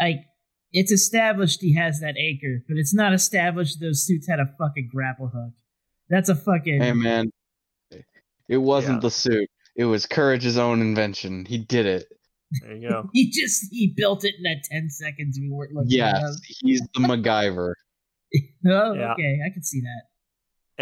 Like 0.00 0.24
it's 0.74 0.92
established 0.92 1.62
he 1.62 1.74
has 1.76 2.00
that 2.00 2.16
acre, 2.18 2.62
but 2.68 2.76
it's 2.76 2.92
not 2.92 3.14
established 3.14 3.80
those 3.80 4.04
suits 4.06 4.28
had 4.28 4.40
a 4.40 4.46
fucking 4.58 4.90
grapple 4.92 5.28
hook. 5.28 5.52
That's 6.10 6.28
a 6.28 6.34
fucking 6.34 6.82
Hey 6.82 6.92
man, 6.92 7.30
it 8.48 8.58
wasn't 8.58 8.96
Yeah. 8.96 9.00
the 9.00 9.10
suit. 9.10 9.48
It 9.76 9.84
was 9.86 10.04
Courage's 10.06 10.58
own 10.58 10.80
invention. 10.82 11.46
He 11.46 11.58
did 11.58 11.86
it. 11.86 12.04
there 12.62 12.76
you 12.76 12.88
go. 12.88 13.08
He 13.14 13.30
just 13.30 13.66
he 13.72 13.94
built 13.96 14.24
it 14.24 14.34
in 14.36 14.42
that 14.44 14.62
ten 14.70 14.90
seconds 14.90 15.38
we 15.40 15.48
weren't 15.50 15.72
looking 15.72 16.00
at 16.00 16.20
Yes, 16.20 16.40
he's 16.60 16.80
the 16.80 16.88
MacGyver. 17.00 17.72
Oh, 18.66 18.92
Yeah. 18.94 19.12
okay, 19.12 19.38
I 19.46 19.50
can 19.52 19.62
see 19.62 19.80
that. 19.80 20.02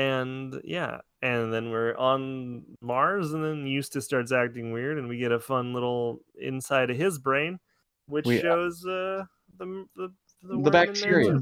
and 0.03 0.61
yeah, 0.65 0.99
and 1.21 1.53
then 1.53 1.71
we're 1.71 1.95
on 1.97 2.65
Mars, 2.81 3.33
and 3.33 3.45
then 3.45 3.67
Eustace 3.67 4.05
starts 4.07 4.33
acting 4.33 4.73
weird, 4.73 4.99
and 4.99 5.07
we 5.09 5.19
get 5.19 5.33
a 5.33 5.39
fun 5.41 5.73
little 5.75 6.21
inside 6.41 6.91
of 6.91 6.97
his 6.97 7.19
brain, 7.19 7.59
which 8.07 8.25
We- 8.27 8.41
shows 8.41 8.85
uh, 8.87 9.25
the 9.65 9.87
the 9.97 10.13
the, 10.43 10.57
worm 10.59 10.67
in 10.67 10.73
there, 10.73 10.73
bacteria. 10.87 11.41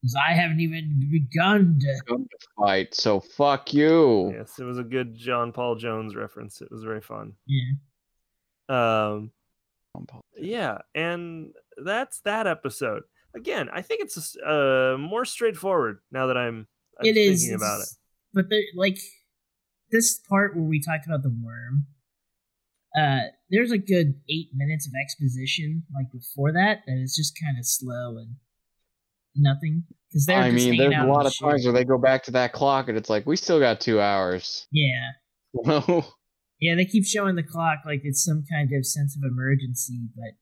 Because 0.00 0.16
I 0.28 0.32
haven't 0.34 0.60
even 0.60 1.08
begun 1.10 1.78
to. 1.80 2.14
To 2.14 2.26
fight, 2.58 2.94
so 2.94 3.20
fuck 3.20 3.72
you. 3.72 4.32
Yes, 4.36 4.58
it 4.58 4.64
was 4.64 4.78
a 4.78 4.82
good 4.82 5.14
John 5.16 5.52
Paul 5.52 5.76
Jones 5.76 6.16
reference. 6.16 6.60
It 6.60 6.68
was 6.70 6.82
very 6.82 7.00
fun. 7.00 7.34
Yeah. 7.46 7.72
Um, 8.68 9.30
yeah, 10.36 10.78
and 10.94 11.52
that's 11.84 12.20
that 12.22 12.46
episode. 12.46 13.02
Again, 13.36 13.68
I 13.72 13.82
think 13.82 14.02
it's 14.02 14.36
uh 14.38 14.96
more 14.98 15.24
straightforward 15.24 15.98
now 16.10 16.26
that 16.26 16.36
I'm, 16.36 16.66
I'm 16.98 17.06
It 17.06 17.14
thinking 17.14 17.32
is 17.32 17.52
about 17.52 17.78
it. 17.78 17.82
it's- 17.82 17.98
But 18.34 18.48
the 18.48 18.62
like 18.76 18.98
this 19.90 20.18
part 20.28 20.54
where 20.56 20.64
we 20.64 20.80
talked 20.80 21.06
about 21.06 21.22
the 21.22 21.30
worm, 21.44 21.86
uh, 22.98 23.28
there's 23.52 23.70
a 23.70 23.78
good 23.78 24.14
eight 24.28 24.48
minutes 24.54 24.86
of 24.86 24.92
exposition 25.00 25.84
like 25.94 26.10
before 26.10 26.52
that 26.52 26.78
that 26.86 26.98
is 27.00 27.14
just 27.14 27.38
kind 27.40 27.58
of 27.58 27.66
slow 27.66 28.16
and 28.16 28.36
nothing 29.36 29.84
because 30.08 30.26
they're 30.26 30.38
I 30.38 30.50
just 30.50 30.66
mean, 30.66 30.78
there's 30.78 30.94
out 30.94 31.08
a 31.08 31.12
lot 31.12 31.26
of 31.26 31.36
times 31.38 31.62
ship. 31.62 31.72
where 31.72 31.80
they 31.80 31.84
go 31.84 31.98
back 31.98 32.24
to 32.24 32.32
that 32.32 32.52
clock 32.52 32.88
and 32.88 32.98
it's 32.98 33.08
like, 33.08 33.26
we 33.26 33.36
still 33.36 33.60
got 33.60 33.80
two 33.80 34.00
hours. 34.00 34.66
Yeah, 34.72 35.12
yeah, 36.60 36.74
they 36.74 36.84
keep 36.84 37.04
showing 37.04 37.36
the 37.36 37.42
clock 37.42 37.80
like 37.86 38.00
it's 38.04 38.24
some 38.24 38.44
kind 38.50 38.70
of 38.76 38.84
sense 38.84 39.16
of 39.16 39.22
emergency, 39.22 40.08
but 40.16 40.32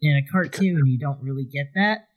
in 0.00 0.16
a 0.16 0.30
cartoon 0.30 0.86
you 0.86 0.98
don't 0.98 1.22
really 1.22 1.44
get 1.44 1.66
that. 1.74 2.08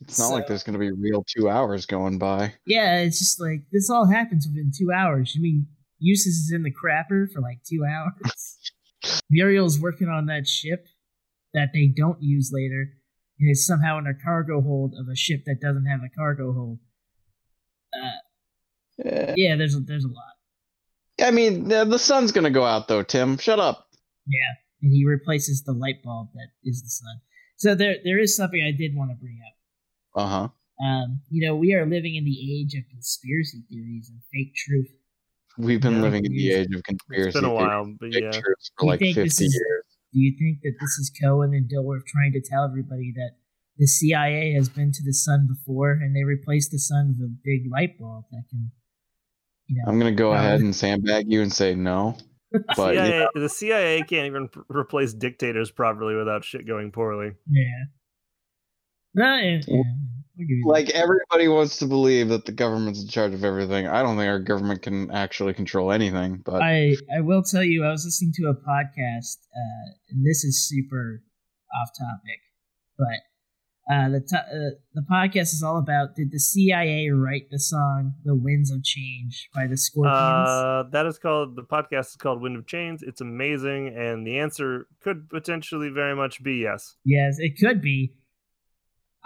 It's 0.00 0.18
not 0.18 0.28
like 0.28 0.46
there's 0.46 0.62
going 0.62 0.74
to 0.74 0.78
be 0.78 0.90
real 0.90 1.24
two 1.24 1.48
hours 1.48 1.86
going 1.86 2.18
by. 2.18 2.52
Yeah, 2.66 2.98
it's 2.98 3.18
just 3.18 3.40
like 3.40 3.62
this 3.72 3.88
all 3.88 4.06
happens 4.06 4.46
within 4.46 4.70
two 4.76 4.92
hours. 4.92 5.34
I 5.34 5.40
mean, 5.40 5.68
Eustace 5.98 6.34
is 6.34 6.52
in 6.54 6.64
the 6.64 6.70
crapper 6.70 7.32
for 7.32 7.40
like 7.40 7.60
two 7.64 7.82
hours. 7.90 8.58
Muriel's 9.30 9.80
working 9.80 10.08
on 10.08 10.26
that 10.26 10.46
ship 10.46 10.86
that 11.54 11.68
they 11.72 11.86
don't 11.86 12.22
use 12.22 12.50
later, 12.52 12.92
and 13.38 13.50
is 13.50 13.66
somehow 13.66 13.98
in 13.98 14.06
a 14.06 14.14
cargo 14.24 14.60
hold 14.60 14.94
of 14.98 15.08
a 15.08 15.16
ship 15.16 15.44
that 15.46 15.60
doesn't 15.60 15.86
have 15.86 16.00
a 16.00 16.14
cargo 16.16 16.52
hold. 16.52 16.78
Uh, 17.94 18.10
Eh, 19.04 19.34
yeah, 19.36 19.56
there's 19.56 19.74
a, 19.74 19.80
there's 19.80 20.04
a 20.04 20.08
lot. 20.08 21.26
I 21.26 21.30
mean, 21.30 21.68
the 21.68 21.84
the 21.84 21.98
sun's 21.98 22.32
going 22.32 22.44
to 22.44 22.50
go 22.50 22.64
out 22.64 22.88
though, 22.88 23.02
Tim. 23.02 23.38
Shut 23.38 23.58
up. 23.58 23.88
Yeah, 24.26 24.54
and 24.82 24.92
he 24.92 25.04
replaces 25.06 25.62
the 25.62 25.72
light 25.72 26.02
bulb 26.02 26.28
that 26.34 26.48
is 26.64 26.82
the 26.82 26.88
sun. 26.88 27.20
So 27.56 27.74
there 27.74 27.96
there 28.04 28.18
is 28.18 28.36
something 28.36 28.62
I 28.62 28.76
did 28.76 28.94
want 28.94 29.10
to 29.10 29.16
bring 29.16 29.38
up. 29.46 30.22
Uh 30.22 30.28
huh. 30.28 30.48
Um, 30.86 31.20
you 31.30 31.46
know, 31.46 31.56
we 31.56 31.72
are 31.72 31.86
living 31.86 32.16
in 32.16 32.24
the 32.24 32.60
age 32.60 32.74
of 32.74 32.84
conspiracy 32.90 33.64
theories 33.68 34.10
and 34.10 34.20
fake 34.32 34.54
truth. 34.54 34.90
We've 35.58 35.80
been 35.80 35.94
Yeah. 35.96 36.02
living 36.02 36.24
in 36.24 36.32
the 36.32 36.50
age 36.52 36.74
of 36.74 36.82
conspiracy. 36.82 37.28
It's 37.28 37.36
been 37.40 37.44
a 37.50 37.54
while, 37.54 37.86
but 37.98 38.12
yeah. 38.12 38.32
for 38.78 38.86
like 38.86 39.00
50 39.00 39.20
is- 39.22 39.40
years. 39.40 39.84
Do 40.12 40.20
you 40.20 40.34
think 40.38 40.60
that 40.62 40.72
this 40.80 40.90
is 40.98 41.12
Cohen 41.22 41.52
and 41.52 41.68
Dilworth 41.68 42.06
trying 42.06 42.32
to 42.32 42.40
tell 42.40 42.64
everybody 42.64 43.12
that 43.16 43.32
the 43.76 43.86
CIA 43.86 44.54
has 44.54 44.68
been 44.70 44.90
to 44.92 45.02
the 45.04 45.12
sun 45.12 45.46
before 45.46 45.90
and 45.92 46.16
they 46.16 46.24
replaced 46.24 46.70
the 46.70 46.78
sun 46.78 47.08
with 47.18 47.28
a 47.28 47.36
big 47.44 47.70
light 47.70 47.98
bulb 47.98 48.24
that 48.30 48.44
can, 48.48 48.70
you 49.66 49.76
know, 49.76 49.90
I'm 49.90 49.98
going 49.98 50.14
to 50.14 50.16
go 50.18 50.30
No. 50.32 50.38
ahead 50.38 50.60
and 50.60 50.74
sandbag 50.74 51.30
you 51.30 51.42
and 51.42 51.52
say 51.52 51.74
no. 51.74 52.16
But 52.76 52.94
yeah, 52.94 53.04
CIA, 53.04 53.26
the 53.34 53.48
CIA 53.50 54.02
can't 54.04 54.26
even 54.26 54.48
p- 54.48 54.60
replace 54.70 55.12
dictators 55.12 55.70
properly 55.70 56.14
without 56.14 56.44
shit 56.44 56.66
going 56.66 56.92
poorly. 56.92 57.32
yeah. 57.50 57.84
No, 59.14 59.36
yeah, 59.36 59.60
yeah, 60.36 60.42
I'll 60.42 60.46
give 60.46 60.56
you 60.56 60.64
that. 60.66 60.72
like 60.72 60.90
everybody 60.90 61.48
wants 61.48 61.78
to 61.78 61.86
believe 61.86 62.28
that 62.28 62.44
the 62.44 62.52
government's 62.52 63.02
in 63.02 63.08
charge 63.08 63.34
of 63.34 63.44
everything. 63.44 63.86
I 63.86 64.02
don't 64.02 64.16
think 64.16 64.28
our 64.28 64.38
government 64.38 64.82
can 64.82 65.10
actually 65.10 65.54
control 65.54 65.92
anything. 65.92 66.42
But 66.44 66.62
I 66.62 66.96
I 67.14 67.20
will 67.20 67.42
tell 67.42 67.64
you, 67.64 67.84
I 67.84 67.90
was 67.90 68.04
listening 68.04 68.32
to 68.36 68.48
a 68.48 68.54
podcast, 68.54 69.38
uh, 69.54 69.94
and 70.10 70.24
this 70.24 70.44
is 70.44 70.68
super 70.68 71.22
off 71.82 71.90
topic, 71.98 72.40
but 72.98 73.92
uh, 73.92 74.08
the 74.08 74.20
to- 74.20 74.36
uh, 74.36 74.70
the 74.94 75.04
podcast 75.10 75.52
is 75.54 75.62
all 75.64 75.78
about 75.78 76.16
did 76.16 76.32
the 76.32 76.40
CIA 76.40 77.10
write 77.10 77.50
the 77.50 77.58
song 77.58 78.14
"The 78.24 78.34
Winds 78.34 78.70
of 78.72 78.82
Change" 78.82 79.48
by 79.54 79.66
the 79.68 79.76
Scorpions? 79.76 80.48
Uh, 80.48 80.84
that 80.90 81.06
is 81.06 81.18
called 81.18 81.54
the 81.56 81.62
podcast 81.62 82.08
is 82.08 82.16
called 82.16 82.42
Wind 82.42 82.56
of 82.56 82.66
Change. 82.66 83.02
It's 83.02 83.20
amazing, 83.20 83.94
and 83.96 84.26
the 84.26 84.38
answer 84.38 84.88
could 85.02 85.28
potentially 85.30 85.88
very 85.88 86.16
much 86.16 86.42
be 86.42 86.56
yes. 86.56 86.96
yes, 87.04 87.36
it 87.38 87.58
could 87.60 87.80
be. 87.80 88.14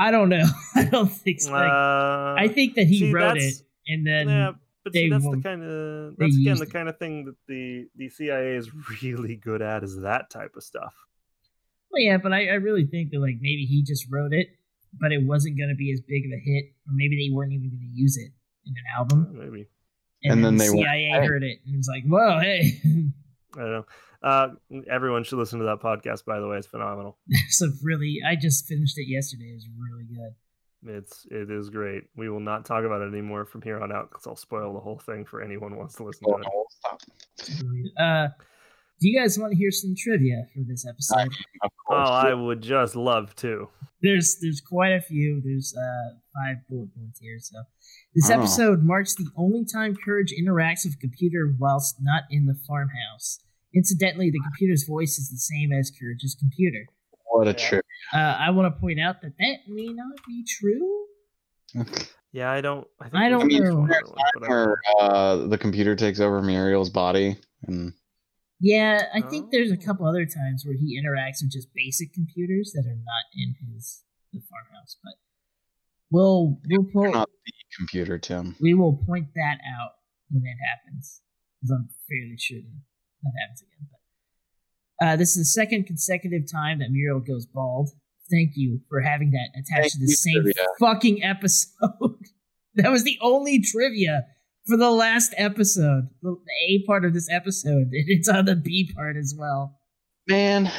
I 0.00 0.10
don't 0.10 0.28
know. 0.30 0.44
I 0.74 0.84
don't 0.84 1.10
think 1.12 1.40
so. 1.40 1.52
Like, 1.52 1.70
Uh, 1.70 2.34
I 2.38 2.48
think 2.48 2.74
that 2.76 2.86
he 2.86 2.98
see, 3.00 3.12
wrote 3.12 3.36
it, 3.36 3.54
and 3.86 4.06
then 4.06 4.28
yeah, 4.28 4.52
but 4.84 4.92
see, 4.94 5.08
that's 5.10 5.22
the 5.24 5.28
won't- 5.30 5.44
kind 5.44 5.62
of 5.62 6.16
that's 6.16 6.36
again 6.36 6.56
the 6.56 6.62
it. 6.64 6.72
kind 6.72 6.88
of 6.88 6.98
thing 6.98 7.26
that 7.26 7.36
the 7.46 7.86
the 7.96 8.08
CIA 8.08 8.56
is 8.56 8.70
really 9.02 9.36
good 9.36 9.60
at 9.62 9.84
is 9.84 10.00
that 10.00 10.30
type 10.30 10.52
of 10.56 10.62
stuff. 10.62 10.94
well, 11.90 12.00
yeah. 12.02 12.16
But 12.16 12.32
I, 12.32 12.46
I 12.48 12.54
really 12.54 12.86
think 12.86 13.10
that 13.10 13.18
like 13.20 13.36
maybe 13.40 13.64
he 13.66 13.82
just 13.82 14.06
wrote 14.10 14.32
it, 14.32 14.48
but 14.98 15.12
it 15.12 15.22
wasn't 15.22 15.58
going 15.58 15.68
to 15.70 15.76
be 15.76 15.92
as 15.92 16.00
big 16.00 16.24
of 16.26 16.32
a 16.32 16.40
hit, 16.40 16.64
or 16.86 16.92
maybe 16.94 17.16
they 17.16 17.34
weren't 17.34 17.52
even 17.52 17.68
going 17.68 17.80
to 17.92 18.00
use 18.00 18.16
it 18.16 18.32
in 18.66 18.72
an 18.76 18.84
album. 18.96 19.28
Maybe 19.38 19.66
And, 20.24 20.32
And 20.32 20.44
then, 20.44 20.56
then 20.56 20.56
the 20.56 20.64
they 20.64 20.70
weren't 20.70 20.86
CIA 20.88 21.10
paying. 21.12 21.24
heard 21.28 21.42
it 21.44 21.58
and 21.66 21.76
was 21.76 21.88
like, 21.88 22.04
"Whoa, 22.06 22.38
hey!" 22.40 22.72
I 23.56 23.60
don't 23.60 23.70
know. 23.72 23.84
Uh, 24.22 24.48
everyone 24.90 25.24
should 25.24 25.38
listen 25.38 25.58
to 25.60 25.64
that 25.66 25.80
podcast. 25.80 26.24
By 26.24 26.40
the 26.40 26.46
way, 26.48 26.58
it's 26.58 26.66
phenomenal. 26.66 27.16
so 27.48 27.66
really, 27.82 28.18
I 28.26 28.36
just 28.36 28.66
finished 28.66 28.98
it 28.98 29.06
yesterday. 29.08 29.52
It's 29.54 29.66
really 29.78 30.04
good. 30.04 30.34
It's 30.82 31.26
it 31.30 31.50
is 31.50 31.68
great. 31.68 32.04
We 32.16 32.28
will 32.30 32.40
not 32.40 32.64
talk 32.64 32.84
about 32.84 33.02
it 33.02 33.08
anymore 33.12 33.44
from 33.44 33.62
here 33.62 33.80
on 33.80 33.92
out 33.92 34.10
because 34.10 34.26
I'll 34.26 34.36
spoil 34.36 34.72
the 34.72 34.80
whole 34.80 34.98
thing 34.98 35.24
for 35.26 35.42
anyone 35.42 35.72
who 35.72 35.78
wants 35.78 35.94
to 35.96 36.04
listen 36.04 36.24
to 36.26 36.34
Oh, 36.34 36.38
it. 36.38 36.46
stop. 36.70 37.00
It's 37.38 37.62
really 37.62 37.82
good. 37.82 38.02
Uh, 38.02 38.28
do 39.00 39.08
you 39.08 39.18
guys 39.20 39.38
want 39.38 39.52
to 39.52 39.56
hear 39.58 39.70
some 39.70 39.94
trivia 39.96 40.44
for 40.54 40.60
this 40.66 40.86
episode? 40.86 41.32
Of 41.62 41.70
Oh. 41.92 41.96
I 41.96 42.32
would 42.34 42.60
just 42.62 42.94
love 42.94 43.34
to. 43.36 43.68
There's 44.00 44.38
there's 44.40 44.60
quite 44.60 44.90
a 44.92 45.00
few. 45.00 45.42
There's 45.44 45.74
uh 45.76 46.14
five 46.34 46.58
bullet 46.68 46.94
points 46.96 47.18
here. 47.18 47.38
So 47.40 47.56
this 48.14 48.30
Oh. 48.30 48.34
episode 48.34 48.84
marks 48.84 49.16
the 49.16 49.28
only 49.36 49.64
time 49.64 49.96
Courage 50.04 50.32
interacts 50.40 50.84
with 50.84 50.94
a 50.94 50.98
computer 50.98 51.52
whilst 51.58 51.96
not 52.00 52.22
in 52.30 52.46
the 52.46 52.54
farmhouse. 52.66 53.40
Incidentally, 53.74 54.30
the 54.30 54.40
computer's 54.44 54.84
voice 54.88 55.18
is 55.18 55.30
the 55.30 55.36
same 55.38 55.72
as 55.72 55.90
Courage's 55.90 56.36
computer. 56.38 56.86
what 57.32 57.48
a 57.48 57.54
trip. 57.54 57.84
Uh, 58.14 58.18
I 58.18 58.50
want 58.50 58.72
to 58.72 58.80
point 58.80 59.00
out 59.00 59.20
that 59.22 59.32
that 59.38 59.56
may 59.68 59.86
not 59.86 60.16
be 60.26 60.44
true. 60.48 61.06
Yeah, 62.32 62.50
I 62.50 62.60
don't. 62.60 62.86
I, 63.00 63.04
think 63.08 63.14
I 63.16 63.28
don't 63.28 63.42
at 63.42 63.46
least 63.48 63.62
know. 63.64 63.76
one 63.76 63.90
other 63.92 64.00
one, 64.06 64.14
but 64.34 64.42
I 64.44 64.48
don't 64.48 64.50
Where 64.50 64.76
uh, 65.00 65.36
the 65.48 65.58
computer 65.58 65.96
takes 65.96 66.20
over 66.20 66.40
Muriel's 66.42 66.90
body, 66.90 67.36
and 67.66 67.92
Yeah, 68.60 69.06
I 69.14 69.22
think 69.22 69.50
there's 69.50 69.70
a 69.70 69.78
Oh. 69.78 69.84
couple 69.84 70.06
other 70.06 70.26
times 70.26 70.64
where 70.66 70.74
he 70.76 71.00
interacts 71.00 71.40
with 71.42 71.50
just 71.50 71.68
basic 71.74 72.12
computers 72.12 72.72
that 72.74 72.84
are 72.86 72.94
not 72.96 73.24
in 73.34 73.54
his 73.72 74.02
the 74.32 74.40
farmhouse, 74.48 74.96
but 75.02 75.14
we'll 76.10 76.60
we'll 76.68 76.84
pull, 76.92 77.10
not 77.10 77.28
the 77.46 77.52
computer, 77.76 78.18
Tim. 78.18 78.54
we 78.60 78.74
will 78.74 78.96
point 79.06 79.28
that 79.34 79.58
out 79.78 79.92
when 80.30 80.42
it 80.44 80.56
happens 80.68 81.20
because 81.60 81.70
I'm 81.70 81.88
fairly 82.08 82.36
sure 82.38 82.58
that, 82.58 82.82
that 83.22 83.32
happens 83.40 83.62
again. 83.62 83.88
But 85.00 85.06
uh, 85.06 85.16
this 85.16 85.30
is 85.30 85.36
the 85.36 85.44
second 85.46 85.84
consecutive 85.86 86.42
time 86.50 86.78
that 86.80 86.90
Muriel 86.90 87.20
goes 87.20 87.46
bald. 87.46 87.90
Thank 88.30 88.52
you 88.54 88.80
for 88.88 89.00
having 89.00 89.30
that 89.32 89.48
attached 89.58 89.92
Thank 89.92 89.92
to 89.94 89.98
the 90.00 90.06
same 90.08 90.42
trivia. 90.42 90.64
fucking 90.78 91.24
episode. 91.24 92.18
that 92.76 92.90
was 92.90 93.02
the 93.04 93.18
only 93.20 93.60
trivia 93.60 94.26
for 94.70 94.76
the 94.76 94.90
last 94.90 95.34
episode, 95.36 96.08
the 96.22 96.36
A 96.68 96.84
part 96.86 97.04
of 97.04 97.12
this 97.12 97.28
episode, 97.30 97.88
and 97.92 98.04
it's 98.06 98.28
on 98.28 98.44
the 98.44 98.56
B 98.56 98.90
part 98.94 99.16
as 99.16 99.34
well. 99.36 99.78
Man, 100.28 100.70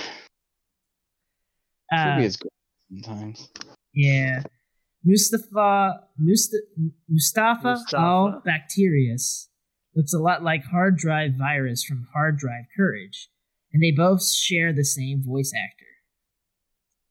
Uh, 1.94 2.04
trivia 2.06 2.26
is 2.28 2.38
good 2.38 2.50
sometimes. 2.90 3.50
Yeah. 3.94 4.44
Mustafa 5.04 6.00
Musta, 6.18 6.58
Mustafa, 7.10 7.68
Mustafa. 7.72 7.98
Al 7.98 8.42
Bacterius 8.46 9.50
looks 9.96 10.14
a 10.14 10.20
lot 10.20 10.42
like 10.44 10.64
Hard 10.64 10.96
Drive 10.98 11.32
Virus 11.38 11.84
from 11.84 12.08
Hard 12.14 12.38
Drive 12.38 12.66
Courage, 12.78 13.28
and 13.74 13.84
they 13.84 13.92
both 13.92 14.26
share 14.26 14.72
the 14.72 14.86
same 14.86 15.22
voice 15.24 15.52
actor. 15.54 15.86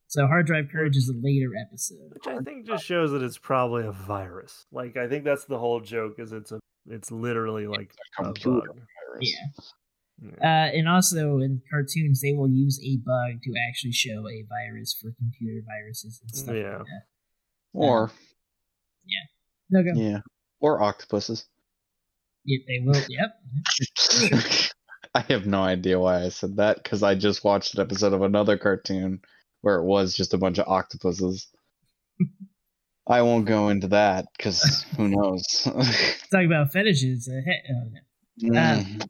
So 0.07 0.25
Hard 0.25 0.47
Drive 0.47 0.69
Courage 0.71 0.95
is 0.97 1.09
a 1.09 1.13
later 1.25 1.51
episode. 1.67 2.11
Which 2.13 2.27
I 2.27 2.39
think 2.39 2.65
just 2.65 2.85
shows 2.85 3.11
that 3.11 3.21
it's 3.21 3.37
probably 3.37 3.85
a 3.85 3.91
virus. 3.91 4.65
Like 4.71 4.97
I 4.97 5.07
think 5.07 5.23
that's 5.23 5.45
the 5.45 5.59
whole 5.59 5.79
joke 5.79 6.15
is 6.17 6.31
it's 6.31 6.51
a 6.51 6.59
it's 6.87 7.11
literally 7.11 7.67
like 7.67 7.93
a 8.19 8.23
computer 8.23 8.67
bug. 8.67 8.77
virus. 9.13 9.35
Yeah. 10.21 10.27
Yeah. 10.39 10.67
Uh, 10.67 10.77
and 10.77 10.87
also 10.87 11.39
in 11.39 11.61
cartoons, 11.71 12.21
they 12.21 12.33
will 12.33 12.49
use 12.49 12.79
a 12.83 12.97
bug 12.97 13.41
to 13.43 13.53
actually 13.67 13.91
show 13.93 14.27
a 14.29 14.43
virus 14.47 14.93
for 15.01 15.11
computer 15.17 15.65
viruses 15.65 16.19
and 16.21 16.29
stuff 16.35 16.55
Yeah. 16.55 16.77
like 16.77 16.85
that. 16.85 17.03
Or 17.73 18.11
No, 19.71 19.81
go. 19.83 19.99
yeah, 19.99 20.19
or 20.59 20.81
octopuses. 20.83 21.45
Yep, 22.45 22.61
they 22.67 22.79
will. 22.83 23.01
Yep. 23.09 24.71
I 25.15 25.21
have 25.29 25.45
no 25.47 25.61
idea 25.63 25.99
why 25.99 26.23
I 26.23 26.29
said 26.29 26.57
that 26.57 26.83
because 26.83 27.01
I 27.03 27.15
just 27.15 27.43
watched 27.43 27.73
an 27.75 27.81
episode 27.81 28.13
of 28.13 28.21
another 28.21 28.57
cartoon 28.57 29.21
where 29.61 29.75
it 29.77 29.85
was 29.85 30.13
just 30.15 30.33
a 30.33 30.37
bunch 30.37 30.57
of 30.59 30.67
octopuses. 30.67 31.47
I 33.07 33.21
won't 33.23 33.45
go 33.45 33.69
into 33.69 33.87
that 33.89 34.25
because 34.37 34.85
who 34.95 35.09
knows. 35.09 35.43
Talk 36.31 36.45
about 36.45 36.71
fetishes. 36.71 37.27
Uh, 37.27 37.41
he- 37.45 37.73
oh, 37.73 37.89
no. 37.93 38.49
Mm. 38.51 39.03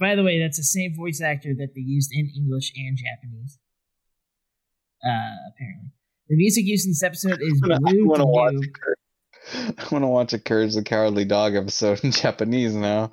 By 0.00 0.14
the 0.16 0.22
way, 0.22 0.40
that's 0.40 0.56
the 0.58 0.64
same 0.64 0.94
voice 0.96 1.20
actor 1.22 1.54
that 1.58 1.68
they 1.74 1.80
used 1.82 2.10
in 2.12 2.30
English 2.36 2.72
and 2.76 2.96
Japanese. 2.98 3.58
Uh, 5.04 5.36
apparently, 5.54 5.90
the 6.28 6.36
music 6.36 6.64
used 6.66 6.86
in 6.86 6.90
this 6.90 7.02
episode 7.02 7.38
is 7.40 7.62
I 7.70 7.78
Blue 7.78 8.06
want 8.06 8.20
to 8.20 8.26
watch. 8.26 8.52
Canoe. 8.52 8.60
a 8.66 8.78
Cour- 8.78 8.96
I 9.78 9.88
want 9.94 10.02
to 10.02 10.08
watch 10.08 10.32
a 10.32 10.38
Courage 10.40 10.74
the 10.74 10.82
Cowardly 10.82 11.24
Dog 11.24 11.54
episode 11.54 12.02
in 12.02 12.10
Japanese 12.24 12.74
now. 12.74 13.12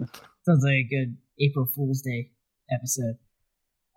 Sounds 0.00 0.64
like 0.64 0.72
a 0.72 0.88
good 0.88 1.16
April 1.38 1.66
Fool's 1.66 2.00
Day 2.02 2.30
episode. 2.72 3.16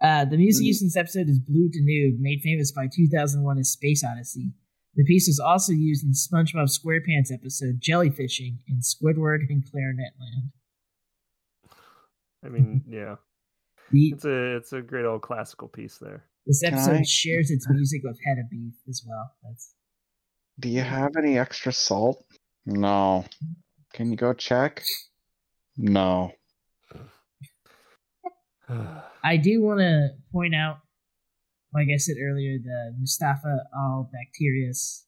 Uh, 0.02 0.26
the 0.26 0.38
music 0.38 0.64
Mhm. 0.64 0.68
used 0.68 0.81
in 0.81 0.88
this 0.88 0.98
episode 0.98 1.30
is 1.30 1.40
Blue 1.40 1.69
Danube, 1.69 2.19
made 2.19 2.41
famous 2.44 2.72
by 2.73 2.88
2001 2.94 3.57
A 3.57 3.64
Space 3.64 4.03
Odyssey. 4.03 4.52
The 4.95 5.03
piece 5.06 5.28
was 5.28 5.40
also 5.40 5.74
used 5.74 6.03
in 6.03 6.11
SpongeBob 6.11 6.70
SquarePants 6.70 7.34
episode 7.34 7.82
Jellyfishing 7.82 8.57
in 8.68 8.80
Squidward 8.82 9.40
and 9.49 9.64
Clarinet 9.70 10.14
Land. 10.20 10.52
I 12.45 12.49
mean, 12.49 12.84
yeah. 12.88 13.15
The, 13.91 14.10
It's 14.10 14.26
a 14.26 14.56
it's 14.57 14.74
a 14.74 14.82
great 14.82 15.06
old 15.06 15.22
classical 15.22 15.68
piece 15.68 15.98
there. 15.99 16.24
this 16.45 16.64
episode 16.64 16.98
I- 16.98 17.03
shares 17.03 17.49
its 17.52 17.68
music 17.70 18.02
with 18.03 18.20
Head 18.26 18.38
of 18.40 18.49
Beef 18.49 18.74
as 18.88 19.03
well. 19.07 19.32
That's 19.44 19.74
Do 20.60 20.70
you 20.70 20.82
have 20.82 21.11
any 21.18 21.38
extra 21.40 21.72
salt? 21.72 22.24
No. 22.65 23.26
Can 23.94 24.11
you 24.11 24.18
go 24.18 24.34
check? 24.34 24.84
No. 25.78 26.32
I 29.24 29.38
do 29.38 29.61
want 29.61 29.80
to 29.80 30.10
point 30.32 30.56
out, 30.56 30.80
like 31.74 31.88
I 31.94 31.98
said 31.98 32.16
earlier, 32.22 32.58
the 32.64 32.95
Mustafa 33.00 33.58
Al 33.76 34.10
Bacterius 34.14 35.06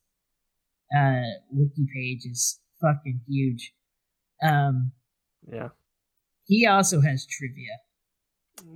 uh, 0.97 1.21
wiki 1.51 1.85
page 1.93 2.25
is 2.25 2.59
fucking 2.81 3.21
huge. 3.27 3.73
Um, 4.43 4.91
yeah. 5.51 5.69
he 6.45 6.65
also 6.67 7.01
has 7.01 7.25
trivia. 7.25 7.77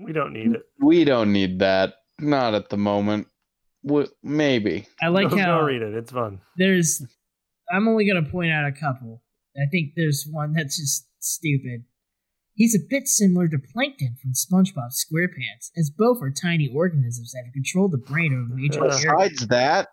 We 0.05 0.13
don't 0.13 0.33
need 0.33 0.53
it. 0.53 0.63
We 0.79 1.03
don't 1.03 1.31
need 1.31 1.59
that. 1.59 1.95
Not 2.19 2.53
at 2.53 2.69
the 2.69 2.77
moment. 2.77 3.27
W- 3.85 4.07
maybe. 4.21 4.87
I 5.01 5.07
like 5.07 5.29
go, 5.29 5.37
how 5.37 5.59
go 5.59 5.65
read 5.65 5.81
it. 5.81 5.93
It's 5.95 6.11
fun. 6.11 6.41
there's. 6.57 7.01
I'm 7.71 7.87
only 7.87 8.07
gonna 8.07 8.27
point 8.29 8.51
out 8.51 8.65
a 8.65 8.71
couple. 8.71 9.23
I 9.55 9.67
think 9.71 9.93
there's 9.95 10.27
one 10.29 10.53
that's 10.53 10.77
just 10.77 11.07
stupid. 11.19 11.85
He's 12.59 12.75
a 12.75 12.83
bit 12.89 13.07
similar 13.07 13.47
to 13.47 13.57
Plankton 13.57 14.17
from 14.21 14.33
SpongeBob 14.33 14.91
SquarePants, 14.91 15.71
as 15.77 15.89
both 15.89 16.21
are 16.21 16.29
tiny 16.29 16.69
organisms 16.75 17.31
that 17.31 17.49
control 17.53 17.87
the 17.87 17.97
brain 17.97 18.33
of 18.33 18.51
a 18.51 18.53
major 18.53 18.79
character. 18.81 19.15
Besides 19.17 19.47
that, 19.47 19.87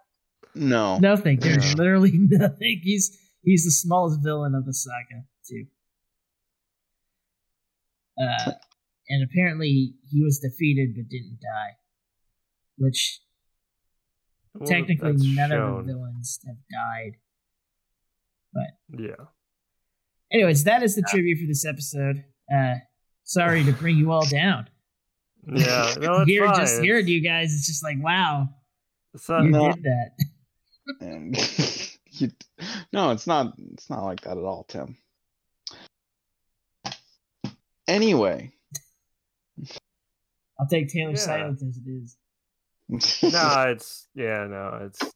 no. 0.57 0.99
Nothing. 0.99 1.39
There's 1.39 1.65
Yeah. 1.65 1.75
literally 1.79 2.11
nothing. 2.15 2.81
He's 2.83 3.17
he's 3.45 3.65
the 3.65 3.71
smallest 3.71 4.19
villain 4.21 4.57
of 4.57 4.65
the 4.67 4.75
saga 4.75 5.23
too. 5.49 5.67
Uh, 8.21 8.53
and 9.11 9.23
apparently 9.31 9.95
he 10.11 10.25
was 10.25 10.41
defeated 10.41 10.97
but 10.97 11.09
didn't 11.09 11.39
die, 11.41 11.77
which 12.79 13.21
Well, 14.55 14.67
technically 14.69 15.13
that's 15.13 15.23
none 15.25 15.53
of 15.53 15.87
the 15.87 15.93
villains 15.93 16.41
have 16.45 16.57
died. 16.69 17.13
But 18.53 19.01
yeah. 19.01 19.27
Anyways, 20.33 20.65
that 20.65 20.83
is 20.83 20.97
the 20.97 21.05
trivia 21.09 21.37
for 21.37 21.47
this 21.47 21.65
episode. 21.65 22.25
Uh, 22.55 22.75
sorry 23.25 23.65
to 23.65 23.73
bring 23.73 23.97
you 23.97 24.11
all 24.13 24.27
down. 24.31 24.69
Yeah. 25.47 25.95
No, 26.01 26.21
it's 26.23 26.31
Here, 26.31 26.47
fine. 26.47 26.57
just 26.57 26.81
hearing 26.83 27.07
you 27.09 27.21
guys, 27.21 27.55
it's 27.55 27.67
just 27.67 27.83
like 27.85 27.97
wow, 28.03 28.49
it's 29.15 29.29
not- 29.29 29.45
you 29.45 29.51
No. 29.51 29.73
did 29.73 29.83
that. 29.85 30.11
And 31.01 31.37
you, 32.13 32.31
no, 32.93 33.11
it's 33.11 33.27
not. 33.27 33.55
It's 33.73 33.91
not 33.91 34.05
like 34.05 34.21
that 34.21 34.37
at 34.39 34.45
all, 34.45 34.63
Tim. 34.69 34.97
Anyway, 37.89 38.53
I'll 40.61 40.67
take 40.69 40.89
Taylor 40.89 41.11
Yeah. 41.11 41.17
silence 41.17 41.63
as 41.63 41.77
it 41.77 41.89
is. 41.89 42.17
no, 43.33 43.65
it's 43.69 44.07
yeah, 44.15 44.47
no, 44.49 44.81
it's, 44.85 45.03
it's 45.03 45.15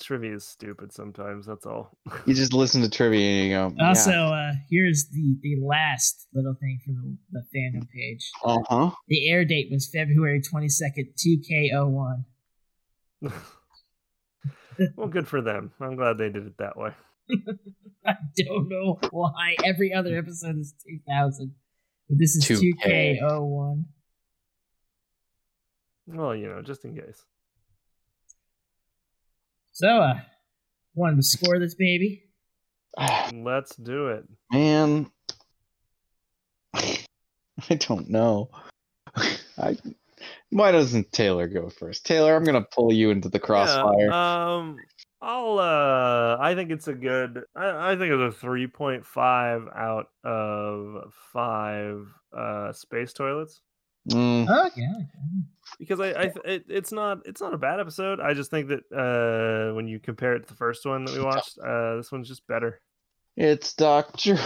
trivia 0.00 0.34
is 0.34 0.46
stupid 0.46 0.92
sometimes. 0.92 1.46
That's 1.46 1.66
all. 1.66 1.96
you 2.26 2.34
just 2.34 2.52
listen 2.52 2.82
to 2.82 2.90
trivia 2.90 3.20
and 3.20 3.44
you 3.48 3.54
go. 3.54 3.84
Also, 3.84 4.10
uh, 4.10 4.52
here's 4.70 5.06
the 5.12 5.36
the 5.42 5.56
last 5.64 6.28
little 6.34 6.54
thing 6.54 6.80
from 6.84 7.18
the, 7.32 7.40
the 7.40 7.42
fandom 7.54 7.88
page. 7.90 8.30
uh 8.44 8.58
huh. 8.68 8.90
The 9.08 9.28
air 9.30 9.44
date 9.44 9.68
was 9.70 9.90
February 9.92 10.40
22nd, 10.40 11.14
2K01. 11.24 12.24
well, 14.96 15.08
good 15.08 15.28
for 15.28 15.40
them. 15.40 15.72
I'm 15.80 15.96
glad 15.96 16.18
they 16.18 16.28
did 16.28 16.46
it 16.46 16.58
that 16.58 16.76
way. 16.76 16.90
I 18.06 18.14
don't 18.36 18.68
know 18.68 18.98
why 19.10 19.56
every 19.64 19.92
other 19.92 20.16
episode 20.18 20.58
is 20.58 20.74
2000, 20.88 21.54
but 22.08 22.18
this 22.18 22.36
is 22.36 22.44
2K. 22.44 23.20
2K01. 23.20 23.84
Well, 26.06 26.34
you 26.34 26.48
know, 26.48 26.62
just 26.62 26.84
in 26.84 26.96
case. 26.96 27.24
So, 29.82 29.88
uh, 29.88 30.14
wanted 30.94 31.16
to 31.16 31.22
score 31.24 31.58
this 31.58 31.74
baby. 31.74 32.22
Let's 33.34 33.74
do 33.74 34.10
it. 34.10 34.24
Man, 34.52 35.10
I 36.72 37.74
don't 37.80 38.08
know. 38.08 38.48
I 39.58 39.76
why 40.50 40.70
doesn't 40.70 41.10
Taylor 41.10 41.48
go 41.48 41.68
first? 41.68 42.06
Taylor, 42.06 42.36
I'm 42.36 42.44
gonna 42.44 42.62
pull 42.62 42.92
you 42.92 43.10
into 43.10 43.28
the 43.28 43.40
crossfire. 43.40 44.06
Yeah, 44.06 44.54
um, 44.54 44.76
I'll. 45.20 45.58
Uh, 45.58 46.36
I 46.38 46.54
think 46.54 46.70
it's 46.70 46.86
a 46.86 46.94
good. 46.94 47.42
I, 47.56 47.94
I 47.94 47.96
think 47.96 48.12
it's 48.12 48.36
a 48.36 48.38
three 48.38 48.68
point 48.68 49.04
five 49.04 49.62
out 49.74 50.10
of 50.22 51.12
five 51.32 52.06
uh, 52.32 52.72
space 52.72 53.12
toilets 53.12 53.62
Mm, 54.10 54.48
Okay. 54.66 54.82
okay. 54.82 55.08
because 55.78 56.00
I, 56.00 56.08
I 56.10 56.32
it, 56.44 56.64
it's 56.68 56.90
not 56.92 57.20
it's 57.24 57.40
not 57.40 57.54
a 57.54 57.58
bad 57.58 57.78
episode. 57.80 58.20
I 58.20 58.34
just 58.34 58.50
think 58.50 58.68
that 58.68 58.82
uh, 58.92 59.74
when 59.74 59.86
you 59.86 60.00
compare 60.00 60.34
it 60.34 60.40
to 60.42 60.48
the 60.48 60.56
first 60.56 60.84
one 60.84 61.04
that 61.04 61.14
we 61.16 61.22
watched, 61.22 61.56
uh, 61.58 61.96
this 61.96 62.10
one's 62.10 62.28
just 62.28 62.46
better. 62.48 62.80
it's 63.36 63.72
Doctor 63.74 64.36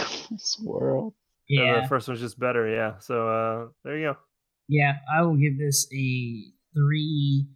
World. 0.63 1.13
Uh, 1.15 1.63
Yeah. 1.63 1.81
the 1.81 1.87
first 1.87 2.07
one's 2.07 2.19
just 2.19 2.37
better. 2.39 2.69
Yeah. 2.69 2.99
So 2.99 3.27
uh, 3.29 3.67
there 3.83 3.97
you 3.97 4.05
go. 4.13 4.17
Yeah, 4.67 4.93
I 5.11 5.21
will 5.23 5.35
give 5.37 5.57
this 5.57 5.87
a 5.93 6.43
three 6.75 7.47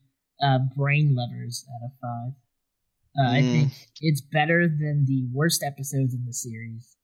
uh, 0.41 0.59
brain 0.75 1.13
levers 1.15 1.65
out 1.69 1.85
of 1.85 1.91
five. 2.01 2.33
Uh, 3.19 3.29
I 3.37 3.41
Mm. 3.43 3.51
think 3.51 3.73
it's 4.01 4.21
better 4.21 4.67
than 4.67 5.05
the 5.05 5.27
worst 5.33 5.61
episodes 5.63 6.13
in 6.15 6.25
the 6.25 6.33
series, 6.33 6.95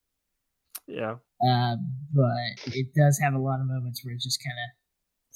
Yeah. 0.88 1.18
uh, 1.46 1.76
but 2.14 2.74
it 2.74 2.96
does 2.96 3.20
have 3.20 3.34
a 3.34 3.38
lot 3.38 3.60
of 3.60 3.68
moments 3.68 4.04
where 4.04 4.14
it's 4.16 4.24
just 4.24 4.42
kind 4.44 4.58
of. 4.58 4.70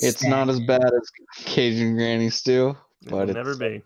It's 0.02 0.24
not 0.24 0.50
as 0.50 0.60
bad 0.60 0.84
as 0.84 1.12
Cajun 1.46 1.96
Granny 1.96 2.30
Stew, 2.30 2.76
but 3.04 3.08
It 3.08 3.10
but 3.10 3.28
will 3.28 3.34
never 3.34 3.56
be. 3.56 3.66
I 3.66 3.70
mean, 3.70 3.84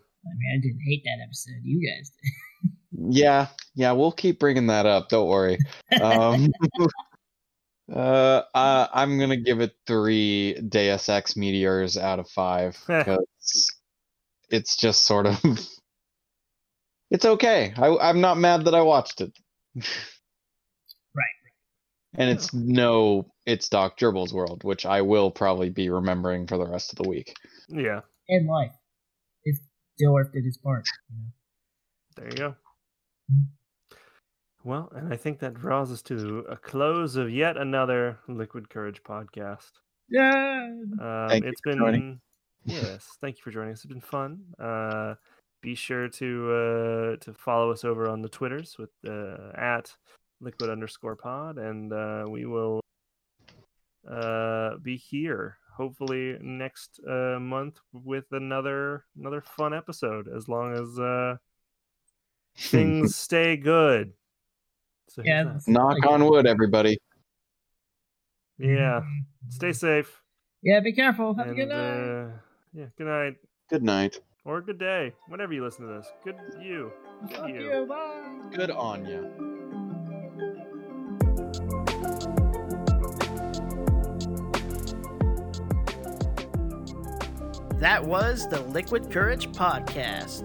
I 0.54 0.60
didn't 0.60 0.80
hate 0.86 1.02
that 1.04 1.24
episode. 1.24 1.60
You 1.62 1.88
guys 1.88 2.10
did. 2.10 3.14
yeah, 3.14 3.46
yeah, 3.74 3.92
we'll 3.92 4.12
keep 4.12 4.40
bringing 4.40 4.66
that 4.68 4.86
up. 4.86 5.08
Don't 5.08 5.28
worry. 5.28 5.58
Um, 6.00 6.48
uh, 7.92 8.42
uh, 8.54 8.88
I'm 8.92 9.18
gonna 9.18 9.36
give 9.36 9.60
it 9.60 9.72
three 9.86 10.54
Deus 10.54 11.08
Ex 11.08 11.36
meteors 11.36 11.96
out 11.96 12.18
of 12.18 12.28
five 12.28 12.78
because 12.86 13.72
it's 14.50 14.76
just 14.76 15.04
sort 15.04 15.26
of. 15.26 15.38
It's 17.10 17.24
okay. 17.24 17.72
I, 17.76 17.96
I'm 17.98 18.20
not 18.20 18.36
mad 18.36 18.64
that 18.64 18.74
I 18.74 18.80
watched 18.80 19.20
it. 19.20 19.32
And 22.18 22.30
it's 22.30 22.52
no, 22.54 23.26
it's 23.44 23.68
Doc 23.68 23.98
Gerbil's 23.98 24.32
world, 24.32 24.64
which 24.64 24.86
I 24.86 25.02
will 25.02 25.30
probably 25.30 25.70
be 25.70 25.90
remembering 25.90 26.46
for 26.46 26.56
the 26.58 26.66
rest 26.66 26.92
of 26.92 26.96
the 27.02 27.08
week. 27.08 27.34
Yeah. 27.68 28.00
In 28.28 28.46
life, 28.46 28.72
if 29.44 29.58
Dilworth 30.00 30.32
did 30.32 30.44
his 30.44 30.56
part, 30.58 30.84
you 31.10 31.16
know. 31.18 31.30
There 32.16 32.30
you 32.30 32.36
go. 32.36 32.54
Mm. 33.32 33.46
Well, 34.64 34.90
and 34.96 35.12
I 35.12 35.16
think 35.16 35.38
that 35.40 35.54
draws 35.54 35.92
us 35.92 36.02
to 36.02 36.44
a 36.48 36.56
close 36.56 37.14
of 37.14 37.30
yet 37.30 37.56
another 37.56 38.18
Liquid 38.26 38.68
Courage 38.68 39.02
podcast. 39.04 39.70
Yeah. 40.08 40.68
Um, 41.00 41.28
Thank 41.28 41.44
you 41.44 41.50
it's 41.50 41.60
been 41.60 41.78
joining. 41.78 42.20
yes, 42.64 43.06
thank 43.20 43.36
you 43.36 43.42
for 43.44 43.50
joining 43.50 43.74
us. 43.74 43.84
It's 43.84 43.92
been 43.92 44.00
fun. 44.00 44.40
Uh, 44.58 45.14
be 45.62 45.74
sure 45.74 46.08
to 46.08 46.52
uh, 46.52 47.24
to 47.24 47.34
follow 47.34 47.70
us 47.70 47.84
over 47.84 48.08
on 48.08 48.22
the 48.22 48.28
Twitters 48.28 48.76
with 48.78 48.90
uh, 49.06 49.52
at 49.56 49.94
liquid 50.40 50.70
underscore 50.70 51.16
pod, 51.16 51.58
and 51.58 51.92
uh, 51.92 52.24
we 52.28 52.44
will 52.46 52.80
uh, 54.10 54.76
be 54.82 54.96
here 54.96 55.56
hopefully 55.76 56.38
next 56.40 57.00
uh, 57.06 57.38
month 57.38 57.78
with 57.92 58.24
another 58.32 59.04
another 59.18 59.40
fun 59.42 59.74
episode. 59.74 60.28
As 60.34 60.48
long 60.48 60.72
as 60.74 60.98
uh, 60.98 61.36
things 62.56 63.14
stay 63.16 63.56
good. 63.56 64.12
So 65.08 65.22
Yeah. 65.24 65.58
Knock 65.66 66.04
on 66.06 66.24
wood, 66.24 66.46
everybody. 66.46 66.98
yeah. 68.58 69.02
Stay 69.50 69.72
safe. 69.72 70.20
Yeah, 70.62 70.80
be 70.80 70.92
careful. 70.92 71.34
Have 71.34 71.48
a 71.48 71.54
good 71.54 71.68
night. 71.68 71.76
uh, 71.76 72.28
yeah, 72.72 72.86
good 72.98 73.06
night 73.06 73.36
Good 73.70 73.82
night. 73.82 74.20
or 74.44 74.60
good 74.62 74.78
day, 74.78 75.12
whenever 75.28 75.52
you 75.52 75.62
listen 75.62 75.86
to 75.86 75.92
this. 75.94 76.10
Good 76.24 76.36
you. 76.60 76.90
Good 77.28 77.36
Fuck 77.36 77.48
you. 77.48 77.54
you. 77.60 77.86
Bye. 77.86 78.56
Good 78.56 78.70
on 78.70 79.06
ya. 79.06 79.45
That 87.86 88.04
was 88.04 88.48
the 88.48 88.60
Liquid 88.62 89.12
Courage 89.12 89.48
Podcast. 89.52 90.42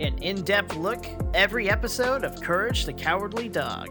An 0.00 0.18
in 0.18 0.42
depth 0.42 0.74
look 0.74 1.06
every 1.32 1.70
episode 1.70 2.24
of 2.24 2.40
Courage 2.40 2.86
the 2.86 2.92
Cowardly 2.92 3.48
Dog. 3.48 3.88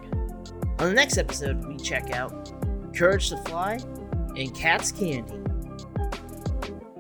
On 0.80 0.90
the 0.90 0.94
next 0.94 1.18
episode, 1.18 1.64
we 1.64 1.78
check 1.78 2.12
out 2.12 2.52
Courage 2.94 3.30
the 3.30 3.38
Fly 3.38 3.80
and 4.36 4.54
Cat's 4.54 4.92
Candy. 4.92 5.40